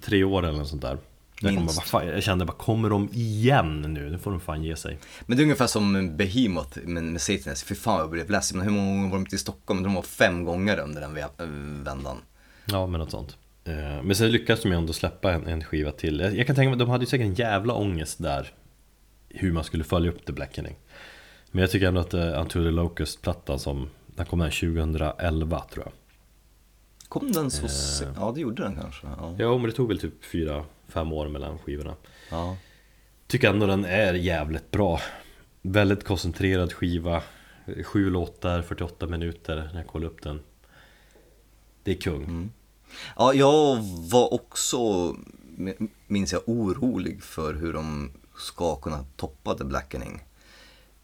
tre 0.00 0.24
år 0.24 0.44
eller 0.44 0.58
något 0.58 0.68
sånt 0.68 0.82
där? 0.82 0.98
Jag, 1.40 1.54
bara, 1.54 1.68
fan, 1.68 2.06
jag 2.06 2.22
kände 2.22 2.44
bara, 2.44 2.52
kommer 2.56 2.90
de 2.90 3.08
igen 3.12 3.82
nu? 3.82 4.10
Nu 4.10 4.18
får 4.18 4.30
de 4.30 4.40
fan 4.40 4.62
ge 4.64 4.76
sig. 4.76 4.98
Men 5.26 5.36
det 5.36 5.40
är 5.42 5.44
ungefär 5.44 5.66
som 5.66 6.16
Behemoth 6.16 6.78
med, 6.84 7.02
med 7.04 7.20
Satanist. 7.20 7.66
Fy 7.66 7.74
fan 7.74 7.98
jag 8.00 8.10
blev 8.10 8.30
ledsen. 8.30 8.58
Men 8.58 8.66
hur 8.66 8.74
många 8.74 8.90
gånger 8.92 9.04
var 9.10 9.16
de 9.16 9.20
inte 9.20 9.36
i 9.36 9.38
Stockholm? 9.38 9.82
De 9.82 9.94
var 9.94 10.02
fem 10.02 10.44
gånger 10.44 10.78
under 10.78 11.00
den 11.00 11.14
vändan. 11.84 12.16
Ja, 12.64 12.86
men 12.86 13.00
något 13.00 13.10
sånt. 13.10 13.36
Eh, 13.64 14.02
Men 14.02 14.14
sen 14.16 14.30
lyckades 14.32 14.62
de 14.62 14.68
ju 14.68 14.74
ändå 14.78 14.92
släppa 14.92 15.32
en, 15.32 15.46
en 15.46 15.64
skiva 15.64 15.92
till. 15.92 16.20
Jag, 16.20 16.46
kan 16.46 16.56
tänka 16.56 16.70
mig, 16.70 16.78
de 16.78 16.88
hade 16.88 17.04
ju 17.04 17.10
säkert 17.10 17.24
en 17.26 17.34
jävla 17.34 17.74
ångest 17.74 18.22
där. 18.22 18.52
Hur 19.28 19.52
man 19.52 19.64
skulle 19.64 19.84
följa 19.84 20.10
upp 20.10 20.26
The 20.26 20.32
Blackening. 20.32 20.76
Men 21.50 21.60
jag 21.60 21.70
tycker 21.70 21.86
ändå 21.88 22.00
att 22.00 22.14
uh, 22.14 22.40
Unto 22.40 22.52
the 22.64 22.70
Locust-plattan 22.70 23.58
som, 23.58 23.90
den 24.06 24.26
kom 24.26 24.40
här 24.40 24.50
2011 24.50 25.64
tror 25.72 25.84
jag. 25.84 25.92
Kom 27.08 27.32
den 27.32 27.50
så 27.50 27.68
se- 27.68 28.04
Ja, 28.16 28.32
det 28.34 28.40
gjorde 28.40 28.62
den 28.62 28.76
kanske. 28.80 29.06
Ja. 29.06 29.34
Ja, 29.38 29.58
men 29.58 29.66
det 29.66 29.72
tog 29.76 29.88
väl 29.88 29.98
typ 29.98 30.24
4-5 30.94 31.12
år 31.12 31.28
mellan 31.28 31.58
skivorna. 31.58 31.94
ja. 32.30 32.56
Tycker 33.26 33.50
ändå 33.50 33.66
den 33.66 33.84
är 33.84 34.14
jävligt 34.14 34.70
bra 34.70 35.00
Väldigt 35.62 36.04
koncentrerad 36.04 36.72
skiva 36.72 37.22
Sju 37.84 38.10
låtar, 38.10 38.62
48 38.62 39.06
minuter 39.06 39.70
när 39.72 39.80
jag 39.80 39.86
kollade 39.86 40.10
upp 40.10 40.22
den 40.22 40.40
Det 41.82 41.90
är 41.90 42.00
kung 42.00 42.50
Ja, 43.16 43.34
jag 43.34 43.76
var 44.10 44.34
också, 44.34 45.14
minns 46.06 46.32
jag, 46.32 46.42
orolig 46.46 47.22
för 47.22 47.54
hur 47.54 47.72
de 47.72 48.12
ska 48.36 48.76
kunna 48.76 49.04
toppa 49.16 49.54
The 49.54 49.64
Blackening. 49.64 50.24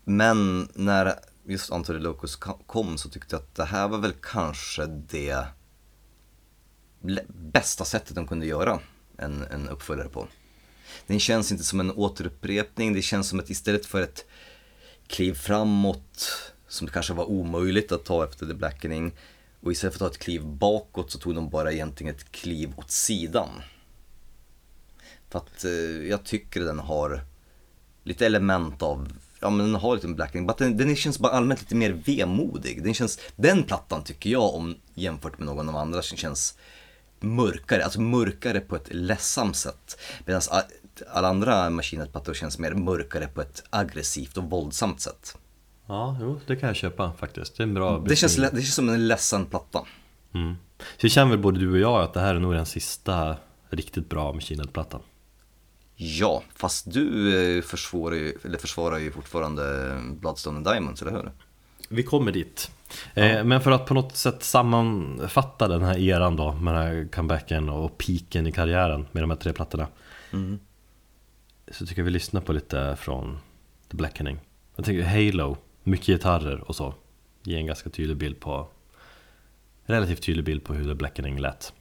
Men 0.05 0.68
när 0.74 1.14
just 1.45 1.72
Anthony 1.72 1.99
Locus 1.99 2.36
kom 2.66 2.99
så 2.99 3.09
tyckte 3.09 3.34
jag 3.34 3.43
att 3.43 3.55
det 3.55 3.64
här 3.64 3.88
var 3.88 3.99
väl 3.99 4.12
kanske 4.22 4.86
det 4.86 5.47
bästa 7.28 7.84
sättet 7.84 8.14
de 8.14 8.26
kunde 8.26 8.47
göra 8.47 8.80
en, 9.21 9.43
en 9.43 9.68
uppföljare 9.68 10.09
på. 10.09 10.29
Den 11.07 11.21
känns 11.21 11.53
inte 11.53 11.64
som 11.64 11.81
en 11.81 11.91
återupprepning, 11.91 12.93
det 12.93 13.03
känns 13.03 13.29
som 13.29 13.39
att 13.39 13.51
istället 13.51 13.87
för 13.87 14.03
ett 14.03 14.25
kliv 15.07 15.35
framåt 15.35 16.33
som 16.68 16.87
det 16.87 16.93
kanske 16.93 17.12
var 17.12 17.25
omöjligt 17.25 17.93
att 17.93 18.05
ta 18.05 18.25
efter 18.25 18.47
The 18.47 18.55
Blackening 18.55 19.12
och 19.61 19.73
istället 19.73 19.97
för 19.97 20.05
att 20.05 20.12
ta 20.12 20.16
ett 20.16 20.23
kliv 20.23 20.47
bakåt 20.47 21.11
så 21.11 21.18
tog 21.18 21.35
de 21.35 21.51
bara 21.51 21.73
egentligen 21.73 22.14
ett 22.14 22.33
kliv 22.33 22.73
åt 22.77 22.91
sidan. 22.91 23.49
För 25.29 25.39
att 25.39 25.64
eh, 25.64 26.09
jag 26.09 26.25
tycker 26.25 26.61
den 26.61 26.79
har 26.79 27.25
lite 28.05 28.27
element 28.27 28.83
av, 28.83 29.12
ja 29.41 29.51
men 29.51 29.66
den 29.66 29.75
har 29.75 29.95
lite 29.95 30.07
en 30.07 30.14
Blackening, 30.14 30.47
men 30.47 30.55
den, 30.59 30.77
den 30.77 30.97
känns 30.97 31.18
bara 31.18 31.33
allmänt 31.33 31.61
lite 31.61 31.75
mer 31.75 31.91
vemodig. 31.91 32.85
Den, 32.85 32.95
känns, 32.95 33.18
den 33.37 33.62
plattan 33.62 34.05
tycker 34.05 34.31
jag 34.31 34.55
om 34.55 34.77
jämfört 34.95 35.39
med 35.39 35.47
någon 35.47 35.68
av 35.68 35.75
de 35.75 35.81
andra 35.81 36.03
som 36.03 36.18
känns 36.18 36.59
mörkare, 37.23 37.85
alltså 37.85 38.01
mörkare 38.01 38.61
på 38.61 38.77
ett 38.77 38.89
ledsamt 38.95 39.57
sätt. 39.57 40.01
Medan 40.27 40.43
alla 41.12 41.29
andra 41.29 41.71
Machine-plattor 41.71 42.35
känns 42.35 42.59
mer 42.59 42.75
mörkare 42.75 43.27
på 43.27 43.41
ett 43.41 43.62
aggressivt 43.71 44.37
och 44.37 44.45
våldsamt 44.45 45.01
sätt. 45.01 45.37
Ja, 45.87 46.16
jo, 46.21 46.41
det 46.47 46.57
kan 46.57 46.66
jag 46.66 46.77
köpa 46.77 47.12
faktiskt 47.12 47.57
Det 47.57 47.62
är 47.62 47.66
en 47.66 47.75
bra 47.75 47.99
Det 47.99 48.16
känns, 48.16 48.37
det 48.37 48.51
känns 48.51 48.75
som 48.75 48.89
en 48.89 49.09
ledsen 49.09 49.47
platta. 49.47 49.85
mm. 50.35 50.55
Så 51.01 51.09
känner 51.09 51.31
väl 51.31 51.39
både 51.39 51.61
du 51.61 51.71
och 51.73 51.79
jag 51.79 52.03
att 52.03 52.12
det 52.14 52.21
här 52.21 52.35
är 52.35 52.39
nog 52.41 52.55
den 52.55 52.66
sista 52.66 53.37
riktigt 53.71 54.09
bra 54.09 54.33
Machine 54.33 54.59
Head-plattan 54.61 55.01
Ja, 55.97 56.43
fast 56.55 56.93
du 56.93 57.37
eh, 57.59 57.62
försvarar 57.62 58.14
ju, 58.14 58.39
eller 58.45 58.59
försvarar 58.59 58.99
ju 58.99 59.12
fortfarande 59.12 59.97
Bloodstone 60.21 60.57
and 60.57 60.66
Diamonds, 60.66 61.03
eller 61.03 61.12
hur? 61.12 61.33
Vi 61.89 62.03
kommer 62.03 62.33
dit 62.33 62.71
eh, 63.14 63.45
Men 63.45 63.61
för 63.61 63.70
att 63.70 63.86
på 63.86 63.95
något 63.95 64.16
sätt 64.16 64.43
sammanfatta 64.43 65.68
den 65.68 65.82
här 65.82 65.99
eran 65.99 66.36
då 66.36 66.53
Med 66.53 66.74
den 66.74 66.82
här 66.82 67.09
comebacken 67.12 67.68
och 67.68 67.99
piken 67.99 68.47
i 68.47 68.53
karriären 68.53 69.07
med 69.12 69.22
de 69.22 69.30
här 69.30 69.36
tre 69.36 69.53
plattorna 69.53 69.86
Så 71.70 71.86
tycker 71.86 72.01
jag 72.01 72.05
vi 72.05 72.11
lyssnar 72.11 72.41
på 72.41 72.53
lite 72.53 72.97
från 73.01 73.38
The 73.91 73.97
Blackening. 73.97 74.38
Jag 74.76 74.84
tänker 74.84 75.05
Halo, 75.05 75.57
mycket 75.82 76.07
gitarrer 76.07 76.61
och 76.68 76.76
så 76.76 76.95
Ger 77.43 77.59
en 77.59 77.66
ganska 77.66 77.91
tydlig 77.91 78.16
bild 78.16 78.41
på 78.41 78.68
Relativt 79.84 80.22
tydlig 80.22 80.45
bild 80.45 80.64
på 80.64 80.74
hur 80.74 80.84
The 80.84 80.95
Blackening 80.95 81.38
lät 81.38 81.72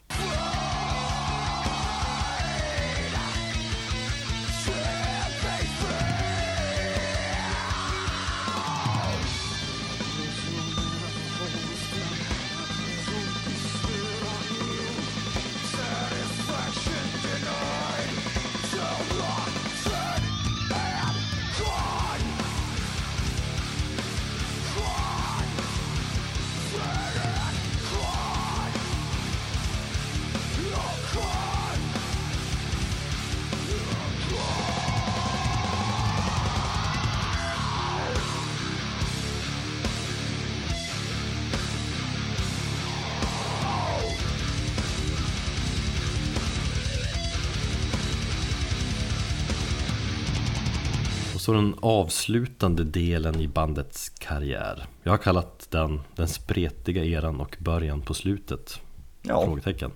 avslutande 52.10 52.84
delen 52.84 53.40
i 53.40 53.48
bandets 53.48 54.10
karriär. 54.10 54.86
Jag 55.03 55.11
har 55.11 55.18
kallat 55.18 55.68
den 55.69 56.02
den 56.15 56.27
spretiga 56.27 57.03
eran 57.03 57.40
och 57.40 57.57
början 57.60 58.02
på 58.02 58.14
slutet? 58.14 58.81
Ja, 59.22 59.45
Frågetecken. 59.45 59.91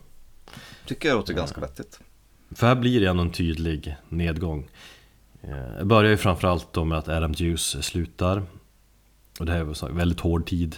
Tycker 0.86 1.10
jag 1.10 1.16
låter 1.16 1.34
ganska 1.34 1.62
vettigt. 1.62 2.00
För 2.52 2.68
här 2.68 2.76
blir 2.76 3.00
det 3.02 3.06
ändå 3.08 3.24
en 3.24 3.32
tydlig 3.32 3.96
nedgång. 4.10 4.70
Eh, 5.42 5.78
Det 5.80 5.86
börjar 5.86 6.12
ju 6.12 6.18
framförallt 6.18 6.74
då 6.74 6.86
med 6.86 6.98
att 6.98 7.08
Adam 7.08 7.34
Juice 7.34 7.78
slutar. 7.82 8.44
Och 9.40 9.46
det 9.46 9.52
här 9.52 9.64
var 9.64 9.90
en 9.90 9.98
väldigt 9.98 10.20
hård 10.20 10.48
tid 10.48 10.76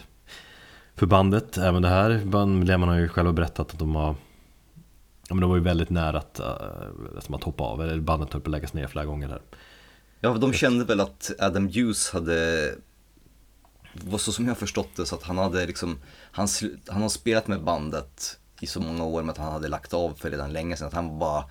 För 0.95 1.05
bandet, 1.05 1.57
även 1.57 1.81
det 1.81 1.89
här 1.89 2.21
Bandmedlemmarna 2.25 2.91
har 2.91 2.99
ju 2.99 3.07
själva 3.07 3.33
berättat 3.33 3.73
att 3.73 3.79
de 3.79 3.95
har 3.95 4.15
Ja 5.27 5.35
men 5.35 5.41
de 5.41 5.49
var 5.49 5.57
ju 5.57 5.63
väldigt 5.63 5.89
nära 5.89 6.17
att, 6.17 6.39
uh, 6.39 7.17
att 7.17 7.29
man 7.29 7.41
hoppa 7.43 7.63
av, 7.63 7.81
eller 7.81 7.99
bandet 7.99 8.33
höll 8.33 8.41
på 8.41 8.47
att 8.47 8.51
läggas 8.51 8.73
ner 8.73 8.87
flera 8.87 9.05
gånger 9.05 9.27
här 9.27 9.41
Ja, 10.25 10.33
de 10.33 10.53
kände 10.53 10.85
väl 10.85 10.99
att 10.99 11.31
Adam 11.39 11.67
Hughes 11.67 12.09
hade, 12.09 12.71
var 13.93 14.17
så 14.17 14.31
som 14.31 14.47
jag 14.47 14.57
förstått 14.57 14.89
det, 14.95 15.05
så 15.05 15.15
att 15.15 15.23
han 15.23 15.37
hade 15.37 15.65
liksom, 15.65 15.97
han, 16.31 16.47
han 16.87 17.01
har 17.01 17.09
spelat 17.09 17.47
med 17.47 17.63
bandet 17.63 18.39
i 18.61 18.67
så 18.67 18.79
många 18.79 19.03
år 19.03 19.23
med 19.23 19.31
att 19.31 19.37
han 19.37 19.53
hade 19.53 19.67
lagt 19.67 19.93
av 19.93 20.13
för 20.13 20.31
redan 20.31 20.53
länge 20.53 20.77
sedan, 20.77 20.87
att 20.87 20.93
han 20.93 21.19
bara, 21.19 21.43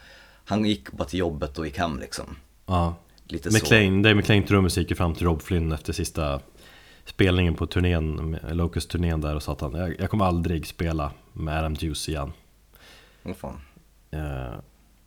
han 0.44 0.64
gick 0.64 0.92
bara 0.92 1.04
till 1.04 1.18
jobbet 1.18 1.58
och 1.58 1.66
gick 1.66 1.78
hem 1.78 1.98
liksom. 1.98 2.36
Ja, 2.66 2.96
Lite 3.24 3.50
så. 3.50 3.56
McLean, 3.58 4.02
Dave 4.02 4.14
McLean 4.14 4.42
trummis 4.42 4.76
gick 4.76 4.90
ju 4.90 4.96
fram 4.96 5.14
till 5.14 5.26
Rob 5.26 5.42
Flynn 5.42 5.72
efter 5.72 5.92
sista 5.92 6.40
spelningen 7.04 7.54
på 7.54 7.66
turnén, 7.66 8.38
Locust-turnén 8.50 9.20
där 9.20 9.36
och 9.36 9.42
sa 9.42 9.52
att 9.52 9.60
han, 9.60 9.74
jag, 9.74 10.00
jag 10.00 10.10
kommer 10.10 10.24
aldrig 10.24 10.66
spela 10.66 11.12
med 11.32 11.58
Adam 11.58 11.74
Juice 11.74 12.08
igen 12.08 12.32
Åh 13.24 13.34
fan. 13.34 13.60
Eh, 14.10 14.54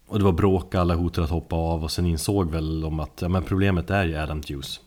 och 0.07 0.19
det 0.19 0.25
var 0.25 0.31
bråk, 0.31 0.75
alla 0.75 0.95
hotade 0.95 1.25
att 1.25 1.31
hoppa 1.31 1.55
av 1.55 1.84
och 1.84 1.91
sen 1.91 2.05
insåg 2.05 2.51
väl 2.51 2.81
de 2.81 2.99
att 2.99 3.21
ja, 3.21 3.27
men 3.27 3.43
problemet 3.43 3.89
är 3.89 4.05
ju 4.05 4.17
Adam 4.17 4.43
Juice. 4.45 4.79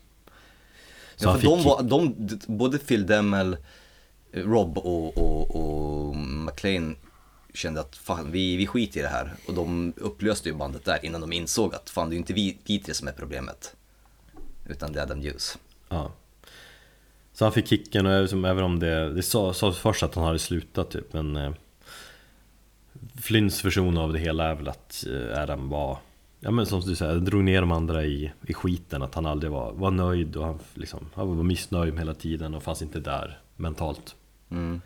Så 1.16 1.28
Ja, 1.28 1.34
för 1.34 1.42
de 1.42 1.58
fick, 1.58 1.66
var, 1.66 1.82
de, 1.82 2.14
både 2.46 2.78
Phil 2.78 3.06
Demmel, 3.06 3.56
Rob 4.32 4.78
och, 4.78 5.18
och, 5.18 5.56
och 5.56 6.16
McLean 6.16 6.96
kände 7.54 7.80
att 7.80 7.96
fan, 7.96 8.32
vi, 8.32 8.56
vi 8.56 8.66
skiter 8.66 9.00
i 9.00 9.02
det 9.02 9.08
här. 9.08 9.34
Och 9.48 9.54
de 9.54 9.92
upplöste 9.96 10.48
ju 10.48 10.54
bandet 10.54 10.84
där 10.84 11.04
innan 11.04 11.20
de 11.20 11.32
insåg 11.32 11.74
att 11.74 11.90
fan, 11.90 12.08
det 12.08 12.12
är 12.12 12.14
ju 12.14 12.18
inte 12.18 12.32
vi, 12.32 12.58
vi 12.64 12.78
tre 12.78 12.94
som 12.94 13.08
är 13.08 13.12
problemet. 13.12 13.74
utan 14.68 14.92
det 14.92 14.98
är 14.98 15.02
Adam 15.02 15.20
Hughes. 15.20 15.58
Ja. 15.88 16.12
Så 17.32 17.44
han 17.44 17.52
fick 17.52 17.66
kicken 17.66 18.06
och 18.06 18.20
liksom, 18.20 18.44
även 18.44 18.64
om 18.64 18.78
det, 18.78 19.14
det 19.14 19.22
sades 19.22 19.56
sa 19.56 19.72
först 19.72 20.02
att 20.02 20.14
han 20.14 20.24
hade 20.24 20.38
slutat 20.38 20.90
typ 20.90 21.12
men 21.12 21.36
eh, 21.36 21.52
Flynns 23.20 23.64
version 23.64 23.98
av 23.98 24.12
det 24.12 24.18
hela 24.18 24.44
är 24.44 24.54
väl 24.54 24.68
att 24.68 25.06
eh, 25.06 25.42
Adam 25.42 25.68
var 25.68 25.98
Ja 26.40 26.50
men 26.50 26.66
som 26.66 26.80
du 26.80 26.96
säger, 26.96 27.16
drog 27.16 27.44
ner 27.44 27.60
de 27.60 27.72
andra 27.72 28.04
i, 28.04 28.32
i 28.46 28.54
skiten 28.54 29.02
Att 29.02 29.14
han 29.14 29.26
aldrig 29.26 29.52
var, 29.52 29.72
var 29.72 29.90
nöjd 29.90 30.36
och 30.36 30.46
han, 30.46 30.58
liksom, 30.74 31.06
han 31.14 31.36
var 31.36 31.44
missnöjd 31.44 31.98
hela 31.98 32.14
tiden 32.14 32.54
och 32.54 32.62
fanns 32.62 32.82
inte 32.82 33.00
där 33.00 33.38
mentalt. 33.56 34.16
Mm. 34.50 34.80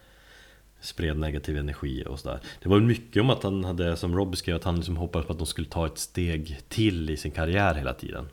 Spred 0.81 1.19
negativ 1.19 1.57
energi 1.57 2.05
och 2.07 2.21
sådär. 2.21 2.41
Det 2.63 2.69
var 2.69 2.81
mycket 2.81 3.21
om 3.21 3.31
att 3.31 3.43
han 3.43 3.65
hade, 3.65 3.97
som 3.97 4.17
Rob 4.17 4.31
beskrev, 4.31 4.57
att 4.57 4.65
han 4.65 4.77
liksom 4.77 4.97
hoppades 4.97 5.27
på 5.27 5.33
att 5.33 5.39
de 5.39 5.47
skulle 5.47 5.69
ta 5.69 5.87
ett 5.87 5.99
steg 5.99 6.61
till 6.69 7.11
i 7.11 7.17
sin 7.17 7.31
karriär 7.31 7.75
hela 7.75 7.95
tiden. 7.95 8.29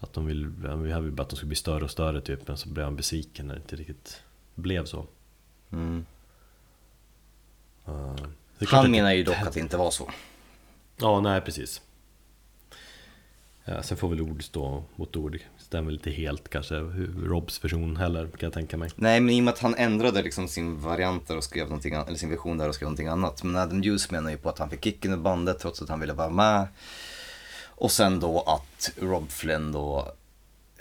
Att 0.00 0.12
de 0.12 0.26
vill, 0.26 0.52
han 0.66 0.82
ville 0.82 1.10
bara 1.10 1.22
att 1.22 1.28
de 1.28 1.36
skulle 1.36 1.48
bli 1.48 1.56
större 1.56 1.84
och 1.84 1.90
större 1.90 2.20
typ 2.20 2.48
Men 2.48 2.56
så 2.56 2.68
blev 2.68 2.84
han 2.84 2.96
besviken 2.96 3.46
när 3.46 3.54
det 3.54 3.60
inte 3.60 3.76
riktigt 3.76 4.22
blev 4.54 4.84
så. 4.84 5.06
Mm. 5.70 6.06
Uh, 7.88 8.26
Han 8.68 8.90
menar 8.90 9.12
ju 9.12 9.22
dock 9.22 9.36
att 9.36 9.52
det 9.52 9.60
inte 9.60 9.76
var 9.76 9.90
så. 9.90 10.10
Ja, 10.96 11.20
nej 11.20 11.40
precis 11.40 11.80
ja, 13.64 13.82
Sen 13.82 13.96
får 13.96 14.08
väl 14.08 14.20
ord 14.20 14.44
stå 14.44 14.84
mot 14.96 15.16
ord 15.16 15.38
Stämmer 15.58 15.92
inte 15.92 16.10
helt 16.10 16.48
kanske 16.48 16.74
Robs 17.24 17.64
version 17.64 17.96
heller 17.96 18.26
kan 18.26 18.46
jag 18.46 18.52
tänka 18.52 18.76
mig 18.76 18.90
Nej, 18.96 19.20
men 19.20 19.34
i 19.34 19.40
och 19.40 19.44
med 19.44 19.52
att 19.52 19.58
han 19.58 19.74
ändrade 19.74 20.22
liksom 20.22 20.48
sin 20.48 20.80
variant 20.80 21.28
där 21.28 21.36
och 21.36 21.44
skrev 21.44 21.64
någonting 21.64 21.94
annat, 21.94 22.08
eller 22.08 22.18
sin 22.18 22.30
version 22.30 22.58
där 22.58 22.68
och 22.68 22.74
skrev 22.74 22.86
någonting 22.86 23.08
annat. 23.08 23.42
Men 23.42 23.56
Adam 23.56 23.82
Hughes 23.82 24.10
menar 24.10 24.30
ju 24.30 24.36
på 24.36 24.48
att 24.48 24.58
han 24.58 24.70
fick 24.70 24.84
kicken 24.84 25.12
ur 25.12 25.16
bandet 25.16 25.58
trots 25.58 25.82
att 25.82 25.88
han 25.88 26.00
ville 26.00 26.12
vara 26.12 26.30
med. 26.30 26.66
Och 27.64 27.90
sen 27.90 28.20
då 28.20 28.40
att 28.40 28.92
Rob 29.00 29.30
Flynn 29.30 29.72
då 29.72 30.12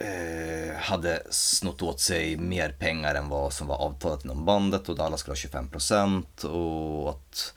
eh, 0.01 0.75
hade 0.75 1.23
snott 1.29 1.81
åt 1.81 1.99
sig 1.99 2.37
mer 2.37 2.69
pengar 2.69 3.15
än 3.15 3.29
vad 3.29 3.53
som 3.53 3.67
var 3.67 3.75
avtalat 3.77 4.25
inom 4.25 4.45
bandet 4.45 4.89
och 4.89 4.99
alla 4.99 5.17
skulle 5.17 5.31
ha 5.31 5.61
25% 5.61 6.45
och 6.45 7.09
att 7.09 7.53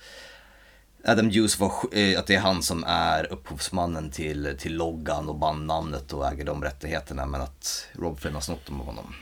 Adam 1.07 1.31
Hughes 1.31 1.61
var, 1.61 1.73
eh, 1.93 2.19
att 2.19 2.27
det 2.27 2.35
är 2.35 2.41
han 2.41 2.62
som 2.62 2.85
är 2.87 3.33
upphovsmannen 3.33 4.11
till, 4.11 4.57
till 4.59 4.77
loggan 4.77 5.29
och 5.29 5.39
bandnamnet 5.39 6.12
och 6.12 6.27
äger 6.27 6.45
de 6.45 6.62
rättigheterna 6.62 7.27
men 7.27 7.41
att 7.41 7.87
Rob 7.93 8.19
Flynn 8.19 8.35
har 8.35 8.41
snott 8.41 8.66
dem 8.66 8.81
av 8.81 8.87
honom. 8.87 9.15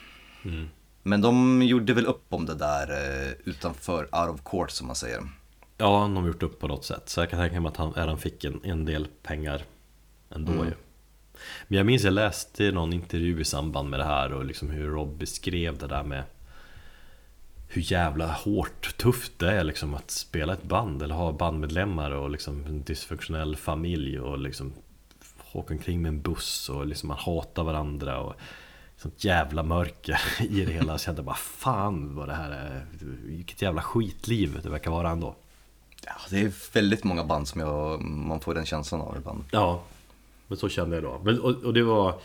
Men 1.03 1.21
de 1.21 1.63
gjorde 1.63 1.95
väl 1.95 2.07
upp 2.07 2.25
om 2.29 2.47
det 2.47 2.55
där 2.55 2.91
eh, 2.91 3.33
utanför 3.45 4.03
out 4.03 4.35
of 4.35 4.43
court 4.45 4.71
som 4.71 4.87
man 4.87 4.97
säger. 4.97 5.21
Ja, 5.79 6.01
de 6.01 6.17
har 6.17 6.27
gjort 6.27 6.43
upp 6.43 6.61
på 6.61 6.69
något 6.69 6.85
sätt 6.85 7.03
Så 7.09 7.21
jag 7.21 7.31
kan 7.31 7.41
tänka 7.41 7.61
mig 7.61 7.69
att 7.69 7.77
han, 7.77 7.95
Adam 7.97 8.19
fick 8.19 8.45
en, 8.45 8.61
en 8.65 8.85
del 8.85 9.09
pengar 9.23 9.65
ändå 10.31 10.53
ju 10.53 10.73
Men 11.69 11.77
jag 11.77 11.87
minns 11.87 12.05
jag 12.05 12.13
läste 12.13 12.73
någon 12.73 12.93
intervju 12.93 13.41
i 13.41 13.45
samband 13.45 13.91
med 13.91 14.01
det 14.01 14.05
här 14.05 14.33
och 14.33 14.45
liksom 14.45 14.71
hur 14.71 14.91
Rob 14.91 15.19
beskrev 15.19 15.79
det 15.79 15.87
där 15.87 16.03
med 16.03 16.23
hur 17.69 17.93
jävla 17.93 18.33
hårt, 18.33 18.97
tufft 18.97 19.39
det 19.39 19.53
är 19.53 19.65
liksom 19.65 19.95
att 19.95 20.11
spela 20.11 20.53
ett 20.53 20.63
band 20.63 21.03
eller 21.03 21.15
ha 21.15 21.33
bandmedlemmar 21.33 22.11
och 22.11 22.31
liksom 22.31 22.65
en 22.67 22.83
dysfunktionell 22.83 23.57
familj 23.57 24.21
och 24.21 24.39
liksom 24.39 24.73
åka 25.53 25.75
omkring 25.75 26.03
med 26.03 26.09
en 26.09 26.23
buss 26.23 26.69
och 26.69 26.87
liksom 26.87 27.09
man 27.09 27.19
hatar 27.19 27.65
varandra 27.65 28.21
och 28.21 28.35
sånt 28.97 29.25
jävla 29.25 29.63
mörker 29.63 30.21
i 30.41 30.65
det 30.65 30.73
hela. 30.73 30.93
Jag 30.93 31.01
kände 31.01 31.23
bara 31.23 31.37
fan 31.37 32.15
vad 32.15 32.29
det 32.29 32.35
här 32.35 32.51
är, 32.51 32.87
vilket 33.25 33.63
jävla 33.63 33.83
skitliv 33.83 34.61
det 34.63 34.69
verkar 34.69 34.91
vara 34.91 35.11
ändå. 35.11 35.35
Ja, 36.07 36.13
det 36.31 36.41
är 36.41 36.53
väldigt 36.75 37.05
många 37.05 37.25
band 37.25 37.49
som 37.49 37.61
jag, 37.61 38.03
man 38.03 38.41
får 38.41 38.55
den 38.55 38.67
känslan 38.67 39.01
av 39.01 39.17
ibland. 39.17 39.45
Ja, 39.51 39.83
men 40.53 40.59
så 40.59 40.69
kände 40.69 40.97
jag 40.97 41.03
då. 41.05 41.21
Men, 41.25 41.41
och, 41.41 41.65
och 41.65 41.75
det 41.75 41.83
var 41.83 42.21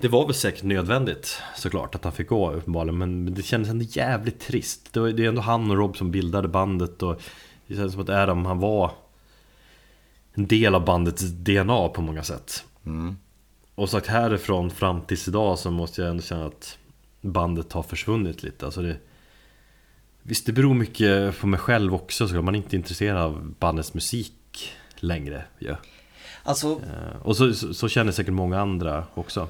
Det 0.00 0.08
var 0.08 0.26
väl 0.26 0.34
säkert 0.34 0.62
nödvändigt 0.62 1.38
såklart 1.56 1.94
att 1.94 2.04
han 2.04 2.12
fick 2.12 2.28
gå 2.28 2.52
uppenbarligen 2.52 2.98
Men 2.98 3.34
det 3.34 3.42
kändes 3.42 3.70
ändå 3.70 3.84
jävligt 3.84 4.40
trist 4.40 4.92
Det 4.92 5.00
var- 5.00 5.08
det 5.08 5.24
är 5.24 5.28
ändå 5.28 5.40
han 5.40 5.70
och 5.70 5.76
Rob 5.76 5.96
som 5.96 6.10
bildade 6.10 6.48
bandet 6.48 7.02
och 7.02 7.20
Det 7.66 7.74
kändes 7.74 7.92
som 7.92 8.02
att 8.02 8.08
Adam 8.08 8.46
han 8.46 8.58
var 8.58 8.90
En 10.34 10.46
del 10.46 10.74
av 10.74 10.84
bandets 10.84 11.22
DNA 11.22 11.88
på 11.88 12.02
många 12.02 12.22
sätt 12.22 12.64
Mm. 12.86 13.16
Och 13.74 13.90
sagt 13.90 14.06
härifrån 14.06 14.70
fram 14.70 15.00
tills 15.00 15.28
idag 15.28 15.58
så 15.58 15.70
måste 15.70 16.00
jag 16.02 16.10
ändå 16.10 16.22
känna 16.22 16.46
att 16.46 16.78
Bandet 17.20 17.72
har 17.72 17.82
försvunnit 17.82 18.42
lite 18.42 18.64
alltså 18.64 18.82
det 18.82 18.96
Visst 20.22 20.46
det 20.46 20.52
beror 20.52 20.74
mycket 20.74 21.40
på 21.40 21.46
mig 21.46 21.60
själv 21.60 21.94
också 21.94 22.28
så 22.28 22.42
man 22.42 22.54
är 22.54 22.58
inte 22.58 22.76
intresserad 22.76 23.16
av 23.18 23.54
bandets 23.58 23.94
musik 23.94 24.72
längre 24.96 25.44
ju. 25.58 25.74
Alltså, 26.44 26.66
Eh, 26.72 27.16
Och 27.22 27.36
så, 27.36 27.52
så, 27.54 27.74
så 27.74 27.88
känner 27.88 28.12
säkert 28.12 28.32
många 28.34 28.60
andra 28.60 29.04
också. 29.14 29.48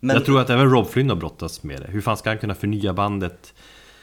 Men, 0.00 0.16
Jag 0.16 0.24
tror 0.24 0.40
att 0.40 0.50
även 0.50 0.70
Rob 0.70 0.86
Flynn 0.88 1.08
har 1.08 1.16
brottats 1.16 1.62
med 1.62 1.80
det. 1.80 1.86
Hur 1.90 2.00
fan 2.00 2.16
ska 2.16 2.30
han 2.30 2.38
kunna 2.38 2.54
förnya 2.54 2.92
bandet 2.92 3.54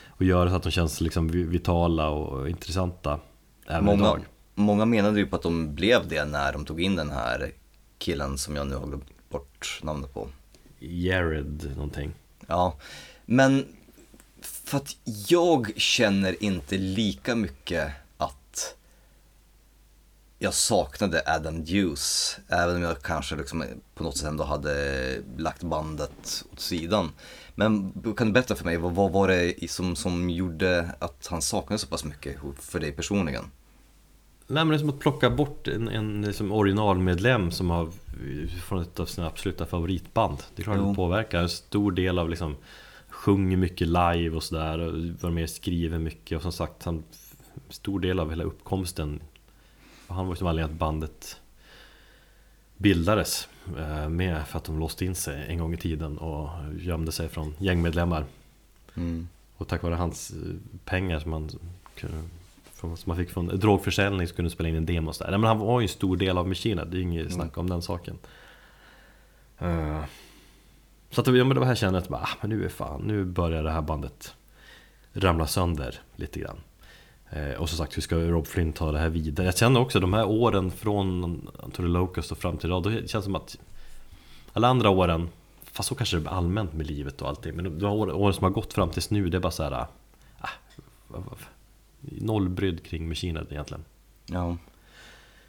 Och 0.09 0.23
göra 0.25 0.49
så 0.49 0.55
att 0.55 0.63
de 0.63 0.71
känns 0.71 1.01
liksom 1.01 1.27
vi- 1.27 1.43
vitala 1.43 2.09
och 2.09 2.49
intressanta 2.49 3.19
Även 3.67 3.85
många, 3.85 4.03
idag? 4.03 4.25
många 4.55 4.85
menade 4.85 5.19
ju 5.19 5.25
på 5.27 5.35
att 5.35 5.41
de 5.41 5.75
blev 5.75 6.07
det 6.07 6.25
när 6.25 6.53
de 6.53 6.65
tog 6.65 6.81
in 6.81 6.95
den 6.95 7.09
här 7.11 7.51
killen 7.97 8.37
som 8.37 8.55
jag 8.55 8.67
nu 8.67 8.75
har 8.75 8.87
glömt 8.87 9.29
bort 9.29 9.79
namnet 9.83 10.13
på. 10.13 10.27
Jared 10.79 11.71
någonting. 11.75 12.11
Ja, 12.47 12.75
men 13.25 13.65
för 14.41 14.77
att 14.77 14.95
jag 15.27 15.71
känner 15.77 16.43
inte 16.43 16.77
lika 16.77 17.35
mycket 17.35 17.91
jag 20.39 20.53
saknade 20.53 21.23
Adam 21.25 21.65
Hughes, 21.65 22.37
även 22.47 22.75
om 22.75 22.81
jag 22.81 23.01
kanske 23.01 23.35
liksom 23.35 23.63
på 23.95 24.03
något 24.03 24.17
sätt 24.17 24.27
ändå 24.27 24.43
hade 24.43 25.21
lagt 25.37 25.63
bandet 25.63 26.45
åt 26.51 26.59
sidan. 26.59 27.11
Men 27.55 27.93
kan 28.17 28.27
du 28.27 28.33
berätta 28.33 28.55
för 28.55 28.65
mig, 28.65 28.77
vad, 28.77 28.95
vad 28.95 29.11
var 29.11 29.27
det 29.27 29.71
som, 29.71 29.95
som 29.95 30.29
gjorde 30.29 30.91
att 30.99 31.27
han 31.31 31.41
saknade 31.41 31.79
så 31.79 31.87
pass 31.87 32.03
mycket 32.03 32.37
för 32.59 32.79
dig 32.79 32.91
personligen? 32.91 33.43
Nej 34.47 34.65
men 34.65 34.67
det 34.69 34.75
är 34.75 34.79
som 34.79 34.89
att 34.89 34.99
plocka 34.99 35.29
bort 35.29 35.67
en, 35.67 35.87
en 35.87 36.21
liksom 36.21 36.51
originalmedlem 36.51 37.51
som 37.51 37.69
har 37.69 37.89
Från 38.67 38.81
ett 38.81 38.99
av 38.99 39.05
sina 39.05 39.27
absoluta 39.27 39.65
favoritband 39.65 40.37
Det 40.55 40.61
är 40.61 40.63
klart 40.63 40.77
att 40.77 40.83
Jo. 40.83 40.89
det 40.89 40.95
påverkar 40.95 41.41
en 41.41 41.49
stor 41.49 41.91
del 41.91 42.19
av 42.19 42.29
liksom 42.29 42.55
Sjunger 43.09 43.57
mycket 43.57 43.87
live 43.87 44.29
och 44.29 44.43
sådär 44.43 44.79
och 44.79 44.93
var 45.21 45.29
med 45.29 45.43
och 45.43 45.49
skriver 45.49 45.99
mycket 45.99 46.35
och 46.35 46.41
som 46.41 46.51
sagt 46.51 46.83
han 46.83 47.03
Stor 47.69 47.99
del 47.99 48.19
av 48.19 48.29
hela 48.29 48.43
uppkomsten 48.43 49.19
Han 50.07 50.25
var 50.27 50.33
ju 50.33 50.37
som 50.37 50.47
anledningen 50.47 50.73
att 50.75 50.79
bandet 50.79 51.41
Bildades 52.77 53.47
eh, 53.77 54.09
Med 54.09 54.47
för 54.47 54.57
att 54.57 54.63
de 54.63 54.79
låste 54.79 55.05
in 55.05 55.15
sig 55.15 55.45
en 55.47 55.57
gång 55.57 55.73
i 55.73 55.77
tiden 55.77 56.17
och 56.17 56.49
gömde 56.79 57.11
sig 57.11 57.29
från 57.29 57.53
gängmedlemmar 57.59 58.25
Mm. 58.95 59.27
och 59.57 59.67
tack 59.67 59.83
vare 59.83 59.95
hans 59.95 60.31
eh, 60.31 60.55
pengar 60.85 61.19
som 61.19 61.33
han, 61.33 61.49
som 62.75 63.11
han 63.11 63.17
fick 63.17 63.29
från 63.29 63.47
drogförsäljning 63.47 64.27
så 64.27 64.35
kunde 64.35 64.47
han 64.47 64.51
spela 64.51 64.69
in 64.69 64.75
en 64.75 64.85
demo 64.85 65.13
sådär. 65.13 65.31
Nej, 65.31 65.39
men 65.39 65.47
han 65.47 65.59
var 65.59 65.79
ju 65.79 65.83
en 65.83 65.89
stor 65.89 66.17
del 66.17 66.37
av 66.37 66.47
Machina, 66.47 66.85
det 66.85 66.97
är 66.97 67.01
inget 67.01 67.33
snack 67.33 67.57
om 67.57 67.69
den 67.69 67.81
saken. 67.81 68.17
Eh, 69.59 70.03
så 71.11 71.21
att, 71.21 71.27
ja, 71.27 71.33
men 71.33 71.49
det 71.49 71.59
var 71.59 71.67
här 71.67 71.75
kände 71.75 71.97
jag 71.97 72.03
att 72.03 72.09
bara, 72.09 72.21
ah, 72.21 72.37
men 72.41 72.49
nu 72.49 72.65
är 72.65 72.69
fan, 72.69 73.01
nu 73.01 73.25
börjar 73.25 73.63
det 73.63 73.71
här 73.71 73.81
bandet 73.81 74.35
ramla 75.13 75.47
sönder 75.47 75.99
lite 76.15 76.39
grann. 76.39 76.57
Eh, 77.29 77.51
och 77.51 77.69
som 77.69 77.77
sagt, 77.77 77.97
hur 77.97 78.01
ska 78.01 78.15
Rob 78.15 78.47
Flynn 78.47 78.73
ta 78.73 78.91
det 78.91 78.99
här 78.99 79.09
vidare? 79.09 79.45
Jag 79.47 79.57
känner 79.57 79.79
också 79.79 79.99
de 79.99 80.13
här 80.13 80.25
åren 80.27 80.71
från 80.71 81.41
To 81.63 81.75
the 81.75 81.81
Locust 81.81 82.31
och 82.31 82.37
fram 82.37 82.57
till 82.57 82.69
idag, 82.69 82.83
då 82.83 82.89
känns 82.91 83.11
det 83.11 83.21
som 83.21 83.35
att 83.35 83.57
alla 84.53 84.67
andra 84.67 84.89
åren 84.89 85.29
Fast 85.71 85.89
så 85.89 85.95
kanske 85.95 86.17
det 86.17 86.29
är 86.29 86.33
allmänt 86.33 86.73
med 86.73 86.87
livet 86.87 87.21
och 87.21 87.27
allting 87.29 87.55
Men 87.55 87.79
de 87.79 87.85
år- 87.85 88.11
åren 88.15 88.33
som 88.33 88.43
har 88.43 88.51
gått 88.51 88.73
fram 88.73 88.89
tills 88.89 89.09
nu 89.09 89.29
det 89.29 89.37
är 89.37 89.41
bara 89.41 89.51
så 89.51 89.63
här 89.63 89.71
ah, 90.39 90.49
vad- 91.07 91.23
Noll 91.99 92.49
brydd 92.49 92.83
kring 92.85 93.13
Head 93.15 93.45
egentligen 93.49 93.83
Ja. 94.25 94.57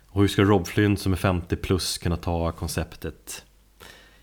Och 0.09 0.21
hur 0.21 0.29
ska 0.29 0.43
Rob 0.43 0.67
Flynn 0.67 0.97
som 0.97 1.13
är 1.13 1.17
50 1.17 1.57
plus 1.57 1.99
kunna 1.99 2.17
ta 2.17 2.53
konceptet 2.53 3.45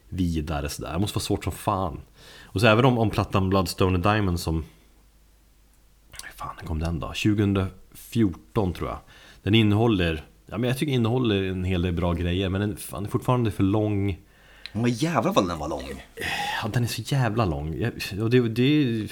vidare 0.10 0.69
sådär? 0.69 0.94
Det 0.94 0.99
måste 0.99 1.15
vara 1.15 1.23
svårt 1.23 1.44
som 1.44 1.53
fan 1.53 2.02
Och 2.44 2.61
så 2.61 2.68
även 2.68 2.86
om, 2.86 2.98
om 2.98 3.10
plattan 3.10 3.49
Bloodstone 3.49 3.95
and 3.95 4.03
Diamond 4.03 4.40
som 4.40 4.65
fan 6.45 6.67
kom 6.67 6.80
den 6.80 6.99
då? 6.99 7.07
2014 7.07 8.73
tror 8.73 8.89
jag 8.89 8.99
Den 9.43 9.55
innehåller 9.55 10.26
Ja 10.45 10.57
men 10.57 10.67
jag 10.67 10.77
tycker 10.77 10.93
innehåller 10.93 11.43
en 11.43 11.63
hel 11.63 11.81
del 11.81 11.93
bra 11.93 12.13
grejer 12.13 12.49
Men 12.49 12.61
den 12.61 12.77
fan, 12.77 13.05
är 13.05 13.09
fortfarande 13.09 13.51
för 13.51 13.63
lång 13.63 14.22
Men 14.72 14.91
jävlar 14.91 15.34
vad 15.34 15.47
den 15.47 15.59
var 15.59 15.69
lång. 15.69 16.03
Ja, 16.61 16.69
den 16.73 16.84
är 16.84 16.88
så 16.88 17.01
jävla 17.01 17.45
lång. 17.45 17.91
Och 18.22 18.30
det, 18.30 18.49
det, 18.49 19.07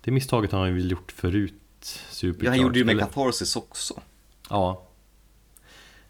det 0.00 0.10
misstaget 0.10 0.52
har 0.52 0.60
han 0.60 0.76
ju 0.76 0.80
gjort 0.80 1.12
förut. 1.12 1.54
Ja, 2.20 2.50
han 2.50 2.60
gjorde 2.60 2.78
ju 2.78 2.84
med 2.84 2.98
Catharsis 2.98 3.56
också. 3.56 4.00
Ja. 4.50 4.88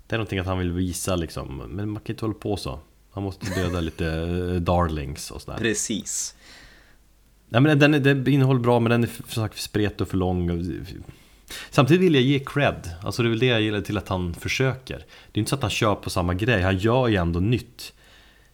Det 0.06 0.16
är 0.16 0.18
någonting 0.18 0.38
att 0.38 0.46
han 0.46 0.58
vill 0.58 0.72
visa 0.72 1.16
liksom. 1.16 1.56
Men 1.56 1.90
man 1.90 2.02
kan 2.02 2.14
inte 2.14 2.24
hålla 2.24 2.38
på 2.38 2.56
så. 2.56 2.78
Han 3.12 3.22
måste 3.22 3.46
döda 3.46 3.80
lite 3.80 4.06
eh, 4.06 4.60
darlings 4.60 5.30
och 5.30 5.42
sådär. 5.42 5.58
Precis. 5.58 6.34
Nej 7.52 7.60
men 7.60 7.78
den, 7.78 7.94
är- 7.94 8.00
den 8.00 8.28
innehåller 8.28 8.60
bra 8.60 8.80
men 8.80 8.90
den 8.90 9.02
är 9.02 9.06
för 9.08 9.22
för 9.22 9.48
spretig 9.58 10.00
och 10.00 10.08
för 10.08 10.16
lång. 10.16 10.66
Samtidigt 11.70 12.02
vill 12.02 12.14
jag 12.14 12.22
ge 12.24 12.38
cred. 12.38 12.90
Alltså 13.02 13.22
det 13.22 13.28
är 13.28 13.30
väl 13.30 13.38
det 13.38 13.46
jag 13.46 13.62
gillar 13.62 13.80
till 13.80 13.98
att 13.98 14.08
han 14.08 14.34
försöker. 14.34 14.96
Det 15.32 15.38
är 15.38 15.38
inte 15.38 15.48
så 15.48 15.54
att 15.56 15.62
han 15.62 15.70
kör 15.70 15.94
på 15.94 16.10
samma 16.10 16.34
grej. 16.34 16.62
Han 16.62 16.78
gör 16.78 17.08
ju 17.08 17.16
ändå 17.16 17.40
nytt. 17.40 17.92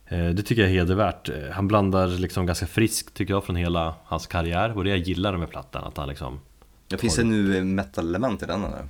Eh, 0.06 0.28
Det 0.28 0.42
tycker 0.42 0.62
jag 0.62 0.70
är 0.70 0.74
hedervärt. 0.74 1.28
Eh, 1.28 1.34
Han 1.52 1.68
blandar 1.68 2.06
liksom 2.08 2.46
ganska 2.46 2.66
friskt 2.66 3.14
tycker 3.14 3.34
jag 3.34 3.44
från 3.44 3.56
hela 3.56 3.94
hans 4.04 4.26
karriär 4.26 4.76
och 4.76 4.84
det 4.84 4.90
jag 4.90 4.98
gillar 4.98 5.36
med 5.36 5.50
plattan 5.50 5.84
att 5.84 5.96
han 5.96 6.08
liksom 6.08 6.40
Det 6.88 6.98
finns 6.98 7.16
det 7.16 7.24
nu 7.24 7.64
metal-element 7.64 8.42
i 8.42 8.46
den 8.46 8.64
eller? 8.64 8.88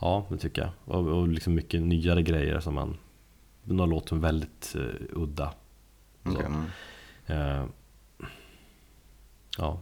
Ja, 0.00 0.26
det 0.30 0.36
tycker 0.36 0.62
jag. 0.62 0.70
Och, 0.96 1.06
och 1.06 1.28
liksom 1.28 1.54
mycket 1.54 1.82
nyare 1.82 2.22
grejer 2.22 2.60
som 2.60 2.74
man 2.74 2.96
Några 3.64 3.90
låter 3.90 4.16
väldigt 4.16 4.74
eh, 4.78 4.82
udda. 5.22 5.52
Så. 6.24 6.30
Okej, 6.30 6.46
mm. 6.46 7.68
Ja. 9.60 9.78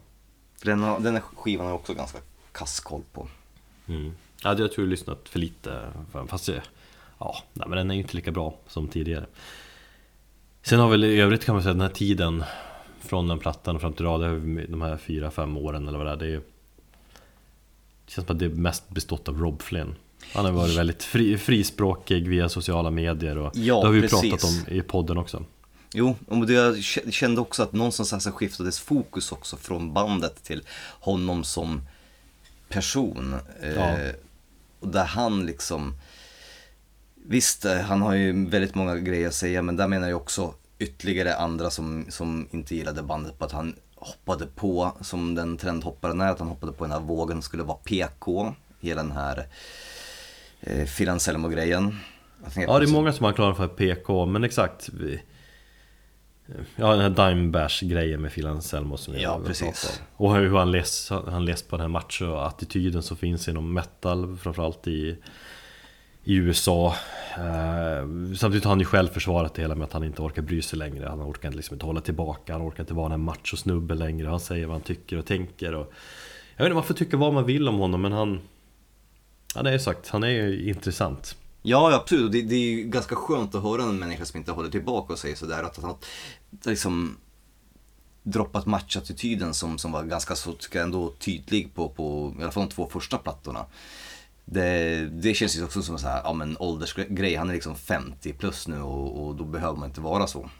För 0.58 0.66
den, 0.66 0.82
har- 0.82 1.00
den 1.00 1.14
här 1.14 1.20
skivan 1.20 1.66
har 1.66 1.72
jag 1.72 1.80
också 1.80 1.94
ganska 1.94 2.18
kass 2.52 2.80
koll 2.80 3.02
på. 3.12 3.28
Mm. 3.86 4.12
Ja, 4.42 4.48
jag 4.48 4.56
tror 4.56 4.70
jag 4.76 4.82
har 4.84 4.90
lyssnat 4.90 5.28
för 5.28 5.38
lite. 5.38 5.82
Fast 6.28 6.46
det, 6.46 6.62
ja, 7.18 7.36
nej, 7.52 7.68
men 7.68 7.78
den 7.78 7.90
är 7.90 7.94
ju 7.94 8.00
inte 8.00 8.16
lika 8.16 8.30
bra 8.32 8.54
som 8.68 8.88
tidigare. 8.88 9.26
Sen 10.62 10.80
har 10.80 10.88
väl 10.88 11.04
i 11.04 11.20
övrigt 11.20 11.44
kan 11.44 11.54
man 11.54 11.62
säga 11.62 11.72
den 11.74 11.80
här 11.82 11.88
tiden 11.88 12.44
från 13.00 13.28
den 13.28 13.38
plattan 13.38 13.74
och 13.74 13.80
fram 13.80 13.92
till 13.92 14.02
idag, 14.04 14.20
de 14.70 14.82
här 14.82 14.96
fyra, 14.96 15.30
fem 15.30 15.56
åren 15.56 15.88
eller 15.88 15.98
vad 15.98 16.06
det 16.06 16.12
är. 16.12 16.16
Det, 16.16 16.24
är, 16.26 16.30
ju- 16.30 16.42
det 18.06 18.12
känns 18.12 18.26
som 18.26 18.34
att 18.36 18.38
det 18.40 18.44
är 18.44 18.50
mest 18.50 18.88
bestått 18.88 19.28
av 19.28 19.38
Rob 19.40 19.62
Flynn. 19.62 19.94
Han 20.34 20.44
har 20.44 20.52
varit 20.52 20.76
väldigt 20.78 21.02
fri, 21.02 21.38
frispråkig 21.38 22.28
via 22.28 22.48
sociala 22.48 22.90
medier 22.90 23.38
och 23.38 23.52
Ja, 23.56 23.80
det 23.80 23.86
har 23.86 23.92
vi 23.92 24.00
precis. 24.00 24.30
pratat 24.30 24.44
om 24.68 24.74
i 24.74 24.82
podden 24.82 25.18
också. 25.18 25.44
Jo, 25.92 26.16
och 26.26 26.50
jag 26.50 26.82
kände 27.10 27.40
också 27.40 27.62
att 27.62 27.72
någonstans 27.72 28.12
här 28.12 28.18
så 28.18 28.32
skiftades 28.32 28.80
fokus 28.80 29.32
också 29.32 29.56
från 29.56 29.92
bandet 29.92 30.44
till 30.44 30.62
honom 31.00 31.44
som 31.44 31.80
person. 32.68 33.34
Ja. 33.62 33.68
Eh, 33.68 34.14
och 34.80 34.88
där 34.88 35.04
han 35.04 35.46
liksom, 35.46 35.94
visst 37.14 37.64
eh, 37.64 37.78
han 37.78 38.02
har 38.02 38.14
ju 38.14 38.48
väldigt 38.48 38.74
många 38.74 38.96
grejer 38.96 39.28
att 39.28 39.34
säga 39.34 39.62
men 39.62 39.76
där 39.76 39.88
menar 39.88 40.08
jag 40.08 40.16
också 40.16 40.54
ytterligare 40.78 41.36
andra 41.36 41.70
som, 41.70 42.06
som 42.08 42.48
inte 42.50 42.74
gillade 42.74 43.02
bandet 43.02 43.38
på 43.38 43.44
att 43.44 43.52
han 43.52 43.74
hoppade 43.94 44.46
på, 44.46 44.92
som 45.00 45.34
den 45.34 45.56
trendhopparen 45.56 46.20
är, 46.20 46.30
att 46.30 46.38
han 46.38 46.48
hoppade 46.48 46.72
på 46.72 46.84
den 46.84 46.92
här 46.92 47.00
vågen 47.00 47.42
skulle 47.42 47.62
vara 47.62 47.76
PK, 47.76 48.54
hela 48.80 49.02
den 49.02 49.12
här 49.12 49.46
eh, 50.60 50.86
Phil 50.86 51.08
Anselmo-grejen. 51.08 51.86
Att 52.44 52.54
han 52.54 52.62
helt 52.62 52.68
Ja, 52.68 52.78
det 52.78 52.84
är 52.84 52.92
många 52.92 53.12
som 53.12 53.24
har 53.24 53.32
klarat 53.32 53.56
för 53.56 53.68
PK, 53.68 54.26
men 54.26 54.44
exakt 54.44 54.88
vi, 54.88 55.20
Ja, 56.76 56.96
den 56.96 57.00
här 57.00 57.30
Dime 57.30 57.50
Bash 57.50 57.84
grejen 57.84 58.22
med 58.22 58.32
Phil 58.32 58.46
Anselmo 58.46 58.96
som 58.96 59.14
vi 59.14 59.22
Ja, 59.22 59.40
precis. 59.46 60.00
om. 60.18 60.26
Och 60.26 60.36
hur 60.36 60.56
han 60.56 60.70
läs, 60.70 61.10
han 61.10 61.44
läs 61.44 61.62
på 61.62 61.76
den 61.76 61.80
här 61.92 62.00
macho-attityden 62.00 63.02
som 63.02 63.16
finns 63.16 63.48
inom 63.48 63.72
metal, 63.72 64.36
framförallt 64.36 64.86
i, 64.86 65.16
i 66.24 66.34
USA. 66.34 66.94
Eh, 67.36 68.34
samtidigt 68.36 68.64
har 68.64 68.70
han 68.70 68.78
ju 68.78 68.84
själv 68.84 69.08
försvarat 69.08 69.54
det 69.54 69.62
hela 69.62 69.74
med 69.74 69.84
att 69.84 69.92
han 69.92 70.04
inte 70.04 70.22
orkar 70.22 70.42
bry 70.42 70.62
sig 70.62 70.78
längre. 70.78 71.06
Han 71.08 71.22
orkar 71.22 71.50
liksom 71.50 71.74
inte 71.74 71.86
hålla 71.86 72.00
tillbaka, 72.00 72.52
han 72.52 72.62
orkar 72.68 72.82
inte 72.82 72.94
vara 72.94 73.14
en 73.14 73.20
macho-snubbe 73.20 73.94
längre. 73.94 74.28
Han 74.28 74.40
säger 74.40 74.66
vad 74.66 74.74
han 74.74 74.82
tycker 74.82 75.18
och 75.18 75.26
tänker. 75.26 75.74
Och, 75.74 75.92
jag 76.56 76.64
vet 76.64 76.66
inte, 76.66 76.74
man 76.74 76.84
får 76.84 76.94
tycka 76.94 77.16
vad 77.16 77.32
man 77.32 77.44
vill 77.44 77.68
om 77.68 77.78
honom, 77.78 78.02
men 78.02 78.12
han... 78.12 78.40
Ja, 79.54 79.62
det 79.62 79.70
är 79.70 79.72
ju 79.72 79.78
sagt, 79.78 80.08
han 80.08 80.24
är 80.24 80.28
ju 80.28 80.68
intressant. 80.68 81.36
Ja, 81.62 81.94
absolut. 81.94 82.24
Och 82.24 82.30
Det, 82.30 82.42
det 82.42 82.54
är 82.54 82.70
ju 82.70 82.82
ganska 82.84 83.16
skönt 83.16 83.54
att 83.54 83.62
höra 83.62 83.82
en 83.82 83.98
människa 83.98 84.24
som 84.24 84.38
inte 84.38 84.52
håller 84.52 84.70
tillbaka 84.70 85.12
och 85.12 85.18
säger 85.18 85.36
sådär. 85.36 85.62
Att 85.62 85.76
har 85.76 85.96
liksom 86.64 87.16
droppat 88.22 88.66
matchattityden 88.66 89.54
som, 89.54 89.78
som 89.78 89.92
var 89.92 90.04
ganska 90.04 90.36
så, 90.36 90.52
tycker 90.52 90.78
jag, 90.78 90.86
ändå 90.86 91.14
tydlig 91.18 91.74
på, 91.74 91.88
på 91.88 92.34
i 92.38 92.42
alla 92.42 92.52
fall 92.52 92.68
de 92.68 92.74
två 92.74 92.88
första 92.92 93.18
plattorna. 93.18 93.66
Det, 94.44 95.08
det 95.12 95.34
känns 95.34 95.56
ju 95.56 95.64
också 95.64 95.82
som 95.82 95.96
en 95.96 96.04
här, 96.04 96.20
ja, 96.24 96.32
men 96.32 96.56
åldersgrej. 96.58 97.34
Han 97.34 97.50
är 97.50 97.54
liksom 97.54 97.76
50 97.76 98.32
plus 98.32 98.68
nu 98.68 98.80
och, 98.80 99.26
och 99.26 99.34
då 99.34 99.44
behöver 99.44 99.78
man 99.78 99.88
inte 99.88 100.00
vara 100.00 100.26
så. 100.26 100.50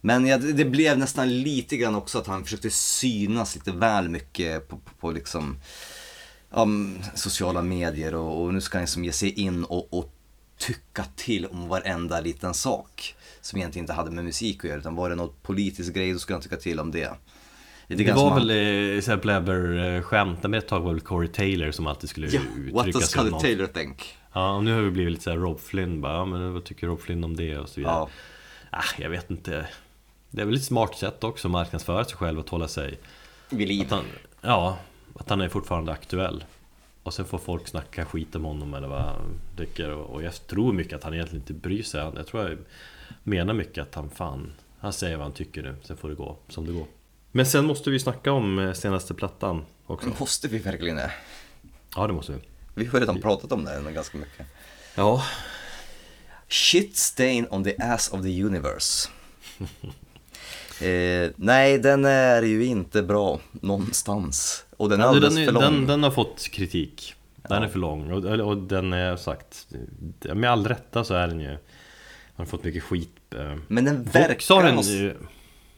Men 0.00 0.26
ja, 0.26 0.38
det, 0.38 0.52
det 0.52 0.64
blev 0.64 0.98
nästan 0.98 1.42
lite 1.42 1.76
grann 1.76 1.94
också 1.94 2.18
att 2.18 2.26
han 2.26 2.44
försökte 2.44 2.70
synas 2.70 3.54
lite 3.54 3.72
väl 3.72 4.08
mycket 4.08 4.68
på, 4.68 4.76
på, 4.76 4.90
på 5.00 5.10
liksom 5.10 5.60
ja, 6.50 6.66
sociala 7.14 7.62
medier 7.62 8.14
och, 8.14 8.42
och 8.42 8.54
nu 8.54 8.60
ska 8.60 8.78
han 8.78 8.82
liksom 8.82 9.04
ge 9.04 9.12
sig 9.12 9.30
in 9.30 9.64
och, 9.64 9.94
och 9.94 10.14
tycka 10.58 11.04
till 11.16 11.46
om 11.46 11.68
varenda 11.68 12.20
liten 12.20 12.54
sak 12.54 13.14
som 13.44 13.58
egentligen 13.58 13.82
inte 13.82 13.92
hade 13.92 14.10
med 14.10 14.24
musik 14.24 14.58
att 14.58 14.64
göra 14.64 14.78
utan 14.78 14.94
var 14.94 15.10
det 15.10 15.14
något 15.14 15.42
politisk 15.42 15.94
grej 15.94 16.12
då 16.12 16.18
skulle 16.18 16.34
han 16.34 16.42
tycka 16.42 16.56
till 16.56 16.80
om 16.80 16.90
det. 16.90 17.10
Det 17.88 18.06
som 18.06 18.16
var 18.16 18.30
han- 18.30 18.46
väl 18.46 19.08
eh, 19.08 19.16
blabber-skämt, 19.16 20.42
men 20.42 20.54
ett 20.54 20.68
tag 20.68 20.80
var 20.80 20.88
det 20.88 20.94
väl 20.94 21.00
Corey 21.00 21.28
Taylor 21.28 21.70
som 21.70 21.86
alltid 21.86 22.10
skulle 22.10 22.26
what 22.26 22.38
uttrycka 22.38 22.82
does 22.82 22.94
om 22.94 23.02
Scully 23.02 23.30
någon. 23.30 23.40
Taylor 23.40 23.66
think? 23.66 24.16
Ja, 24.32 24.56
och 24.56 24.64
nu 24.64 24.74
har 24.74 24.82
vi 24.82 24.90
blivit 24.90 25.10
lite 25.12 25.24
såhär 25.24 25.36
Rob 25.36 25.60
Flynn 25.60 26.00
bara, 26.00 26.12
ja, 26.12 26.24
men 26.24 26.52
vad 26.52 26.64
tycker 26.64 26.86
Rob 26.86 27.00
Flynn 27.00 27.24
om 27.24 27.36
det 27.36 27.58
och 27.58 27.68
så 27.68 27.80
vidare. 27.80 27.94
Ja. 27.94 28.08
Ah, 28.70 28.84
jag 28.98 29.10
vet 29.10 29.30
inte. 29.30 29.66
Det 30.30 30.42
är 30.42 30.46
väl 30.46 30.54
ett 30.54 30.64
smart 30.64 30.98
sätt 30.98 31.24
också 31.24 31.48
att 31.48 31.52
marknadsföra 31.52 32.04
sig 32.04 32.16
själv 32.16 32.38
och 32.38 32.50
hålla 32.50 32.68
sig... 32.68 32.98
Vid 33.50 33.68
liv. 33.68 33.94
Att 33.94 34.04
ja, 34.40 34.78
att 35.14 35.30
han 35.30 35.40
är 35.40 35.48
fortfarande 35.48 35.92
aktuell. 35.92 36.44
Och 37.02 37.14
sen 37.14 37.24
får 37.24 37.38
folk 37.38 37.68
snacka 37.68 38.04
skit 38.04 38.34
om 38.36 38.44
honom 38.44 38.74
eller 38.74 38.88
vad 38.88 39.00
han 39.00 39.40
tycker. 39.56 39.90
Och, 39.90 40.22
jag 40.22 40.46
tror 40.46 40.72
mycket 40.72 40.94
att 40.94 41.04
han 41.04 41.14
egentligen 41.14 41.42
inte 41.42 41.52
bryr 41.52 41.82
sig. 41.82 42.12
Jag 42.14 42.26
tror 42.26 42.42
jag 42.42 42.58
menar 43.22 43.54
mycket 43.54 43.82
att 43.82 43.94
han 43.94 44.10
fan, 44.10 44.52
han 44.78 44.92
säger 44.92 45.16
vad 45.16 45.24
han 45.26 45.32
tycker 45.34 45.62
nu. 45.62 45.76
Sen 45.82 45.96
får 45.96 46.08
det 46.08 46.14
gå 46.14 46.36
som 46.48 46.66
det 46.66 46.72
går. 46.72 46.86
Men 47.32 47.46
sen 47.46 47.64
måste 47.64 47.90
vi 47.90 47.98
snacka 47.98 48.32
om 48.32 48.58
eh, 48.58 48.72
senaste 48.72 49.14
plattan 49.14 49.64
också. 49.86 50.08
Måste 50.18 50.48
vi 50.48 50.58
verkligen 50.58 50.96
det? 50.96 51.10
Ja, 51.96 52.06
det 52.06 52.12
måste 52.12 52.32
vi. 52.32 52.38
Vi 52.74 52.86
har 52.86 53.00
redan 53.00 53.20
pratat 53.20 53.52
om 53.52 53.64
det 53.64 53.92
ganska 53.92 54.18
mycket. 54.18 54.46
Ja, 54.94 55.22
Shit 56.48 56.96
stain 56.96 57.46
on 57.50 57.64
the 57.64 57.76
ass 57.78 58.12
of 58.12 58.22
the 58.22 58.42
universe. 58.42 59.08
eh, 60.84 61.30
nej, 61.36 61.78
den 61.78 62.04
är 62.04 62.42
ju 62.42 62.64
inte 62.64 63.02
bra 63.02 63.40
någonstans. 63.50 64.64
Och 64.76 64.88
den 64.88 65.00
är 65.00 65.04
alldeles 65.04 65.34
den, 65.34 65.42
är- 65.42 65.46
för 65.46 65.52
lång. 65.52 65.62
den, 65.62 65.86
den 65.86 66.02
har 66.02 66.10
fått 66.10 66.48
kritik. 66.48 67.14
Den 67.48 67.62
är 67.62 67.68
för 67.68 67.78
lång 67.78 68.12
och, 68.12 68.24
och 68.24 68.56
den 68.56 68.92
är 68.92 69.16
sagt 69.16 69.66
Med 70.34 70.50
all 70.50 70.66
rätta 70.66 71.04
så 71.04 71.14
är 71.14 71.28
den 71.28 71.40
ju 71.40 71.58
Den 72.36 72.46
har 72.46 72.50
fått 72.50 72.64
mycket 72.64 72.82
skit 72.82 73.34
eh. 73.34 73.54
Men 73.68 73.84
den 73.84 74.02
verkar, 74.04 74.62
den 74.62 74.80
ju 74.80 75.14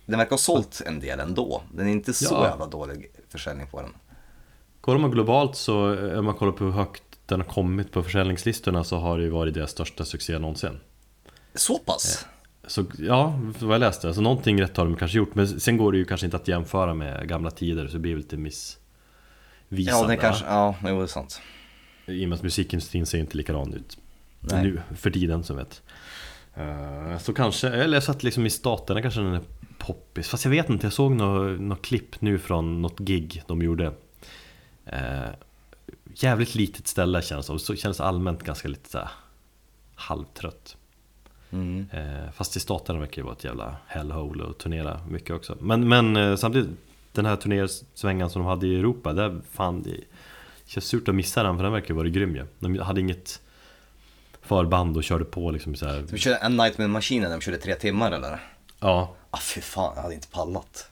den 0.07 0.19
verkar 0.19 0.31
ha 0.31 0.39
sålt 0.39 0.83
en 0.87 1.01
del 1.01 1.21
ändå. 1.21 1.63
Den 1.75 1.89
är 1.89 1.93
inte 1.93 2.15
så 2.15 2.35
Ja. 2.35 2.49
jävla 2.49 2.67
dålig 2.67 3.11
försäljning 3.29 3.67
på 3.67 3.81
den. 3.81 3.91
Kollar 4.81 4.99
man 5.01 5.11
globalt 5.11 5.57
så 5.57 5.93
eh, 5.95 6.19
Om 6.19 6.25
man 6.25 6.35
kollar 6.35 6.53
på 6.53 6.65
hur 6.65 6.71
högt 6.71 7.03
den 7.27 7.41
har 7.41 7.47
kommit 7.49 7.93
på 7.93 8.03
försäljningslistorna 8.03 8.85
Så 8.85 8.97
har 8.97 9.19
det 9.19 9.25
ju 9.25 9.31
varit 9.31 9.55
deras 9.55 9.71
största 9.71 10.05
succé 10.05 10.39
någonsin 10.39 10.81
Så 11.55 11.79
pass? 11.79 12.27
Så 12.67 12.85
ja, 12.99 13.41
vad 13.59 13.75
jag 13.75 13.81
läste, 13.81 14.15
så 14.15 14.21
någonting 14.21 14.63
rätt 14.63 14.77
har 14.77 14.85
de 14.85 14.97
kanske 14.97 15.19
gjort 15.19 15.35
Men 15.35 15.61
sen 15.61 15.77
går 15.77 15.93
det 15.93 15.99
ju 15.99 16.05
kanske 16.05 16.25
inte 16.27 16.37
att 16.37 16.49
jämföra 16.49 16.95
med 16.95 17.29
gamla 17.29 17.51
tider 17.51 17.87
Så 17.87 17.93
det 17.93 17.99
blir 17.99 18.17
lite 18.17 18.37
missvisande 18.37 20.01
Ja, 20.01 20.07
den 20.07 20.19
kanske, 20.19 20.45
ja, 20.47 20.75
jo, 20.83 20.99
det 20.99 21.03
är 21.03 21.07
sant. 21.07 21.41
I 22.07 22.25
och 22.25 22.29
med 22.29 22.37
att 22.37 22.43
musikindustrin 22.43 23.07
ser 23.07 23.19
inte 23.19 23.37
likadan 23.37 23.75
ut 23.75 23.99
Nej. 24.41 24.63
nu 24.63 24.83
för 24.97 25.11
tiden 25.11 25.45
som 25.45 25.57
vet. 25.57 25.83
Eh, 26.57 27.19
Så 27.19 27.33
kanske, 27.33 27.69
eller 27.69 28.01
så 28.01 28.11
att 28.11 28.23
liksom 28.23 28.47
i 28.47 28.51
staterna 28.51 29.03
kanske 29.03 29.21
den 29.21 29.35
är 29.35 29.41
poppis. 29.79 30.29
Fast 30.29 30.45
jag 30.45 30.51
vet 30.51 30.71
inte, 30.71 30.87
jag 30.87 30.93
såg 30.93 31.13
något, 31.13 31.61
något 31.61 31.83
klipp 31.83 32.21
nu 32.21 32.39
från 32.39 32.83
något 32.83 32.99
gig 32.99 33.43
de 33.47 33.63
gjorde. 33.63 33.93
Eh, 34.85 35.31
jävligt 36.15 36.55
litet 36.55 36.87
ställe 36.87 37.23
känns 37.23 37.47
det 37.47 37.53
och 37.53 37.61
så 37.61 37.77
känns 37.77 38.01
allmänt 38.01 38.43
ganska 38.43 38.69
lite 38.69 38.91
så 38.91 38.99
här 38.99 39.09
halvtrött. 39.95 40.77
Mm. 41.51 41.87
Eh, 41.93 42.31
fast 42.33 42.57
i 42.57 42.61
staterna 42.61 42.99
verkar 42.99 43.23
det 43.23 43.27
vara 43.27 43.35
ett 43.35 43.45
jävla 43.45 43.77
hellhole 43.87 44.45
att 44.45 44.59
turnera 44.59 45.01
mycket 45.09 45.31
också. 45.31 45.57
Men, 45.61 45.89
men 45.89 46.17
eh, 46.17 46.37
samtidigt, 46.37 46.71
den 47.13 47.27
här 47.27 47.37
turnersvängan 47.37 48.31
som 48.31 48.43
de 48.43 48.49
hade 48.49 48.67
i 48.67 48.77
Europa, 48.77 49.13
där 49.13 49.41
fan 49.51 49.83
det 49.83 50.01
känns 50.67 50.85
surt 50.85 51.09
att 51.09 51.15
missa 51.15 51.43
den 51.43 51.57
för 51.57 51.65
den 51.65 51.73
verkar 51.73 51.89
ju 51.89 51.95
vara 51.95 52.09
grym 52.09 52.37
ju. 52.37 52.47
De 52.59 52.79
hade 52.79 53.01
inget 53.01 53.41
förband 54.47 54.97
och 54.97 55.05
körde 55.05 55.25
på 55.25 55.51
liksom 55.51 55.75
så 55.75 55.87
här. 55.87 56.05
Vi 56.11 56.19
körde 56.19 56.37
en 56.37 56.57
night 56.57 56.79
med 56.79 56.91
maskinen, 56.91 57.31
de 57.31 57.41
körde 57.41 57.59
tre 57.59 57.75
timmar 57.75 58.13
eller? 58.13 58.41
Ja, 58.81 59.15
Ah, 59.31 59.39
fy 59.39 59.61
fan, 59.61 59.93
jag 59.97 60.03
hade 60.03 60.15
inte 60.15 60.29
pallat. 60.29 60.91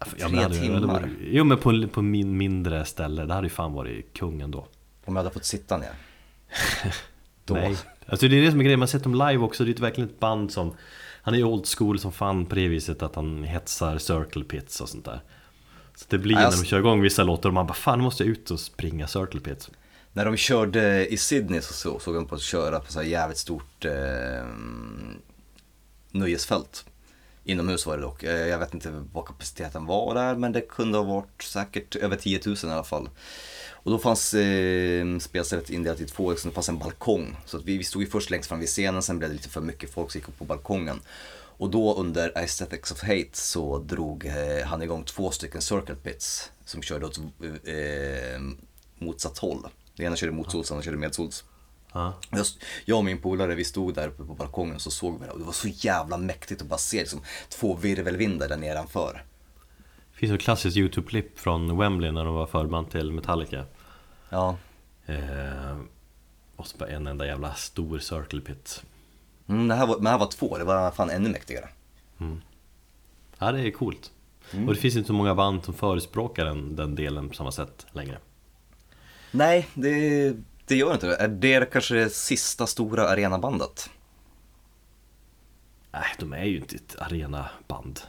ja, 0.00 0.28
Tre 0.28 0.42
hade- 0.42 0.54
timmar? 0.60 0.80
var- 0.80 1.08
Jo 1.20 1.44
men 1.44 1.58
på, 1.58 1.88
på 1.92 2.02
min 2.02 2.36
mindre 2.36 2.84
ställe, 2.84 3.24
det 3.24 3.34
hade 3.34 3.46
ju 3.46 3.50
fan 3.50 3.72
varit 3.72 4.12
kungen 4.18 4.50
då. 4.50 4.58
Om 5.04 5.16
jag 5.16 5.22
hade 5.22 5.30
fått 5.34 5.44
sitta 5.44 5.76
ner. 5.76 5.92
Då. 7.44 7.54
Nej. 7.54 7.76
Alltså 8.06 8.28
det 8.28 8.36
är 8.38 8.42
det 8.42 8.50
som 8.50 8.60
är 8.60 8.64
grejen, 8.64 8.78
man 8.78 8.82
har 8.82 8.90
sett 8.90 9.02
dem 9.02 9.14
live 9.14 9.36
också, 9.38 9.64
det 9.64 9.78
är 9.78 9.80
verkligen 9.82 10.10
ett 10.10 10.20
band 10.20 10.52
som 10.52 10.74
Han 11.22 11.34
är 11.34 11.38
ju 11.38 11.44
old 11.44 11.66
school 11.66 11.98
som 11.98 12.12
fan 12.12 12.46
på 12.46 12.54
det 12.54 12.68
viset 12.68 13.02
att 13.02 13.14
han 13.14 13.44
hetsar 13.44 13.98
circle 13.98 14.44
pits 14.44 14.80
och 14.80 14.88
sånt 14.88 15.04
där 15.04 15.20
Så 15.96 16.04
det 16.08 16.18
blir 16.18 16.34
Nej, 16.34 16.44
när 16.44 16.50
de 16.56 16.64
kör 16.64 16.78
igång 16.78 17.00
vissa 17.00 17.22
låtar 17.22 17.48
och 17.48 17.54
man 17.54 17.66
bara 17.66 17.74
fan 17.74 17.98
nu 17.98 18.04
måste 18.04 18.22
jag 18.24 18.30
ut 18.30 18.50
och 18.50 18.60
springa 18.60 19.06
circle 19.06 19.40
pits 19.40 19.70
när 20.12 20.24
de 20.24 20.36
körde 20.36 21.06
i 21.12 21.16
Sydney 21.16 21.60
så 21.60 21.72
så- 21.72 21.98
såg 21.98 22.14
de 22.14 22.26
på 22.26 22.34
att 22.34 22.40
köra 22.40 22.80
på 22.80 22.92
så 22.92 22.98
här 23.00 23.06
jävligt 23.06 23.38
stort 23.38 23.84
eh, 23.84 24.38
mm, 24.40 25.16
nöjesfält. 26.10 26.84
Inomhus 27.44 27.86
var 27.86 27.96
det 27.96 28.02
dock. 28.02 28.22
Eh, 28.22 28.46
jag 28.46 28.58
vet 28.58 28.74
inte 28.74 29.04
vad 29.12 29.26
kapaciteten 29.26 29.86
var 29.86 30.14
där 30.14 30.34
men 30.34 30.52
det 30.52 30.60
kunde 30.60 30.98
ha 30.98 31.04
varit 31.04 31.42
säkert 31.42 31.96
över 31.96 32.16
10 32.16 32.40
000 32.46 32.56
i 32.64 32.66
alla 32.66 32.84
fall. 32.84 33.08
Och 33.70 33.90
då 33.90 33.98
fanns 33.98 34.34
eh, 34.34 35.18
spelstället 35.18 35.70
indelat 35.70 36.00
i 36.00 36.06
två, 36.06 36.30
liksom, 36.30 36.50
det 36.50 36.54
fanns 36.54 36.68
en 36.68 36.78
balkong. 36.78 37.36
Så 37.46 37.56
att 37.56 37.64
vi, 37.64 37.78
vi 37.78 37.84
stod 37.84 38.02
ju 38.02 38.08
först 38.08 38.30
längst 38.30 38.48
fram 38.48 38.58
vid 38.60 38.68
scenen, 38.68 39.02
sen 39.02 39.18
blev 39.18 39.30
det 39.30 39.36
lite 39.36 39.48
för 39.48 39.60
mycket 39.60 39.90
folk 39.90 40.10
så 40.10 40.18
gick 40.18 40.28
upp 40.28 40.38
på 40.38 40.44
balkongen. 40.44 41.00
Och 41.60 41.70
då 41.70 41.94
under 41.94 42.32
Aesthetics 42.38 42.92
of 42.92 43.02
Hate 43.02 43.28
så 43.32 43.78
drog 43.78 44.26
eh, 44.26 44.66
han 44.66 44.82
igång 44.82 45.04
två 45.04 45.30
stycken 45.30 45.60
circle 45.62 45.94
pits 45.94 46.50
som 46.64 46.82
körde 46.82 47.06
åt 47.06 47.18
eh, 47.18 48.40
motsatt 48.98 49.38
håll. 49.38 49.66
Den 49.98 50.06
ena 50.06 50.16
körde 50.16 50.32
motsols, 50.32 50.68
den 50.68 50.74
andra 50.74 50.84
körde 50.84 50.96
medsols. 50.96 51.44
Just, 52.36 52.62
jag 52.84 52.98
och 52.98 53.04
min 53.04 53.20
polare 53.20 53.54
vi 53.54 53.64
stod 53.64 53.94
där 53.94 54.08
uppe 54.08 54.24
på 54.24 54.34
balkongen 54.34 54.74
och 54.74 54.80
så 54.80 54.90
såg 54.90 55.20
vi 55.20 55.26
det. 55.26 55.32
Och 55.32 55.38
det 55.38 55.44
var 55.44 55.52
så 55.52 55.68
jävla 55.68 56.16
mäktigt 56.16 56.62
att 56.62 56.68
bara 56.68 56.78
se 56.78 56.98
liksom, 56.98 57.20
två 57.48 57.76
virvelvindar 57.76 58.48
där 58.48 58.56
nedanför. 58.56 59.24
Det 60.12 60.18
finns 60.18 60.32
ett 60.32 60.40
klassiskt 60.40 60.76
YouTube-klipp 60.76 61.38
från 61.38 61.78
Wembley 61.78 62.10
när 62.10 62.24
de 62.24 62.34
var 62.34 62.46
förband 62.46 62.90
till 62.90 63.12
Metallica. 63.12 63.64
Ja, 64.30 64.56
eh, 65.06 65.78
Och 66.56 66.66
så 66.66 66.78
bara 66.78 66.88
en 66.88 67.06
enda 67.06 67.26
jävla 67.26 67.54
stor 67.54 67.98
circle 67.98 68.40
pit. 68.40 68.82
Mm, 69.48 69.68
det, 69.68 69.74
här 69.74 69.86
var, 69.86 69.94
men 69.94 70.04
det 70.04 70.10
här 70.10 70.18
var 70.18 70.26
två, 70.26 70.58
det 70.58 70.64
var 70.64 70.90
fan 70.90 71.10
ännu 71.10 71.28
mäktigare. 71.28 71.68
Ja 73.38 73.52
det 73.52 73.60
är 73.60 73.70
coolt. 73.70 74.12
Och 74.52 74.74
det 74.74 74.80
finns 74.80 74.96
inte 74.96 75.06
så 75.06 75.12
många 75.12 75.34
band 75.34 75.64
som 75.64 75.74
förespråkar 75.74 76.44
den, 76.44 76.76
den 76.76 76.94
delen 76.94 77.28
på 77.28 77.34
samma 77.34 77.52
sätt 77.52 77.86
längre 77.92 78.18
Nej, 79.30 79.68
det, 79.74 80.34
det 80.66 80.76
gör 80.76 80.92
inte 80.94 81.06
det. 81.06 81.16
Är 81.16 81.28
det 81.28 81.70
kanske 81.72 81.94
det 81.94 82.10
sista 82.10 82.66
stora 82.66 83.08
arenabandet? 83.08 83.90
Nej, 85.92 86.04
de 86.18 86.32
är 86.32 86.44
ju 86.44 86.56
inte 86.56 86.76
ett 86.76 86.96
arenaband 86.98 88.00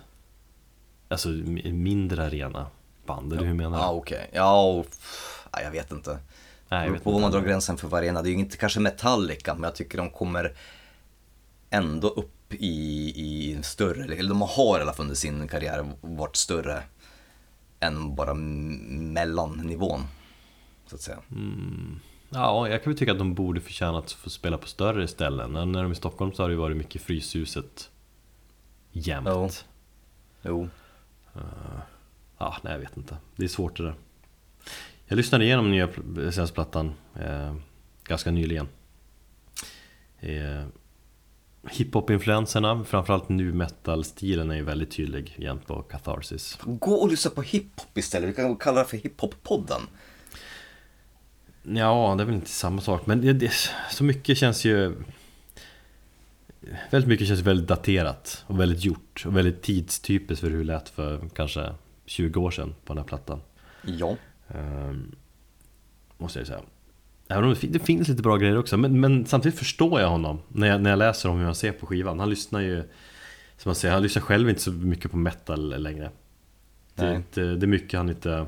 Alltså 1.08 1.30
mi- 1.30 1.74
mindre 1.74 2.26
arenaband, 2.26 3.34
eller 3.34 3.44
hur 3.46 3.54
menar 3.54 3.78
du? 3.78 3.84
Ja, 3.84 3.92
okej. 3.92 4.30
Ja, 4.34 4.62
och, 4.64 4.86
pff, 4.86 5.48
ja, 5.52 5.62
jag 5.62 5.72
vet 5.72 5.92
inte. 5.92 6.20
Nej, 6.70 6.86
jag 6.86 6.94
vet 6.94 7.04
på 7.04 7.12
var 7.12 7.20
man 7.20 7.32
drar 7.32 7.42
gränsen 7.42 7.78
för 7.78 7.88
vad 7.88 8.00
arena. 8.00 8.22
Det 8.22 8.30
är 8.30 8.32
ju 8.32 8.38
inte 8.38 8.58
kanske 8.58 8.80
Metallica, 8.80 9.54
men 9.54 9.64
jag 9.64 9.76
tycker 9.76 9.98
de 9.98 10.10
kommer 10.10 10.54
ändå 11.70 12.08
upp 12.08 12.54
i, 12.54 12.66
i 13.16 13.54
en 13.54 13.64
större, 13.64 14.04
eller 14.16 14.30
de 14.30 14.42
har 14.42 14.80
i 14.80 14.82
alla 14.82 14.94
fall 14.94 15.04
under 15.04 15.16
sin 15.16 15.48
karriär 15.48 15.86
varit 16.02 16.36
större 16.36 16.84
än 17.80 18.16
bara 18.16 18.34
mellannivån. 18.34 20.04
Så 20.90 20.96
att 20.96 21.02
säga. 21.02 21.20
Ja, 22.30 22.70
jag 22.70 22.84
kan 22.84 22.92
väl 22.92 23.00
tycka 23.00 23.12
att 23.12 23.18
de 23.18 23.34
borde 23.34 23.62
förtjäna 23.62 23.98
att 23.98 24.12
få 24.12 24.30
spela 24.30 24.58
på 24.58 24.68
större 24.68 25.08
ställen 25.08 25.52
När 25.52 25.66
när 25.66 25.84
de 25.84 25.90
är 25.90 25.94
i 25.94 25.96
Stockholm 25.96 26.34
så 26.34 26.44
har 26.44 26.50
det 26.50 26.54
ju 26.54 26.60
varit 26.60 26.78
mycket 26.78 27.02
Fryshuset 27.02 27.92
Jämt 28.92 29.28
Jo. 29.30 29.50
Jo. 30.42 30.70
Ja, 32.38 32.58
nej 32.62 32.74
jag 32.74 32.80
vet 32.80 32.98
inte. 32.98 33.18
Det 33.36 33.44
är 33.44 33.48
svårt 33.48 33.78
det 33.78 33.84
där. 33.84 33.96
Jag 35.06 35.18
lyssnade 35.18 35.46
igenom 35.46 35.72
nya 35.72 35.90
senaste 36.32 36.54
plattan 36.54 36.94
eh, 37.16 37.56
ganska 38.04 38.32
nyligen. 38.32 38.68
Eh, 40.20 40.66
Hiphop-influenserna, 41.70 42.84
framförallt 42.84 43.30
nu 43.30 43.54
metal-stilen 43.54 44.52
är 44.52 44.56
ju 44.56 44.64
väldigt 44.64 44.92
tydlig 44.92 45.36
jämt 45.40 45.68
på 45.68 45.82
Catharsis. 45.82 46.58
Gå 46.64 46.94
och 46.94 47.10
lyssna 47.10 47.32
på 47.32 47.42
hiphop 47.42 47.98
istället. 47.98 48.30
Vi 48.30 48.34
kan 48.34 48.56
kalla 48.56 48.80
det 48.80 48.86
för 48.86 48.98
hiphop-podden. 48.98 49.82
Ja, 51.76 52.14
det 52.18 52.24
är 52.24 52.26
väl 52.26 52.36
inte 52.36 52.50
samma 52.50 52.82
sak, 52.82 53.06
men 53.06 53.22
det, 53.22 53.34
det, 53.34 53.52
så 53.92 54.04
mycket 54.04 54.38
känns 54.38 54.66
ju... 54.66 54.96
Väldigt 56.92 57.08
mycket 57.10 57.28
känns 57.28 57.40
väldigt 57.40 57.68
daterat 57.68 58.44
och 58.48 58.60
väldigt 58.60 58.86
gjort 58.86 59.24
och 59.26 59.38
väldigt 59.38 59.62
tidstypiskt 59.62 60.42
för 60.42 60.50
hur 60.50 60.58
det 60.58 60.64
lät 60.64 60.90
för 60.90 61.30
kanske 61.36 61.74
20 62.06 62.40
år 62.40 62.52
sedan 62.52 62.76
på 62.86 62.94
den 62.94 62.98
här 62.98 63.08
plattan. 63.08 63.42
Ja. 63.84 64.16
Ehm, 64.48 65.16
måste 66.18 66.40
jag 66.40 66.48
säga. 66.48 66.62
Även 67.28 67.44
om 67.44 67.50
det, 67.50 67.56
fin- 67.56 67.72
det 67.72 67.80
finns 67.80 68.08
lite 68.08 68.22
bra 68.22 68.38
grejer 68.38 68.58
också, 68.58 68.78
men, 68.78 69.00
men 69.00 69.26
samtidigt 69.26 69.60
förstår 69.60 70.02
jag 70.02 70.10
honom 70.10 70.40
när 70.48 70.68
jag, 70.68 70.82
när 70.82 70.90
jag 70.90 71.00
läser 71.00 71.30
om 71.30 71.38
hur 71.38 71.46
han 71.46 71.56
ser 71.56 71.72
på 71.72 71.86
skivan. 71.86 72.20
Han 72.20 72.30
lyssnar 72.30 72.60
ju, 72.60 72.84
som 73.58 73.70
man 73.70 73.76
säger, 73.76 73.94
han 73.94 74.04
lyssnar 74.04 74.22
själv 74.22 74.50
inte 74.50 74.62
så 74.62 74.72
mycket 74.72 75.12
på 75.12 75.18
metal 75.18 75.82
längre. 75.84 76.12
Det 76.96 77.16
inte, 77.16 77.42
det 77.42 77.66
är 77.66 77.68
mycket 77.68 77.98
han 77.98 78.10
inte 78.10 78.46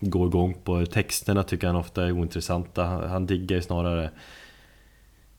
går 0.00 0.28
igång 0.28 0.54
på. 0.64 0.86
Texterna 0.86 1.42
tycker 1.42 1.66
han 1.66 1.76
ofta 1.76 2.06
är 2.06 2.12
ointressanta. 2.12 2.84
Han, 2.84 3.26
diggar 3.26 3.56
ju 3.56 3.62
snarare 3.62 4.10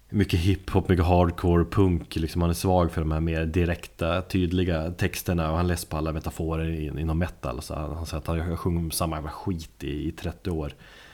mycket 0.10 0.40
hiphop, 0.40 0.90
mycket 0.90 1.06
hardcore, 1.06 1.66
punk. 1.66 2.16
Liksom 2.16 2.42
han 2.42 2.50
är 2.50 2.54
svag 2.56 2.92
för 2.92 3.02
de 3.02 3.12
här 3.12 3.20
mer 3.20 3.46
direkta, 3.46 4.22
tydliga 4.22 4.92
texterna 4.92 5.52
och 5.52 5.58
han 5.58 5.68
läser 5.68 5.88
på 5.88 5.98
alla 5.98 6.12
metaforer 6.12 6.70
in- 6.70 7.00
inom 7.00 7.20
metal. 7.20 7.62
Så 7.62 7.76
han, 7.76 7.96
han 7.96 8.06
säger 8.06 8.22
att 8.22 8.28
han 8.28 8.40
har 8.40 8.56
sjungit 8.56 8.80
om 8.80 8.92
samma 8.92 9.16
jävla 9.16 9.32
skit 9.32 9.84
i, 9.84 10.08
i 10.08 10.12
30 10.12 10.52
år. 10.52 10.74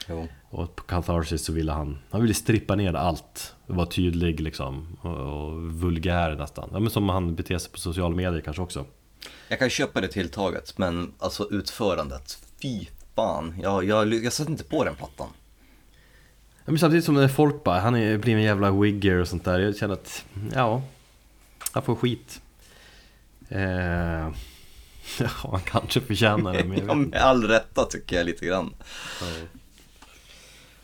Jo. 0.10 0.28
Och 0.50 0.76
på 0.76 0.84
Catharsis 0.84 1.46
så 1.46 1.54
ville 1.54 1.72
han, 1.72 1.98
han 2.10 2.22
ville 2.22 2.34
strippa 2.34 2.76
ner 2.76 2.94
allt. 2.94 3.56
Vara 3.68 3.86
tydlig 3.86 4.40
liksom. 4.40 4.98
Och, 5.02 5.18
och 5.18 5.62
vulgär 5.62 6.36
nästan. 6.36 6.70
Ja, 6.74 6.80
men 6.80 6.90
som 6.92 7.10
han 7.10 7.36
beter 7.36 7.58
sig 7.58 7.72
på 7.72 7.80
sociala 7.80 8.16
medier 8.16 8.42
kanske 8.42 8.62
också. 8.62 8.86
Jag 9.50 9.60
kan 9.60 9.70
köpa 9.70 10.02
det 10.02 10.08
tilltaget, 10.08 10.78
men 10.78 11.14
alltså 11.20 11.48
utförandet, 11.52 12.38
fy 12.62 12.86
fan. 13.16 13.56
Jag, 13.62 13.84
jag, 13.84 14.14
jag 14.14 14.34
satte 14.34 14.52
inte 14.52 14.64
på 14.64 14.84
den 14.84 14.96
plattan. 14.96 15.28
Men 16.66 16.80
samtidigt 16.80 17.06
som 17.06 17.30
folk 17.30 17.64
bara, 17.64 17.80
han 17.80 17.96
är, 17.96 18.18
blir 18.18 18.36
en 18.36 18.42
jävla 18.42 18.72
wigger 18.72 19.16
och 19.16 19.28
sånt 19.28 19.46
där. 19.46 19.60
Jag 19.60 19.78
känner 19.78 19.94
att, 19.94 20.26
ja, 20.54 20.82
han 21.72 21.84
får 21.84 21.96
skit. 21.96 22.42
Eh, 23.50 23.60
ja, 25.20 25.30
han 25.52 25.62
kanske 25.62 26.02
förtjänar 26.02 26.54
det, 26.54 26.64
men 26.64 26.78
jag 26.78 26.88
Ja, 26.90 26.96
med 26.96 27.22
all 27.22 27.48
rätta 27.48 27.86
tycker 27.86 28.16
jag 28.16 28.26
lite 28.26 28.46
grann. 28.46 28.74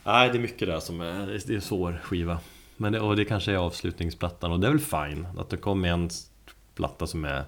Nej, 0.04 0.30
det 0.30 0.38
är 0.38 0.42
mycket 0.42 0.68
där 0.68 0.80
som 0.80 1.02
är, 1.02 1.28
det 1.28 1.50
är 1.50 1.56
en 1.56 1.62
svår 1.62 2.02
skiva. 2.04 2.40
Men 2.78 2.94
det, 2.94 3.00
och 3.00 3.16
det 3.16 3.26
kanske 3.26 3.52
är 3.52 3.58
avslutningsplattan 3.58 4.52
och 4.52 4.60
det 4.60 4.68
är 4.68 4.72
väl 4.72 4.80
fine 4.80 5.28
att 5.38 5.50
det 5.50 5.58
kommer 5.58 5.90
en 5.90 6.10
platta 6.76 7.08
som 7.08 7.26
är, 7.26 7.44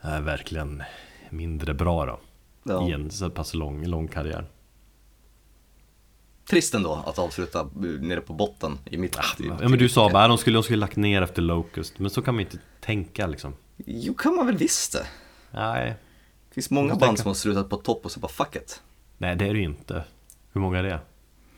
är 0.00 0.20
verkligen 0.20 0.82
mindre 1.30 1.74
bra 1.74 2.06
då. 2.06 2.20
Ja. 2.64 2.88
I 2.88 2.92
en 2.92 3.10
så 3.10 3.30
pass 3.30 3.54
lång, 3.54 3.86
lång 3.86 4.08
karriär. 4.08 4.46
Trist 6.50 6.74
ändå 6.74 7.02
att 7.06 7.18
avsluta 7.18 7.68
nere 8.00 8.20
på 8.20 8.32
botten 8.32 8.78
i 8.84 8.98
mitt... 8.98 9.16
Ja 9.60 9.68
men 9.68 9.78
du 9.78 9.88
sa 9.88 10.10
bara 10.10 10.24
att 10.24 10.30
de 10.30 10.38
skulle, 10.38 10.56
de 10.56 10.62
skulle 10.62 10.78
lagt 10.78 10.96
ner 10.96 11.22
efter 11.22 11.42
Locust, 11.42 11.98
men 11.98 12.10
så 12.10 12.22
kan 12.22 12.34
man 12.34 12.40
inte 12.40 12.58
tänka 12.80 13.26
liksom. 13.26 13.54
Jo, 13.76 14.14
kan 14.14 14.36
man 14.36 14.46
väl 14.46 14.56
visst 14.56 14.92
det. 14.92 15.06
Nej, 15.50 15.94
Det 16.48 16.54
finns 16.54 16.70
många 16.70 16.88
band 16.88 17.00
tänker- 17.00 17.22
som 17.22 17.28
har 17.28 17.34
slutat 17.34 17.70
på 17.70 17.76
topp 17.76 18.04
och 18.04 18.10
så 18.12 18.20
bara 18.20 18.28
fuck 18.28 18.56
it. 18.56 18.82
nej 19.18 19.36
det 19.36 19.44
är 19.48 19.52
det 19.52 19.58
ju 19.58 19.64
inte. 19.64 20.04
Hur 20.52 20.60
många 20.60 20.78
är 20.78 20.82
det? 20.82 21.00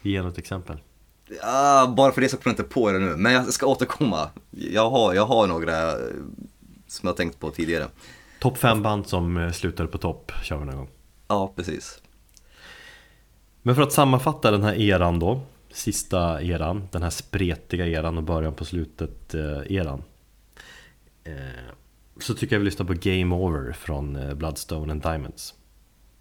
Ge 0.03 0.23
något 0.23 0.39
exempel. 0.39 0.79
Ja, 1.43 1.95
bara 1.97 2.13
för 2.13 2.21
det 2.21 2.29
så 2.29 2.37
kommer 2.37 2.55
jag 2.57 2.63
inte 2.63 2.75
på 2.75 2.93
det 2.93 2.99
nu, 2.99 3.17
men 3.17 3.33
jag 3.33 3.53
ska 3.53 3.67
återkomma. 3.67 4.31
Jag 4.51 4.91
har, 4.91 5.15
jag 5.15 5.27
har 5.27 5.47
några 5.47 5.91
eh, 5.91 5.97
som 6.87 7.07
jag 7.07 7.13
har 7.13 7.17
tänkt 7.17 7.41
på 7.41 7.51
tidigare. 7.51 7.87
Topp 8.41 8.59
fem 8.59 8.83
band 8.83 9.07
som 9.07 9.37
eh, 9.37 9.53
slutade 9.53 9.89
på 9.89 9.99
topp 9.99 10.33
kör 10.43 10.59
vi 10.59 10.65
någon 10.65 10.77
gång. 10.77 10.89
Ja, 11.29 11.53
precis. 11.57 12.03
Men 13.63 13.75
för 13.75 13.83
att 13.83 13.93
sammanfatta 13.93 14.51
den 14.51 14.63
här 14.63 14.75
eran 14.75 15.19
då 15.19 15.41
Sista 15.77 16.43
eran, 16.43 16.89
den 16.93 17.03
här 17.03 17.11
spretiga 17.11 17.87
eran 17.87 18.17
och 18.17 18.23
början 18.23 18.55
på 18.55 18.65
slutet 18.65 19.35
eh, 19.35 19.73
eran 19.73 20.03
eh, 21.25 21.35
Så 22.21 22.35
tycker 22.35 22.55
jag 22.55 22.61
vi 22.61 22.65
lyssnar 22.65 22.87
på 22.87 22.95
Game 23.01 23.35
Over 23.35 23.73
från 23.73 24.17
eh, 24.17 24.35
Bloodstone 24.35 24.93
and 24.93 25.03
Diamonds. 25.03 25.55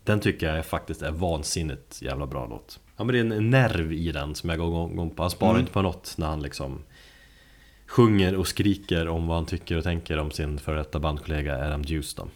Den 0.03 0.19
tycker 0.19 0.55
jag 0.55 0.65
faktiskt 0.65 1.01
är 1.01 1.11
vansinnigt 1.11 2.01
jävla 2.01 2.27
bra 2.27 2.47
låt. 2.47 2.79
Ja 2.97 3.03
men 3.03 3.13
det 3.13 3.19
är 3.19 3.37
en 3.39 3.49
nerv 3.49 3.93
i 3.93 4.11
den 4.11 4.35
som 4.35 4.49
jag 4.49 4.59
går 4.59 4.69
gång, 4.69 4.95
gång 4.95 5.09
på 5.09 5.23
Han 5.23 5.29
sparar 5.29 5.59
inte 5.59 5.71
på 5.71 5.81
något 5.81 6.13
när 6.17 6.27
han 6.27 6.41
liksom 6.41 6.79
Sjunger 7.87 8.35
och 8.35 8.47
skriker 8.47 9.07
om 9.07 9.27
vad 9.27 9.37
han 9.37 9.45
tycker 9.45 9.77
och 9.77 9.83
tänker 9.83 10.17
om 10.17 10.31
sin 10.31 10.59
före 10.59 10.77
detta 10.77 10.99
bandkollega 10.99 11.65
Adam 11.65 11.81
då 12.15 12.27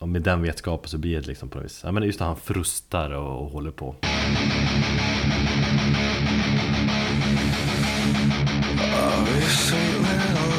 och 0.00 0.08
med 0.08 0.22
den 0.22 0.42
vetskapen 0.42 0.88
så 0.88 0.98
blir 0.98 1.20
det 1.20 1.26
liksom 1.26 1.48
på 1.48 1.58
något 1.58 1.64
vis 1.64 1.80
Ja 1.84 1.92
men 1.92 2.02
just 2.02 2.18
det, 2.18 2.24
han 2.24 2.36
frustar 2.36 3.10
och, 3.10 3.44
och 3.44 3.50
håller 3.50 3.70
på 3.70 3.94
little 9.80 10.56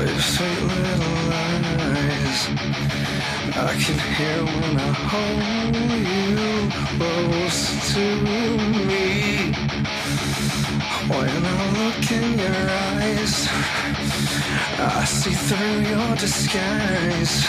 lies. 0.00 0.40
Little 0.40 1.08
lies. 1.32 2.40
I 3.56 3.74
can 3.82 3.98
hear 3.98 4.38
when 4.44 4.76
I 4.76 4.92
hold 5.10 5.76
you 5.76 6.70
close 6.96 7.60
to 7.94 8.04
me. 8.86 9.06
When 11.08 11.28
I 11.28 11.70
look 11.78 12.10
in 12.12 12.38
your 12.38 12.70
eyes, 12.92 13.48
I 14.78 15.04
see 15.04 15.34
through 15.34 15.80
your 15.92 16.16
disguise. 16.16 17.44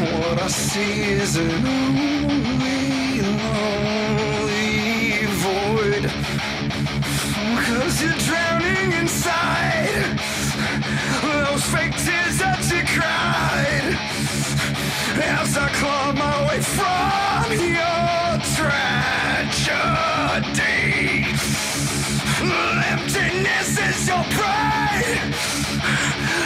What 0.00 0.42
I 0.42 0.48
see 0.48 1.02
is 1.02 1.36
an 1.36 1.66
only 1.66 3.20
lonely 3.42 4.44
void. 5.46 6.04
Cause 7.66 8.02
you're 8.02 8.20
drowning 8.28 8.92
inside 8.92 10.18
those 11.22 11.64
fake 11.72 11.96
tears 12.04 12.38
that 12.38 12.60
you 12.72 12.82
cried 12.96 13.96
as 15.22 15.56
I 15.56 15.68
claw 15.78 16.12
my 16.12 16.48
way 16.48 16.60
from 16.60 17.52
your 17.74 18.23
pride. 24.30 25.34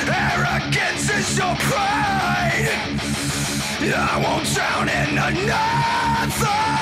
Arrogance 0.08 1.10
is 1.10 1.38
your 1.38 1.54
pride. 1.56 2.98
I 3.80 4.20
won't 4.22 4.46
drown 4.54 4.88
in 4.88 5.18
another. 5.18 6.77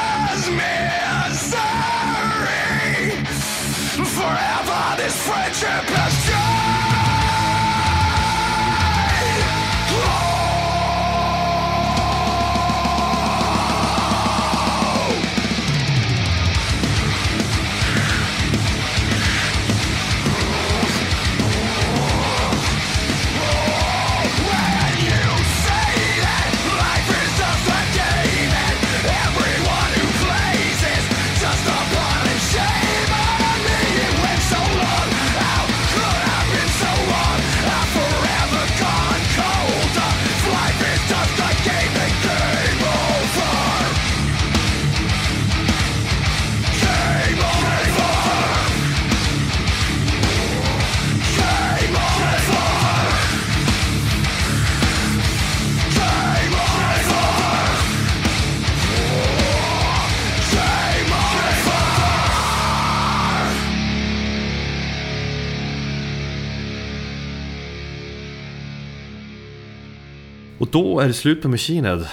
Då 70.96 71.00
är 71.00 71.06
det 71.06 71.14
slut 71.14 71.42
på 71.42 71.48
Machine 71.48 71.84
Head. 71.84 72.04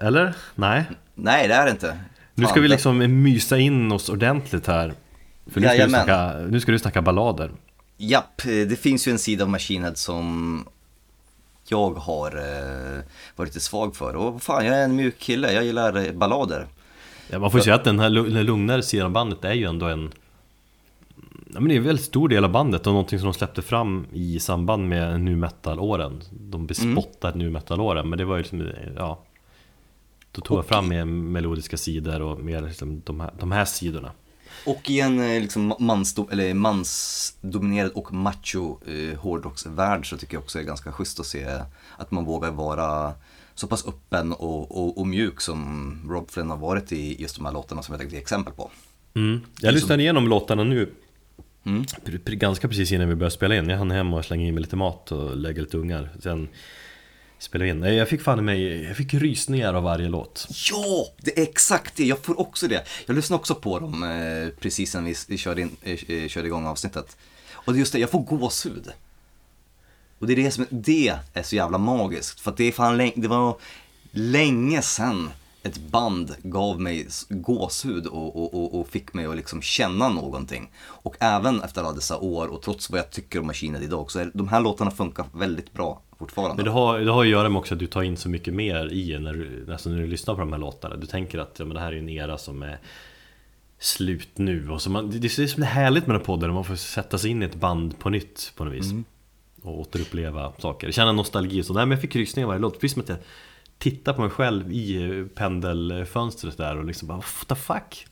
Eller? 0.00 0.34
Nej? 0.54 0.84
Nej, 1.14 1.48
det 1.48 1.54
är 1.54 1.64
det 1.64 1.70
inte. 1.70 1.98
Nu 2.34 2.44
ska 2.44 2.54
Fan, 2.54 2.62
vi 2.62 2.68
liksom 2.68 3.22
mysa 3.22 3.58
in 3.58 3.92
oss 3.92 4.08
ordentligt 4.08 4.66
här. 4.66 4.92
För 5.50 5.60
nu 5.60 5.66
ska, 5.66 5.72
du 5.72 5.78
Jajamän. 5.78 6.04
snacka, 6.04 6.32
nu 6.50 6.60
ska 6.60 6.72
du 6.72 6.78
snacka 6.78 7.02
ballader. 7.02 7.50
Japp, 7.96 8.44
eh, 8.44 8.50
det 8.50 8.80
finns 8.80 9.08
ju 9.08 9.12
en 9.12 9.18
sida 9.18 9.44
av 9.44 9.50
Machine 9.50 9.82
Head 9.82 9.94
som 9.94 10.64
jag 11.68 11.90
har 11.90 12.36
eh, 12.36 13.02
varit 13.36 13.48
lite 13.48 13.60
svag 13.60 13.96
för. 13.96 14.16
Och 14.16 14.42
fan, 14.42 14.66
jag 14.66 14.76
är 14.76 14.84
en 14.84 14.96
mjuk 14.96 15.18
kille, 15.18 15.52
jag 15.52 15.64
gillar 15.64 16.12
ballader. 16.12 16.66
Ja, 17.28 17.38
man 17.38 17.50
får 17.50 17.60
ju 17.60 17.64
säga 17.64 17.76
att 17.76 17.84
den 17.84 17.98
här 17.98 18.10
lugnare 18.42 18.82
sidan 18.82 19.06
av 19.06 19.12
bandet 19.12 19.44
är 19.44 19.52
ju 19.52 19.64
ändå 19.64 19.86
en 19.86 20.12
Ja 21.54 21.60
men 21.60 21.68
det 21.68 21.74
är 21.74 21.76
en 21.76 21.84
väldigt 21.84 22.04
stor 22.04 22.28
del 22.28 22.44
av 22.44 22.52
bandet 22.52 22.86
och 22.86 22.92
någonting 22.92 23.18
som 23.18 23.26
de 23.26 23.34
släppte 23.34 23.62
fram 23.62 24.06
i 24.12 24.40
samband 24.40 24.88
med 24.88 25.20
nu 25.20 25.36
metal-åren 25.36 26.22
De 26.30 26.66
bespottade 26.66 27.38
nu 27.38 27.50
metal-åren 27.50 28.08
men 28.08 28.18
det 28.18 28.24
var 28.24 28.36
ju 28.36 28.42
liksom, 28.42 28.68
ja 28.96 29.22
Då 30.32 30.40
tog 30.40 30.58
jag 30.58 30.66
fram 30.66 30.88
mer 30.88 31.04
melodiska 31.04 31.76
sidor 31.76 32.22
och 32.22 32.40
mer 32.40 32.62
liksom 32.62 33.02
de 33.04 33.20
här, 33.20 33.30
de 33.38 33.52
här 33.52 33.64
sidorna 33.64 34.12
Och 34.66 34.90
i 34.90 35.00
en 35.00 35.20
eh, 35.20 35.40
liksom 35.40 35.74
mansdo, 35.78 36.28
eller 36.30 36.54
mansdominerad 36.54 37.90
och 37.92 38.12
macho 38.12 38.78
eh, 38.86 39.18
hårdrocksvärld 39.18 40.10
så 40.10 40.16
tycker 40.16 40.34
jag 40.34 40.42
också 40.42 40.58
det 40.58 40.64
är 40.64 40.66
ganska 40.66 40.92
schysst 40.92 41.20
att 41.20 41.26
se 41.26 41.46
att 41.96 42.10
man 42.10 42.24
vågar 42.24 42.50
vara 42.50 43.12
så 43.54 43.66
pass 43.66 43.86
öppen 43.86 44.32
och, 44.32 44.78
och, 44.78 44.98
och 44.98 45.06
mjuk 45.06 45.40
som 45.40 45.98
Rob 46.10 46.30
Flynn 46.30 46.50
har 46.50 46.56
varit 46.56 46.92
i 46.92 47.22
just 47.22 47.36
de 47.36 47.44
här 47.44 47.52
låtarna 47.52 47.82
som 47.82 47.92
jag 47.92 48.00
tänkte 48.00 48.16
ge 48.16 48.22
exempel 48.22 48.54
på. 48.54 48.70
mm. 49.14 49.40
Jag 49.60 49.74
lyssnade 49.74 50.02
igenom 50.02 50.28
låtarna 50.28 50.64
nu 50.64 50.90
Mm. 51.64 51.84
Ganska 52.24 52.68
precis 52.68 52.92
innan 52.92 53.08
vi 53.08 53.14
började 53.14 53.34
spela 53.34 53.56
in 53.56 53.68
Jag 53.68 53.78
hann 53.78 53.90
hem 53.90 54.14
och 54.14 54.24
slänga 54.24 54.46
in 54.46 54.54
mig 54.54 54.62
lite 54.62 54.76
mat 54.76 55.12
och 55.12 55.36
lägga 55.36 55.62
lite 55.62 55.76
ungar 55.78 56.10
Sen 56.20 56.48
spelade 57.38 57.72
vi 57.72 57.88
in 57.88 57.96
Jag 57.96 58.08
fick 58.08 58.22
fan 58.22 58.38
i 58.38 58.42
mig, 58.42 58.82
jag 58.84 58.96
fick 58.96 59.14
rysningar 59.14 59.74
av 59.74 59.82
varje 59.82 60.08
låt 60.08 60.48
Ja, 60.70 61.06
det 61.18 61.38
är 61.38 61.42
exakt 61.42 61.96
det. 61.96 62.04
Jag 62.04 62.18
får 62.18 62.40
också 62.40 62.68
det. 62.68 62.86
Jag 63.06 63.16
lyssnade 63.16 63.40
också 63.40 63.54
på 63.54 63.78
dem 63.78 64.02
eh, 64.02 64.60
precis 64.60 64.94
när 64.94 65.28
vi, 65.28 65.38
körde, 65.38 65.60
in, 65.60 65.76
eh, 65.82 65.92
eh, 66.08 66.28
körde 66.28 66.46
igång 66.46 66.66
avsnittet. 66.66 67.16
Och 67.52 67.72
det 67.72 67.76
är 67.76 67.80
just 67.80 67.92
det, 67.92 67.98
jag 67.98 68.10
får 68.10 68.20
gåshud. 68.20 68.92
Och 70.18 70.26
det 70.26 70.32
är 70.32 70.36
det 70.36 70.50
som 70.50 70.66
det 70.70 71.18
är 71.34 71.42
så 71.42 71.56
jävla 71.56 71.78
magiskt. 71.78 72.40
För 72.40 72.50
att 72.50 72.56
det 72.56 72.64
är 72.64 72.72
fan 72.72 72.96
länge, 72.96 73.12
det 73.16 73.28
var 73.28 73.56
länge 74.10 74.82
sedan 74.82 75.30
ett 75.62 75.78
band 75.78 76.34
gav 76.42 76.80
mig 76.80 77.08
gåshud 77.28 78.06
och, 78.06 78.36
och, 78.36 78.54
och, 78.54 78.80
och 78.80 78.88
fick 78.88 79.14
mig 79.14 79.26
att 79.26 79.36
liksom 79.36 79.62
känna 79.62 80.08
någonting. 80.08 80.70
Och 80.86 81.16
även 81.20 81.62
efter 81.62 81.80
alla 81.80 81.92
dessa 81.92 82.18
år 82.18 82.48
och 82.48 82.62
trots 82.62 82.90
vad 82.90 82.98
jag 82.98 83.10
tycker 83.10 83.40
om 83.40 83.46
Machine 83.46 83.76
idag 83.76 84.10
så 84.10 84.18
är 84.18 84.30
de 84.34 84.48
här 84.48 84.60
låtarna 84.60 84.90
funkar 84.90 85.26
väldigt 85.34 85.72
bra 85.72 86.02
fortfarande. 86.18 86.56
Men 86.56 86.64
det 86.64 86.70
har, 86.70 86.98
det 86.98 87.12
har 87.12 87.22
att 87.22 87.28
göra 87.28 87.48
med 87.48 87.58
också 87.58 87.74
att 87.74 87.80
du 87.80 87.86
tar 87.86 88.02
in 88.02 88.16
så 88.16 88.28
mycket 88.28 88.54
mer 88.54 88.92
i 88.92 89.18
när 89.18 89.32
du, 89.32 89.72
alltså 89.72 89.90
när 89.90 89.98
du 89.98 90.06
lyssnar 90.06 90.34
på 90.34 90.40
de 90.40 90.52
här 90.52 90.60
låtarna. 90.60 90.96
Du 90.96 91.06
tänker 91.06 91.38
att 91.38 91.58
ja, 91.58 91.64
men 91.64 91.74
det 91.74 91.80
här 91.80 91.92
är 91.92 91.98
en 91.98 92.08
era 92.08 92.38
som 92.38 92.62
är 92.62 92.78
slut 93.78 94.38
nu. 94.38 94.70
Och 94.70 94.82
så 94.82 94.90
man, 94.90 95.10
det, 95.10 95.18
det 95.18 95.38
är 95.38 95.46
som 95.46 95.60
det 95.60 95.66
är 95.66 95.70
härligt 95.70 96.06
med 96.06 96.14
den 96.14 96.20
här 96.20 96.26
podden, 96.26 96.54
man 96.54 96.64
får 96.64 96.76
sätta 96.76 97.18
sig 97.18 97.30
in 97.30 97.42
i 97.42 97.46
ett 97.46 97.54
band 97.54 97.98
på 97.98 98.10
nytt 98.10 98.52
på 98.56 98.64
något 98.64 98.74
vis. 98.74 98.92
Och 99.62 99.80
återuppleva 99.80 100.52
saker, 100.58 100.90
känna 100.90 101.12
nostalgi 101.12 101.60
och 101.60 101.66
så, 101.66 101.72
nej 101.72 101.86
men 101.86 101.90
jag 101.90 102.00
fick 102.00 102.16
rysningar 102.16 102.46
varje 102.46 102.60
låt, 102.60 102.80
precis 102.80 102.92
som 102.92 103.02
att 103.02 103.08
jag 103.08 103.18
tittar 103.82 104.12
på 104.12 104.20
mig 104.20 104.30
själv 104.30 104.72
i 104.72 105.26
pendelfönstret 105.34 106.56
där 106.56 106.76
och 106.76 106.84
liksom 106.84 107.08
bara 107.08 107.18
what 107.18 107.48
the 107.48 107.54
fuck? 107.54 108.06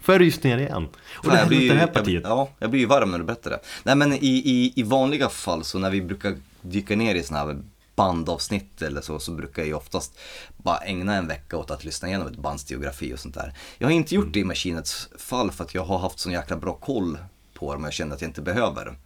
Får 0.00 0.14
jag 0.14 0.20
rysningar 0.20 0.58
igen? 0.58 0.88
Och 1.14 1.24
det 1.24 1.28
Fan, 1.28 1.36
här, 1.36 1.46
blir 1.46 1.68
det 1.68 1.74
här 1.74 1.80
jag, 1.80 1.92
partiet 1.92 2.22
ja, 2.26 2.48
jag 2.58 2.70
blir 2.70 2.80
ju 2.80 2.86
varm 2.86 3.10
när 3.10 3.18
du 3.18 3.24
berättar 3.24 3.50
det. 3.50 3.60
Nej 3.82 3.94
men 3.94 4.12
i, 4.12 4.16
i, 4.26 4.72
i 4.76 4.82
vanliga 4.82 5.28
fall 5.28 5.64
så 5.64 5.78
när 5.78 5.90
vi 5.90 6.02
brukar 6.02 6.36
dyka 6.60 6.96
ner 6.96 7.14
i 7.14 7.22
sådana 7.22 7.46
här 7.46 7.62
bandavsnitt 7.96 8.82
eller 8.82 9.00
så, 9.00 9.18
så 9.18 9.32
brukar 9.32 9.62
jag 9.62 9.66
ju 9.66 9.74
oftast 9.74 10.18
bara 10.56 10.78
ägna 10.78 11.14
en 11.14 11.28
vecka 11.28 11.56
åt 11.56 11.70
att 11.70 11.84
lyssna 11.84 12.08
igenom 12.08 12.26
ett 12.26 12.36
bands 12.38 12.70
geografi 12.70 13.14
och 13.14 13.18
sånt 13.18 13.34
där. 13.34 13.52
Jag 13.78 13.88
har 13.88 13.92
inte 13.92 14.14
gjort 14.14 14.32
det 14.32 14.40
i 14.40 14.44
Machinets 14.44 15.08
fall 15.18 15.50
för 15.50 15.64
att 15.64 15.74
jag 15.74 15.84
har 15.84 15.98
haft 15.98 16.18
sån 16.18 16.32
jäkla 16.32 16.56
bra 16.56 16.74
koll 16.74 17.18
på 17.54 17.72
dem 17.72 17.82
och 17.82 17.86
jag 17.86 17.94
känner 17.94 18.14
att 18.14 18.20
jag 18.20 18.28
inte 18.28 18.42
behöver 18.42 18.96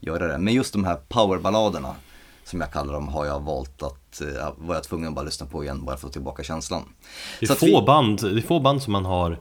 göra 0.00 0.26
det. 0.26 0.38
Men 0.38 0.54
just 0.54 0.72
de 0.72 0.84
här 0.84 0.96
powerballaderna 1.08 1.94
som 2.44 2.60
jag 2.60 2.72
kallar 2.72 2.92
dem 2.94 3.08
har 3.08 3.26
jag 3.26 3.40
valt 3.40 3.82
att, 3.82 4.20
eh, 4.20 4.52
var 4.56 4.74
jag 4.74 4.84
tvungen 4.84 5.08
att 5.08 5.14
bara 5.14 5.24
lyssna 5.24 5.46
på 5.46 5.64
igen 5.64 5.84
bara 5.84 5.86
för 5.86 5.94
att 5.94 6.00
få 6.00 6.08
tillbaka 6.08 6.42
känslan. 6.42 6.82
Det 7.40 7.50
är, 7.50 7.54
få 7.54 7.66
vi- 7.66 7.86
band, 7.86 8.20
det 8.22 8.38
är 8.38 8.40
få 8.40 8.60
band 8.60 8.82
som 8.82 8.92
man 8.92 9.04
har 9.04 9.38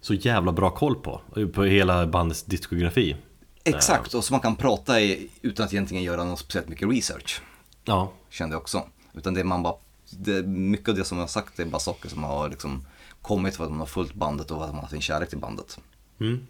så 0.00 0.14
jävla 0.14 0.52
bra 0.52 0.70
koll 0.70 0.94
på 0.94 1.20
På 1.54 1.64
hela 1.64 2.06
bandets 2.06 2.42
diskografi 2.42 3.16
Exakt, 3.64 4.14
och 4.14 4.24
så 4.24 4.34
man 4.34 4.40
kan 4.40 4.56
prata 4.56 5.00
i, 5.00 5.28
utan 5.42 5.66
att 5.66 5.72
egentligen 5.72 6.04
göra 6.04 6.24
något 6.24 6.38
speciellt 6.38 6.68
mycket 6.68 6.88
research. 6.88 7.42
Ja, 7.84 8.12
kände 8.30 8.54
jag 8.54 8.60
också. 8.60 8.82
Utan 9.12 9.34
det 9.34 9.44
man 9.44 9.62
bara, 9.62 9.74
det, 10.10 10.42
mycket 10.46 10.88
av 10.88 10.94
det 10.94 11.04
som 11.04 11.18
jag 11.18 11.22
har 11.22 11.28
sagt 11.28 11.58
är 11.58 11.64
bara 11.64 11.78
saker 11.78 12.08
som 12.08 12.24
har 12.24 12.48
liksom 12.48 12.86
kommit 13.22 13.56
för 13.56 13.64
att 13.64 13.70
man 13.70 13.78
har 13.78 13.86
följt 13.86 14.14
bandet 14.14 14.50
och 14.50 14.56
att 14.56 14.68
man 14.68 14.74
har 14.74 14.82
haft 14.82 14.92
en 14.92 15.00
kärlek 15.00 15.28
till 15.28 15.38
bandet. 15.38 15.78
Mm. 16.20 16.46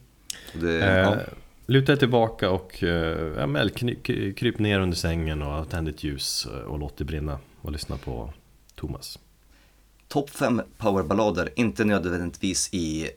Det, 0.52 0.80
eh, 0.80 0.96
ja. 0.98 1.16
Luta 1.66 1.92
dig 1.92 1.98
tillbaka 1.98 2.50
och 2.50 2.82
eh, 2.82 3.48
ja, 3.54 3.68
kryp 4.36 4.58
ner 4.58 4.80
under 4.80 4.96
sängen 4.96 5.42
och 5.42 5.68
tänd 5.70 5.88
ett 5.88 6.04
ljus 6.04 6.46
och 6.66 6.78
låt 6.78 6.96
det 6.96 7.04
brinna 7.04 7.38
och 7.62 7.72
lyssna 7.72 7.96
på 7.96 8.32
Thomas 8.74 9.18
Topp 10.08 10.30
fem 10.30 10.62
powerballader, 10.78 11.48
inte 11.56 11.84
nödvändigtvis 11.84 12.68
i 12.74 13.10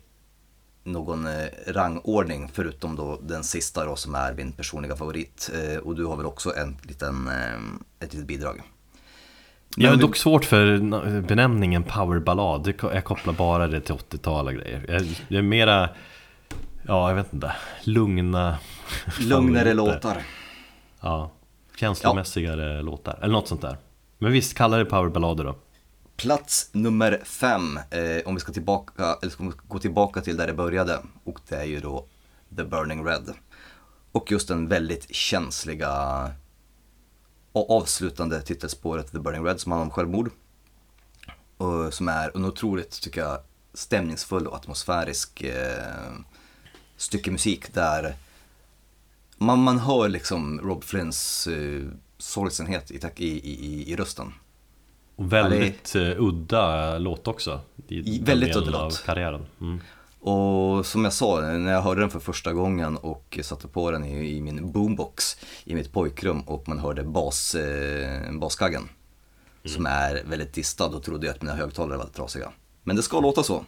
någon 0.84 1.28
eh, 1.28 1.32
rangordning 1.68 2.50
förutom 2.54 2.96
då 2.96 3.20
den 3.24 3.44
sista 3.44 3.86
då 3.86 3.96
som 3.96 4.16
är 4.16 4.34
min 4.34 4.52
personliga 4.52 4.96
favorit. 4.96 5.52
Eh, 5.54 5.78
och 5.78 5.96
du 5.96 6.06
har 6.06 6.18
väl 6.18 6.26
också 6.26 6.56
en 6.56 6.78
liten, 6.84 7.28
ett 8.00 8.14
litet 8.14 8.28
bidrag. 8.28 8.62
Jag 9.78 9.86
är 9.86 9.90
Men 9.90 10.00
vi- 10.00 10.06
dock 10.06 10.16
svårt 10.16 10.46
för 10.46 10.78
benämningen 11.22 11.84
powerballad, 11.84 12.74
jag 12.82 13.04
kopplar 13.04 13.34
bara 13.34 13.68
det 13.68 13.82
till 13.82 13.94
80-tal 13.96 14.48
och 14.48 14.54
grejer 14.54 14.86
Jag- 14.88 15.22
Det 15.30 15.38
är 15.38 15.42
mera, 15.42 15.90
ja 16.84 17.10
jag 17.10 17.16
vet 17.16 17.34
inte, 17.34 17.56
lugna 17.84 18.58
Lugnare 19.20 19.74
låtar. 19.74 20.24
Ja, 21.02 21.32
känslomässigare 21.76 22.82
låtar, 22.82 23.20
eller 23.22 23.34
något 23.34 23.48
sånt 23.48 23.62
där 23.62 23.78
Men 24.18 24.32
visst, 24.32 24.54
kalla 24.54 24.78
det 24.78 24.86
powerballader 24.86 25.44
då 25.44 25.56
Plats 26.16 26.70
nummer 26.72 27.22
fem, 27.24 27.80
eh, 27.90 28.22
om 28.26 28.36
vi 28.36 28.40
ska 28.42 28.52
tillbaka, 28.52 29.18
eller 29.22 29.32
ska 29.32 29.52
gå 29.68 29.80
tillbaka 29.80 30.22
till 30.22 30.38
där 30.38 30.48
det 30.48 30.54
började. 30.54 31.00
Och 31.24 31.40
det 31.50 31.56
är 31.56 31.64
ju 31.64 31.80
då 31.80 32.06
The 32.56 32.64
Burning 32.64 33.06
Red. 33.06 33.34
Och 34.12 34.32
just 34.32 34.48
den 34.48 34.68
väldigt 34.68 35.16
känsliga 35.16 36.32
och 37.52 37.70
avslutande 37.70 38.42
titelspåret 38.42 39.12
The 39.12 39.20
Burning 39.20 39.46
Red 39.46 39.60
som 39.60 39.72
handlar 39.72 39.86
om 39.86 39.92
självmord. 39.92 40.32
Och 41.58 41.94
som 41.94 42.08
är 42.08 42.32
en 42.36 42.46
otroligt, 42.46 43.02
tycker 43.02 43.22
jag, 43.22 43.40
stämningsfull 43.74 44.48
och 44.48 44.56
atmosfärisk 44.56 45.42
eh, 45.42 46.14
stycke 46.98 47.32
musik 47.32 47.74
där 47.74 48.16
man, 49.38 49.60
man 49.60 49.80
hör 49.80 50.10
liksom 50.10 50.62
Rob 50.62 50.84
Flynns 50.84 51.48
eh, 51.48 51.82
sorgsenhet 52.18 52.92
i, 52.92 53.00
i, 53.18 53.28
i, 53.28 53.92
i 53.92 53.96
rösten. 53.96 54.34
Och 55.16 55.34
väldigt 55.34 55.96
eh, 55.96 56.02
udda 56.18 56.98
låt 56.98 57.28
också. 57.28 57.62
I 57.88 58.22
väldigt 58.24 58.56
udda 58.56 58.84
låt. 58.84 59.04
karriären. 59.06 59.46
Mm. 59.62 59.80
Och 60.20 60.86
som 60.86 61.04
jag 61.04 61.14
sa, 61.14 61.42
när 61.42 61.72
jag 61.72 61.82
hörde 61.82 62.02
den 62.02 62.10
för 62.10 62.20
första 62.20 62.54
gången 62.54 62.98
och 62.98 63.40
satte 63.42 63.68
på 63.68 63.92
den 63.92 64.06
i, 64.06 64.38
i 64.38 64.42
min 64.42 64.72
boombox 64.72 65.38
i 65.64 65.76
mitt 65.76 65.92
pojkrum 65.92 66.42
och 66.42 66.68
man 66.68 66.80
hörde 66.80 67.04
bas, 67.04 67.56
eh, 67.56 68.32
baskaggen 68.32 68.90
som 69.66 69.86
är 69.86 70.24
väldigt 70.26 70.54
distad, 70.54 70.90
då 70.90 71.00
trodde 71.00 71.28
jag 71.28 71.36
att 71.36 71.42
mina 71.42 71.56
högtalare 71.56 71.98
var 71.98 72.06
trasiga. 72.06 72.52
Men 72.84 72.96
det 72.96 73.02
ska 73.02 73.20
låta 73.20 73.44
så. 73.44 73.66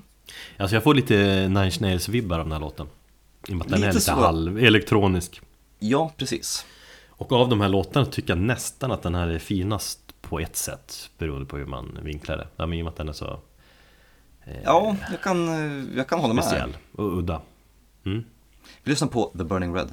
Alltså 0.57 0.75
jag 0.75 0.83
får 0.83 0.93
lite 0.93 1.15
Nine 1.47 1.71
Nails-vibbar 1.79 2.39
av 2.39 2.45
den 2.45 2.51
här 2.51 2.59
låten. 2.59 2.87
I 3.47 3.51
och 3.53 3.57
med 3.57 3.61
att 3.65 3.69
den 3.71 3.79
Lite 3.79 3.89
är 3.89 3.93
lite 3.93 4.05
så. 4.05 4.11
halv 4.11 4.57
elektronisk. 4.59 5.41
Ja, 5.79 6.11
precis. 6.17 6.65
Och 7.09 7.31
av 7.31 7.49
de 7.49 7.61
här 7.61 7.69
låtarna 7.69 8.05
tycker 8.05 8.29
jag 8.35 8.37
nästan 8.37 8.91
att 8.91 9.01
den 9.01 9.15
här 9.15 9.27
är 9.27 9.39
finast 9.39 9.99
på 10.21 10.39
ett 10.39 10.55
sätt 10.55 11.09
Beroende 11.17 11.45
på 11.45 11.57
hur 11.57 11.65
man 11.65 11.99
vinklar 12.03 12.37
det 12.37 12.47
ja, 12.55 12.65
men 12.65 12.77
I 12.77 12.81
och 12.81 12.83
med 12.85 12.91
att 12.91 12.97
den 12.97 13.09
är 13.09 13.13
så 13.13 13.39
Ja, 14.63 14.95
jag 15.11 15.21
kan, 15.21 15.47
eh, 15.49 15.97
jag 15.97 16.07
kan 16.07 16.19
hålla 16.19 16.33
med. 16.33 16.43
speciell 16.43 16.77
och 16.91 17.17
udda 17.17 17.41
mm. 18.05 18.23
Vi 18.83 18.89
lyssnar 18.91 19.07
på 19.07 19.31
The 19.37 19.43
Burning 19.43 19.75
Red. 19.75 19.89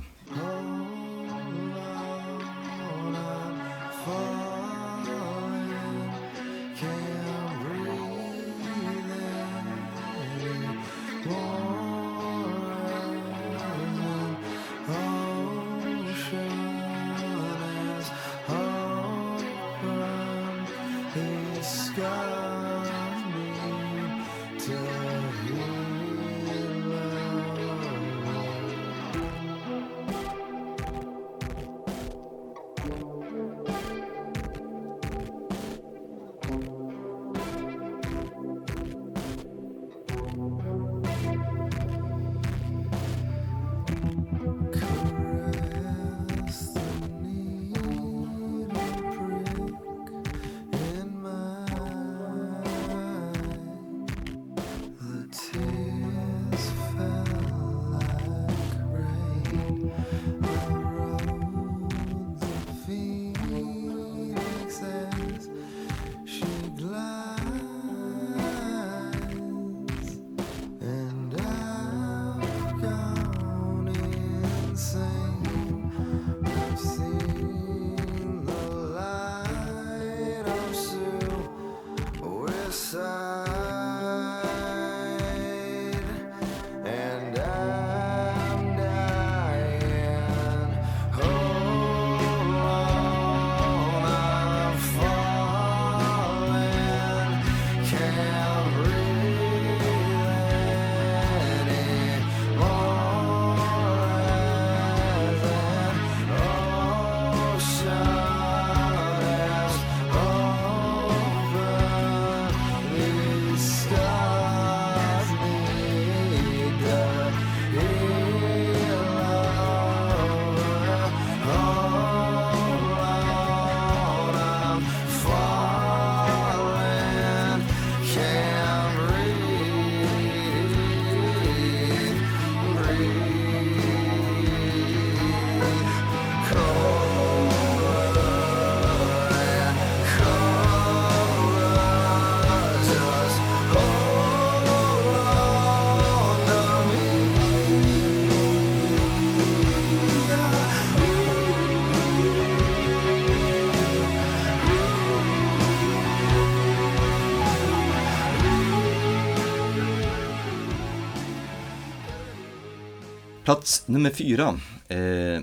Plats 163.52 163.88
nummer 163.88 164.10
fyra. 164.10 164.60
Eh, 164.88 165.42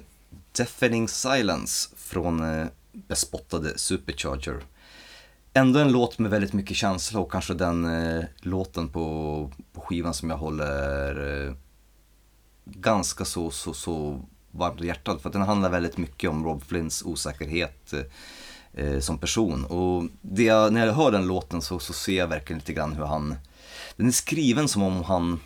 Deafening 0.51 1.07
Silence 1.07 1.89
från 1.95 2.59
eh, 2.59 2.67
bespottade 2.91 3.77
Supercharger. 3.77 4.63
Ändå 5.53 5.79
en 5.79 5.91
låt 5.91 6.19
med 6.19 6.31
väldigt 6.31 6.53
mycket 6.53 6.77
känsla 6.77 7.19
och 7.19 7.31
kanske 7.31 7.53
den 7.53 7.85
eh, 7.85 8.25
låten 8.39 8.89
på, 8.89 9.51
på 9.73 9.81
skivan 9.81 10.13
som 10.13 10.29
jag 10.29 10.37
håller 10.37 11.47
eh, 11.47 11.53
ganska 12.65 13.25
så, 13.25 13.51
så, 13.51 13.73
så 13.73 14.21
varmt 14.51 14.81
i 14.81 14.87
hjärtat. 14.87 15.21
För 15.21 15.29
att 15.29 15.33
den 15.33 15.41
handlar 15.41 15.69
väldigt 15.69 15.97
mycket 15.97 16.29
om 16.29 16.45
Rob 16.45 16.63
Flynns 16.63 17.03
osäkerhet 17.03 17.93
eh, 17.93 18.85
eh, 18.85 18.99
som 18.99 19.17
person. 19.17 19.65
Och 19.65 20.03
det 20.21 20.43
jag, 20.43 20.73
när 20.73 20.85
jag 20.85 20.93
hör 20.93 21.11
den 21.11 21.27
låten 21.27 21.61
så, 21.61 21.79
så 21.79 21.93
ser 21.93 22.17
jag 22.17 22.27
verkligen 22.27 22.59
lite 22.59 22.73
grann 22.73 22.93
hur 22.93 23.05
han... 23.05 23.35
Den 23.95 24.07
är 24.07 24.11
skriven 24.11 24.67
som 24.67 24.83
om 24.83 25.03
han 25.03 25.39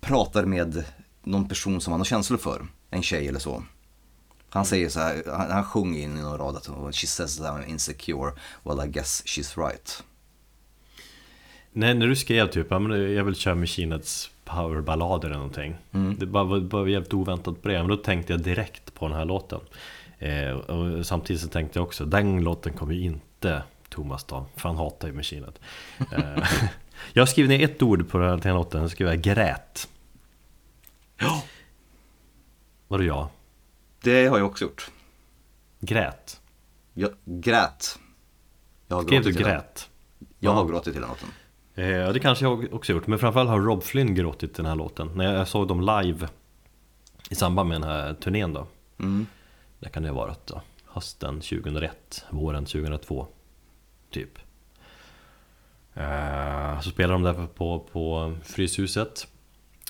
pratar 0.00 0.44
med 0.44 0.84
någon 1.22 1.48
person 1.48 1.80
som 1.80 1.92
han 1.92 2.00
har 2.00 2.04
känslor 2.04 2.38
för. 2.38 2.66
En 2.90 3.02
tjej 3.02 3.28
eller 3.28 3.38
så. 3.38 3.62
Han 4.50 4.64
säger 4.64 4.88
så 4.88 5.00
här, 5.00 5.22
han, 5.26 5.50
han 5.50 5.64
sjunger 5.64 6.00
in 6.00 6.18
i 6.18 6.20
någon 6.20 6.38
rad 6.38 6.56
att 6.56 6.94
She 6.96 7.06
says 7.06 7.36
that 7.38 7.46
I'm 7.46 7.68
insecure, 7.68 8.32
well 8.62 8.88
I 8.88 8.90
guess 8.90 9.22
she's 9.26 9.66
right. 9.68 10.02
Nej, 11.72 11.94
när 11.94 12.06
du 12.06 12.16
skrev 12.16 12.46
typ, 12.46 12.66
jag 12.70 13.24
vill 13.24 13.34
köra 13.34 13.54
Heads 13.54 14.30
powerballader 14.44 15.28
eller 15.28 15.36
någonting. 15.36 15.76
Det 16.18 16.26
bara 16.26 16.44
var 16.44 16.60
bara 16.60 16.88
jävligt 16.88 17.14
oväntat 17.14 17.62
på 17.62 17.68
det, 17.68 17.78
men 17.78 17.88
då 17.88 17.96
tänkte 17.96 18.32
jag 18.32 18.42
direkt 18.42 18.94
på 18.94 19.08
den 19.08 19.16
här 19.16 19.24
låten. 19.24 19.60
Eh, 20.18 20.50
Och 20.50 21.06
samtidigt 21.06 21.42
så 21.42 21.48
tänkte 21.48 21.78
jag 21.78 21.86
också, 21.86 22.04
den 22.04 22.44
låten 22.44 22.72
kommer 22.72 22.94
ju 22.94 23.00
inte 23.04 23.62
Thomas 23.88 24.24
ta, 24.24 24.46
för 24.56 24.68
han 24.68 24.78
hatar 24.78 25.08
ju 25.08 25.14
Head 25.22 25.52
eh, 26.12 26.44
Jag 27.12 27.28
skrivit 27.28 27.48
ner 27.48 27.64
ett 27.64 27.82
ord 27.82 28.10
på 28.10 28.18
den 28.18 28.28
här, 28.28 28.36
till 28.36 28.42
den 28.42 28.52
här 28.52 28.58
låten, 28.58 28.82
så 28.82 28.88
skrev 28.88 29.08
jag 29.08 29.20
grät 29.22 29.88
Ja. 31.20 31.42
Vadå 32.88 33.04
jag? 33.04 33.28
Det 34.02 34.26
har 34.26 34.38
jag 34.38 34.46
också 34.46 34.64
gjort. 34.64 34.90
Grät? 35.80 36.40
Jag 36.94 37.10
grät. 37.24 37.98
Jag 38.88 38.96
har 38.96 39.02
Skrev 39.02 39.22
du 39.22 39.32
till 39.32 39.42
den. 39.42 39.52
grät? 39.52 39.90
Jag 40.38 40.52
har 40.52 40.64
gråtit 40.64 40.94
den 40.94 41.02
låten. 41.02 41.28
Eh, 41.74 41.88
Ja, 41.88 42.12
det 42.12 42.20
kanske 42.20 42.44
jag 42.44 42.74
också 42.74 42.92
gjort, 42.92 43.06
men 43.06 43.18
framförallt 43.18 43.50
har 43.50 43.60
Rob 43.60 43.82
Flynn 43.82 44.14
gråtit 44.14 44.54
den 44.54 44.66
här 44.66 44.74
låten 44.74 45.10
När 45.14 45.34
jag 45.34 45.48
såg 45.48 45.68
dem 45.68 45.80
live 45.80 46.28
i 47.30 47.34
samband 47.34 47.68
med 47.68 47.80
den 47.80 47.90
här 47.90 48.14
turnén 48.14 48.52
då 48.52 48.66
Mm. 48.98 49.26
Det 49.78 49.88
kan 49.88 50.02
det 50.02 50.08
ha 50.08 50.16
varit 50.16 50.46
då 50.46 50.62
Hösten 50.84 51.34
2001, 51.40 52.24
våren 52.30 52.64
2002 52.66 53.26
Typ 54.10 54.38
Eh, 55.94 56.80
Så 56.80 56.90
spelade 56.90 57.12
de 57.14 57.22
där 57.22 57.46
på, 57.46 57.78
på 57.92 58.34
Fryshuset 58.44 59.26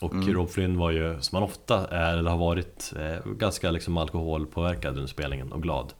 Och 0.00 0.14
Rob 0.32 0.50
Flynn 0.50 0.78
var 0.78 0.90
ju, 0.90 1.20
som 1.20 1.36
han 1.36 1.42
ofta 1.42 1.86
är 1.86 2.16
eller 2.16 2.30
har 2.30 2.38
varit, 2.38 2.92
eh, 2.98 3.32
ganska 3.32 3.70
liksom 3.70 3.96
alkoholpåverkad 3.96 4.94
under 4.94 5.06
spelningen 5.06 5.52
och 5.52 5.62
glad 5.62 5.92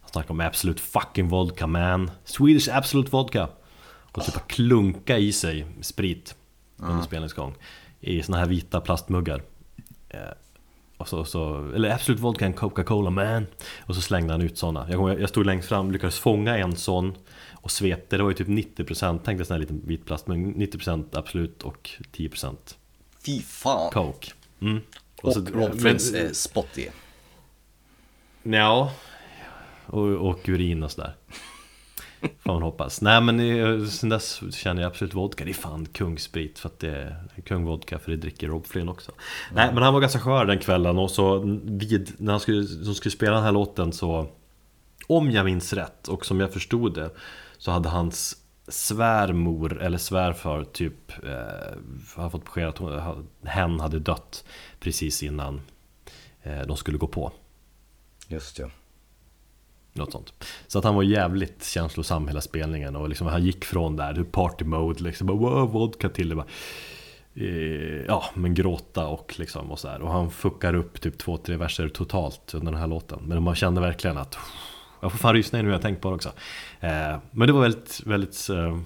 Han 0.00 0.10
snackar 0.10 0.30
om 0.30 0.40
Absolute 0.40 0.82
fucking 0.82 1.28
vodka 1.28 1.66
man. 1.66 2.10
Swedish 2.24 2.68
Absolute 2.76 3.10
vodka. 3.10 3.48
Och 4.12 4.24
typ 4.24 4.36
att 4.36 4.48
klunka 4.48 5.18
i 5.18 5.32
sig 5.32 5.66
sprit 5.80 6.34
under 6.76 7.02
spelningsgång. 7.02 7.54
I 8.00 8.22
såna 8.22 8.38
här 8.38 8.46
vita 8.46 8.80
plastmuggar. 8.80 9.42
Eh, 10.08 10.20
och 10.96 11.08
så, 11.08 11.24
så, 11.24 11.70
eller 11.74 11.90
Absolut 11.90 12.20
Vodka 12.20 12.46
and 12.46 12.56
Coca-Cola 12.56 13.10
man. 13.10 13.46
Och 13.80 13.94
så 13.94 14.00
slängde 14.00 14.32
han 14.32 14.42
ut 14.42 14.58
såna. 14.58 14.86
Jag, 14.90 14.98
kommer- 14.98 15.18
jag 15.18 15.28
stod 15.28 15.46
längst 15.46 15.68
fram, 15.68 15.90
lyckades 15.90 16.18
fånga 16.18 16.58
en 16.58 16.76
sån. 16.76 17.14
Och 17.52 17.70
svepte, 17.70 18.16
det 18.16 18.22
var 18.22 18.30
ju 18.30 18.36
typ 18.36 18.48
90% 18.48 19.20
Tänk 19.24 19.38
dig 19.38 19.46
sån 19.46 19.54
här 19.54 19.60
liten 19.60 19.82
vit 19.86 20.04
plastmugg. 20.06 20.56
90% 20.56 21.16
Absolut 21.18 21.62
och 21.62 21.90
10% 22.12 22.76
Fy 23.26 23.42
fan. 23.42 23.90
Coke. 23.90 24.32
Mm. 24.60 24.80
Och, 25.22 25.32
så- 25.32 25.40
Ron 25.40 25.78
Friends 25.78 26.12
men- 26.12 26.26
är 26.26 26.32
spotty. 26.32 26.86
Ja, 28.42 28.92
och, 29.86 30.08
och 30.08 30.48
urin 30.48 30.82
och 30.82 30.90
sådär. 30.90 31.14
Får 32.20 32.52
man 32.52 32.62
hoppas. 32.62 33.00
Nej 33.00 33.20
men 33.20 33.40
eh, 33.40 33.86
sen 33.88 34.08
dess 34.08 34.40
känner 34.54 34.82
jag 34.82 34.90
absolut 34.90 35.14
vodka, 35.14 35.44
det 35.44 35.50
är 35.50 35.54
fan 35.54 35.86
kungssprit 35.86 36.58
för 36.58 36.68
att 36.68 36.78
det 36.78 36.90
är 37.36 37.42
kungvodka 37.42 37.98
för 37.98 38.10
det 38.10 38.16
dricker 38.16 38.48
Rob 38.48 38.66
Flynn 38.66 38.88
också. 38.88 39.12
Nej 39.52 39.70
men 39.74 39.82
han 39.82 39.94
var 39.94 40.00
ganska 40.00 40.18
skör 40.20 40.44
den 40.44 40.58
kvällen 40.58 40.98
och 40.98 41.10
så 41.10 41.38
vid, 41.64 42.12
när 42.18 42.32
han 42.32 42.40
skulle, 42.40 42.62
de 42.62 42.94
skulle 42.94 43.12
spela 43.12 43.34
den 43.34 43.44
här 43.44 43.52
låten 43.52 43.92
så 43.92 44.28
Om 45.06 45.30
jag 45.30 45.44
minns 45.44 45.72
rätt 45.72 46.08
och 46.08 46.26
som 46.26 46.40
jag 46.40 46.52
förstod 46.52 46.94
det 46.94 47.10
Så 47.58 47.70
hade 47.70 47.88
hans 47.88 48.36
svärmor 48.68 49.82
eller 49.82 49.98
svärfar 49.98 50.64
typ 50.64 51.24
eh, 51.24 51.76
Har 52.16 52.30
fått 52.30 52.44
besked 52.44 52.68
att 52.68 52.78
hon, 52.78 53.26
hen 53.44 53.80
hade 53.80 53.98
dött 53.98 54.44
Precis 54.80 55.22
innan 55.22 55.60
eh, 56.42 56.60
de 56.60 56.76
skulle 56.76 56.98
gå 56.98 57.06
på 57.06 57.32
Just 58.28 58.58
ja. 58.58 58.68
något 59.92 60.12
sånt. 60.12 60.32
Så 60.66 60.78
att 60.78 60.84
han 60.84 60.94
var 60.94 61.02
jävligt 61.02 61.64
känslosam 61.64 62.28
hela 62.28 62.40
spelningen 62.40 62.96
och 62.96 63.08
liksom 63.08 63.26
han 63.26 63.44
gick 63.44 63.64
från 63.64 63.96
där, 63.96 64.24
party 64.24 64.64
mode 64.64 65.02
liksom, 65.02 65.26
bara, 65.26 65.36
wow, 65.36 65.70
vodka 65.72 66.08
till 66.08 66.28
det 66.28 66.34
bara 66.34 66.46
eh, 67.34 68.04
Ja, 68.06 68.24
men 68.34 68.54
gråta 68.54 69.06
och 69.06 69.34
liksom 69.38 69.70
och 69.70 69.78
så 69.78 69.88
här. 69.88 70.00
Och 70.02 70.12
han 70.12 70.30
fuckar 70.30 70.74
upp 70.74 71.00
typ 71.00 71.18
två, 71.18 71.36
tre 71.36 71.56
verser 71.56 71.88
totalt 71.88 72.54
under 72.54 72.72
den 72.72 72.80
här 72.80 72.88
låten. 72.88 73.18
Men 73.22 73.42
man 73.42 73.54
kände 73.54 73.80
verkligen 73.80 74.18
att 74.18 74.38
jag 75.06 75.12
får 75.12 75.18
fan 75.18 75.34
rysningar 75.34 75.62
nu 75.62 75.68
när 75.68 75.74
jag 75.74 75.82
tänkt 75.82 76.00
på 76.00 76.08
det 76.08 76.14
också. 76.14 76.28
Eh, 76.80 77.16
men 77.30 77.46
det 77.46 77.52
var 77.52 77.60
väldigt, 77.60 78.00
väldigt 78.06 78.48
eh, 78.48 78.78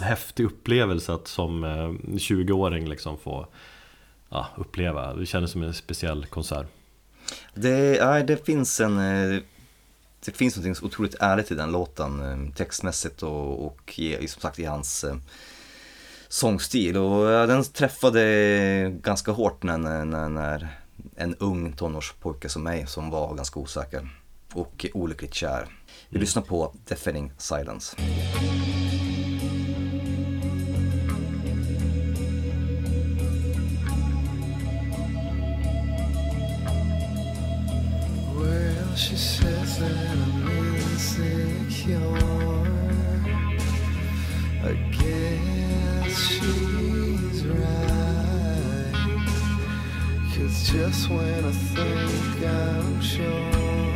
häftig 0.00 0.44
upplevelse 0.44 1.12
att 1.12 1.28
som 1.28 1.64
eh, 1.64 1.88
20-åring 2.16 2.88
liksom 2.88 3.18
få 3.18 3.46
ja, 4.30 4.46
uppleva. 4.56 5.14
Det 5.14 5.26
kändes 5.26 5.50
som 5.50 5.62
en 5.62 5.74
speciell 5.74 6.26
konsert. 6.26 6.66
Det, 7.54 8.04
nej, 8.06 8.24
det 8.24 8.46
finns 8.46 8.80
en... 8.80 8.96
Det 10.24 10.32
finns 10.36 10.56
något 10.56 10.76
så 10.76 10.84
otroligt 10.86 11.14
ärligt 11.20 11.50
i 11.50 11.54
den 11.54 11.72
låten 11.72 12.52
textmässigt 12.56 13.22
och, 13.22 13.66
och 13.66 13.98
i- 13.98 14.28
som 14.28 14.42
sagt 14.42 14.58
i 14.58 14.64
hans 14.64 15.04
sångstil. 16.28 16.96
Och 16.96 17.24
den 17.48 17.64
träffade 17.64 18.22
ganska 19.02 19.32
hårt 19.32 19.62
när, 19.62 19.78
när, 19.78 20.28
när 20.28 20.68
en 21.16 21.34
ung 21.34 21.72
tonårspojke 21.72 22.48
som 22.48 22.62
mig 22.62 22.86
som 22.86 23.10
var 23.10 23.34
ganska 23.34 23.60
osäker 23.60 24.08
och 24.52 24.86
olyckligt 24.94 25.34
kär. 25.34 25.68
Vi 26.08 26.16
mm. 26.16 26.20
lyssnar 26.20 26.42
på 26.42 26.74
Deafening 26.84 27.32
Silence. 27.36 27.96
Well, 38.38 38.96
she 38.96 39.16
says 39.16 39.78
that 39.78 39.90
I'm 39.90 40.48
insecure. 40.76 42.46
I 44.62 44.74
guess 44.90 46.18
she's 46.18 47.46
right. 47.46 47.86
Cause 50.34 50.70
just 50.72 51.08
when 51.08 51.44
I 51.44 51.52
think 51.52 52.44
I'm 52.44 53.00
sure, 53.00 53.95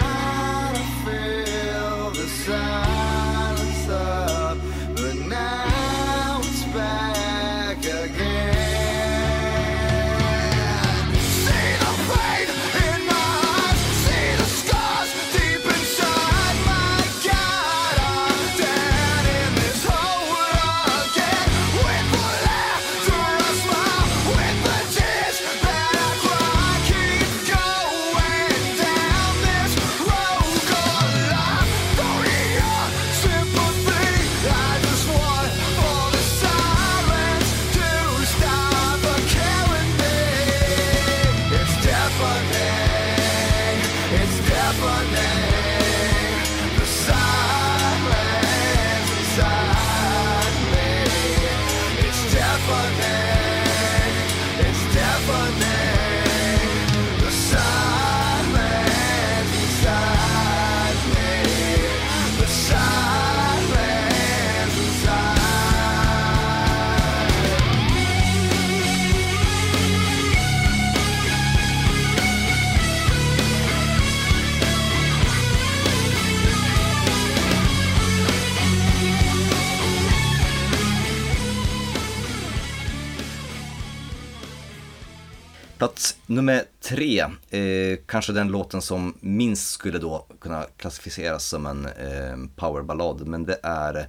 nummer 86.31 86.63
tre, 86.79 87.19
eh, 87.49 87.99
kanske 88.05 88.33
den 88.33 88.47
låten 88.47 88.81
som 88.81 89.13
minst 89.19 89.69
skulle 89.69 89.99
då 89.99 90.25
kunna 90.39 90.63
klassificeras 90.77 91.45
som 91.45 91.65
en 91.65 91.85
eh, 91.85 92.37
powerballad, 92.55 93.27
men 93.27 93.45
det 93.45 93.59
är 93.63 94.07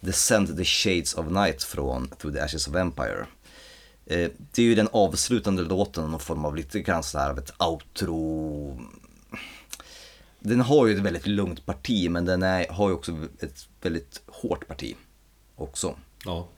Descend 0.00 0.56
the 0.56 0.64
Shades 0.64 1.14
of 1.14 1.26
Night 1.30 1.62
från 1.62 2.08
Through 2.08 2.36
the 2.36 2.42
Ashes 2.42 2.68
of 2.68 2.74
Empire. 2.74 3.26
Eh, 4.06 4.30
det 4.52 4.62
är 4.62 4.66
ju 4.66 4.74
den 4.74 4.88
avslutande 4.92 5.62
låten, 5.62 6.10
någon 6.10 6.20
form 6.20 6.44
av 6.44 6.56
lite 6.56 6.80
grann 6.80 7.02
så 7.02 7.18
här 7.18 7.30
av 7.30 7.38
ett 7.38 7.62
outro. 7.62 8.80
Den 10.38 10.60
har 10.60 10.86
ju 10.86 10.94
ett 10.94 11.02
väldigt 11.02 11.26
lugnt 11.26 11.66
parti, 11.66 12.10
men 12.10 12.24
den 12.24 12.42
är, 12.42 12.68
har 12.68 12.88
ju 12.88 12.94
också 12.94 13.12
ett 13.40 13.68
väldigt 13.82 14.22
hårt 14.26 14.68
parti 14.68 14.96
också. 15.56 15.96
Ja. 16.24 16.48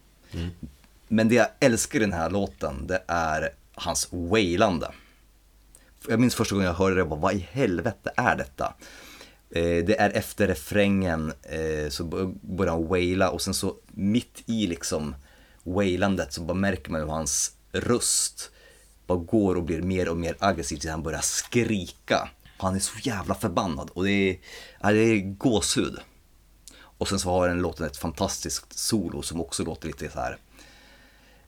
Men 1.09 1.29
det 1.29 1.35
jag 1.35 1.49
älskar 1.61 1.99
i 1.99 2.03
den 2.03 2.13
här 2.13 2.31
låten, 2.31 2.87
det 2.87 3.03
är 3.07 3.51
hans 3.77 4.09
wailande. 4.11 4.91
Jag 6.09 6.21
minns 6.21 6.35
första 6.35 6.55
gången 6.55 6.67
jag 6.67 6.75
hörde 6.75 6.95
det, 6.95 7.01
jag 7.01 7.09
bara, 7.09 7.21
vad 7.21 7.35
i 7.35 7.49
helvete 7.53 8.11
är 8.17 8.37
detta? 8.37 8.75
Eh, 9.51 9.85
det 9.85 10.01
är 10.01 10.11
efter 10.11 10.47
refrängen 10.47 11.33
eh, 11.43 11.89
så 11.89 12.05
börjar 12.43 12.73
han 12.73 12.87
waila 12.87 13.31
och 13.31 13.43
sen 13.43 13.55
så 13.55 13.77
mitt 13.87 14.43
i 14.47 14.67
liksom 14.67 15.15
wailandet 15.63 16.33
så 16.33 16.41
bara 16.41 16.55
märker 16.55 16.91
man 16.91 17.01
hur 17.01 17.09
hans 17.09 17.53
röst 17.73 18.51
bara 19.07 19.19
går 19.19 19.55
och 19.55 19.63
blir 19.63 19.83
mer 19.83 20.09
och 20.09 20.17
mer 20.17 20.37
aggressiv 20.39 20.77
tills 20.77 20.91
han 20.91 21.03
börjar 21.03 21.21
skrika. 21.21 22.29
Han 22.59 22.75
är 22.75 22.79
så 22.79 22.99
jävla 23.03 23.35
förbannad 23.35 23.91
och 23.91 24.05
det 24.05 24.11
är, 24.11 24.39
ja, 24.81 24.93
det 24.93 24.99
är 24.99 25.21
gåshud. 25.21 25.99
Och 26.99 27.09
sen 27.09 27.19
så 27.19 27.31
har 27.31 27.49
den 27.49 27.59
låten 27.59 27.87
ett 27.87 27.97
fantastiskt 27.97 28.79
solo 28.79 29.23
som 29.23 29.41
också 29.41 29.65
låter 29.65 29.87
lite 29.87 30.11
så 30.11 30.19
här 30.21 30.39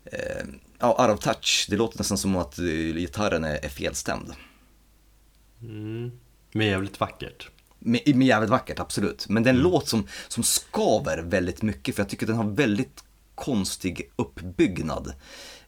eh, 0.04 0.46
ja, 0.78 1.06
out 1.08 1.18
of 1.18 1.24
touch. 1.24 1.66
Det 1.70 1.76
låter 1.76 1.98
nästan 1.98 2.18
som 2.18 2.36
att 2.36 2.58
eh, 2.58 2.64
gitarren 2.94 3.44
är, 3.44 3.64
är 3.64 3.68
felstämd. 3.68 4.32
Men 6.52 6.66
jävligt 6.66 7.00
vackert. 7.00 7.48
Med, 7.78 8.16
med 8.16 8.26
jävligt 8.26 8.50
vackert, 8.50 8.80
absolut. 8.80 9.28
Men 9.28 9.42
det 9.42 9.50
är 9.50 9.54
en 9.54 9.60
låt 9.60 9.88
som, 9.88 10.06
som 10.28 10.42
skaver 10.42 11.18
väldigt 11.18 11.62
mycket 11.62 11.94
för 11.94 12.02
jag 12.02 12.08
tycker 12.08 12.26
den 12.26 12.36
har 12.36 12.44
väldigt 12.44 13.04
konstig 13.34 14.10
uppbyggnad. 14.16 15.12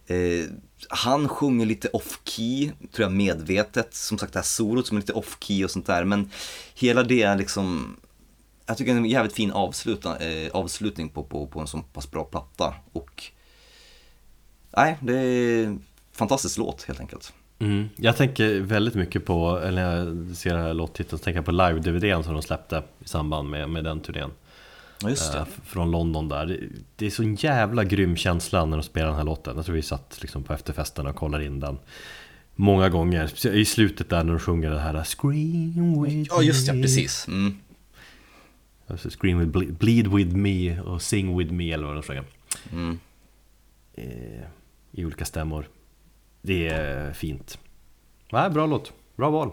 Eh, 0.07 0.45
han 0.89 1.29
sjunger 1.29 1.65
lite 1.65 1.87
off-key, 1.87 2.71
tror 2.91 3.05
jag 3.05 3.11
medvetet. 3.11 3.93
Som 3.93 4.17
sagt 4.17 4.33
det 4.33 4.39
här 4.39 4.43
solot 4.43 4.87
som 4.87 4.97
är 4.97 5.01
lite 5.01 5.13
off-key 5.13 5.63
och 5.63 5.71
sånt 5.71 5.85
där. 5.85 6.03
Men 6.03 6.31
hela 6.73 7.03
det 7.03 7.21
är 7.21 7.35
liksom, 7.35 7.97
jag 8.65 8.77
tycker 8.77 8.91
det 8.91 8.97
är 8.97 9.01
en 9.01 9.05
jävligt 9.05 9.35
fin 9.35 9.51
avsluta, 9.51 10.19
eh, 10.19 10.51
avslutning 10.51 11.09
på, 11.09 11.23
på, 11.23 11.47
på 11.47 11.59
en 11.59 11.67
så 11.67 11.79
pass 11.79 12.11
bra 12.11 12.23
platta. 12.23 12.75
Och 12.91 13.31
nej, 14.77 14.97
det 15.01 15.17
är 15.17 15.65
en 15.65 15.83
fantastisk 16.11 16.57
låt 16.57 16.83
helt 16.83 16.99
enkelt. 16.99 17.33
Mm. 17.59 17.89
Jag 17.95 18.17
tänker 18.17 18.59
väldigt 18.59 18.95
mycket 18.95 19.25
på, 19.25 19.57
eller 19.59 19.81
när 20.05 20.05
jag 20.27 20.35
ser 20.35 20.53
den 20.53 20.61
här 20.65 20.73
låttiteln, 20.73 21.17
så 21.19 21.23
tänker 21.23 21.37
jag 21.37 21.45
på 21.45 21.51
live-DVDn 21.51 22.23
som 22.23 22.33
de 22.33 22.41
släppte 22.41 22.83
i 23.05 23.07
samband 23.07 23.49
med, 23.49 23.69
med 23.69 23.83
den 23.83 23.99
turnén. 23.99 24.29
Ja, 25.01 25.09
just 25.09 25.31
det. 25.33 25.39
Eh, 25.39 25.45
från 25.65 25.91
London 25.91 26.29
där. 26.29 26.69
Det- 26.95 27.05
är 27.05 27.09
så 27.09 27.23
en 27.23 27.35
jävla 27.35 27.83
grym 27.83 28.15
känsla 28.15 28.65
när 28.65 28.77
de 28.77 28.83
spelar 28.83 29.07
den 29.07 29.15
här 29.15 29.23
låten. 29.23 29.55
Jag 29.55 29.65
tror 29.65 29.75
vi 29.75 29.81
satt 29.81 30.17
liksom 30.21 30.43
på 30.43 30.53
efterfesten 30.53 31.07
och 31.07 31.15
kollade 31.15 31.45
in 31.45 31.59
den 31.59 31.77
många 32.55 32.89
gånger. 32.89 33.47
I 33.55 33.65
slutet 33.65 34.09
där 34.09 34.23
när 34.23 34.33
de 34.33 34.39
sjunger 34.39 34.69
det 34.69 34.79
här 34.79 35.03
Scream 35.03 36.03
with 36.03 36.29
Ja, 36.29 36.41
just 36.41 36.67
det, 36.67 36.73
me. 36.73 36.81
precis. 36.81 37.27
Mm. 37.27 37.57
Alltså, 38.87 39.09
Scream 39.09 39.39
with 39.39 39.51
ble- 39.51 39.71
bleed 39.77 40.07
with 40.07 40.35
me 40.35 40.79
och 40.81 41.01
sing 41.01 41.37
with 41.37 41.51
me 41.53 41.71
eller 41.71 41.85
vad 41.87 41.95
de 41.95 42.03
sjunger. 42.03 42.23
Mm. 42.71 42.99
Eh, 43.93 44.41
i 44.91 45.05
olika 45.05 45.25
stämmor. 45.25 45.69
Det 46.41 46.67
är 46.67 47.13
fint. 47.13 47.59
Nej, 48.31 48.49
bra 48.49 48.65
låt. 48.65 48.93
Bra 49.15 49.29
val. 49.29 49.51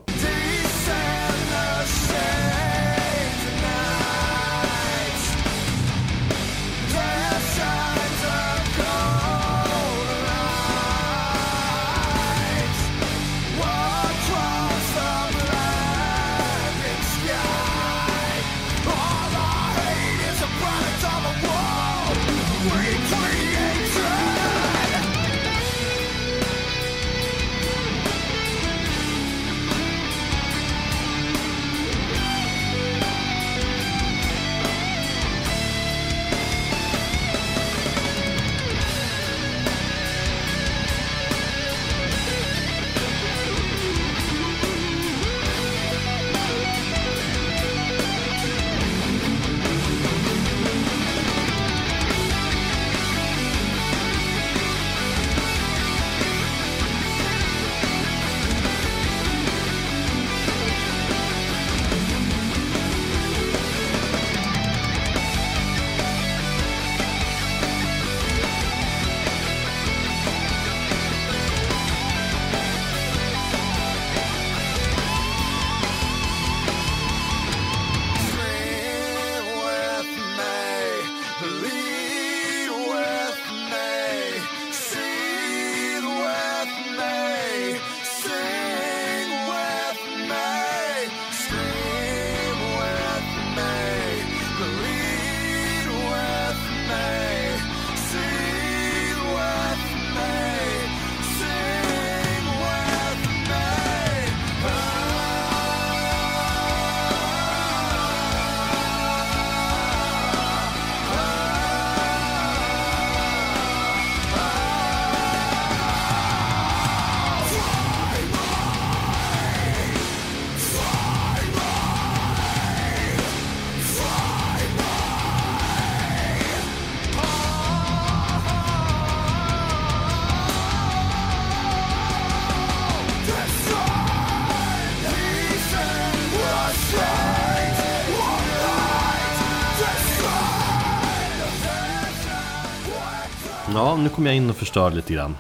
Nu 144.03 144.09
kommer 144.09 144.31
jag 144.31 144.37
in 144.37 144.51
och 144.51 144.57
förstör 144.57 144.91
lite 144.91 145.13
grann. 145.15 145.37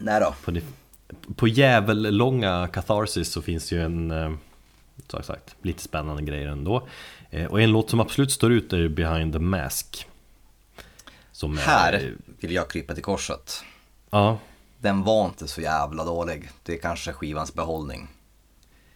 Nej 0.00 0.20
då. 0.20 0.34
På, 0.44 0.60
på 1.34 1.48
jävellånga 1.48 2.68
Catharsis 2.72 3.28
så 3.32 3.42
finns 3.42 3.72
ju 3.72 3.82
en, 3.82 4.10
eh, 4.10 4.32
så 5.08 5.22
sagt, 5.22 5.56
lite 5.62 5.82
spännande 5.82 6.22
grejer 6.22 6.48
ändå. 6.48 6.88
Eh, 7.30 7.46
Och 7.46 7.60
en 7.62 7.70
låt 7.70 7.90
som 7.90 8.00
absolut 8.00 8.32
står 8.32 8.52
ut 8.52 8.72
är 8.72 8.88
Behind 8.88 9.32
the 9.32 9.38
Mask. 9.38 10.06
Som 11.32 11.58
är- 11.58 11.62
Här 11.62 12.14
vill 12.40 12.52
jag 12.52 12.70
krypa 12.70 12.94
till 12.94 13.02
korset. 13.04 13.62
Ja, 14.10 14.38
Den 14.78 15.02
var 15.02 15.24
inte 15.26 15.48
så 15.48 15.60
jävla 15.60 16.04
dålig. 16.04 16.50
Det 16.62 16.74
är 16.74 16.78
kanske 16.78 17.12
skivans 17.12 17.54
behållning. 17.54 18.08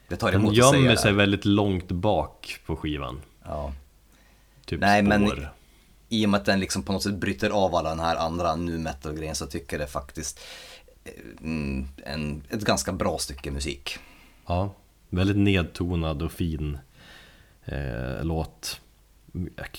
Det 0.08 0.16
tar 0.16 0.32
den 0.32 0.40
emot 0.40 0.54
säga 0.56 0.66
gömmer 0.72 0.96
sig 0.96 1.12
väldigt 1.12 1.44
långt 1.44 1.88
bak 1.88 2.60
på 2.66 2.76
skivan. 2.76 3.20
Ja. 3.44 3.72
Typ 4.64 4.80
Nej, 4.80 5.02
men- 5.02 5.26
spår. 5.28 5.52
I 6.12 6.26
och 6.26 6.30
med 6.30 6.38
att 6.38 6.44
den 6.44 6.60
liksom 6.60 6.82
på 6.82 6.92
något 6.92 7.02
sätt 7.02 7.14
bryter 7.14 7.50
av 7.50 7.74
alla 7.74 7.90
den 7.90 8.00
här 8.00 8.16
andra 8.16 8.56
nu 8.56 8.78
metal 8.78 9.14
grejen 9.14 9.34
så 9.34 9.46
tycker 9.46 9.78
jag 9.78 9.88
det 9.88 9.92
faktiskt 9.92 10.40
eh, 11.04 11.12
mm, 11.40 11.88
en, 12.04 12.42
ett 12.50 12.60
ganska 12.60 12.92
bra 12.92 13.18
stycke 13.18 13.50
musik. 13.50 13.98
Ja, 14.46 14.74
väldigt 15.08 15.36
nedtonad 15.36 16.22
och 16.22 16.32
fin 16.32 16.78
eh, 17.64 18.24
låt. 18.24 18.80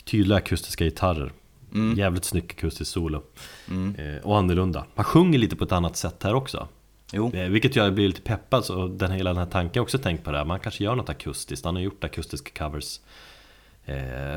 Tydliga 0.06 0.38
akustiska 0.38 0.84
gitarrer. 0.84 1.32
Mm. 1.74 1.98
Jävligt 1.98 2.26
snygg 2.26 2.54
akustisk 2.58 2.92
solo. 2.92 3.24
Eh, 3.98 4.24
och 4.24 4.38
annorlunda. 4.38 4.86
Han 4.96 5.06
sjunger 5.06 5.40
lite 5.40 5.56
på 5.56 5.64
ett 5.64 5.72
annat 5.72 5.98
sätt 5.98 6.24
här 6.24 6.34
också. 6.34 6.68
Jo, 7.12 7.32
Eh, 7.34 7.50
vilket 7.50 7.76
gör 7.76 7.84
att 7.84 7.88
jag 7.88 7.96
blir 7.96 8.08
lite 8.08 8.22
peppad. 8.22 8.66
Så 8.66 8.88
den, 8.88 9.12
hela 9.12 9.30
den 9.30 9.38
här 9.38 9.52
tanken 9.52 9.72
jag 9.74 9.84
också 9.84 9.98
tänkt 9.98 10.24
på 10.24 10.32
det 10.32 10.38
här. 10.38 10.46
Man 10.46 10.60
kanske 10.60 10.84
gör 10.84 10.96
något 10.96 11.10
akustiskt. 11.10 11.66
Han 11.66 11.76
har 11.76 11.82
gjort 11.82 12.04
akustiska 12.04 12.66
covers 12.66 13.00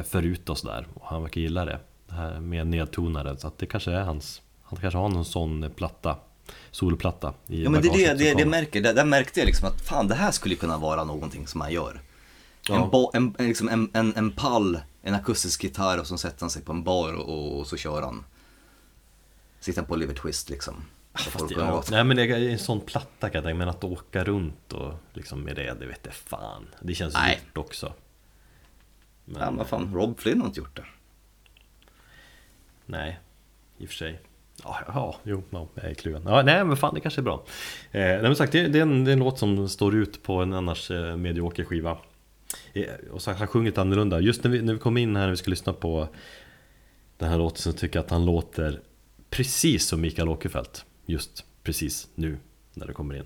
förut 0.04 0.48
och 0.48 0.58
sådär. 0.58 0.86
Och 0.94 1.06
han 1.06 1.22
verkar 1.22 1.40
gilla 1.40 1.64
det. 1.64 1.78
Det 2.08 2.14
här 2.14 2.40
med 2.40 2.66
nedtonade. 2.66 3.38
Så 3.38 3.46
att 3.46 3.58
det 3.58 3.66
kanske 3.66 3.92
är 3.92 4.02
hans. 4.02 4.42
Han 4.62 4.80
kanske 4.80 4.98
har 4.98 5.08
någon 5.08 5.24
sån 5.24 5.70
platta. 5.76 6.16
Soloplatta 6.70 7.34
i 7.46 7.64
ja 7.64 7.70
men 7.70 7.82
det 7.82 7.88
det, 7.88 8.14
det, 8.14 8.34
det 8.34 8.46
märker, 8.46 8.80
där, 8.80 8.94
där 8.94 9.04
märkte 9.04 9.40
jag 9.40 9.46
liksom 9.46 9.68
att 9.68 9.80
fan 9.80 10.08
det 10.08 10.14
här 10.14 10.30
skulle 10.30 10.54
kunna 10.54 10.78
vara 10.78 11.04
någonting 11.04 11.46
som 11.46 11.60
han 11.60 11.72
gör. 11.72 12.00
Ja. 12.68 12.84
En, 12.84 12.90
ba, 12.90 13.10
en, 13.14 13.34
en, 13.38 13.46
liksom 13.46 13.68
en, 13.68 13.90
en, 13.92 14.16
en 14.16 14.32
pall, 14.32 14.80
en 15.02 15.14
akustisk 15.14 15.64
gitarr 15.64 16.00
och 16.00 16.06
så 16.06 16.18
sätter 16.18 16.40
han 16.40 16.50
sig 16.50 16.62
på 16.62 16.72
en 16.72 16.82
bar 16.82 17.12
och, 17.12 17.58
och 17.58 17.66
så 17.66 17.76
kör 17.76 18.02
han. 18.02 18.24
Sitter 19.60 19.80
han 19.80 19.88
på 19.88 19.96
Liver 19.96 20.14
Twist 20.14 20.50
liksom. 20.50 20.74
Får 21.14 21.30
Fast, 21.30 21.50
ja, 21.50 21.82
nej 21.90 22.04
men 22.04 22.16
det 22.16 22.22
är 22.22 22.50
en 22.50 22.58
sån 22.58 22.80
platta 22.80 23.30
kan 23.30 23.34
jag 23.34 23.44
tänka 23.44 23.58
men 23.58 23.68
att 23.68 23.84
åka 23.84 24.24
runt 24.24 24.72
och 24.72 24.94
liksom 25.12 25.40
med 25.40 25.56
det, 25.56 25.76
det 25.80 25.86
vet 25.86 26.00
jag 26.02 26.14
fan. 26.14 26.66
Det 26.80 26.94
känns 26.94 27.14
Nej. 27.14 27.40
gjort 27.46 27.58
också. 27.58 27.92
Men, 29.26 29.40
Ja 29.40 29.46
men 29.46 29.56
vad 29.56 29.66
fan, 29.66 29.94
Rob 29.94 30.20
Flynn 30.20 30.40
har 30.40 30.46
inte 30.46 30.60
gjort 30.60 30.76
det. 30.76 30.84
nej, 32.86 33.18
i 33.78 33.84
och 33.84 33.88
för 33.88 33.96
sig. 33.96 34.20
Ja, 34.64 34.78
ja 34.86 35.16
jo, 35.22 35.42
ja, 35.50 35.68
jag 35.74 35.84
är 35.84 35.94
kluven. 35.94 36.22
Ja, 36.26 36.42
nej 36.42 36.64
men 36.64 36.76
fan 36.76 36.94
det 36.94 37.00
kanske 37.00 37.20
är 37.20 37.22
bra. 37.22 37.44
Eh, 37.90 38.00
nej 38.00 38.22
men 38.22 38.36
sagt, 38.36 38.52
det, 38.52 38.68
det, 38.68 38.78
är 38.78 38.82
en, 38.82 39.04
det 39.04 39.10
är 39.10 39.12
en 39.12 39.18
låt 39.18 39.38
som 39.38 39.68
står 39.68 39.94
ut 39.94 40.22
på 40.22 40.42
en 40.42 40.52
annars 40.52 40.90
eh, 40.90 41.16
medioker 41.16 41.64
skiva. 41.64 41.98
Eh, 42.72 42.84
och 43.12 43.22
så 43.22 43.32
han 43.32 43.46
sjunger 43.46 43.66
lite 43.66 43.80
annorlunda. 43.80 44.20
Just 44.20 44.44
när 44.44 44.50
vi, 44.50 44.62
när 44.62 44.72
vi 44.72 44.78
kom 44.78 44.96
in 44.96 45.16
här 45.16 45.22
när 45.22 45.30
vi 45.30 45.36
ska 45.36 45.50
lyssna 45.50 45.72
på 45.72 46.08
den 47.18 47.28
här 47.28 47.38
låten 47.38 47.58
så 47.62 47.72
tycker 47.72 47.98
jag 47.98 48.04
att 48.04 48.10
han 48.10 48.24
låter 48.24 48.80
precis 49.30 49.86
som 49.86 50.00
Mikael 50.00 50.28
Åkerfeldt. 50.28 50.84
Just 51.06 51.44
precis 51.62 52.08
nu 52.14 52.38
när 52.74 52.86
det 52.86 52.92
kommer 52.92 53.14
in. 53.14 53.22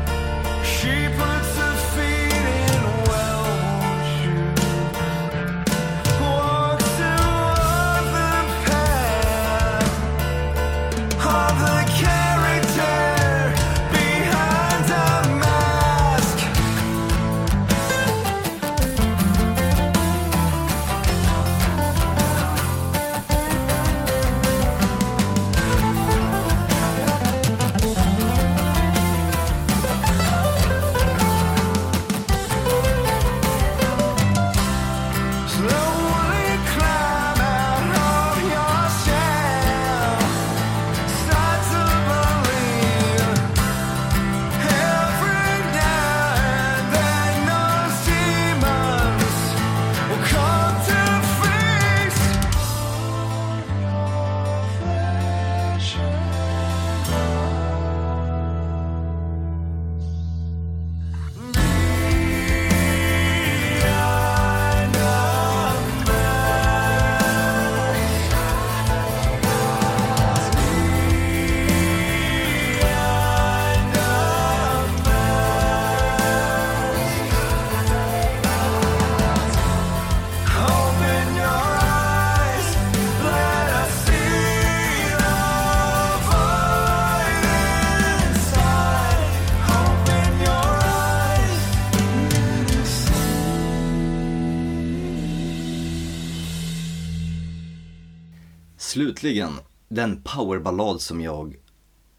Slutligen, 98.90 99.60
den 99.88 100.22
powerballad 100.22 101.00
som 101.00 101.20
jag 101.20 101.56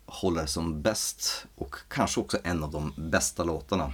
håller 0.06 0.45
som 0.45 0.81
bäst 0.81 1.45
och 1.56 1.76
kanske 1.88 2.19
också 2.19 2.38
en 2.43 2.64
av 2.64 2.72
de 2.72 2.93
bästa 2.98 3.43
låtarna. 3.43 3.93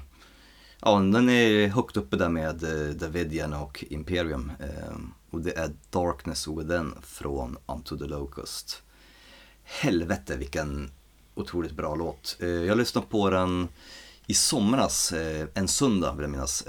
Ja, 0.82 0.99
den 0.99 1.30
är 1.30 1.68
högt 1.68 1.98
uppe 1.98 2.18
där 2.18 2.30
med 2.30 2.64
eh, 2.64 2.95
Davidian 2.95 3.54
och 3.54 3.86
Imperium. 3.90 4.52
Eh, 4.60 4.95
och 5.30 5.41
det 5.41 5.58
är 5.58 5.72
Darkness 5.90 6.48
Within 6.48 6.94
från 7.02 7.58
Unto 7.66 7.98
the 7.98 8.06
Locust. 8.06 8.82
Helvete 9.64 10.38
vilken 10.38 10.91
otroligt 11.36 11.76
bra 11.76 11.95
låt. 11.95 12.38
Eh, 12.40 12.49
jag 12.49 12.78
lyssnade 12.78 13.08
på 13.08 13.30
den 13.30 13.68
i 14.28 14.34
somras, 14.34 15.14
en 15.54 15.68
söndag 15.68 16.14
vill 16.14 16.22
jag 16.22 16.32
minnas. 16.32 16.64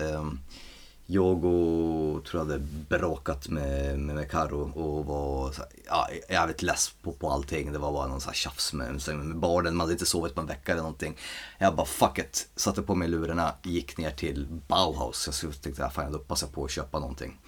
Jag 1.10 1.44
och 1.44 2.24
tror 2.24 2.40
jag 2.42 2.44
hade 2.44 2.58
bråkat 2.88 3.48
med, 3.48 3.98
med, 3.98 4.16
med 4.16 4.30
Karo 4.30 4.72
och 4.74 5.04
var 5.06 5.52
så 5.52 5.60
här, 5.62 5.70
ja, 5.86 6.08
jävligt 6.30 6.62
less 6.62 6.92
på, 7.02 7.12
på 7.12 7.30
allting. 7.30 7.72
Det 7.72 7.78
var 7.78 7.92
bara 7.92 8.06
någon 8.06 8.20
så 8.20 8.28
här 8.28 8.34
tjafs 8.34 8.72
med, 8.72 9.02
med 9.08 9.36
barnen, 9.36 9.74
man 9.76 9.80
hade 9.80 9.92
inte 9.92 10.06
sovit 10.06 10.34
på 10.34 10.40
en 10.40 10.46
vecka 10.46 10.72
eller 10.72 10.82
någonting. 10.82 11.16
Jag 11.58 11.74
bara 11.76 11.86
fuck 11.86 12.18
it, 12.18 12.48
satte 12.56 12.82
på 12.82 12.94
mig 12.94 13.08
lurarna, 13.08 13.52
gick 13.62 13.98
ner 13.98 14.10
till 14.10 14.46
Bauhaus. 14.68 15.42
Jag 15.42 15.62
tänkte 15.62 15.90
fan 15.94 16.12
jag 16.12 16.28
passar 16.28 16.46
på 16.46 16.64
att 16.64 16.70
köpa 16.70 16.98
någonting. 16.98 17.38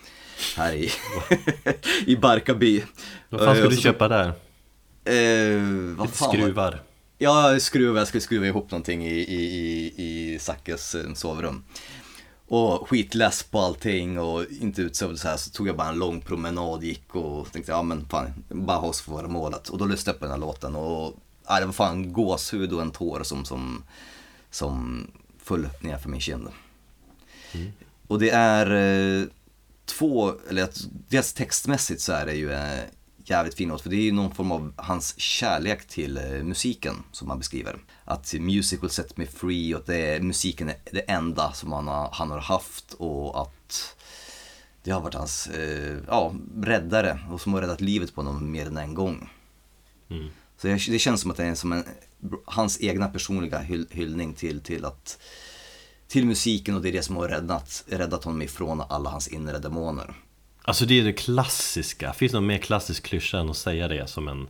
Här 0.57 0.73
i, 0.73 0.91
i 2.07 2.17
Barkarby. 2.17 2.85
Vad 3.29 3.41
fan 3.41 3.55
ska 3.57 3.65
Eh, 3.65 3.71
du 3.71 3.77
köpa 3.77 4.09
där? 4.09 4.27
Eh, 5.05 5.63
vad 5.97 6.11
fan 6.11 6.29
var- 6.29 6.35
skruvar? 6.35 6.83
Ja, 7.23 7.61
skruva, 7.61 7.99
jag 7.99 8.09
skulle 8.09 8.21
skruva 8.21 8.47
ihop 8.47 8.71
någonting 8.71 9.07
i, 9.07 9.15
i, 9.15 9.43
i, 9.43 9.93
i 10.35 10.39
Zackes 10.39 10.95
eh, 10.95 11.13
sovrum. 11.15 11.65
Och 12.53 12.89
skitless 12.89 13.43
på 13.43 13.59
allting 13.59 14.19
och 14.19 14.45
inte 14.61 14.83
utsövd 14.83 15.19
så 15.19 15.29
här 15.29 15.37
så 15.37 15.51
tog 15.51 15.69
jag 15.69 15.77
bara 15.77 15.89
en 15.89 15.99
lång 15.99 16.21
promenad, 16.21 16.83
gick 16.85 17.15
och 17.15 17.53
tänkte 17.53 17.73
ja 17.73 17.83
men 17.83 18.09
fan, 18.09 18.45
Bauhaus 18.49 19.01
får 19.01 19.13
vara 19.13 19.29
målet. 19.29 19.69
Och 19.69 19.79
då 19.79 19.85
lyssnade 19.85 20.15
jag 20.15 20.21
på 20.21 20.25
den 20.25 20.33
här 20.33 20.41
låten 20.41 20.77
och 20.77 21.17
ja, 21.47 21.61
det 21.61 21.67
var 21.67 21.73
fan 21.73 22.13
gåshud 22.13 22.73
och 22.73 22.83
en 22.83 22.91
tår 22.91 23.23
som, 23.23 23.45
som, 23.45 23.85
som 24.51 25.07
föll 25.39 25.69
ner 25.81 25.99
för 25.99 26.09
min 26.09 26.21
kind. 26.21 26.49
Och 28.07 28.19
det 28.19 28.31
är 28.31 28.71
eh, 29.21 29.27
två, 29.85 30.33
eller 30.49 30.69
dels 31.09 31.33
textmässigt 31.33 32.01
så 32.01 32.13
är 32.13 32.27
det 32.27 32.35
ju 32.35 32.53
eh, 32.53 32.85
jävligt 33.25 33.55
fin 33.55 33.69
låt, 33.69 33.83
för 33.83 33.91
det 33.91 33.97
är 33.97 34.03
ju 34.03 34.13
någon 34.13 34.35
form 34.35 34.53
av 34.53 34.73
hans 34.77 35.21
kärlek 35.21 35.89
till 35.89 36.17
eh, 36.17 36.43
musiken 36.43 36.95
som 37.13 37.29
han 37.29 37.39
beskriver. 37.39 37.79
Att 38.11 38.35
music 38.35 38.83
will 38.83 38.91
set 38.91 39.17
me 39.17 39.27
free 39.27 39.75
och 39.75 39.81
att 39.81 39.87
det 39.87 39.97
är, 39.97 40.21
musiken 40.21 40.69
är 40.69 40.77
det 40.91 41.01
enda 41.01 41.53
som 41.53 41.73
han 41.73 41.89
har, 41.89 42.09
han 42.13 42.31
har 42.31 42.39
haft 42.39 42.93
och 42.93 43.43
att 43.43 43.97
det 44.83 44.91
har 44.91 45.01
varit 45.01 45.15
hans 45.15 45.47
eh, 45.47 45.99
ja, 46.07 46.35
räddare 46.63 47.19
och 47.33 47.41
som 47.41 47.53
har 47.53 47.61
räddat 47.61 47.81
livet 47.81 48.15
på 48.15 48.23
honom 48.23 48.53
mer 48.53 48.67
än 48.67 48.77
en 48.77 48.95
gång. 48.95 49.31
Så 50.57 50.69
jag, 50.69 50.81
det 50.89 50.99
känns 50.99 51.21
som 51.21 51.31
att 51.31 51.37
det 51.37 51.45
är 51.45 51.55
som 51.55 51.73
en, 51.73 51.85
hans 52.45 52.81
egna 52.81 53.09
personliga 53.09 53.59
hyll, 53.59 53.87
hyllning 53.91 54.35
till, 54.35 54.61
till 54.61 54.85
att 54.85 55.19
till 56.09 56.27
musiken 56.27 56.75
och 56.75 56.83
det 56.83 56.89
är 56.89 56.93
det 56.93 57.03
som 57.03 57.17
har 57.17 57.29
räddat, 57.29 57.85
räddat 57.87 58.25
honom 58.25 58.43
ifrån 58.43 58.83
alla 58.89 59.11
hans 59.11 59.29
inre 59.29 59.59
demoner. 59.59 60.15
Alltså 60.63 60.87
det 60.87 61.01
är 61.01 61.05
det 61.05 61.13
klassiska, 61.13 62.13
finns 62.13 62.33
det 62.33 62.39
någon 62.39 62.47
mer 62.47 62.59
klassisk 62.59 63.05
klyscha 63.05 63.39
än 63.39 63.51
att 63.51 63.57
säga 63.57 63.89
det 63.89 64.07
som 64.07 64.29
en 64.29 64.49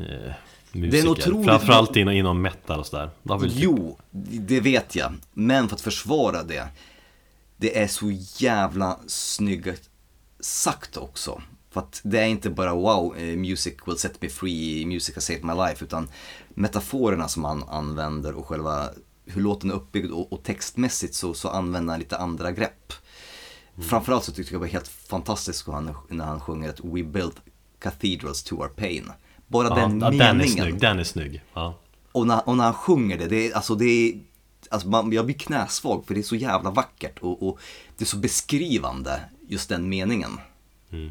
eh, 0.00 0.32
musiker? 0.80 1.08
otroligt- 1.08 1.46
Framförallt 1.46 1.96
inom, 1.96 2.14
inom 2.14 2.42
metal 2.42 2.80
och 2.80 2.86
sådär 2.86 3.10
Jo, 3.56 3.98
det 4.40 4.60
vet 4.60 4.94
jag. 4.96 5.12
Men 5.32 5.68
för 5.68 5.74
att 5.76 5.80
försvara 5.80 6.42
det, 6.42 6.68
det 7.56 7.78
är 7.78 7.86
så 7.88 8.10
jävla 8.44 8.98
snyggt 9.06 9.90
sagt 10.40 10.96
också. 10.96 11.42
För 11.70 11.80
att 11.80 12.00
det 12.04 12.18
är 12.20 12.26
inte 12.26 12.50
bara 12.50 12.74
wow, 12.74 13.16
eh, 13.16 13.36
music 13.36 13.74
will 13.86 13.96
set 13.98 14.22
me 14.22 14.28
free, 14.28 14.86
music 14.86 15.14
has 15.14 15.24
saved 15.24 15.44
my 15.44 15.54
life. 15.54 15.84
Utan 15.84 16.08
metaforerna 16.48 17.28
som 17.28 17.44
han 17.44 17.62
använder 17.68 18.32
och 18.34 18.46
själva 18.46 18.88
hur 19.26 19.42
låten 19.42 19.70
är 19.70 19.74
uppbyggd 19.74 20.10
och, 20.10 20.32
och 20.32 20.42
textmässigt 20.42 21.14
så, 21.14 21.34
så 21.34 21.48
använder 21.48 21.92
han 21.92 22.00
lite 22.00 22.16
andra 22.18 22.52
grepp. 22.52 22.92
Framförallt 23.88 24.24
så 24.24 24.32
tyckte 24.32 24.54
jag 24.54 24.60
det 24.60 24.66
var 24.66 24.72
helt 24.72 24.88
fantastiskt 24.88 25.66
när 25.66 25.74
han, 25.74 25.94
när 26.08 26.24
han 26.24 26.40
sjunger 26.40 26.68
att 26.68 26.80
We 26.84 27.02
built 27.02 27.36
cathedrals 27.78 28.42
to 28.42 28.54
our 28.56 28.68
pain. 28.68 29.12
Bara 29.48 29.68
ja, 29.68 29.74
den 29.74 30.00
ja, 30.00 30.10
meningen. 30.10 30.18
den 30.18 30.40
är 30.40 30.46
snygg, 30.46 30.80
den 30.80 30.98
är 30.98 31.04
snygg 31.04 31.42
ja. 31.54 31.74
Och 32.12 32.26
när, 32.26 32.48
och 32.48 32.56
när 32.56 32.64
han 32.64 32.74
sjunger 32.74 33.18
det, 33.18 33.26
det 33.26 33.48
är, 33.50 33.54
alltså 33.54 33.74
det 33.74 33.84
är, 33.84 34.20
alltså 34.70 34.88
man, 34.88 35.12
jag 35.12 35.24
blir 35.26 35.38
knäsvag 35.38 36.04
för 36.06 36.14
det 36.14 36.20
är 36.20 36.22
så 36.22 36.36
jävla 36.36 36.70
vackert 36.70 37.18
och, 37.18 37.48
och 37.48 37.58
det 37.96 38.04
är 38.04 38.06
så 38.06 38.16
beskrivande, 38.16 39.20
just 39.48 39.68
den 39.68 39.88
meningen. 39.88 40.30
Nej, 40.90 41.10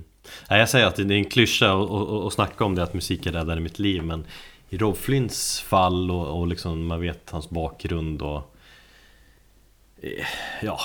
Jag 0.60 0.70
säger 0.70 0.86
att 0.86 0.96
det 0.96 1.04
är 1.04 1.12
en 1.12 1.26
klyscha 1.30 1.84
att- 2.28 2.34
snacka 2.34 2.66
om 2.66 2.76
det 2.76 2.84
att 2.84 2.94
musiken 2.94 3.34
räddade 3.34 3.62
mitt 3.62 3.80
liv 3.80 4.04
Men 4.04 4.26
i 4.70 4.78
Rob 4.78 4.98
Flints 4.98 5.60
fall 5.62 6.12
och, 6.12 6.40
och 6.40 6.48
liksom 6.48 6.88
man 6.88 7.02
vet 7.02 7.30
hans 7.30 7.50
bakgrund 7.50 8.22
och 8.22 8.56
eh, 10.02 10.26
Ja, 10.62 10.80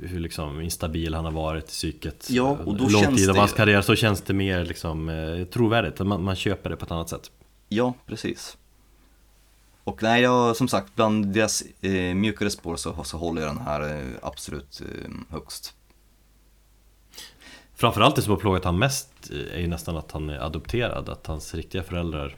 hur, 0.00 0.08
hur 0.08 0.20
liksom 0.20 0.60
instabil 0.60 1.14
han 1.14 1.24
har 1.24 1.32
varit 1.32 1.64
i 1.64 1.68
psyket 1.68 2.30
Ja, 2.30 2.58
och 2.64 2.76
då 2.76 2.88
Lång 2.88 3.16
tid 3.16 3.30
av 3.30 3.36
hans 3.36 3.52
karriär 3.52 3.82
så 3.82 3.94
känns 3.94 4.20
det 4.22 4.34
mer 4.34 4.64
liksom 4.64 5.08
eh, 5.08 5.44
trovärdigt 5.44 5.98
man, 5.98 6.24
man 6.24 6.36
köper 6.36 6.70
det 6.70 6.76
på 6.76 6.84
ett 6.84 6.90
annat 6.90 7.08
sätt 7.08 7.30
Ja, 7.68 7.94
precis. 8.06 8.56
Och 9.84 10.02
nej, 10.02 10.22
jag, 10.22 10.56
som 10.56 10.68
sagt, 10.68 10.94
bland 10.94 11.26
deras 11.26 11.62
eh, 11.80 12.14
mjukare 12.14 12.50
spår 12.50 12.76
så, 12.76 13.04
så 13.04 13.18
håller 13.18 13.42
jag 13.42 13.50
den 13.50 13.64
här 13.64 13.96
eh, 13.96 14.08
absolut 14.22 14.80
eh, 14.80 15.10
högst. 15.30 15.74
Framförallt 17.74 18.16
det 18.16 18.22
som 18.22 18.30
har 18.30 18.40
plågat 18.40 18.64
han 18.64 18.78
mest 18.78 19.30
eh, 19.30 19.54
är 19.56 19.60
ju 19.60 19.66
nästan 19.66 19.96
att 19.96 20.12
han 20.12 20.30
är 20.30 20.38
adopterad 20.38 21.08
Att 21.08 21.26
hans 21.26 21.54
riktiga 21.54 21.82
föräldrar 21.82 22.36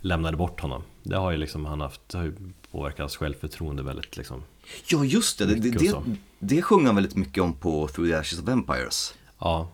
lämnade 0.00 0.36
bort 0.36 0.60
honom. 0.60 0.82
Det 1.02 1.16
har 1.16 1.30
ju 1.30 1.36
liksom 1.36 1.64
han 1.64 1.80
haft, 1.80 2.08
det 2.08 2.18
har 2.18 2.24
ju 2.24 2.34
påverkat 2.70 2.98
hans 2.98 3.16
självförtroende 3.16 3.82
väldigt 3.82 4.16
liksom. 4.16 4.42
Ja, 4.86 5.04
just 5.04 5.38
det. 5.38 5.46
Det, 5.46 5.54
det, 5.54 6.02
det, 6.38 6.62
sjunger 6.62 6.86
han 6.86 6.94
väldigt 6.94 7.16
mycket 7.16 7.42
om 7.42 7.54
på 7.54 7.88
Through 7.88 8.10
the 8.10 8.16
Ashes 8.16 8.40
of 8.42 8.48
Empires. 8.48 9.14
Ja, 9.38 9.68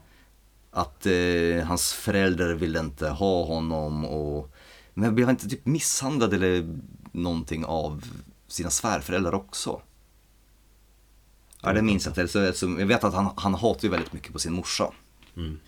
Att 0.70 1.06
eh, 1.06 1.66
hans 1.66 1.92
föräldrar 1.92 2.54
ville 2.54 2.80
inte 2.80 3.08
ha 3.08 3.44
honom 3.44 4.04
och 4.04 4.54
Men 4.94 5.14
blev 5.14 5.26
han 5.26 5.34
inte 5.34 5.48
typ 5.48 5.66
misshandlad 5.66 6.34
eller 6.34 6.78
någonting 7.12 7.64
av 7.64 8.04
sina 8.46 8.70
svärföräldrar 8.70 9.34
också? 9.34 9.80
Ja, 11.62 11.72
det 11.72 11.82
minns 11.82 12.06
jag 12.06 12.10
inte. 12.10 12.28
Så, 12.28 12.52
så, 12.52 12.76
jag 12.78 12.86
vet 12.86 13.04
att 13.04 13.14
han, 13.14 13.30
han 13.36 13.54
hatar 13.54 13.82
ju 13.82 13.88
väldigt 13.88 14.12
mycket 14.12 14.32
på 14.32 14.38
sin 14.38 14.52
morsa. 14.52 14.92
Mm. 15.36 15.58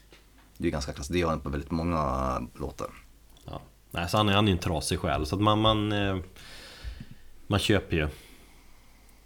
Det 0.57 0.69
är 0.69 0.73
ganska 0.73 0.93
klassiskt, 0.93 1.13
det 1.13 1.19
gör 1.19 1.29
han 1.29 1.41
på 1.41 1.49
väldigt 1.49 1.71
många 1.71 2.43
låtar. 2.55 2.91
ja. 3.45 3.61
Nej, 3.91 4.09
så 4.09 4.17
han 4.17 4.29
är, 4.29 4.33
han 4.33 4.45
är 4.45 4.49
ju 4.49 4.53
en 4.53 4.59
trasig 4.59 4.99
själ. 4.99 5.27
Så 5.27 5.35
att 5.35 5.43
man, 5.43 5.61
man, 5.61 5.93
eh, 5.93 6.17
man 7.47 7.59
köper 7.59 7.97
ju 7.97 8.09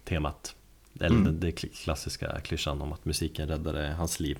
temat. 0.05 0.55
Eller 0.99 1.15
Mm. 1.15 1.23
det, 1.23 1.31
det 1.47 1.51
klassiska 1.51 2.39
klyschan 2.43 2.81
om 2.81 2.93
att 2.93 3.05
musiken 3.05 3.47
räddade 3.47 3.95
hans 3.97 4.19
liv. 4.19 4.37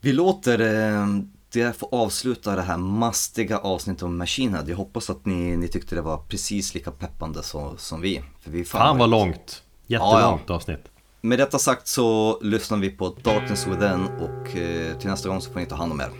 Vi 0.00 0.12
låter 0.12 0.60
eh, 0.60 1.06
det 1.52 1.78
få 1.78 1.88
avsluta 1.92 2.56
det 2.56 2.62
här 2.62 2.76
mastiga 2.76 3.58
avsnittet 3.58 4.02
om 4.02 4.16
Machine 4.18 4.54
Head. 4.54 4.64
Jag 4.66 4.76
hoppas 4.76 5.10
att 5.10 5.26
ni, 5.26 5.56
ni 5.56 5.68
tyckte 5.68 5.94
det 5.94 6.02
var 6.02 6.18
precis 6.18 6.74
lika 6.74 6.90
peppande 6.90 7.42
så, 7.42 7.74
som 7.76 8.00
vi. 8.00 8.22
För 8.40 8.50
vi 8.50 8.64
Fan 8.64 8.98
vad 8.98 9.10
långt! 9.10 9.62
Jättelångt 9.86 10.50
avsnitt. 10.50 10.80
Med 11.20 11.38
detta 11.38 11.58
sagt 11.58 11.86
så 11.88 12.38
lyssnar 12.42 12.78
vi 12.78 12.90
på 12.90 13.16
Darkness 13.22 13.66
Within 13.66 14.06
och 14.20 14.56
eh, 14.56 14.98
till 14.98 15.10
nästa 15.10 15.28
gång 15.28 15.40
så 15.40 15.50
får 15.52 15.60
ni 15.60 15.66
ta 15.66 15.74
hand 15.74 15.92
om 15.92 16.00
er. 16.00 16.10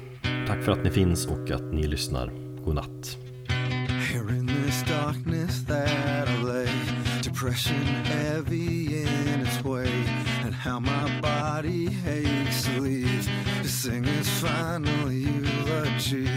Tack 0.47 0.65
för 0.65 0.73
att 0.73 0.85
ni 0.85 0.91
finns 0.91 1.27
och 1.27 1.51
att 1.51 1.62
ni 1.73 1.87
lyssnar. 1.87 2.33
God 2.65 2.75
natt. 2.75 3.16
Depression 7.39 7.85
heavy 8.05 9.02
in 9.02 9.40
its 9.47 9.62
way, 9.62 9.89
and 10.43 10.52
how 10.52 10.81
my 10.81 11.20
body 11.20 11.89
aches 12.05 12.65
to 12.65 12.81
leave. 12.81 13.31
To 13.62 13.69
sing 13.69 14.05
its 14.06 14.28
final 14.40 15.12
eulogy. 15.12 16.28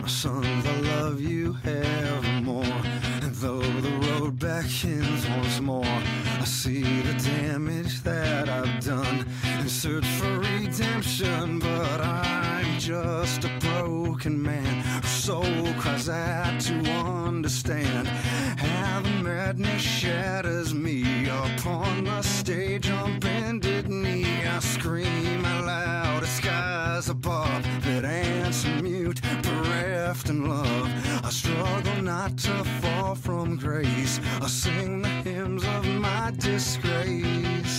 My 0.00 0.08
sons, 0.08 0.66
I 0.66 0.80
love 0.96 1.20
you 1.20 1.58
evermore. 1.62 2.80
And 3.22 3.34
though 3.34 3.60
the 3.60 3.90
road 4.08 4.38
beckons 4.38 5.28
once 5.28 5.60
more, 5.60 5.84
I 5.84 6.44
see 6.44 7.02
the 7.02 7.12
damage 7.22 8.00
that 8.04 8.48
I've 8.48 8.82
done 8.82 9.26
and 9.44 9.70
search 9.70 10.06
for 10.06 10.38
redemption, 10.38 11.58
but 11.58 12.00
I'm 12.00 12.78
just 12.78 13.44
a 13.44 13.50
broken 13.60 14.40
man 14.40 14.80
whose 15.02 15.10
soul 15.10 15.74
cries 15.78 16.08
out 16.08 16.60
to 16.62 16.74
understand 17.36 18.08
how 18.66 19.00
the 19.00 19.10
madness 19.10 19.82
shatters 19.82 20.74
me 20.74 21.28
upon 21.28 22.04
the 22.04 22.22
stage 22.22 22.90
on 22.90 23.18
bended 23.20 23.88
knee. 23.88 24.44
I 24.46 24.58
scream 24.60 25.44
out 25.44 25.64
loud 25.64 26.22
at 26.22 26.28
skies 26.28 27.08
above 27.08 27.62
that 27.84 28.04
answer 28.04 28.82
mute, 28.82 29.20
bereft 29.42 30.28
in 30.28 30.48
love. 30.48 30.88
I 31.24 31.30
struggle 31.30 32.02
not 32.02 32.36
to 32.38 32.64
fall 32.80 33.14
from 33.14 33.56
grace. 33.56 34.20
I 34.40 34.46
sing 34.46 35.02
the 35.02 35.08
hymns 35.08 35.64
of 35.64 35.86
my 35.86 36.32
disgrace. 36.36 37.75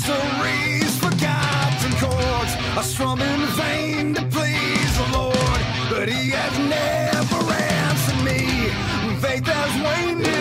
Mysteries, 0.00 0.96
forgotten 0.96 1.92
chords 1.98 2.54
I 2.74 2.82
strum 2.82 3.20
in 3.20 3.40
vain 3.48 4.14
to 4.14 4.22
please 4.22 4.96
the 4.96 5.18
Lord, 5.18 5.60
but 5.90 6.08
He 6.08 6.30
has 6.30 6.58
never 6.58 7.52
answered 7.52 8.24
me. 8.24 8.70
Faith 9.20 9.46
has 9.46 9.82
waned. 9.84 10.39